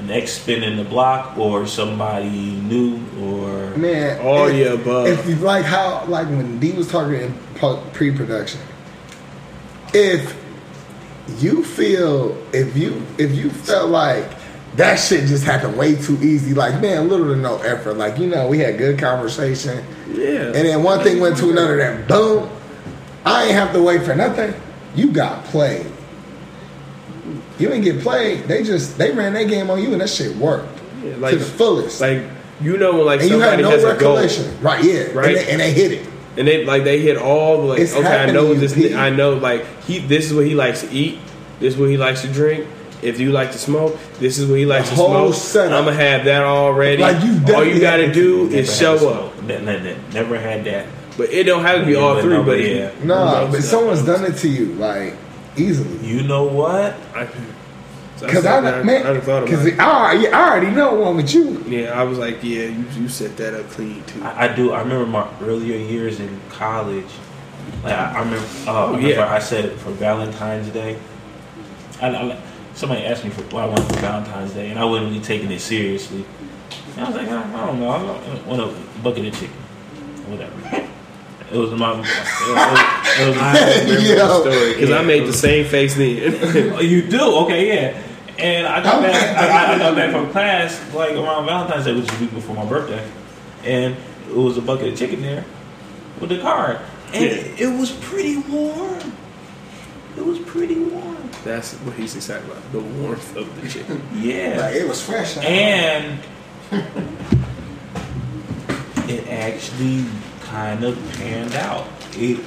an 0.00 0.10
ex 0.10 0.32
spinning 0.32 0.76
the 0.76 0.84
block, 0.84 1.36
or 1.38 1.66
somebody 1.66 2.28
new, 2.30 2.98
or 3.20 3.76
man, 3.76 4.20
All 4.26 4.46
if- 4.48 4.52
the 4.54 4.74
above. 4.74 5.06
If 5.06 5.26
you 5.28 5.36
like 5.36 5.64
how, 5.64 6.04
like 6.06 6.26
when 6.28 6.58
D 6.58 6.72
was 6.72 6.88
talking 6.90 7.14
in 7.14 7.34
pre-production, 7.92 8.60
if 9.92 10.36
you 11.38 11.62
feel, 11.64 12.36
if 12.52 12.76
you, 12.76 13.02
if 13.18 13.32
you 13.32 13.50
felt 13.50 13.90
like 13.90 14.24
that 14.76 14.96
shit 14.96 15.26
just 15.26 15.44
happened 15.44 15.76
way 15.76 15.94
too 15.96 16.16
easy, 16.22 16.54
like 16.54 16.80
man, 16.80 17.08
little 17.08 17.26
to 17.26 17.36
no 17.36 17.58
effort. 17.58 17.94
Like 17.94 18.18
you 18.18 18.26
know, 18.26 18.48
we 18.48 18.58
had 18.58 18.78
good 18.78 18.98
conversation, 18.98 19.84
Yeah. 20.12 20.46
and 20.46 20.54
then 20.54 20.82
one 20.82 21.00
thing 21.04 21.20
went 21.20 21.36
to 21.38 21.50
another. 21.50 21.76
Then 21.76 22.06
boom, 22.06 22.48
I 23.24 23.44
ain't 23.44 23.52
have 23.52 23.72
to 23.74 23.82
wait 23.82 24.02
for 24.02 24.14
nothing. 24.14 24.54
You 24.94 25.12
got 25.12 25.44
played. 25.46 25.86
You 27.60 27.72
ain't 27.72 27.84
get 27.84 28.00
played. 28.00 28.44
They 28.44 28.62
just 28.62 28.96
they 28.98 29.12
ran 29.12 29.32
their 29.34 29.44
game 29.46 29.70
on 29.70 29.82
you, 29.82 29.92
and 29.92 30.00
that 30.00 30.10
shit 30.10 30.34
worked 30.36 30.68
Yeah, 31.04 31.14
to 31.30 31.36
the 31.36 31.44
fullest. 31.44 32.00
like 32.00 32.22
you 32.60 32.76
know 32.76 32.96
when 32.96 33.06
like 33.06 33.20
and 33.20 33.30
you 33.30 33.40
had 33.40 33.58
no 33.60 33.70
has 33.70 33.84
a 33.84 33.96
goal, 33.96 34.16
recollection, 34.16 34.60
right? 34.62 34.82
Yeah, 34.84 35.12
Right. 35.12 35.26
And, 35.28 35.36
they, 35.36 35.50
and 35.52 35.60
they 35.60 35.72
hit 35.72 35.92
it. 35.92 36.08
and 36.36 36.46
they 36.48 36.64
like 36.64 36.84
they 36.84 37.00
hit 37.00 37.16
all 37.16 37.58
the 37.62 37.66
like. 37.68 37.80
It's 37.80 37.94
okay, 37.94 38.24
I 38.24 38.30
know 38.30 38.48
to 38.48 38.54
you, 38.54 38.60
this. 38.60 38.74
P. 38.74 38.94
I 38.94 39.10
know 39.10 39.34
like 39.34 39.64
he. 39.84 39.98
This 40.00 40.26
is 40.26 40.34
what 40.34 40.46
he 40.46 40.54
likes 40.54 40.80
to 40.82 40.90
eat. 40.90 41.18
This 41.58 41.74
is 41.74 41.80
what 41.80 41.88
he 41.90 41.96
likes 41.96 42.22
to 42.22 42.28
drink. 42.32 42.66
If 43.02 43.18
you 43.18 43.30
like 43.32 43.52
to 43.52 43.58
smoke, 43.58 43.98
this 44.18 44.38
is 44.38 44.46
what 44.46 44.58
he 44.58 44.66
likes 44.66 44.90
The 44.90 44.96
to 44.96 45.00
whole 45.02 45.32
smoke. 45.32 45.34
setup. 45.34 45.78
I'm 45.78 45.84
gonna 45.86 45.96
have 45.96 46.24
that 46.26 46.42
already. 46.42 47.00
Like, 47.02 47.22
you 47.24 47.32
all 47.32 47.38
definitely 47.40 47.72
you 47.74 47.80
got 47.80 47.96
to 47.96 48.12
do 48.12 48.44
Never 48.44 48.56
is 48.56 48.68
had 48.78 48.78
show 48.98 49.08
up. 49.08 49.42
never 49.42 50.38
had 50.38 50.64
that. 50.64 50.86
But 51.16 51.30
it 51.30 51.44
don't 51.44 51.62
have 51.62 51.80
to 51.80 51.86
be 51.86 51.94
all 51.94 52.14
but 52.14 52.22
three. 52.22 52.36
but 52.36 52.44
but 52.46 52.60
yeah. 52.60 52.90
Nah, 53.04 53.44
No, 53.46 53.52
but 53.52 53.62
someone's 53.62 54.04
done 54.04 54.24
it 54.26 54.36
to 54.38 54.48
you 54.48 54.74
like 54.74 55.14
easily. 55.56 56.06
You 56.06 56.22
know 56.22 56.44
what? 56.44 56.94
I, 57.14 57.26
so 58.16 58.26
Because 58.26 58.42
said, 58.44 58.64
I, 58.64 58.82
man, 58.82 58.86
man, 58.86 59.06
I 59.06 59.12
done 59.14 59.20
thought 59.22 59.42
about 59.42 59.44
because 59.46 59.66
it. 59.66 59.78
I, 59.78 60.12
already- 60.14 60.28
I 60.28 60.48
already 60.50 60.70
know 60.70 60.94
one 60.94 61.16
with 61.16 61.32
you. 61.32 61.62
Yeah, 61.66 61.98
I 61.98 62.04
was 62.04 62.18
like, 62.18 62.42
yeah, 62.42 62.64
you, 62.64 62.84
you 62.98 63.08
set 63.08 63.36
that 63.38 63.54
up 63.54 63.68
clean 63.70 64.02
too. 64.04 64.22
I, 64.22 64.44
I 64.44 64.54
do. 64.54 64.72
I 64.72 64.80
remember 64.80 65.06
my 65.06 65.28
earlier 65.40 65.76
years 65.76 66.20
in 66.20 66.40
college. 66.50 67.06
Like 67.82 67.92
I, 67.94 68.12
I 68.16 68.18
remember. 68.20 68.46
Uh, 68.66 68.72
I 68.72 68.86
remember 68.90 69.08
yeah. 69.08 69.32
I 69.32 69.38
said 69.38 69.64
it 69.64 69.78
for 69.78 69.90
Valentine's 69.92 70.68
Day. 70.68 70.98
I, 72.02 72.08
I, 72.14 72.40
somebody 72.74 73.04
asked 73.06 73.24
me 73.24 73.30
for 73.30 73.42
what 73.54 73.64
I 73.64 73.66
wanted 73.66 73.86
for 73.94 74.00
Valentine's 74.00 74.52
Day, 74.52 74.70
and 74.70 74.78
I 74.78 74.84
wasn't 74.84 75.10
really 75.10 75.22
taking 75.22 75.50
it 75.50 75.60
seriously. 75.60 76.24
And 76.96 77.04
I 77.06 77.08
was 77.08 77.16
like, 77.16 77.28
I, 77.28 77.62
I 77.62 77.66
don't 77.66 77.80
know. 77.80 77.90
I 77.90 78.48
want 78.48 78.60
a 78.60 79.00
bucket 79.02 79.26
of 79.26 79.34
chicken, 79.34 79.56
whatever. 80.26 80.86
It 81.52 81.56
was 81.58 81.70
my. 81.72 81.92
It 81.94 81.98
was, 81.98 82.06
it 82.06 83.28
was, 83.28 83.36
I 83.38 83.80
remember 83.82 84.00
Yo. 84.02 84.16
the 84.16 84.40
story 84.40 84.72
because 84.74 84.90
I 84.92 85.02
made 85.02 85.26
the 85.26 85.32
same 85.32 85.64
face 85.66 85.94
then. 85.96 86.72
Oh, 86.76 86.80
you 86.80 87.02
do? 87.02 87.20
Okay, 87.44 87.66
yeah. 87.68 88.02
And 88.38 88.66
I 88.66 88.82
got 88.82 88.96
I'm 88.96 89.02
back. 89.02 89.12
back. 89.36 89.50
I, 89.50 89.74
I 89.74 89.78
got 89.78 89.94
back 89.96 90.10
from 90.12 90.30
class 90.30 90.80
like 90.94 91.12
around 91.12 91.46
Valentine's 91.46 91.84
Day, 91.84 91.92
which 91.94 92.04
is 92.04 92.18
the 92.18 92.24
week 92.24 92.34
before 92.34 92.54
my 92.56 92.64
birthday, 92.64 93.04
and 93.64 93.96
it 94.28 94.34
was 94.36 94.56
a 94.56 94.62
bucket 94.62 94.92
of 94.92 94.98
chicken 94.98 95.20
there 95.22 95.44
with 96.20 96.30
the 96.30 96.38
card, 96.40 96.78
and 97.12 97.24
Yeah. 97.24 97.30
it, 97.32 97.60
it 97.60 97.78
was 97.78 97.90
pretty 97.92 98.36
warm. 98.38 99.12
It 100.16 100.24
was 100.24 100.38
pretty 100.38 100.76
warm. 100.78 101.16
That's 101.44 101.74
what 101.74 101.94
he's 101.96 102.14
excited 102.16 102.44
about—the 102.48 102.80
warmth 102.80 103.36
of 103.36 103.60
the 103.60 103.68
chicken. 103.68 104.02
Yeah, 104.14 104.56
Like 104.60 104.76
it 104.76 104.88
was 104.88 105.02
fresh. 105.02 105.36
and 105.38 106.18
it 109.08 109.26
actually 109.28 110.04
kind 110.50 110.84
of 110.84 110.96
panned 111.14 111.54
out. 111.54 111.86
It. 112.12 112.40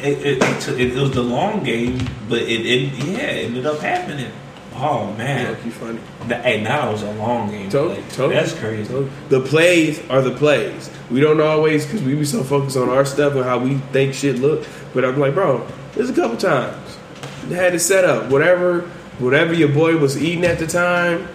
It, 0.00 0.24
it, 0.24 0.42
it, 0.42 0.60
took- 0.60 0.78
it, 0.78 0.94
was 0.94 1.10
the 1.10 1.24
long 1.24 1.64
game, 1.64 1.98
but 2.28 2.38
it, 2.42 2.64
it 2.64 2.92
yeah 3.04 3.18
it 3.18 3.46
ended 3.46 3.66
up 3.66 3.80
happening. 3.80 4.30
Oh 4.74 5.12
man, 5.14 5.56
you 5.64 5.72
funny. 5.72 5.98
Hey, 6.28 6.62
now 6.62 6.92
it's 6.92 7.02
a 7.02 7.12
long 7.14 7.50
game. 7.50 7.68
Totally, 7.68 8.00
told 8.10 8.30
That's 8.30 8.54
crazy. 8.54 8.94
you. 8.94 9.10
The 9.28 9.40
plays 9.40 10.00
are 10.08 10.22
the 10.22 10.30
plays. 10.30 10.88
We 11.10 11.18
don't 11.18 11.40
always 11.40 11.84
because 11.84 12.00
we 12.02 12.14
be 12.14 12.24
so 12.24 12.44
focused 12.44 12.76
on 12.76 12.88
our 12.88 13.04
stuff 13.04 13.34
and 13.34 13.42
how 13.44 13.58
we 13.58 13.78
think 13.92 14.14
shit 14.14 14.38
look. 14.38 14.64
But 14.94 15.04
I'm 15.04 15.18
like, 15.18 15.34
bro, 15.34 15.66
there's 15.94 16.10
a 16.10 16.14
couple 16.14 16.36
times 16.36 16.96
they 17.48 17.56
had 17.56 17.74
it 17.74 17.80
set 17.80 18.04
up. 18.04 18.30
Whatever, 18.30 18.82
whatever 19.18 19.52
your 19.52 19.70
boy 19.70 19.96
was 19.96 20.22
eating 20.22 20.44
at 20.44 20.60
the 20.60 20.66
time. 20.68 21.26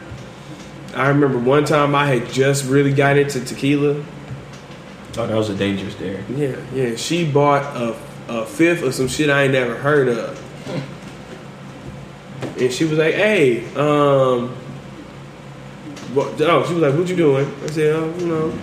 I 0.95 1.09
remember 1.09 1.37
one 1.37 1.65
time 1.65 1.95
I 1.95 2.05
had 2.05 2.29
just 2.29 2.63
really 2.69 2.93
got 2.93 3.17
into 3.17 3.43
tequila. 3.43 4.05
Oh, 5.15 5.27
that 5.27 5.35
was 5.35 5.49
a 5.49 5.55
dangerous 5.55 5.95
dare. 5.95 6.23
Yeah, 6.29 6.55
yeah. 6.73 6.95
She 6.95 7.29
bought 7.29 7.63
a, 7.75 7.95
a 8.27 8.45
fifth 8.45 8.81
of 8.83 8.95
some 8.95 9.07
shit 9.07 9.29
I 9.29 9.43
ain't 9.43 9.53
never 9.53 9.75
heard 9.75 10.07
of. 10.09 10.39
And 12.59 12.71
she 12.71 12.85
was 12.85 12.97
like, 12.97 13.13
hey, 13.15 13.65
um, 13.75 14.49
what, 16.13 16.39
oh, 16.41 16.65
she 16.65 16.73
was 16.73 16.83
like, 16.83 16.95
what 16.97 17.07
you 17.07 17.15
doing? 17.15 17.45
I 17.63 17.67
said, 17.67 17.95
oh, 17.95 18.13
you 18.17 18.25
know, 18.27 18.59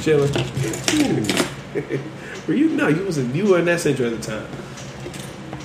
just 0.00 0.88
chilling. 0.88 1.26
Were 2.46 2.54
you? 2.54 2.70
No, 2.70 2.88
you 2.88 3.04
wasn't, 3.04 3.34
you 3.34 3.46
were 3.46 3.58
in 3.58 3.66
that 3.66 3.80
center 3.80 4.06
at 4.06 4.20
the 4.20 4.22
time. 4.22 4.46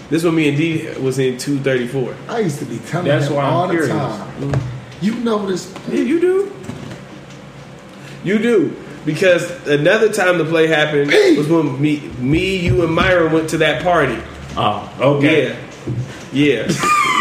This 0.09 0.24
one 0.24 0.36
me 0.36 0.49
and 0.49 0.57
D 0.57 0.88
was 0.99 1.17
in 1.17 1.38
234. 1.38 2.15
I 2.28 2.39
used 2.39 2.59
to 2.59 2.65
be 2.65 2.78
telling 2.80 3.07
That's 3.07 3.28
him 3.28 3.36
why 3.36 3.45
I'm 3.45 3.53
all 3.53 3.67
the 3.67 3.74
curious. 3.74 3.89
time. 3.95 4.61
You 5.01 5.15
know 5.15 5.45
this. 5.45 5.74
Yeah, 5.89 6.01
you 6.01 6.19
do. 6.19 6.55
You 8.24 8.38
do. 8.38 8.76
Because 9.06 9.49
another 9.68 10.12
time 10.12 10.38
the 10.38 10.45
play 10.45 10.68
happened 10.68 11.12
Hey! 11.12 11.38
was 11.38 11.47
when 11.49 11.82
me, 11.82 11.99
me, 12.20 12.56
you, 12.58 12.84
and 12.84 12.93
Myra 12.93 13.28
went 13.34 13.49
to 13.49 13.58
that 13.58 13.84
party. 13.84 14.18
Oh, 14.56 14.93
okay. 15.18 15.49
Yeah. 15.49 16.68
Yeah. 16.68 16.68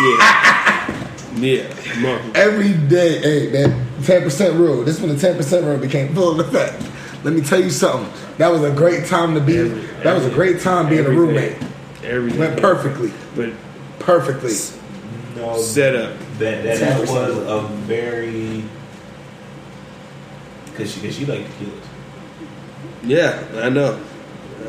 Yeah. 0.03 1.05
yeah. 1.37 2.01
Mark. 2.01 2.23
Every 2.37 2.73
day, 2.89 3.19
hey, 3.21 3.47
that 3.51 3.87
ten 4.05 4.23
percent 4.23 4.55
rule. 4.57 4.85
This 4.85 5.01
when 5.01 5.11
the 5.11 5.19
ten 5.19 5.37
percent 5.37 5.65
rule 5.67 5.77
became 5.79 6.15
full 6.15 6.41
effect. 6.41 6.83
Let 7.25 7.35
me 7.35 7.41
tell 7.41 7.61
you 7.63 7.71
something. 7.71 8.11
That 8.39 8.49
was 8.51 8.63
a 8.63 8.71
great 8.71 9.07
time 9.07 9.35
to 9.35 9.41
be. 9.41 9.59
Every- 9.59 9.81
that 10.03 10.15
was 10.15 10.25
a 10.27 10.31
great 10.31 10.61
time 10.61 10.89
being 10.89 11.05
a 11.05 11.09
roommate. 11.11 11.59
day. 11.61 11.67
Every 12.05 12.31
day. 12.33 12.39
Went 12.39 12.61
perfectly, 12.61 13.13
But 13.37 13.51
perfectly. 13.99 14.53
No, 15.37 15.57
set 15.59 15.95
up. 15.95 16.19
that 16.39 16.63
that, 16.65 16.79
that 16.81 17.01
was 17.01 17.11
a 17.11 17.61
very 17.87 18.65
because 20.73 20.93
she 20.93 21.01
because 21.01 21.17
she 21.17 21.27
liked 21.27 21.49
tequilas. 21.51 21.87
Yeah, 23.05 23.45
I 23.57 23.69
know. 23.69 24.01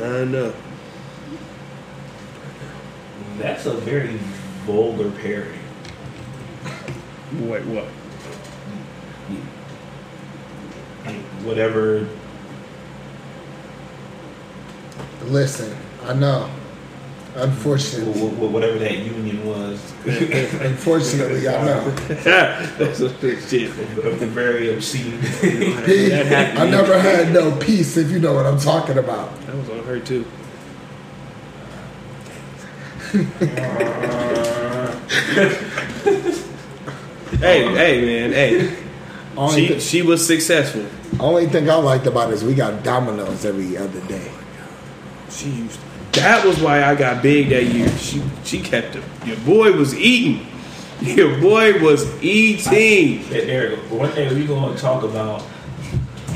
I 0.02 0.24
know. 0.26 0.54
That's 3.38 3.66
a 3.66 3.74
very 3.74 4.18
vulgar 4.66 5.12
parody. 5.12 5.60
Wait, 7.40 7.66
what? 7.66 7.88
Like 11.06 11.22
whatever. 11.46 12.08
Listen, 15.24 15.76
I 16.04 16.14
know. 16.14 16.50
Unfortunately, 17.36 18.14
wh- 18.14 18.34
wh- 18.38 18.54
whatever 18.54 18.78
that 18.78 18.96
union 19.00 19.44
was. 19.48 19.80
unfortunately, 20.06 21.48
I 21.48 21.66
know. 21.66 21.90
That's 22.80 23.00
some 23.00 23.12
good 23.20 23.42
shit. 23.50 23.72
very 23.72 24.72
obscene. 24.74 25.20
He- 25.42 26.10
That 26.10 26.26
happened. 26.28 26.60
I 26.60 26.70
never 26.70 27.00
had 27.00 27.34
no 27.34 27.56
peace, 27.58 27.98
if 27.98 28.12
you 28.12 28.20
know 28.20 28.34
what 28.34 28.46
I'm 28.46 28.60
talking 28.60 29.00
about. 29.00 29.36
That 29.48 29.56
was 29.56 29.70
on 29.70 29.84
her 29.86 30.00
too. 30.00 30.26
hey, 37.40 37.74
hey, 37.76 38.02
man, 38.06 38.32
hey. 38.32 38.78
Only, 39.36 39.68
She 39.68 39.74
thi- 39.74 39.80
she 39.80 40.02
was 40.02 40.26
successful. 40.26 40.86
only 41.20 41.48
thing 41.48 41.70
I 41.70 41.76
liked 41.76 42.06
about 42.06 42.30
it 42.30 42.34
is 42.36 42.44
we 42.44 42.54
got 42.54 42.84
Domino's 42.84 43.46
every 43.46 43.76
other 43.78 44.00
day. 44.02 44.32
She 45.30 45.50
used. 45.50 45.80
That 46.14 46.46
was 46.46 46.60
why 46.62 46.84
I 46.84 46.96
got 46.96 47.22
big 47.24 47.50
that 47.50 47.64
year. 47.66 47.90
She 47.98 48.22
she 48.44 48.62
kept 48.62 48.96
it. 48.96 49.04
Your 49.26 49.38
boy 49.38 49.72
was 49.74 49.96
eating. 49.96 50.46
Your 51.02 51.40
boy 51.42 51.82
was 51.82 52.06
eating. 52.24 53.20
Hey, 53.20 53.50
Eric, 53.50 53.80
one 53.92 54.14
day 54.16 54.34
we 54.34 54.46
gonna 54.46 54.78
talk 54.78 55.04
about 55.04 55.42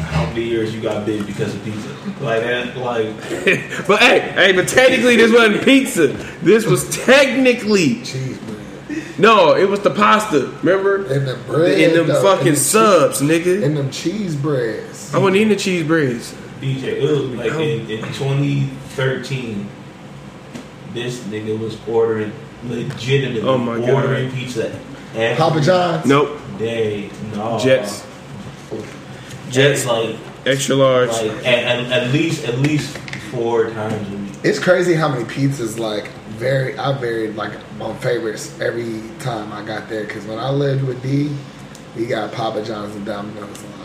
how 0.10 0.26
many 0.28 0.44
years 0.44 0.74
you 0.74 0.82
got 0.82 1.06
big 1.06 1.26
because 1.28 1.54
of 1.54 1.64
pizza. 1.64 1.90
Like 2.22 2.42
that, 2.44 2.76
like 2.78 3.16
but 3.88 4.00
hey, 4.02 4.20
hey, 4.34 4.52
but 4.54 4.68
technically 4.68 5.16
this 5.16 5.32
wasn't 5.32 5.64
pizza. 5.64 6.08
This 6.42 6.66
was 6.66 6.90
technically 7.06 8.02
Cheese 8.04 8.38
bread. 8.40 9.20
no, 9.20 9.54
it 9.56 9.70
was 9.70 9.82
the 9.82 9.92
pasta. 9.92 10.48
Remember? 10.64 11.06
And 11.06 11.28
the 11.28 11.36
bread. 11.46 11.80
In 11.80 11.94
them 11.96 12.08
though, 12.08 12.22
fucking 12.24 12.48
and 12.48 12.58
the 12.58 12.60
subs, 12.60 13.20
cheese- 13.20 13.30
nigga. 13.30 13.64
And 13.64 13.78
them 13.78 13.92
cheese 13.92 14.36
breads. 14.36 15.14
I 15.14 15.20
wasn't 15.20 15.36
eating 15.38 15.50
the 15.50 15.56
cheese 15.56 15.86
breads. 15.86 16.34
DJ, 16.62 16.84
it 16.84 17.01
was 17.10 17.22
like 17.32 17.51
in, 17.53 17.89
in 17.89 18.01
2013. 18.14 19.70
This 20.93 21.20
nigga 21.26 21.58
was 21.60 21.78
ordering 21.88 22.32
legitimately 22.64 23.41
Oh 23.47 23.58
my 23.58 23.78
God. 23.80 23.89
ordering 23.89 24.32
pizza 24.32 24.72
every 25.16 25.38
Papa 25.38 25.62
John's. 25.62 26.05
Nope. 26.05 26.39
day. 26.58 27.10
No, 27.36 27.60
Jets. 27.60 28.05
Jets 29.49 29.84
Jets. 29.84 29.86
like 29.86 30.16
Extra 30.45 30.76
large. 30.76 31.10
like 31.10 31.32
at, 31.45 31.45
at, 31.45 31.91
at 31.91 32.12
least 32.14 32.45
at 32.47 32.58
least 32.60 32.97
four 33.32 33.70
times 33.72 34.08
a 34.08 34.18
week. 34.18 34.34
It's 34.43 34.60
crazy 34.60 34.93
how 34.93 35.10
many 35.10 35.26
pizzas 35.26 35.78
like 35.78 36.08
very 36.38 36.78
I 36.78 36.97
varied 36.97 37.36
like 37.36 37.53
on 37.82 37.97
favorites 37.99 38.58
every 38.60 39.01
time 39.20 39.51
I 39.53 39.64
got 39.66 39.89
there. 39.89 40.05
Because 40.05 40.26
when 40.26 40.39
I 40.39 40.49
lived 40.49 40.84
with 40.84 41.01
D, 41.03 41.36
we 41.95 42.05
got 42.08 42.32
Papa 42.32 42.64
John's 42.64 42.95
and 42.95 43.05
Domino's 43.05 43.62
a 43.64 43.68
lot. 43.68 43.77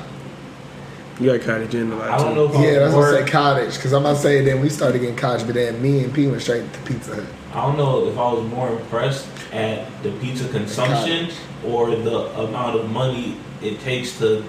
You 1.22 1.38
got 1.38 1.46
Cottage 1.46 1.74
Inn 1.74 1.90
the 1.90 1.96
lot 1.96 2.10
I 2.10 2.18
don't 2.18 2.34
know 2.34 2.46
if 2.46 2.56
I 2.56 2.64
Yeah, 2.64 2.78
that's 2.80 2.94
was 2.94 3.12
what 3.12 3.14
I 3.14 3.24
say 3.24 3.30
cottage. 3.30 3.76
Because 3.76 3.92
I'm 3.92 4.02
gonna 4.02 4.18
say 4.18 4.44
then 4.44 4.60
we 4.60 4.68
started 4.68 4.98
getting 4.98 5.14
cottage, 5.14 5.46
but 5.46 5.54
then 5.54 5.80
me 5.80 6.02
and 6.02 6.12
P 6.12 6.26
went 6.26 6.42
straight 6.42 6.72
to 6.72 6.78
Pizza 6.80 7.14
Hut. 7.14 7.24
I 7.52 7.62
don't 7.62 7.76
know 7.76 8.08
if 8.08 8.18
I 8.18 8.32
was 8.32 8.44
more 8.48 8.70
impressed 8.70 9.28
at 9.52 10.02
the 10.02 10.10
pizza 10.12 10.48
consumption 10.48 11.30
or 11.64 11.94
the 11.94 12.40
amount 12.40 12.80
of 12.80 12.90
money 12.90 13.36
it 13.62 13.78
takes 13.80 14.18
to 14.18 14.44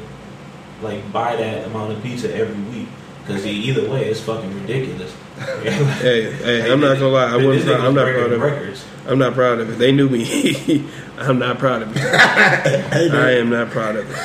like 0.82 1.12
buy 1.12 1.36
that 1.36 1.68
amount 1.68 1.92
of 1.92 2.02
pizza 2.02 2.34
every 2.34 2.60
week. 2.76 2.88
Because 3.26 3.46
either 3.46 3.90
way, 3.90 4.06
it's 4.06 4.20
fucking 4.20 4.54
ridiculous. 4.62 5.16
Hey, 5.44 6.32
hey, 6.32 6.72
I'm 6.72 6.80
not 6.80 7.00
gonna 7.00 7.10
lie. 7.10 7.34
I 7.34 7.38
wasn't. 7.38 7.66
Proud, 7.66 7.82
I'm 7.82 7.96
not 7.96 8.14
proud 8.14 8.32
of 8.32 8.44
it. 8.44 8.86
I'm 9.08 9.18
not 9.18 9.34
proud 9.34 9.60
of 9.60 9.70
it. 9.70 9.74
They 9.78 9.92
knew 9.92 10.08
me. 10.08 10.88
I'm 11.18 11.40
not 11.40 11.58
proud 11.58 11.82
of 11.82 11.96
it. 11.96 12.04
I 13.14 13.32
am 13.32 13.50
not 13.50 13.70
proud 13.72 13.96
of 13.96 14.10
it. 14.10 14.16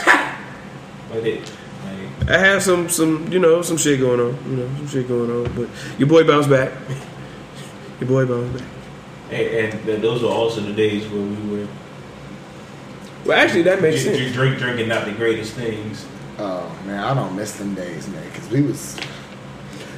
Like 1.11 1.25
it, 1.25 1.41
like, 1.41 1.58
I 2.29 2.37
have 2.39 2.63
some, 2.63 2.89
some, 2.91 3.33
you 3.33 3.39
know, 3.39 3.63
some 3.63 3.77
shit 3.79 3.99
going 4.01 4.21
on. 4.21 4.51
You 4.51 4.57
know, 4.59 4.77
some 4.77 4.89
shit 4.89 5.09
going 5.09 5.31
on. 5.31 5.45
But 5.55 5.69
your 5.99 6.09
boy 6.09 6.25
bounced 6.27 6.51
back. 6.51 6.73
Your 8.01 8.09
boy 8.09 8.27
bounced 8.27 8.59
back. 8.59 8.69
and, 9.33 9.89
and 9.89 10.03
those 10.05 10.23
were 10.23 10.29
also 10.29 10.61
the 10.61 10.73
days 10.73 11.09
where 11.09 11.21
we 11.21 11.51
were 11.63 11.69
Well, 13.25 13.37
actually, 13.37 13.63
that 13.63 13.83
makes 13.83 14.03
drink, 14.05 14.19
sense. 14.19 14.33
drink, 14.35 14.59
drinking 14.59 14.87
not 14.89 15.05
the 15.05 15.13
greatest 15.13 15.55
things. 15.55 16.07
Oh 16.39 16.71
man, 16.87 17.03
I 17.03 17.13
don't 17.15 17.35
miss 17.35 17.57
them 17.57 17.75
days, 17.75 18.07
man. 18.09 18.23
Because 18.31 18.49
we 18.51 18.63
was 18.63 18.97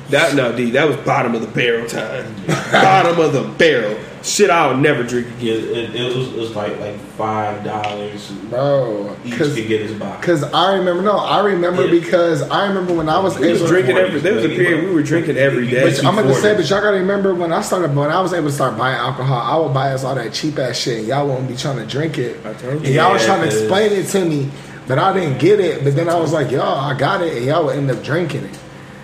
That 0.08 0.34
no, 0.34 0.56
D, 0.56 0.70
that 0.70 0.88
was 0.88 0.96
bottom 0.98 1.34
of 1.34 1.42
the 1.42 1.46
barrel 1.48 1.86
time. 1.86 2.34
bottom 2.72 3.20
of 3.20 3.34
the 3.34 3.42
barrel. 3.58 3.98
Shit, 4.22 4.50
I'll 4.50 4.76
never 4.76 5.02
drink 5.02 5.26
again. 5.38 5.64
it, 5.64 5.94
it 5.96 6.14
was 6.16 6.28
it 6.28 6.36
was 6.38 6.54
like 6.54 6.78
like 6.78 6.96
five 7.16 7.64
dollars 7.64 8.30
bro. 8.50 9.16
each 9.24 9.32
Because 9.32 9.54
could 9.54 9.66
get 9.66 9.80
his 9.80 9.92
box. 9.98 10.24
Cause 10.26 10.42
I 10.42 10.74
remember, 10.74 11.02
no, 11.02 11.16
I 11.16 11.40
remember 11.40 11.86
Yeah. 11.86 11.90
because 12.00 12.42
I 12.42 12.66
remember 12.68 12.92
when 12.92 13.08
I 13.08 13.18
was 13.18 13.38
We 13.38 13.48
was 13.50 13.60
able. 13.60 13.68
drinking 13.70 13.96
every. 13.96 14.20
There 14.20 14.34
was 14.34 14.44
a 14.44 14.48
period 14.48 14.84
we 14.88 14.94
were 14.94 15.02
drinking 15.02 15.36
every 15.38 15.68
day. 15.68 15.84
But 15.84 15.98
I'm 16.04 16.16
gonna 16.16 16.34
say, 16.34 16.54
240. 16.54 16.56
but 16.62 16.70
y'all 16.70 16.80
gotta 16.82 16.96
remember 16.98 17.34
when 17.34 17.52
I 17.52 17.62
started, 17.62 17.96
when 17.96 18.10
I 18.10 18.20
was 18.20 18.34
able 18.34 18.48
to 18.48 18.52
start 18.54 18.76
buying 18.76 18.96
alcohol, 18.96 19.38
I 19.38 19.64
would 19.64 19.72
buy 19.72 19.92
us 19.92 20.04
all 20.04 20.14
that 20.14 20.32
cheap 20.34 20.58
ass 20.58 20.76
shit, 20.76 20.98
and 20.98 21.06
y'all 21.08 21.26
wouldn't 21.26 21.48
be 21.48 21.56
trying 21.56 21.78
to 21.78 21.86
drink 21.86 22.18
it. 22.18 22.38
I 22.44 22.50
And 22.50 22.84
you. 22.86 22.92
y'all 22.94 23.12
was 23.14 23.24
trying 23.24 23.40
to 23.40 23.46
explain 23.46 23.90
it 23.92 24.06
to 24.08 24.24
me, 24.24 24.50
but 24.86 24.98
I 24.98 25.14
didn't 25.14 25.38
get 25.38 25.60
it. 25.60 25.82
But 25.82 25.96
then 25.96 26.10
I 26.10 26.20
was 26.20 26.32
like, 26.32 26.50
y'all, 26.50 26.78
I 26.78 26.92
got 26.98 27.22
it, 27.22 27.38
and 27.38 27.46
y'all 27.46 27.64
would 27.64 27.76
end 27.76 27.90
up 27.90 28.02
drinking 28.04 28.44
it. 28.44 28.58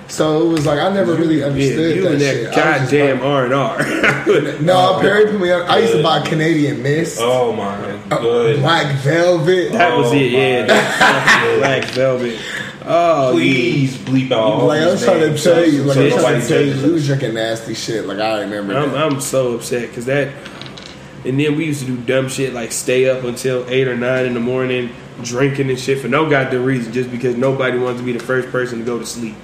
So 0.08 0.42
it 0.48 0.52
was 0.52 0.66
like 0.66 0.78
I 0.78 0.92
never 0.94 1.14
really 1.14 1.40
Yeah, 1.40 1.46
understood 1.46 1.96
you 1.96 2.02
that 2.02 2.12
and 2.12 2.20
shit. 2.20 2.54
that 2.54 2.66
I 2.66 2.78
goddamn 2.78 3.22
R 3.22 3.44
and 3.44 3.54
R. 3.54 4.60
No, 4.62 4.98
Perry 5.00 5.26
put 5.30 5.40
me 5.40 5.50
on. 5.50 5.62
I 5.62 5.78
used 5.78 5.92
to 5.94 6.02
buy 6.02 6.20
Canadian 6.26 6.82
Mist, 6.82 7.18
Oh 7.20 7.52
my 7.52 7.74
uh, 8.10 8.18
good. 8.20 8.60
Black 8.60 8.96
Velvet. 8.98 9.72
That 9.72 9.96
was 9.96 10.12
Oh 10.12 10.14
it. 10.16 10.30
Yeah, 10.32 10.66
my 10.66 11.56
black 11.58 11.84
velvet. 11.90 12.40
Oh, 12.88 13.30
Please 13.32 13.96
bleep 13.98 14.30
out 14.30 14.38
all 14.38 14.66
like 14.68 14.80
I 14.80 14.86
was 14.86 15.00
these 15.00 15.08
trying 15.08 15.20
to 15.34 15.42
tell 15.42 15.68
you, 15.68 15.82
like 15.82 15.94
so 15.96 16.00
I 16.00 16.04
was 16.04 16.12
trying 16.14 16.22
nobody 16.22 16.40
to 16.40 16.48
tell 16.48 16.62
you, 16.62 16.86
we 16.86 16.92
was 16.92 17.06
drinking 17.06 17.34
nasty 17.34 17.74
shit. 17.74 18.06
Like 18.06 18.18
I 18.20 18.42
remember. 18.42 18.76
I'm, 18.76 18.92
that. 18.92 19.02
I'm 19.12 19.20
so 19.20 19.54
upset 19.56 19.88
because 19.88 20.06
that. 20.06 20.32
And 21.24 21.40
then 21.40 21.56
we 21.56 21.64
used 21.64 21.80
to 21.80 21.86
do 21.86 21.96
dumb 21.96 22.28
shit 22.28 22.52
like 22.54 22.70
stay 22.70 23.08
up 23.10 23.24
until 23.24 23.68
eight 23.68 23.88
or 23.88 23.96
nine 23.96 24.26
in 24.26 24.34
the 24.34 24.40
morning, 24.40 24.90
drinking 25.24 25.68
and 25.68 25.78
shit 25.80 25.98
for 25.98 26.06
no 26.06 26.30
goddamn 26.30 26.62
reason, 26.64 26.92
just 26.92 27.10
because 27.10 27.36
nobody 27.36 27.76
wants 27.76 28.00
to 28.00 28.06
be 28.06 28.12
the 28.12 28.22
first 28.22 28.48
person 28.50 28.78
to 28.78 28.84
go 28.84 29.00
to 29.00 29.06
sleep. 29.06 29.34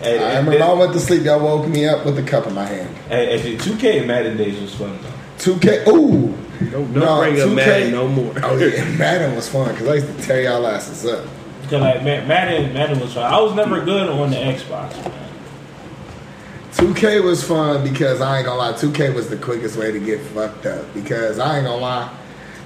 Well, 0.00 0.10
Hey, 0.10 0.18
I 0.18 0.30
and 0.32 0.46
remember 0.46 0.58
then- 0.58 0.62
I 0.62 0.72
went 0.74 0.92
to 0.92 1.00
sleep. 1.00 1.22
Y'all 1.24 1.40
woke 1.40 1.66
me 1.68 1.86
up 1.86 2.04
with 2.04 2.18
a 2.18 2.22
cup 2.22 2.46
in 2.46 2.54
my 2.54 2.64
hand. 2.66 2.88
And, 3.10 3.30
and 3.30 3.60
2K 3.60 4.06
Madden 4.06 4.36
days 4.36 4.60
was 4.60 4.74
fun 4.74 4.98
though. 5.02 5.08
Two 5.38 5.58
K. 5.58 5.82
Ooh. 5.88 6.34
Don't, 6.60 6.72
don't 6.72 6.92
No, 6.94 7.18
bring 7.18 7.40
up 7.40 7.48
2K 7.48 7.54
Madden 7.54 7.92
no 7.92 8.08
more. 8.08 8.32
Oh 8.42 8.56
yeah, 8.58 8.84
Madden 8.98 9.34
was 9.36 9.48
fun 9.48 9.72
because 9.72 9.88
I 9.88 9.94
used 9.94 10.06
to 10.18 10.22
tear 10.22 10.42
y'all 10.42 10.66
asses 10.66 11.04
up. 11.06 11.24
Cause 11.64 11.72
like 11.80 11.96
Ma- 11.98 12.24
Madden, 12.26 12.72
Madden 12.72 12.98
was 13.00 13.12
fun. 13.14 13.24
I 13.32 13.40
was 13.40 13.54
never 13.54 13.84
good 13.84 14.08
on 14.08 14.30
the 14.30 14.36
Xbox. 14.36 14.94
Man. 15.04 15.12
2K 16.72 17.22
was 17.24 17.42
fun 17.42 17.82
because 17.82 18.20
I 18.20 18.38
ain't 18.38 18.46
gonna 18.46 18.58
lie, 18.58 18.72
2K 18.72 19.14
was 19.14 19.28
the 19.28 19.36
quickest 19.36 19.76
way 19.76 19.90
to 19.90 19.98
get 19.98 20.20
fucked 20.20 20.66
up. 20.66 20.92
Because 20.94 21.38
I 21.38 21.56
ain't 21.58 21.66
gonna 21.66 21.80
lie, 21.80 22.08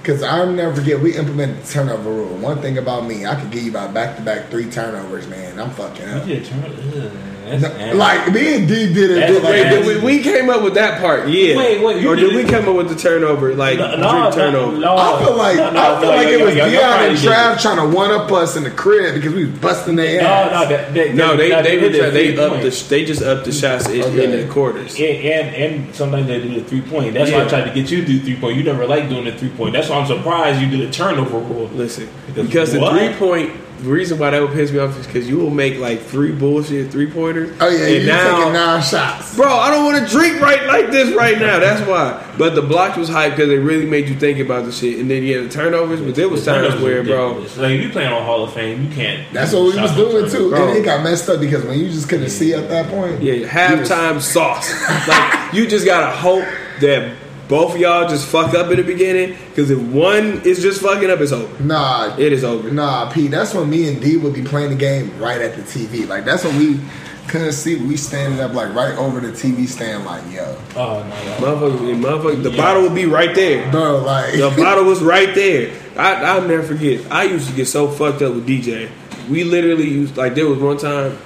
because 0.03 0.21
I'll 0.21 0.51
never 0.51 0.75
forget 0.75 0.99
we 0.99 1.15
implemented 1.15 1.63
the 1.63 1.67
turnover 1.71 2.11
rule. 2.11 2.35
One 2.35 2.61
thing 2.61 2.77
about 2.77 3.05
me, 3.05 3.25
I 3.25 3.39
could 3.39 3.51
give 3.51 3.63
you 3.63 3.69
about 3.69 3.93
back 3.93 4.17
to 4.17 4.21
back 4.21 4.49
three 4.49 4.69
turnovers, 4.69 5.27
man. 5.27 5.57
I'm 5.57 5.71
fucking 5.71 6.05
up. 6.09 6.27
You 6.27 6.35
did 6.35 6.45
turn. 6.45 7.42
Ugh, 7.45 7.59
that's 7.59 7.77
No, 7.93 7.97
like 7.97 8.31
me 8.33 8.55
and 8.57 8.67
D 8.67 8.93
did 8.93 9.11
it. 9.11 9.27
Did, 9.27 9.43
like, 9.43 9.51
Wait, 9.53 9.69
did 9.69 9.85
we, 9.85 10.17
we 10.17 10.23
came 10.23 10.49
up 10.49 10.63
with 10.63 10.73
that 10.75 10.99
part, 11.01 11.27
yeah. 11.29 11.55
Wait, 11.57 11.83
wait, 11.83 12.05
or 12.05 12.15
did 12.15 12.31
did 12.31 12.35
we 12.45 12.49
come 12.49 12.67
up 12.69 12.75
with 12.75 12.89
the 12.89 12.95
turnover, 12.95 13.53
like 13.55 13.77
No, 13.79 13.87
drink 13.89 14.01
no, 14.03 14.31
turnover? 14.31 14.77
no, 14.77 14.95
I 14.97 15.23
feel 15.23 15.35
like 15.35 15.57
no, 15.57 15.69
no, 15.71 15.81
I 15.97 15.99
feel 16.01 16.09
no, 16.11 16.15
like 16.17 16.27
yo, 16.27 16.33
it 16.39 16.45
was 16.45 16.55
yo, 16.55 16.65
yo, 16.65 16.71
Dion 16.71 17.09
and 17.09 17.17
Trav 17.17 17.61
trying 17.61 17.77
to 17.89 17.95
one 17.95 18.11
up 18.11 18.31
us 18.31 18.55
in 18.55 18.63
the 18.63 18.71
crib 18.71 19.15
because 19.15 19.33
we 19.33 19.45
was 19.45 19.59
busting 19.59 19.95
their 19.95 20.21
ass. 20.21 20.51
no, 20.51 20.69
that, 20.69 20.93
that, 20.93 21.13
No, 21.15 21.35
they 21.37 21.49
that- 21.49 21.63
they 21.63 21.77
were 21.77 21.89
did 21.89 22.13
they 22.13 22.37
up 22.37 22.61
the 22.61 22.85
they 22.89 23.05
just 23.05 23.21
up 23.21 23.43
the 23.43 23.51
shots 23.51 23.87
in, 23.89 24.01
Okay. 24.03 24.23
in 24.25 24.31
the 24.47 24.51
quarters. 24.53 24.95
And, 24.95 25.03
and 25.03 25.55
and 25.55 25.95
sometimes 25.95 26.27
they 26.27 26.41
do 26.41 26.53
the 26.59 26.63
three 26.63 26.81
point. 26.81 27.13
That's 27.13 27.31
why 27.31 27.43
I 27.43 27.47
tried 27.47 27.65
to 27.65 27.73
get 27.73 27.91
you 27.91 28.01
to 28.01 28.05
do 28.07 28.19
three 28.19 28.35
point. 28.35 28.57
You 28.57 28.63
never 28.63 28.85
liked 28.87 29.09
doing 29.09 29.25
the 29.25 29.31
three 29.37 29.49
point. 29.49 29.73
That's 29.73 29.89
why 29.89 29.97
I'm 29.97 30.07
surprised 30.07 30.61
you 30.61 30.69
did 30.69 30.81
a 30.87 30.91
turnover 30.91 31.39
rule. 31.39 31.67
Listen, 31.73 32.07
Because 32.27 32.47
because 32.47 32.71
the 32.73 32.89
three 32.89 33.13
point. 33.15 33.51
The 33.83 33.89
reason 33.91 34.17
why 34.17 34.29
that 34.29 34.41
would 34.41 34.51
piss 34.53 34.71
me 34.71 34.79
off 34.79 34.97
is 34.97 35.05
because 35.05 35.27
you 35.27 35.37
will 35.37 35.49
make 35.49 35.77
like 35.77 36.01
three 36.01 36.31
bullshit 36.31 36.89
three 36.89 37.11
pointers. 37.11 37.55
Oh 37.59 37.67
yeah, 37.69 37.85
and 37.85 37.93
you 38.03 38.07
now, 38.07 38.37
taking 38.37 38.53
nine 38.53 38.81
shots. 38.81 39.35
bro, 39.35 39.45
I 39.47 39.69
don't 39.71 39.83
want 39.85 40.03
to 40.05 40.09
drink 40.09 40.39
right 40.41 40.65
like 40.67 40.89
this 40.89 41.13
right 41.15 41.37
now. 41.37 41.59
That's 41.59 41.85
why. 41.87 42.23
But 42.37 42.55
the 42.55 42.61
blocks 42.61 42.97
was 42.97 43.09
hype 43.09 43.31
because 43.33 43.49
they 43.49 43.57
really 43.57 43.85
made 43.85 44.07
you 44.07 44.15
think 44.15 44.39
about 44.39 44.63
the 44.65 44.71
shit. 44.71 44.99
And 44.99 45.11
then 45.11 45.21
you 45.23 45.35
yeah, 45.35 45.43
the 45.43 45.49
turnovers. 45.49 45.99
But 46.01 46.15
there 46.15 46.29
was 46.29 46.45
The 46.45 46.53
times 46.53 46.81
where, 46.81 47.03
bro, 47.03 47.27
ridiculous. 47.35 47.57
like 47.57 47.71
if 47.73 47.83
you 47.83 47.89
playing 47.89 48.13
on 48.13 48.23
Hall 48.23 48.43
of 48.45 48.53
Fame, 48.53 48.83
you 48.83 48.89
can't. 48.95 49.31
That's 49.33 49.51
what 49.53 49.63
we 49.75 49.81
was 49.81 49.93
doing 49.95 50.29
too, 50.29 50.49
Bro. 50.49 50.69
and 50.69 50.77
it 50.77 50.85
got 50.85 51.03
messed 51.03 51.27
up 51.29 51.41
because 51.41 51.65
when 51.65 51.77
you 51.79 51.89
just 51.89 52.07
couldn't 52.07 52.29
see 52.29 52.53
at 52.53 52.69
that 52.69 52.89
point. 52.89 53.21
yeah, 53.21 53.33
you 53.33 53.41
was- 53.41 53.49
halftime 53.51 54.21
sauce. 54.21 54.71
like 55.09 55.53
you 55.53 55.67
just 55.67 55.85
gotta 55.85 56.15
hope 56.15 56.45
that 56.79 57.13
both 57.53 57.75
of 57.75 57.79
y'all 57.79 58.09
just 58.09 58.25
fuck 58.27 58.55
up 58.55 58.71
in 58.71 58.77
the 58.77 58.83
beginning. 58.83 59.37
Because 59.49 59.69
if 59.69 59.79
one 59.79 60.41
is 60.43 60.59
just 60.61 60.81
fucking 60.81 61.09
up, 61.11 61.19
it's 61.21 61.31
over. 61.31 61.63
Nah, 61.63 62.15
It 62.17 62.33
is 62.33 62.43
over. 62.43 62.71
Nah, 62.71 63.11
P. 63.11 63.27
That's 63.27 63.53
when 63.53 63.69
me 63.69 63.87
and 63.89 64.01
D 64.01 64.17
would 64.17 64.33
be 64.33 64.41
playing 64.43 64.69
the 64.71 64.75
game 64.75 65.15
right 65.19 65.39
at 65.39 65.55
the 65.55 65.61
TV. 65.61 66.07
Like 66.07 66.25
that's 66.25 66.43
when 66.43 66.57
we 66.57 66.79
couldn't 67.27 67.51
see. 67.53 67.75
We 67.75 67.95
standing 67.95 68.39
up 68.39 68.53
like 68.53 68.73
right 68.73 68.97
over 68.97 69.19
the 69.19 69.29
TV 69.31 69.67
stand. 69.67 70.03
Like 70.05 70.23
yo, 70.33 70.57
Oh 70.75 71.03
no, 71.03 71.09
no. 71.09 71.69
Motherfucker, 71.69 72.01
motherfucker, 72.01 72.43
the 72.43 72.49
Yeah. 72.51 72.57
bottle 72.57 72.81
would 72.83 72.95
be 72.95 73.05
right 73.05 73.35
there. 73.35 73.69
bro. 73.71 73.99
Like 73.99 74.33
The 74.33 74.49
bottle 74.57 74.85
was 74.85 75.01
right 75.03 75.33
there. 75.35 75.73
I, 75.95 76.15
I'll 76.25 76.41
never 76.47 76.63
forget. 76.63 77.05
I 77.11 77.23
used 77.23 77.47
to 77.49 77.55
get 77.55 77.67
so 77.67 77.87
fucked 77.87 78.21
up 78.23 78.33
with 78.33 78.47
DJ. 78.47 78.89
We 79.29 79.43
literally 79.43 79.87
used 79.87 80.17
like 80.17 80.33
there 80.33 80.47
was 80.47 80.57
one 80.59 80.77
time, 80.77 81.17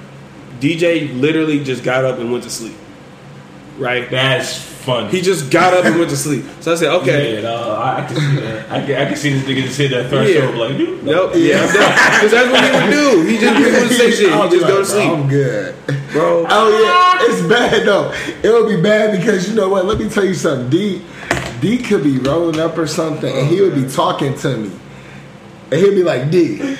DJ 0.60 1.18
literally 1.18 1.64
just 1.64 1.82
got 1.82 2.04
up 2.04 2.18
and 2.18 2.30
went 2.30 2.44
to 2.44 2.50
sleep. 2.50 2.76
right? 3.78 4.10
That's 4.10 4.77
funny. 4.88 5.10
He 5.10 5.20
just 5.20 5.50
got 5.50 5.74
up 5.74 5.84
and 5.84 5.98
went 5.98 6.10
to 6.10 6.16
sleep. 6.16 6.44
So 6.60 6.72
I 6.72 6.74
said, 6.76 6.88
okay. 7.02 7.34
Yeah, 7.36 7.40
no, 7.42 7.72
I, 7.74 8.02
I 8.02 8.06
can 8.06 8.16
see 8.16 8.36
that. 8.40 8.70
I 8.72 8.80
can, 8.86 8.94
I 8.96 9.04
can 9.06 9.16
see 9.16 9.30
this 9.34 9.44
nigga 9.44 9.62
just 9.64 9.78
hit 9.78 9.90
that 9.90 10.08
threshold 10.08 10.54
Yeah. 10.54 10.60
like, 10.60 10.76
dude, 10.78 11.04
Nope. 11.04 11.32
Yeah, 11.36 11.60
I'm 11.60 11.74
done. 11.74 11.92
Because 12.14 12.30
that's 12.32 12.50
what 12.52 12.64
he 12.64 12.70
would 12.72 12.90
do. 12.90 13.22
He 13.28 13.38
just 13.38 13.56
he 13.58 13.64
wouldn't 13.64 13.92
say 13.92 14.10
shit. 14.10 14.32
He 14.32 14.38
just 14.38 14.52
be 14.52 14.58
go 14.60 14.78
to 14.78 14.84
sleep, 14.84 15.10
I'm 15.10 15.28
good. 15.28 15.74
bro. 16.12 16.46
Oh 16.48 16.68
yeah, 16.82 17.26
it's 17.30 17.42
bad 17.48 17.86
though. 17.86 18.12
It 18.42 18.50
would 18.52 18.68
be 18.74 18.80
bad 18.82 19.18
because 19.18 19.48
you 19.48 19.54
know 19.54 19.68
what? 19.68 19.84
Let 19.84 19.98
me 19.98 20.08
tell 20.08 20.24
you 20.24 20.34
something. 20.34 20.70
D, 20.70 21.02
D 21.60 21.78
could 21.78 22.02
be 22.02 22.18
rolling 22.18 22.58
up 22.58 22.76
or 22.78 22.86
something, 22.86 23.32
and 23.36 23.46
he 23.46 23.60
would 23.60 23.74
be 23.74 23.86
talking 23.88 24.34
to 24.38 24.56
me, 24.56 24.70
and 25.70 25.80
he'd 25.80 25.94
be 25.94 26.02
like, 26.02 26.30
D, 26.30 26.76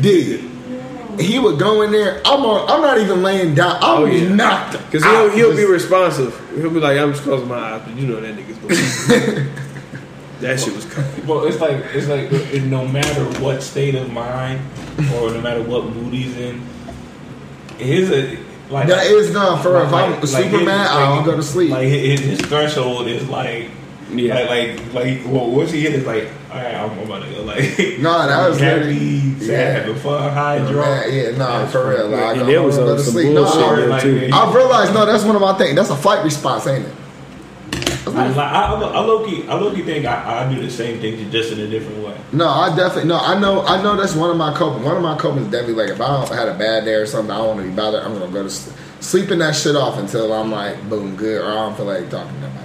D. 0.00 0.44
He 1.18 1.40
would 1.40 1.58
go 1.58 1.82
in 1.82 1.90
there. 1.90 2.20
I'm 2.24 2.44
on. 2.46 2.70
I'm 2.70 2.80
not 2.80 2.98
even 3.00 3.24
laying 3.24 3.56
down. 3.56 3.76
I 3.82 3.96
Oh, 3.96 4.02
would 4.02 4.12
yeah. 4.12 4.28
be 4.28 4.34
knocked. 4.34 4.72
Because 4.86 5.02
he'll 5.02 5.30
he'll 5.30 5.56
be 5.56 5.64
responsive. 5.64 6.32
He'll 6.60 6.70
be 6.70 6.80
like, 6.80 6.98
I'm 6.98 7.12
just 7.12 7.22
closing 7.24 7.48
my 7.48 7.56
eyes, 7.56 7.82
but 7.84 7.94
you 7.96 8.06
know 8.06 8.20
that 8.20 8.34
nigga's 8.36 8.58
going. 8.58 9.48
that 10.40 10.60
shit 10.60 10.74
was 10.74 10.84
coming. 10.86 11.26
Well, 11.26 11.46
it's 11.46 11.60
like 11.60 11.76
it's 11.94 12.08
like 12.08 12.30
no 12.64 12.86
matter 12.86 13.24
what 13.40 13.62
state 13.62 13.94
of 13.94 14.10
mind 14.12 14.60
or 15.14 15.30
no 15.30 15.40
matter 15.40 15.62
what 15.62 15.84
mood 15.84 16.12
he's 16.12 16.36
in, 16.36 16.60
his 17.78 18.10
a 18.10 18.38
like 18.70 18.86
That 18.88 19.06
is 19.06 19.32
not 19.32 19.62
for 19.62 19.80
if 19.82 19.86
I'm 19.86 19.92
like- 20.12 20.20
like 20.20 20.26
Superman. 20.28 20.80
his- 20.80 20.88
I 20.90 21.14
don't 21.16 21.24
go 21.24 21.36
to 21.36 21.42
sleep. 21.42 21.70
Like 21.70 21.88
his, 21.88 22.20
his 22.20 22.40
threshold 22.40 23.06
is 23.08 23.28
like. 23.28 23.70
Yeah. 24.10 24.34
Like, 24.34 24.48
like, 24.48 24.94
like, 24.94 25.20
well, 25.26 25.50
once 25.50 25.70
he 25.70 25.82
hit 25.82 25.92
is 25.94 26.06
like, 26.06 26.28
all 26.50 26.56
right, 26.56 26.74
I'm 26.74 26.98
about 26.98 27.22
to 27.24 27.30
go. 27.30 27.42
Like, 27.42 27.98
Nah, 28.00 28.26
that 28.26 28.48
was 28.48 28.58
happy, 28.58 29.20
sad, 29.38 29.42
yeah. 29.42 29.70
having 29.80 29.96
fun, 29.96 30.32
high, 30.32 30.58
drunk. 30.60 31.06
Yeah, 31.12 31.22
yeah, 31.30 31.36
nah, 31.36 31.58
That's 31.60 31.72
for 31.72 31.88
real. 31.90 31.98
funny. 32.10 32.12
Like, 32.16 32.22
I 32.24 32.30
And 32.32 32.40
go 32.40 32.46
there 32.46 32.62
was 32.62 32.76
home, 32.76 32.84
go 32.86 32.90
on 32.92 32.96
to 32.98 33.02
some 33.04 33.12
sleep. 33.12 33.32
No, 33.34 33.44
bullshit 33.44 33.62
I- 33.62 33.76
there, 33.76 33.88
like, 33.88 34.02
too. 34.02 34.16
yeah. 34.26 34.36
I've 34.36 34.54
realized 34.54 34.94
no, 34.94 35.04
that's 35.06 35.24
one 35.24 35.36
of 35.36 35.42
my 35.42 35.58
things. 35.58 35.74
That's 35.76 35.90
a 35.90 35.96
flight 35.96 36.24
response, 36.24 36.66
ain't 36.66 36.86
it? 36.86 36.94
I, 38.06 38.28
like, 38.28 38.36
I, 38.38 38.72
I 38.72 39.00
low 39.00 39.26
key, 39.26 39.46
I 39.46 39.54
low 39.54 39.70
key 39.74 39.82
think 39.82 40.06
I, 40.06 40.46
I 40.46 40.52
do 40.52 40.60
the 40.62 40.70
same 40.70 40.98
thing, 41.00 41.30
just 41.30 41.52
in 41.52 41.60
a 41.60 41.66
different 41.68 42.02
way. 42.02 42.16
No, 42.32 42.48
I 42.48 42.74
definitely 42.74 43.08
no. 43.10 43.18
I 43.18 43.38
know. 43.38 43.60
I 43.62 43.82
know 43.82 43.96
that's 43.96 44.14
one 44.14 44.30
of 44.30 44.36
my 44.38 44.54
coping. 44.54 44.82
One 44.82 44.96
of 44.96 45.02
my 45.02 45.16
coping 45.18 45.42
is 45.44 45.50
definitely 45.50 45.74
like 45.74 45.90
if 45.90 46.00
I 46.00 46.06
don't- 46.24 46.34
had 46.34 46.48
a 46.48 46.54
bad 46.56 46.86
day 46.86 46.94
or 46.94 47.04
something, 47.04 47.30
I 47.30 47.36
don't 47.36 47.48
want 47.48 47.60
to 47.60 47.66
be 47.68 47.74
bothered. 47.76 48.02
I'm 48.02 48.18
gonna 48.18 48.32
go 48.32 48.42
to 48.42 48.48
sleep, 48.50 48.76
sleeping 49.00 49.38
that 49.40 49.54
shit 49.54 49.76
off 49.76 49.98
until 49.98 50.32
I'm 50.32 50.50
like 50.50 50.88
boom 50.88 51.16
good, 51.16 51.42
or 51.42 51.50
I 51.50 51.54
don't 51.54 51.76
feel 51.76 51.84
like 51.84 52.08
talking 52.10 52.32
to 52.32 52.40
nobody. 52.40 52.57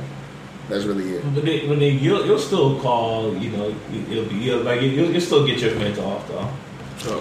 That's 0.73 0.85
really 0.85 1.07
it. 1.11 1.23
But 1.35 1.45
then, 1.45 1.67
but 1.67 1.77
then 1.79 1.99
you'll, 1.99 2.25
you'll 2.25 2.39
still 2.39 2.79
call, 2.79 3.37
you 3.37 3.51
know, 3.51 3.75
it'll 4.09 4.25
be 4.25 4.37
you'll, 4.37 4.63
like 4.63 4.81
you'll, 4.81 5.11
you'll 5.11 5.21
still 5.21 5.45
get 5.45 5.59
your 5.59 5.69
friends 5.71 5.99
off 5.99 6.27
though. 6.27 6.49
So, 6.97 7.19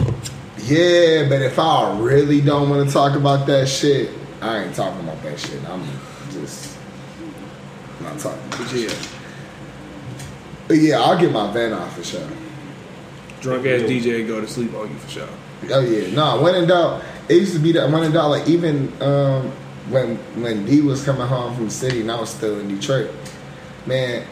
Yeah, 0.64 1.28
but 1.28 1.42
if 1.42 1.58
I 1.58 1.98
really 1.98 2.40
don't 2.40 2.70
want 2.70 2.88
to 2.88 2.92
talk 2.92 3.14
about 3.14 3.46
that 3.48 3.68
shit, 3.68 4.08
I 4.40 4.64
ain't 4.64 4.74
talking 4.74 5.00
about 5.00 5.22
that 5.22 5.38
shit. 5.38 5.62
I'm 5.68 5.86
just 6.30 6.78
not 8.00 8.18
talking. 8.18 8.40
but 8.48 8.72
yeah, 8.72 8.94
But 10.66 10.78
yeah, 10.78 11.00
I'll 11.00 11.20
get 11.20 11.30
my 11.30 11.52
van 11.52 11.74
off 11.74 11.94
for 11.94 12.04
sure. 12.04 12.26
drunk 13.42 13.66
ass 13.66 13.82
DJ 13.82 14.26
go 14.26 14.40
to 14.40 14.48
sleep 14.48 14.72
on 14.72 14.88
you 14.88 14.96
for 14.96 15.10
sure. 15.10 15.28
Oh 15.70 15.80
yeah, 15.80 16.10
no. 16.14 16.40
When 16.40 16.54
in 16.54 16.68
doubt, 16.68 17.02
it 17.28 17.34
used 17.34 17.52
to 17.52 17.58
be 17.58 17.72
that 17.72 17.90
when 17.90 18.02
in 18.04 18.12
doubt. 18.12 18.30
Like 18.30 18.48
even 18.48 18.90
um, 19.02 19.52
when 19.90 20.16
when 20.42 20.64
D 20.64 20.80
was 20.80 21.04
coming 21.04 21.26
home 21.26 21.54
from 21.54 21.66
the 21.66 21.70
city 21.70 22.00
and 22.00 22.10
I 22.10 22.18
was 22.18 22.30
still 22.30 22.58
in 22.58 22.68
Detroit, 22.68 23.10
man, 23.86 24.26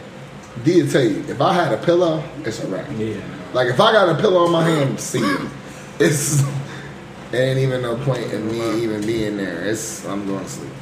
D 0.64 0.82
will 0.82 0.90
tell 0.90 1.02
you 1.02 1.24
if 1.28 1.40
I 1.40 1.52
had 1.52 1.72
a 1.72 1.78
pillow, 1.78 2.22
it's 2.44 2.62
a 2.62 2.68
wrap. 2.68 2.86
Yeah. 2.96 3.20
Like 3.52 3.68
if 3.68 3.80
I 3.80 3.92
got 3.92 4.08
a 4.08 4.20
pillow 4.20 4.44
on 4.44 4.52
my 4.52 4.64
hand, 4.64 5.00
see 5.00 5.20
it. 5.20 5.50
It's 5.98 6.42
there 7.30 7.48
ain't 7.48 7.58
even 7.58 7.82
no 7.82 7.96
point 7.96 8.32
in 8.32 8.50
me 8.50 8.82
even 8.82 9.00
being 9.02 9.36
there. 9.36 9.64
It's 9.64 10.04
I'm 10.06 10.26
going 10.26 10.44
to 10.44 10.50
sleep. 10.50 10.72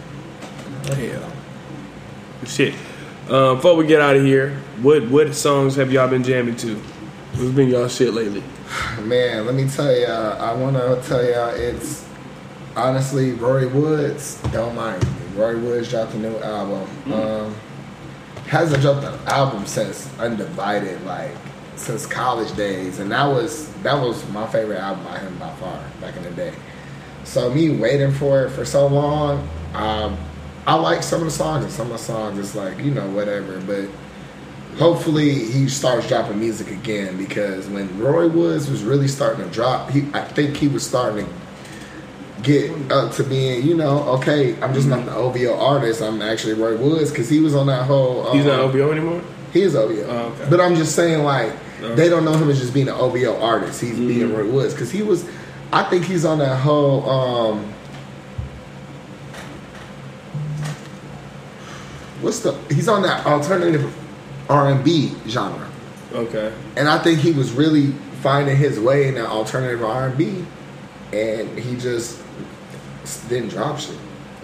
Hell. 0.85 1.32
Shit. 2.47 2.74
Um, 3.28 3.57
before 3.57 3.77
we 3.77 3.86
get 3.86 4.01
out 4.01 4.16
of 4.16 4.24
here, 4.24 4.57
what 4.81 5.09
what 5.09 5.35
songs 5.35 5.77
have 5.77 5.93
y'all 5.93 6.09
been 6.09 6.24
jamming 6.24 6.57
to? 6.57 6.77
What's 7.36 7.51
been 7.51 7.69
y'all 7.69 7.89
shit 7.89 8.15
lately? 8.15 8.43
Man, 9.03 9.47
let 9.47 9.55
me 9.55 9.69
tell 9.69 9.95
you, 9.95 10.07
I 10.07 10.53
want 10.55 10.77
to 10.77 11.01
tell 11.07 11.23
y'all 11.24 11.51
it's 11.51 12.07
honestly 12.74 13.32
Roy 13.32 13.69
Woods. 13.69 14.40
Don't 14.53 14.74
mind 14.74 15.03
me. 15.05 15.11
Roy 15.35 15.59
Woods 15.59 15.90
dropped 15.90 16.15
a 16.15 16.19
new 16.19 16.36
album. 16.39 17.12
Um, 17.12 17.55
hasn't 18.49 18.81
dropped 18.81 19.05
an 19.05 19.19
album 19.27 19.66
since 19.66 20.09
Undivided, 20.19 21.05
like 21.05 21.37
since 21.77 22.07
college 22.07 22.55
days, 22.57 22.99
and 22.99 23.12
that 23.12 23.27
was 23.27 23.70
that 23.83 23.95
was 23.95 24.27
my 24.31 24.47
favorite 24.47 24.79
album 24.79 25.05
by 25.05 25.19
him 25.19 25.39
by 25.39 25.55
far 25.57 25.81
back 26.01 26.16
in 26.16 26.23
the 26.25 26.31
day. 26.31 26.55
So 27.25 27.53
me 27.53 27.70
waiting 27.70 28.11
for 28.11 28.45
it 28.45 28.51
for 28.51 28.65
so 28.65 28.87
long, 28.87 29.47
um, 29.75 30.16
I 30.66 30.75
like 30.75 31.03
some 31.03 31.20
of 31.20 31.27
the 31.27 31.31
songs, 31.31 31.65
and 31.65 31.73
some 31.73 31.87
of 31.87 31.93
the 31.93 31.99
songs 31.99 32.39
it's 32.39 32.55
like 32.55 32.79
you 32.79 32.91
know 32.91 33.09
whatever, 33.11 33.61
but 33.61 33.89
hopefully 34.79 35.35
he 35.35 35.69
starts 35.69 36.09
dropping 36.09 36.41
music 36.41 36.70
again 36.70 37.16
because 37.16 37.69
when 37.69 37.99
Roy 37.99 38.29
Woods 38.29 38.70
was 38.70 38.83
really 38.83 39.09
starting 39.09 39.45
to 39.45 39.51
drop, 39.51 39.91
he 39.91 40.09
I 40.15 40.25
think 40.25 40.57
he 40.57 40.69
was 40.69 40.87
starting 40.87 41.27
to 41.27 41.33
get 42.43 42.70
up 42.93 43.12
to 43.15 43.24
being, 43.24 43.66
you 43.66 43.74
know, 43.74 44.01
okay, 44.15 44.60
I'm 44.62 44.73
just 44.74 44.86
not 44.89 45.05
the 45.05 45.15
OVO 45.15 45.56
artist. 45.59 46.01
I'm 46.02 46.23
actually 46.23 46.55
Roy 46.55 46.77
Woods 46.77 47.10
because 47.10 47.28
he 47.28 47.40
was 47.40 47.55
on 47.55 47.66
that 47.66 47.85
whole. 47.86 48.27
Um, 48.28 48.36
He's 48.36 48.47
not 48.47 48.60
OVO 48.60 48.93
anymore. 48.93 49.23
He 49.52 49.62
is 49.62 49.74
OVO, 49.74 50.05
Oh, 50.09 50.19
okay. 50.32 50.47
but 50.51 50.60
I'm 50.60 50.74
just 50.77 50.94
saying 50.94 51.24
like 51.24 51.52
Okay. 51.82 51.94
they 51.94 52.09
don't 52.09 52.24
know 52.24 52.32
him 52.35 52.51
as 52.51 52.59
just 52.59 52.74
being 52.74 52.89
an 52.89 52.94
OVO 52.94 53.40
artist. 53.40 53.81
He's 53.81 53.97
being 53.97 54.32
Roy 54.35 54.48
Woods 54.51 54.74
because 54.74 54.90
he 54.90 55.02
was. 55.02 55.28
I 55.73 55.85
think 55.85 56.05
he's 56.05 56.24
on 56.24 56.39
that 56.40 56.56
whole. 56.59 57.09
um 57.09 57.73
What's 62.20 62.40
the? 62.40 62.52
He's 62.69 62.89
on 62.89 63.02
that 63.02 63.24
alternative 63.27 63.94
R 64.51 64.70
and 64.73 64.85
B 64.85 65.12
genre. 65.28 65.69
Okay. 66.12 66.52
And 66.77 66.89
I 66.89 66.98
think 67.02 67.20
he 67.20 67.32
was 67.32 67.52
really 67.52 67.93
finding 68.23 68.56
his 68.56 68.81
way 68.81 69.06
in 69.09 69.15
that 69.15 69.27
alternative 69.28 69.85
R 69.85 70.09
and 70.09 70.19
B, 70.19 70.44
and 71.12 71.56
he 71.59 71.77
just 71.77 72.20
didn't 73.29 73.51
drop 73.51 73.79
shit. 73.79 73.97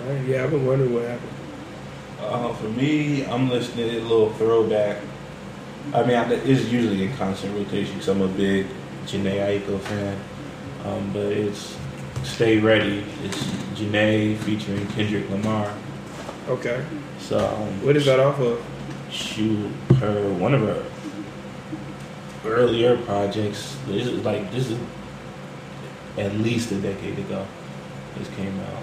All 0.03 0.13
right, 0.13 0.25
yeah, 0.27 0.45
I've 0.45 0.51
been 0.51 0.67
wondering 0.67 0.93
what 0.95 1.05
happened. 1.05 1.31
Uh, 2.21 2.53
for 2.55 2.69
me, 2.69 3.25
I'm 3.27 3.49
listening 3.51 3.91
to 3.91 3.99
a 3.99 4.03
little 4.03 4.31
throwback. 4.35 4.99
I 5.93 6.03
mean, 6.03 6.17
I, 6.17 6.33
it's 6.33 6.65
usually 6.71 7.05
in 7.05 7.17
constant 7.17 7.55
rotation 7.55 7.95
because 7.95 8.09
I'm 8.09 8.23
a 8.23 8.29
big 8.29 8.67
Jhené 9.07 9.37
Aiko 9.61 9.79
fan. 9.81 10.19
Um, 10.85 11.11
but 11.13 11.27
it's 11.27 11.77
Stay 12.23 12.59
Ready. 12.59 13.05
It's 13.23 13.37
Jhené 13.79 14.37
featuring 14.39 14.87
Kendrick 14.89 15.29
Lamar. 15.31 15.75
Okay. 16.49 16.85
So, 17.19 17.39
um, 17.39 17.85
What 17.85 17.97
is 17.97 18.05
that 18.07 18.21
off 18.21 18.39
of? 18.41 18.65
shoot 19.11 19.71
her 20.01 20.29
one 20.35 20.55
of 20.55 20.61
her 20.63 20.85
earlier 22.45 22.97
projects. 23.05 23.77
This 23.87 24.07
is 24.07 24.25
like 24.25 24.51
this 24.51 24.71
is 24.71 24.79
at 26.19 26.35
least 26.37 26.73
a 26.73 26.81
decade 26.81 27.19
ago. 27.19 27.47
This 28.19 28.29
came 28.37 28.59
out. 28.61 28.83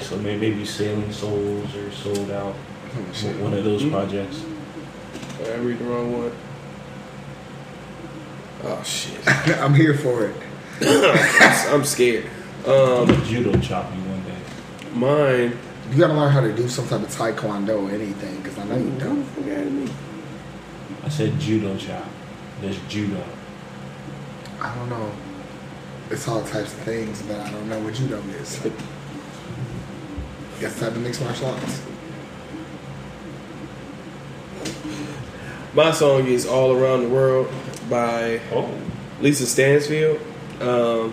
So 0.00 0.16
maybe, 0.18 0.50
maybe 0.50 0.64
Sailing 0.64 1.12
Souls 1.12 1.74
or 1.74 1.90
Sail 1.92 2.32
Out. 2.32 2.54
One 3.40 3.54
of 3.54 3.64
those 3.64 3.82
Mhm. 3.82 3.90
projects. 3.90 4.42
Did 5.38 5.48
I 5.54 5.56
read 5.58 5.78
the 5.78 5.84
wrong 5.84 6.12
one? 6.12 6.32
Oh 8.64 8.82
shit! 8.84 9.18
I'm 9.60 9.74
here 9.74 9.94
for 9.94 10.26
it. 10.26 10.34
I'm 11.72 11.84
scared. 11.84 12.26
I'm 12.66 12.72
Um, 12.72 13.10
a 13.10 13.24
judo 13.26 13.58
chop 13.58 13.92
you 13.94 14.00
one 14.10 14.22
day. 14.24 14.94
mine. 14.94 15.58
You 15.92 15.98
gotta 15.98 16.14
learn 16.14 16.32
how 16.32 16.40
to 16.40 16.52
do 16.52 16.66
some 16.68 16.88
type 16.88 17.02
of 17.02 17.14
taekwondo 17.14 17.86
or 17.88 17.90
anything, 17.90 18.40
because 18.40 18.58
I 18.58 18.64
know 18.64 18.76
you 18.76 18.92
don't. 18.98 19.22
fuck 19.24 19.44
out 19.52 19.66
of 19.66 19.72
me? 19.72 19.88
I 21.04 21.08
said 21.08 21.38
judo 21.38 21.76
chop. 21.76 22.04
There's 22.62 22.78
judo. 22.88 23.22
I 24.64 24.74
don't 24.76 24.88
know. 24.88 25.12
It's 26.10 26.26
all 26.28 26.42
types 26.42 26.72
of 26.72 26.80
things, 26.80 27.22
but 27.22 27.38
I 27.40 27.50
don't 27.50 27.68
know 27.68 27.78
what 27.80 27.94
judo 27.94 28.18
is. 28.40 28.60
Guess 30.60 30.78
type 30.80 30.92
of 30.92 30.98
mixed 31.02 31.20
martial 31.22 31.48
arts. 31.48 31.82
My 35.74 35.90
song 35.90 36.26
is 36.26 36.46
"All 36.46 36.72
Around 36.72 37.02
the 37.02 37.08
World" 37.08 37.48
by 37.90 38.40
Oh, 38.52 38.70
Lisa 39.20 39.46
Stansfield. 39.46 40.20
Um, 40.60 41.12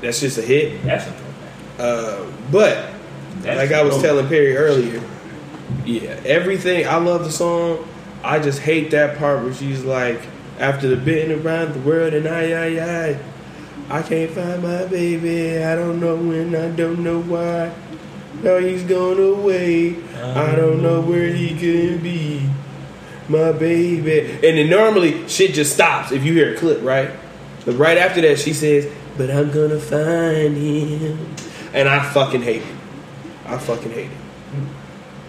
that's 0.00 0.20
just 0.20 0.38
a 0.38 0.42
hit. 0.42 0.82
that's 0.82 1.06
a 1.06 1.12
throwback. 1.12 1.78
Uh, 1.78 2.26
but 2.50 2.90
That's 3.40 3.58
like 3.58 3.72
I 3.72 3.82
was 3.82 4.00
telling 4.00 4.26
Perry 4.28 4.56
earlier, 4.56 5.02
yeah, 5.84 6.18
everything. 6.24 6.86
I 6.88 6.96
love 6.96 7.24
the 7.24 7.30
song. 7.30 7.86
I 8.24 8.38
just 8.38 8.60
hate 8.60 8.90
that 8.92 9.18
part 9.18 9.44
where 9.44 9.52
she's 9.54 9.84
like, 9.84 10.20
after 10.58 10.88
the 10.88 10.96
bitten 10.96 11.44
around 11.44 11.74
the 11.74 11.80
world 11.80 12.14
and 12.14 12.26
I, 12.26 12.52
I, 12.52 13.10
I, 13.10 13.98
I 13.98 14.02
can't 14.02 14.30
find 14.32 14.62
my 14.62 14.86
baby. 14.86 15.62
I 15.62 15.74
don't 15.74 16.00
know 16.00 16.16
when. 16.16 16.54
I 16.54 16.70
don't 16.70 17.02
know 17.02 17.22
why. 17.22 17.72
Now 18.42 18.58
he's 18.58 18.82
gone 18.82 19.18
away. 19.18 19.96
I 20.16 20.54
don't 20.54 20.82
know 20.82 21.00
where 21.00 21.32
he 21.32 21.50
could 21.58 22.02
be. 22.02 22.48
My 23.28 23.52
baby. 23.52 24.32
And 24.32 24.58
then 24.58 24.70
normally 24.70 25.28
shit 25.28 25.54
just 25.54 25.74
stops 25.74 26.12
if 26.12 26.24
you 26.24 26.32
hear 26.32 26.54
a 26.54 26.56
clip, 26.56 26.82
right? 26.82 27.10
But 27.64 27.76
right 27.76 27.98
after 27.98 28.20
that, 28.22 28.38
she 28.38 28.52
says, 28.52 28.90
but 29.16 29.30
I'm 29.30 29.50
gonna 29.50 29.80
find 29.80 30.56
him. 30.56 31.34
And 31.72 31.88
I 31.88 32.02
fucking 32.12 32.42
hate 32.42 32.62
it. 32.62 32.76
I 33.44 33.58
fucking 33.58 33.90
hate 33.90 34.10
it. 34.10 34.77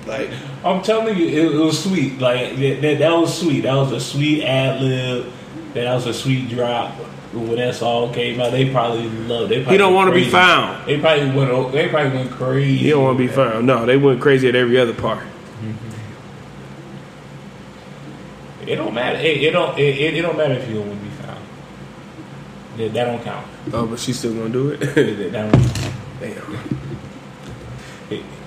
Like, 0.05 0.29
I'm 0.63 0.81
telling 0.81 1.17
you, 1.17 1.27
it, 1.27 1.55
it 1.55 1.57
was 1.57 1.83
sweet. 1.83 2.19
Like 2.19 2.55
that, 2.57 2.81
that, 2.81 2.99
that 2.99 3.11
was 3.11 3.39
sweet. 3.39 3.61
That 3.61 3.75
was 3.75 3.91
a 3.91 3.99
sweet 3.99 4.43
ad 4.43 4.81
lib. 4.81 5.31
That 5.73 5.93
was 5.93 6.07
a 6.07 6.13
sweet 6.13 6.49
drop. 6.49 6.91
When 7.31 7.57
that 7.57 7.75
song 7.75 8.11
came 8.11 8.41
out, 8.41 8.51
they 8.51 8.71
probably 8.71 9.07
loved. 9.07 9.51
They 9.51 9.57
probably 9.57 9.73
he 9.73 9.77
don't 9.77 9.93
want 9.93 10.09
to 10.09 10.15
be 10.15 10.27
found. 10.27 10.87
They 10.87 10.99
probably 10.99 11.29
went. 11.29 11.71
They 11.71 11.87
probably 11.87 12.17
went 12.17 12.31
crazy. 12.31 12.77
He 12.77 12.89
don't 12.89 13.03
want 13.03 13.17
to 13.19 13.27
be 13.27 13.31
found. 13.31 13.67
No, 13.67 13.85
they 13.85 13.97
went 13.97 14.19
crazy 14.19 14.49
at 14.49 14.55
every 14.55 14.79
other 14.79 14.95
part. 14.95 15.23
It 18.65 18.75
don't 18.75 18.93
matter. 18.93 19.19
It, 19.19 19.43
it 19.43 19.51
don't. 19.51 19.77
It, 19.77 19.97
it, 19.97 20.13
it 20.15 20.21
don't 20.21 20.37
matter 20.37 20.53
if 20.53 20.67
you 20.67 20.75
don't 20.75 20.87
want 20.87 20.99
to 20.99 21.05
be 21.05 21.11
found. 21.11 21.45
That, 22.77 22.93
that 22.93 23.05
don't 23.05 23.23
count. 23.23 23.47
Oh, 23.73 23.85
but 23.85 23.99
she's 23.99 24.17
still 24.17 24.33
gonna 24.33 24.49
do 24.49 24.69
it. 24.69 24.79
That, 24.95 25.31
that 25.31 25.51
don't. 25.51 25.89
Damn. 26.19 26.59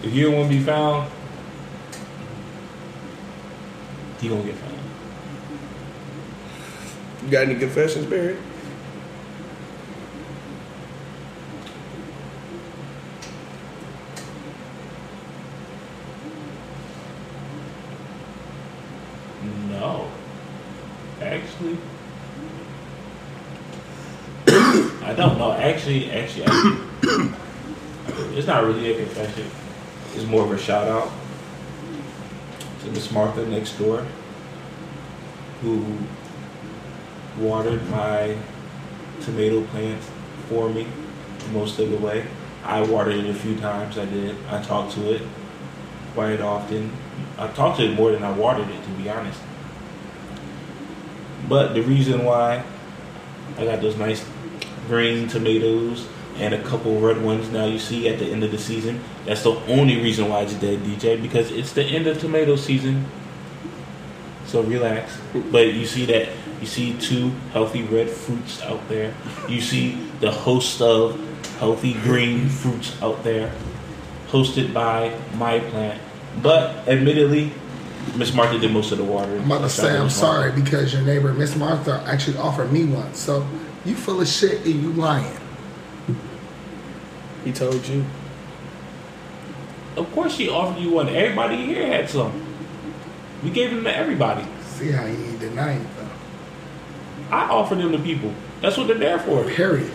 If 0.02 0.12
you 0.12 0.24
don't 0.24 0.34
want 0.34 0.50
to 0.50 0.58
be 0.58 0.62
found, 0.62 1.10
you 4.23 4.31
gonna 4.31 4.44
get 4.44 4.55
found. 4.55 4.78
You 7.24 7.31
got 7.31 7.44
any 7.44 7.57
confessions, 7.57 8.07
Barry? 8.07 8.36
No, 19.69 20.09
actually, 21.20 21.78
I 25.03 25.15
don't 25.16 25.36
know. 25.36 25.53
Actually, 25.53 26.12
actually, 26.12 26.44
actually 26.44 26.78
it's 28.36 28.47
not 28.47 28.62
really 28.65 28.93
a 28.93 28.97
confession. 28.97 29.51
It's 30.15 30.24
more 30.24 30.44
of 30.44 30.53
a 30.53 30.59
shout 30.59 30.86
out 30.86 31.11
to 32.82 32.90
Miss 32.90 33.10
Martha 33.10 33.46
next 33.46 33.78
door, 33.78 34.06
who 35.62 35.98
watered 37.38 37.88
my 37.90 38.36
tomato 39.20 39.62
plant 39.64 40.02
for 40.48 40.68
me 40.68 40.86
most 41.52 41.78
of 41.78 41.90
the 41.90 41.96
way. 41.96 42.26
I 42.64 42.82
watered 42.82 43.16
it 43.16 43.30
a 43.30 43.34
few 43.34 43.56
times. 43.59 43.98
I 43.98 44.04
did. 44.04 44.36
I 44.48 44.62
talked 44.62 44.94
to 44.94 45.12
it 45.14 45.22
quite 46.14 46.40
often. 46.40 46.92
I 47.38 47.48
talked 47.48 47.78
to 47.78 47.84
it 47.84 47.94
more 47.94 48.12
than 48.12 48.22
I 48.22 48.32
watered 48.32 48.68
it, 48.68 48.82
to 48.82 48.90
be 48.90 49.09
honest. 49.09 49.40
But 51.48 51.74
the 51.74 51.82
reason 51.82 52.24
why 52.24 52.64
I 53.59 53.64
got 53.64 53.80
those 53.80 53.96
nice 53.96 54.24
green 54.86 55.28
tomatoes 55.28 56.06
and 56.36 56.54
a 56.54 56.62
couple 56.62 56.98
red 57.00 57.22
ones 57.22 57.50
now 57.50 57.66
you 57.66 57.78
see 57.78 58.09
at 58.09 58.18
the 58.18 58.26
end 58.26 58.42
of 58.44 58.50
the 58.50 58.59
season, 58.59 59.02
that's 59.24 59.43
the 59.43 59.53
only 59.69 59.97
reason 60.01 60.28
why 60.28 60.40
it's 60.43 60.55
dead, 60.55 60.81
DJ, 60.81 61.20
because 61.20 61.51
it's 61.51 61.73
the 61.73 61.85
end 61.85 62.07
of 62.07 62.20
tomato 62.20 62.57
season. 62.57 63.07
So 64.47 64.62
relax. 64.62 65.19
But 65.51 65.73
you 65.74 65.86
see 65.86 66.05
that 66.07 66.28
you 66.61 66.66
see 66.66 66.99
two 66.99 67.31
healthy 67.53 67.82
red 67.82 68.11
fruits 68.11 68.61
out 68.62 68.89
there. 68.89 69.15
You 69.49 69.61
see 69.61 69.94
the 70.20 70.31
host 70.31 70.81
of 70.81 71.19
healthy 71.59 71.94
green 71.94 72.49
fruits 72.49 73.01
out 73.01 73.23
there, 73.24 73.53
hosted 74.28 74.74
by 74.74 75.16
my 75.35 75.61
plant. 75.61 76.01
But 76.43 76.89
admittedly, 76.89 77.53
Miss 78.16 78.35
Martha 78.35 78.59
did 78.59 78.73
most 78.73 78.93
of 78.93 78.99
the 78.99 79.05
water. 79.05 79.36
I'm 79.36 79.47
about 79.47 79.62
to 79.62 79.69
say 79.69 79.97
I'm 79.97 80.11
sorry 80.11 80.53
because 80.53 80.93
your 80.93 81.03
neighbor, 81.03 81.32
Miss 81.32 81.57
Martha, 81.57 82.03
actually 82.07 82.36
offered 82.36 82.73
me 82.73 82.85
one. 82.85 83.15
So 83.15 83.47
you 83.85 83.94
full 83.94 84.20
of 84.20 84.28
shit 84.28 84.66
and 84.66 84.82
you 84.82 84.93
lying. 84.93 85.36
He 87.44 87.53
told 87.53 87.86
you. 87.86 88.05
Of 89.97 90.10
course, 90.12 90.35
she 90.36 90.48
offered 90.48 90.81
you 90.81 90.90
one. 90.93 91.09
Everybody 91.09 91.66
here 91.66 91.86
had 91.86 92.09
some. 92.09 92.32
We 93.43 93.51
gave 93.51 93.70
them 93.70 93.85
to 93.85 93.94
everybody. 93.94 94.47
See 94.64 94.90
how 94.90 95.06
he 95.06 95.36
denying 95.39 95.86
though. 95.97 97.36
I 97.36 97.48
offered 97.48 97.78
them 97.78 97.93
to 97.93 97.98
people. 97.98 98.32
That's 98.60 98.77
what 98.77 98.86
they're 98.86 98.98
there 98.98 99.19
for. 99.19 99.44
Period. 99.44 99.90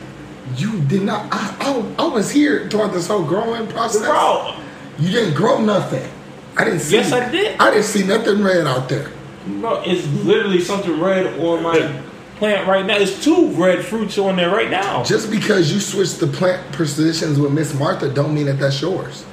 You 0.56 0.80
did 0.82 1.04
not. 1.04 1.28
I, 1.32 1.56
I, 1.60 2.04
I 2.04 2.08
was 2.08 2.32
here 2.32 2.70
throughout 2.70 2.94
this 2.94 3.08
whole 3.08 3.24
growing 3.24 3.68
process. 3.68 4.02
Bro, 4.06 4.56
You 5.00 5.12
didn't 5.12 5.36
grow 5.36 5.60
nothing. 5.62 6.10
I 6.56 6.64
didn't 6.64 6.80
see. 6.80 6.96
Yes, 6.96 7.12
I 7.12 7.30
did. 7.30 7.60
I 7.60 7.72
didn't 7.72 7.86
see 7.86 8.06
nothing 8.06 8.44
red 8.44 8.66
out 8.66 8.90
there. 8.90 9.12
bro, 9.46 9.84
it's 9.86 10.08
literally 10.24 10.62
something 10.62 11.00
red 11.00 11.40
on 11.40 11.64
my 11.64 12.02
plant 12.38 12.68
right 12.68 12.86
now. 12.86 12.98
It's 12.98 13.24
two 13.24 13.52
red 13.52 13.86
fruits 13.86 14.18
on 14.18 14.36
there 14.36 14.50
right 14.50 14.70
now. 14.70 15.04
Just 15.04 15.30
because 15.30 15.72
you 15.72 15.80
switched 15.80 16.20
the 16.20 16.28
plant 16.28 16.72
positions 16.74 17.40
with 17.40 17.52
Miss 17.52 17.74
Martha, 17.74 18.10
don't 18.12 18.34
mean 18.34 18.46
that 18.48 18.60
that's 18.60 18.82
yours. 18.82 19.26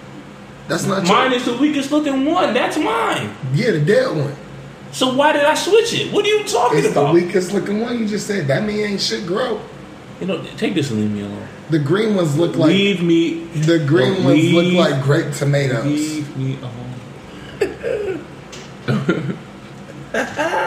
That's 0.69 0.87
not 0.87 1.07
Mine 1.07 1.33
yours. 1.33 1.47
is 1.47 1.55
the 1.55 1.59
weakest 1.61 1.91
looking 1.93 2.25
one. 2.25 2.55
That's 2.55 2.77
mine. 2.79 3.35
Yeah, 3.53 3.73
the 3.73 3.81
dead 3.81 4.17
one. 4.17 4.35
So 4.93 5.13
why 5.15 5.33
did 5.33 5.45
I 5.45 5.55
switch 5.55 5.93
it? 5.93 6.13
What 6.13 6.25
are 6.25 6.29
you 6.29 6.45
talking 6.45 6.79
It's 6.79 6.95
the 6.95 7.11
weakest 7.11 7.53
looking 7.53 7.81
one. 7.81 7.99
You 7.99 8.07
just 8.07 8.27
said 8.27 8.47
that 8.47 8.63
mean 8.65 8.79
ain't 8.79 9.01
shit 9.01 9.27
grow. 9.27 9.61
You 10.21 10.27
know, 10.27 10.43
take 10.57 10.75
this 10.75 10.91
and 10.91 11.01
leave 11.01 11.11
me 11.11 11.23
alone. 11.23 11.49
The 11.71 11.79
green 11.81 12.15
ones 12.15 12.37
look 12.39 12.55
like 12.57 12.69
leave 12.69 13.03
me. 13.03 13.45
the 13.47 13.79
green 13.81 14.23
ones 14.25 14.53
look 14.53 14.73
like 14.75 15.03
grape 15.03 15.33
tomatoes. 15.35 15.85
Leave 15.85 16.37
me 16.37 16.57
alone. 16.59 16.81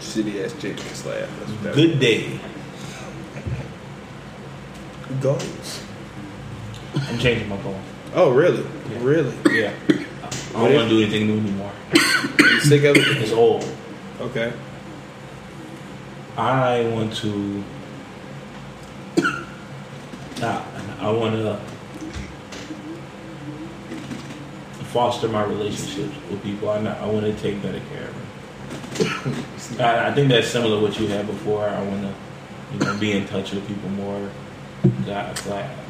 Shitty 0.00 0.44
ass 0.44 0.52
chicken 0.60 0.78
slab. 0.94 1.28
That's 1.38 1.50
what 1.50 1.62
that 1.62 1.74
Good 1.74 1.98
day. 1.98 2.38
goes. 5.20 5.83
I'm 6.96 7.18
changing 7.18 7.48
my 7.48 7.56
goal. 7.58 7.78
Oh, 8.14 8.30
really? 8.30 8.62
Yeah. 8.62 8.98
Really? 9.02 9.34
Yeah. 9.58 9.72
I 10.54 10.68
don't 10.68 10.74
want 10.74 10.88
to 10.88 10.96
do 10.96 11.02
anything 11.02 11.26
new 11.26 11.38
anymore. 11.38 11.72
Sick 12.60 12.84
of 12.84 12.96
it? 12.96 13.22
It's 13.22 13.32
old. 13.32 13.68
Okay. 14.20 14.52
I 16.36 16.84
want 16.88 17.14
to. 17.16 17.64
I, 20.42 20.64
I 21.00 21.10
want 21.10 21.34
to 21.36 21.60
foster 24.86 25.28
my 25.28 25.44
relationships 25.44 26.14
with 26.30 26.42
people. 26.42 26.70
I, 26.70 26.78
I 26.78 27.06
want 27.06 27.24
to 27.24 27.32
take 27.40 27.60
better 27.62 27.80
care 27.92 28.08
of 28.08 28.98
them. 29.76 29.80
I, 29.80 30.08
I 30.08 30.14
think 30.14 30.28
that's 30.28 30.48
similar 30.48 30.76
to 30.78 30.82
what 30.86 30.98
you 31.00 31.08
had 31.08 31.26
before. 31.26 31.68
I 31.68 31.82
want 31.82 32.02
to, 32.02 32.14
you 32.72 32.78
know, 32.78 32.98
be 32.98 33.12
in 33.12 33.26
touch 33.26 33.52
with 33.52 33.66
people 33.66 33.88
more. 33.90 34.30
God, 35.04 35.40
glad. 35.42 35.83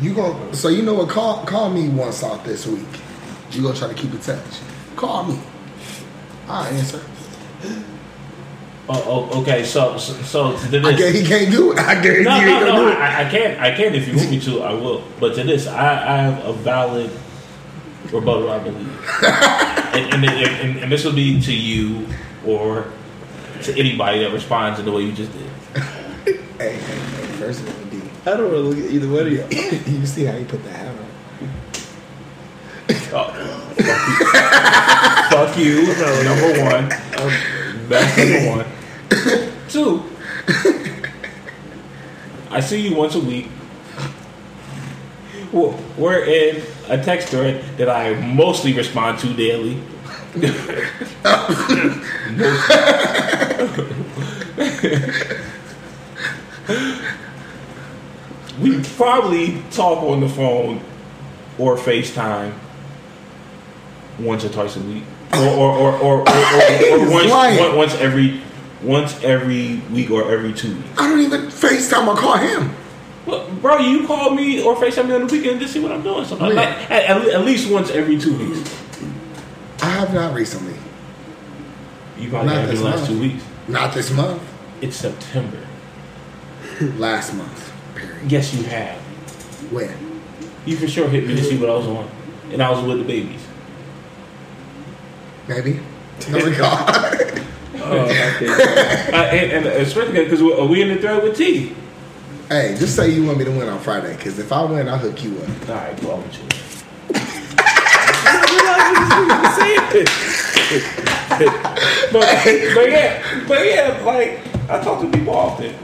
You 0.00 0.14
go. 0.14 0.52
So 0.52 0.68
you 0.68 0.82
know 0.82 0.94
what? 0.94 1.08
Call 1.08 1.44
call 1.44 1.70
me 1.70 1.88
once 1.88 2.22
out 2.22 2.44
this 2.44 2.66
week. 2.66 2.86
You 3.50 3.62
gonna 3.62 3.76
try 3.76 3.88
to 3.88 3.94
keep 3.94 4.12
in 4.12 4.20
touch. 4.20 4.60
Call 4.96 5.24
me. 5.24 5.38
I 6.48 6.68
answer. 6.70 7.02
Oh, 8.88 9.30
oh, 9.32 9.40
okay. 9.42 9.64
So, 9.64 9.96
so, 9.96 10.12
so 10.22 10.56
to 10.56 10.68
this, 10.68 10.84
I 10.84 11.12
he 11.12 11.24
can't 11.24 11.50
do 11.50 11.72
it. 11.72 11.78
I 11.78 12.02
guarantee 12.02 12.24
No, 12.24 12.40
no, 12.40 12.66
no. 12.66 12.88
I, 12.88 13.26
I 13.26 13.30
can't. 13.30 13.60
I 13.60 13.74
can 13.74 13.94
if 13.94 14.08
you 14.08 14.16
want 14.16 14.30
me 14.30 14.40
to. 14.40 14.62
I 14.62 14.74
will. 14.74 15.04
But 15.20 15.34
to 15.36 15.44
this, 15.44 15.66
I, 15.66 15.92
I 15.92 16.16
have 16.22 16.44
a 16.44 16.52
valid 16.52 17.10
rebuttal. 18.10 18.50
I 18.50 18.58
believe, 18.58 19.22
and, 19.22 20.14
and, 20.14 20.24
and, 20.24 20.78
and 20.78 20.92
this 20.92 21.04
will 21.04 21.14
be 21.14 21.40
to 21.40 21.54
you 21.54 22.08
or 22.44 22.92
to 23.62 23.78
anybody 23.78 24.18
that 24.24 24.32
responds 24.32 24.80
in 24.80 24.84
the 24.84 24.92
way 24.92 25.02
you 25.02 25.12
just 25.12 25.32
did. 25.32 25.50
Hey, 26.58 26.74
hey, 26.74 26.94
hey, 26.94 27.26
first 27.38 27.60
of 27.60 27.76
all. 27.76 27.81
I 28.24 28.36
don't 28.36 28.42
want 28.42 28.52
to 28.52 28.58
look 28.60 28.78
at 28.78 28.88
either 28.92 29.08
one 29.08 29.26
of 29.26 29.32
you. 29.32 29.44
you 29.98 30.06
see 30.06 30.24
how 30.24 30.36
he 30.36 30.44
put 30.44 30.62
the 30.62 30.70
hat 30.70 30.86
on? 30.86 30.96
Oh, 33.14 33.30
fuck 35.30 35.58
you. 35.58 35.86
Fuck 35.86 35.98
you. 36.14 36.24
Number 36.24 36.62
one. 36.62 36.88
That's 37.88 38.16
number 38.16 38.48
one. 38.48 38.64
Two. 39.68 40.02
I 42.50 42.60
see 42.60 42.80
you 42.88 42.94
once 42.94 43.14
a 43.16 43.20
week. 43.20 43.48
We're 45.52 46.24
in 46.24 46.62
a 46.88 46.96
text 47.02 47.28
thread 47.28 47.62
that 47.76 47.90
I 47.90 48.14
mostly 48.14 48.72
respond 48.72 49.18
to 49.18 49.34
daily. 49.34 49.78
we 58.62 58.82
probably 58.96 59.62
talk 59.70 60.02
on 60.02 60.20
the 60.20 60.28
phone 60.28 60.80
or 61.58 61.76
FaceTime 61.76 62.52
once 64.18 64.44
or 64.44 64.48
twice 64.50 64.76
a 64.76 64.80
week, 64.80 65.04
or 65.32 65.38
or 65.38 65.72
or 65.78 65.92
or, 66.00 66.20
or, 66.20 66.22
or, 66.22 67.10
once, 67.10 67.76
once 67.76 67.94
every 67.96 68.40
once 68.82 69.22
every 69.22 69.76
week 69.92 70.10
or 70.10 70.30
every 70.30 70.52
two 70.52 70.74
weeks. 70.76 70.88
I 70.98 71.08
don't 71.08 71.20
even 71.20 71.42
FaceTime 71.42 72.06
or 72.06 72.16
call 72.16 72.36
him. 72.36 72.74
Well, 73.26 73.48
bro, 73.60 73.78
you 73.78 74.06
call 74.06 74.30
me 74.34 74.62
or 74.62 74.74
FaceTime 74.76 75.08
me 75.08 75.14
on 75.14 75.26
the 75.26 75.32
weekend 75.32 75.60
to 75.60 75.68
see 75.68 75.78
what 75.80 75.92
I'm 75.92 76.02
doing. 76.02 76.24
So 76.24 76.36
When? 76.36 76.56
like, 76.56 76.68
at, 76.90 77.04
at, 77.04 77.28
at 77.28 77.44
least 77.44 77.70
once 77.70 77.90
every 77.90 78.18
two 78.18 78.36
weeks. 78.36 78.76
I 79.80 79.86
have 79.90 80.12
not 80.12 80.34
recently. 80.34 80.74
You 82.18 82.28
probably 82.30 82.48
Not 82.52 82.60
have 82.62 82.70
in 82.70 82.76
the 82.76 82.82
last 82.82 82.96
month. 82.98 83.08
two 83.08 83.20
weeks. 83.20 83.44
Not 83.68 83.94
this 83.94 84.10
month. 84.12 84.42
It's 84.80 84.96
September. 84.96 85.58
Last 86.98 87.34
month. 87.34 87.71
Yes, 88.26 88.54
you 88.54 88.62
have. 88.64 88.96
When? 89.72 90.20
You 90.64 90.76
for 90.76 90.88
sure 90.88 91.08
hit 91.08 91.26
me 91.26 91.34
to 91.34 91.42
see 91.42 91.58
what 91.58 91.70
I 91.70 91.74
was 91.74 91.86
on, 91.86 92.08
and 92.52 92.62
I 92.62 92.70
was 92.70 92.82
with 92.84 92.98
the 92.98 93.04
babies. 93.04 93.40
Maybe. 95.48 95.80
No 96.30 96.38
regard. 96.38 97.42
Oh, 97.74 97.98
okay. 98.02 98.46
Uh, 99.12 99.24
and, 99.24 99.52
and 99.52 99.66
especially 99.66 100.24
because 100.24 100.40
we, 100.40 100.52
are 100.52 100.66
we 100.66 100.82
in 100.82 100.88
the 100.88 100.98
thread 100.98 101.22
with 101.22 101.36
T? 101.36 101.74
hey, 102.52 102.76
just 102.78 102.94
say 102.94 103.10
you 103.10 103.24
want 103.24 103.38
me 103.38 103.44
to 103.44 103.50
win 103.50 103.68
on 103.68 103.80
Friday, 103.80 104.14
because 104.14 104.38
if 104.38 104.52
I 104.52 104.62
win, 104.64 104.88
I'll 104.88 104.98
hook 104.98 105.24
you 105.24 105.36
up. 105.38 105.68
All 105.68 105.74
right, 105.74 106.00
go 106.00 106.12
on 106.12 106.22
with 106.22 106.34
you. 106.36 106.48
but, 112.12 112.22
but 112.74 112.90
yeah, 112.90 113.44
but 113.48 113.66
yeah, 113.66 114.02
like 114.04 114.40
I 114.70 114.82
talk 114.82 115.00
to 115.00 115.10
people 115.10 115.34
often. 115.34 115.74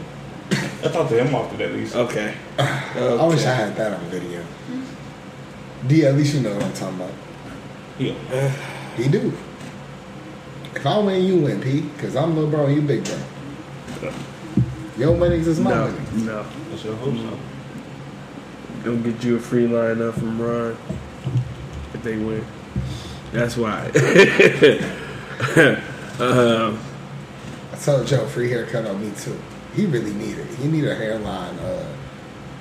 I 0.82 0.88
talk 0.88 1.08
to 1.08 1.24
him 1.24 1.34
often 1.34 1.60
at 1.60 1.72
least. 1.72 1.96
okay. 1.96 2.34
I 2.58 3.26
wish 3.26 3.44
I 3.44 3.54
had 3.54 3.74
that 3.76 3.92
on 3.94 4.00
video. 4.06 4.44
D, 5.86 6.04
at 6.06 6.14
least 6.14 6.34
you 6.34 6.40
know 6.40 6.54
what 6.54 6.64
I'm 6.64 6.72
talking 6.72 6.96
about. 6.96 7.12
Yeah. 7.98 8.50
He 8.96 9.08
do. 9.08 9.32
If 10.74 10.86
I 10.86 10.98
win, 10.98 11.24
you 11.24 11.36
win, 11.38 11.60
P. 11.60 11.80
Because 11.80 12.14
I'm 12.16 12.34
little 12.36 12.50
bro, 12.50 12.68
you 12.68 12.80
big 12.82 13.04
bro. 13.04 14.12
Your 14.96 15.12
winnings 15.16 15.46
is 15.48 15.58
my 15.60 15.70
No, 15.70 15.84
winnings. 15.86 16.22
no. 16.24 16.44
I 16.72 16.76
sure 16.76 16.94
hope 16.96 17.14
so. 17.16 17.38
Don't 18.84 19.02
get 19.02 19.22
you 19.24 19.36
a 19.36 19.40
free 19.40 19.66
line 19.66 20.00
up 20.02 20.14
from 20.14 20.40
Ron 20.40 20.76
if 21.94 22.02
they 22.02 22.16
win. 22.16 22.44
That's 23.32 23.56
why. 23.56 23.86
um, 26.20 26.78
I 27.72 27.76
told 27.80 28.06
Joe 28.06 28.26
free 28.26 28.50
haircut 28.50 28.86
on 28.86 29.00
me 29.00 29.12
too. 29.16 29.38
He 29.78 29.86
really 29.86 30.12
needed. 30.12 30.40
it. 30.40 30.56
He 30.56 30.66
need 30.66 30.84
a 30.86 30.94
hairline 30.96 31.56
uh, 31.60 31.86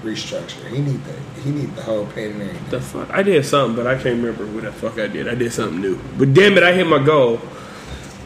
restructure. 0.04 0.68
He 0.70 0.78
need 0.78 1.04
the 1.04 1.42
he 1.42 1.50
need 1.50 1.76
the 1.76 1.82
whole 1.82 2.06
pain 2.06 2.34
and 2.34 2.42
everything. 2.44 2.70
the 2.70 2.80
fuck? 2.80 3.10
I 3.10 3.24
did 3.24 3.44
something, 3.44 3.76
but 3.76 3.88
I 3.88 3.96
can't 3.96 4.22
remember 4.22 4.46
what 4.46 4.66
the 4.66 4.72
fuck 4.72 5.00
I 5.00 5.08
did. 5.08 5.28
I 5.28 5.34
did 5.34 5.52
something 5.52 5.82
new. 5.82 6.00
But 6.20 6.36
damn 6.36 6.56
it, 6.58 6.64
I 6.64 6.74
hit 6.74 6.86
my 6.86 7.04
goal 7.04 7.42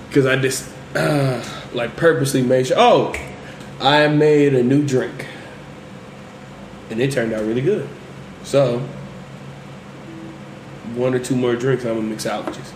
because 0.09 0.25
I 0.25 0.35
just 0.35 0.69
uh, 0.93 1.41
like 1.73 1.95
purposely 1.95 2.41
made 2.41 2.67
sure. 2.67 2.75
Oh, 2.77 3.15
I 3.79 4.09
made 4.09 4.55
a 4.55 4.61
new 4.61 4.85
drink, 4.85 5.25
and 6.89 7.01
it 7.01 7.13
turned 7.13 7.31
out 7.31 7.45
really 7.45 7.61
good. 7.61 7.87
So 8.43 8.79
one 10.95 11.13
or 11.13 11.19
two 11.19 11.37
more 11.37 11.55
drinks, 11.55 11.85
I'm 11.85 11.95
gonna 11.95 12.09
mix 12.09 12.25
mixologist. 12.25 12.73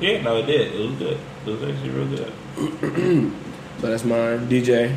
Yeah, 0.00 0.22
no, 0.22 0.38
it 0.38 0.46
did. 0.46 0.74
It 0.74 0.88
was 0.88 0.96
good. 0.98 1.18
It 1.44 1.50
was 1.50 1.62
actually 1.62 1.90
real 1.90 2.08
good. 2.08 3.32
So 3.84 3.90
that's 3.90 4.02
mine, 4.02 4.48
DJ. 4.48 4.96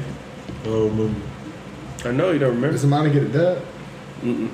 Um, 0.65 1.21
I 2.05 2.11
know 2.11 2.31
you 2.31 2.39
don't 2.39 2.51
remember. 2.55 2.71
Does 2.71 2.79
somebody 2.79 3.11
get 3.11 3.23
a 3.23 3.27
dub? 3.27 3.61
Mm-mm. 4.21 4.49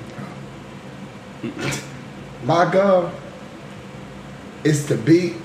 My 2.42 2.68
goal 2.72 3.12
is 4.64 4.86
to 4.86 4.96
beat 4.96 5.36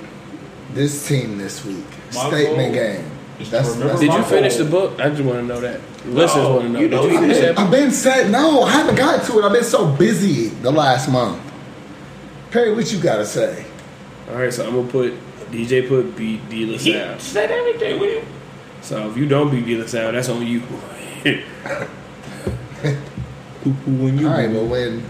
this 0.74 1.08
team 1.08 1.38
this 1.38 1.64
week. 1.64 1.86
My 2.16 2.30
Statement 2.32 2.74
goal 2.74 2.84
game. 2.84 3.12
That's, 3.38 3.76
that's 3.76 4.00
Did 4.00 4.12
you 4.12 4.24
finish 4.24 4.56
goal. 4.56 4.66
the 4.66 4.72
book? 4.72 5.00
I 5.00 5.10
just 5.12 5.22
want 5.22 5.38
to 5.38 5.44
know 5.44 5.62
that. 5.62 5.82
Listeners 6.08 6.48
want 6.48 6.62
to 6.64 6.70
know. 6.70 6.80
you 6.80 6.90
know 6.90 7.06
you 7.06 7.12
you 7.12 7.20
finish 7.20 7.38
that 7.38 7.58
book? 7.58 7.66
I've 7.66 7.72
been 7.72 7.92
said 7.92 8.32
no. 8.32 8.64
I 8.64 8.72
haven't 8.72 8.96
got 8.96 9.24
to 9.24 9.38
it. 9.38 9.46
I've 9.46 9.54
been 9.54 9.64
so 9.64 9.86
busy 9.98 10.48
the 10.48 10.72
last 10.72 11.12
month. 11.12 11.40
Perry, 12.50 12.74
what 12.74 12.92
you 12.92 13.00
gotta 13.00 13.28
say? 13.28 13.68
All 14.32 14.38
right, 14.38 14.52
so 14.52 14.66
I'm 14.66 14.74
gonna 14.74 14.92
put 14.92 15.14
DJ 15.52 15.88
put 15.88 16.18
beat 16.18 16.50
D 16.50 16.66
He 16.66 16.96
LaSalle. 16.96 17.20
said 17.20 17.52
everything 17.52 18.00
with 18.00 18.24
him. 18.24 18.39
So 18.82 19.10
if 19.10 19.18
you 19.18 19.28
don't 19.28 19.52
beat 19.52 19.66
De 19.66 19.78
La 19.78 19.86
Salle, 19.86 20.12
that's 20.12 20.30
on 20.30 20.46
you. 20.46 20.62
When 23.86 24.18
you 24.18 24.28
All 24.28 24.34
right, 24.34 24.52
but 24.52 24.66
when 24.66 25.06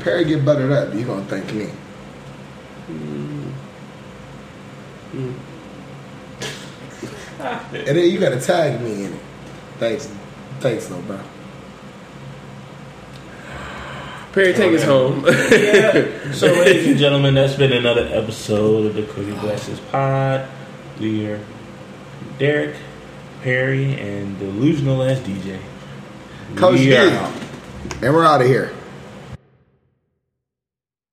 Perry 0.00 0.24
get 0.24 0.44
buttered 0.44 0.72
up, 0.72 0.94
you 0.94 1.04
gonna 1.04 1.24
thank 1.24 1.52
me. 1.52 1.66
Hmm. 5.12 5.32
And 7.74 7.86
then 7.86 8.10
you 8.10 8.18
gotta 8.18 8.40
tag 8.40 8.80
me 8.80 9.04
in 9.04 9.12
it. 9.12 9.20
Thanks, 9.78 10.06
thanks, 10.60 10.86
though, 10.86 11.00
bro. 11.02 11.20
Perry, 14.32 14.54
take 14.54 14.74
us 14.74 14.84
home. 14.84 15.24
yeah. 15.26 16.32
So, 16.32 16.46
ladies 16.52 16.86
and 16.88 16.98
gentlemen, 16.98 17.34
that's 17.34 17.56
been 17.56 17.72
another 17.72 18.08
episode 18.10 18.86
of 18.86 18.94
the 18.94 19.02
Crooked 19.02 19.38
Glasses 19.40 19.78
Pod. 19.80 20.48
We 20.98 21.26
are 21.26 21.44
Derek, 22.38 22.76
Perry, 23.42 23.98
and 24.00 24.38
Delusional 24.38 25.02
as 25.02 25.18
DJ. 25.20 25.58
Coach 26.54 26.78
we 26.78 26.86
D. 26.86 26.96
And 26.96 28.14
we're 28.14 28.24
out 28.24 28.40
of 28.40 28.46
here. 28.46 28.72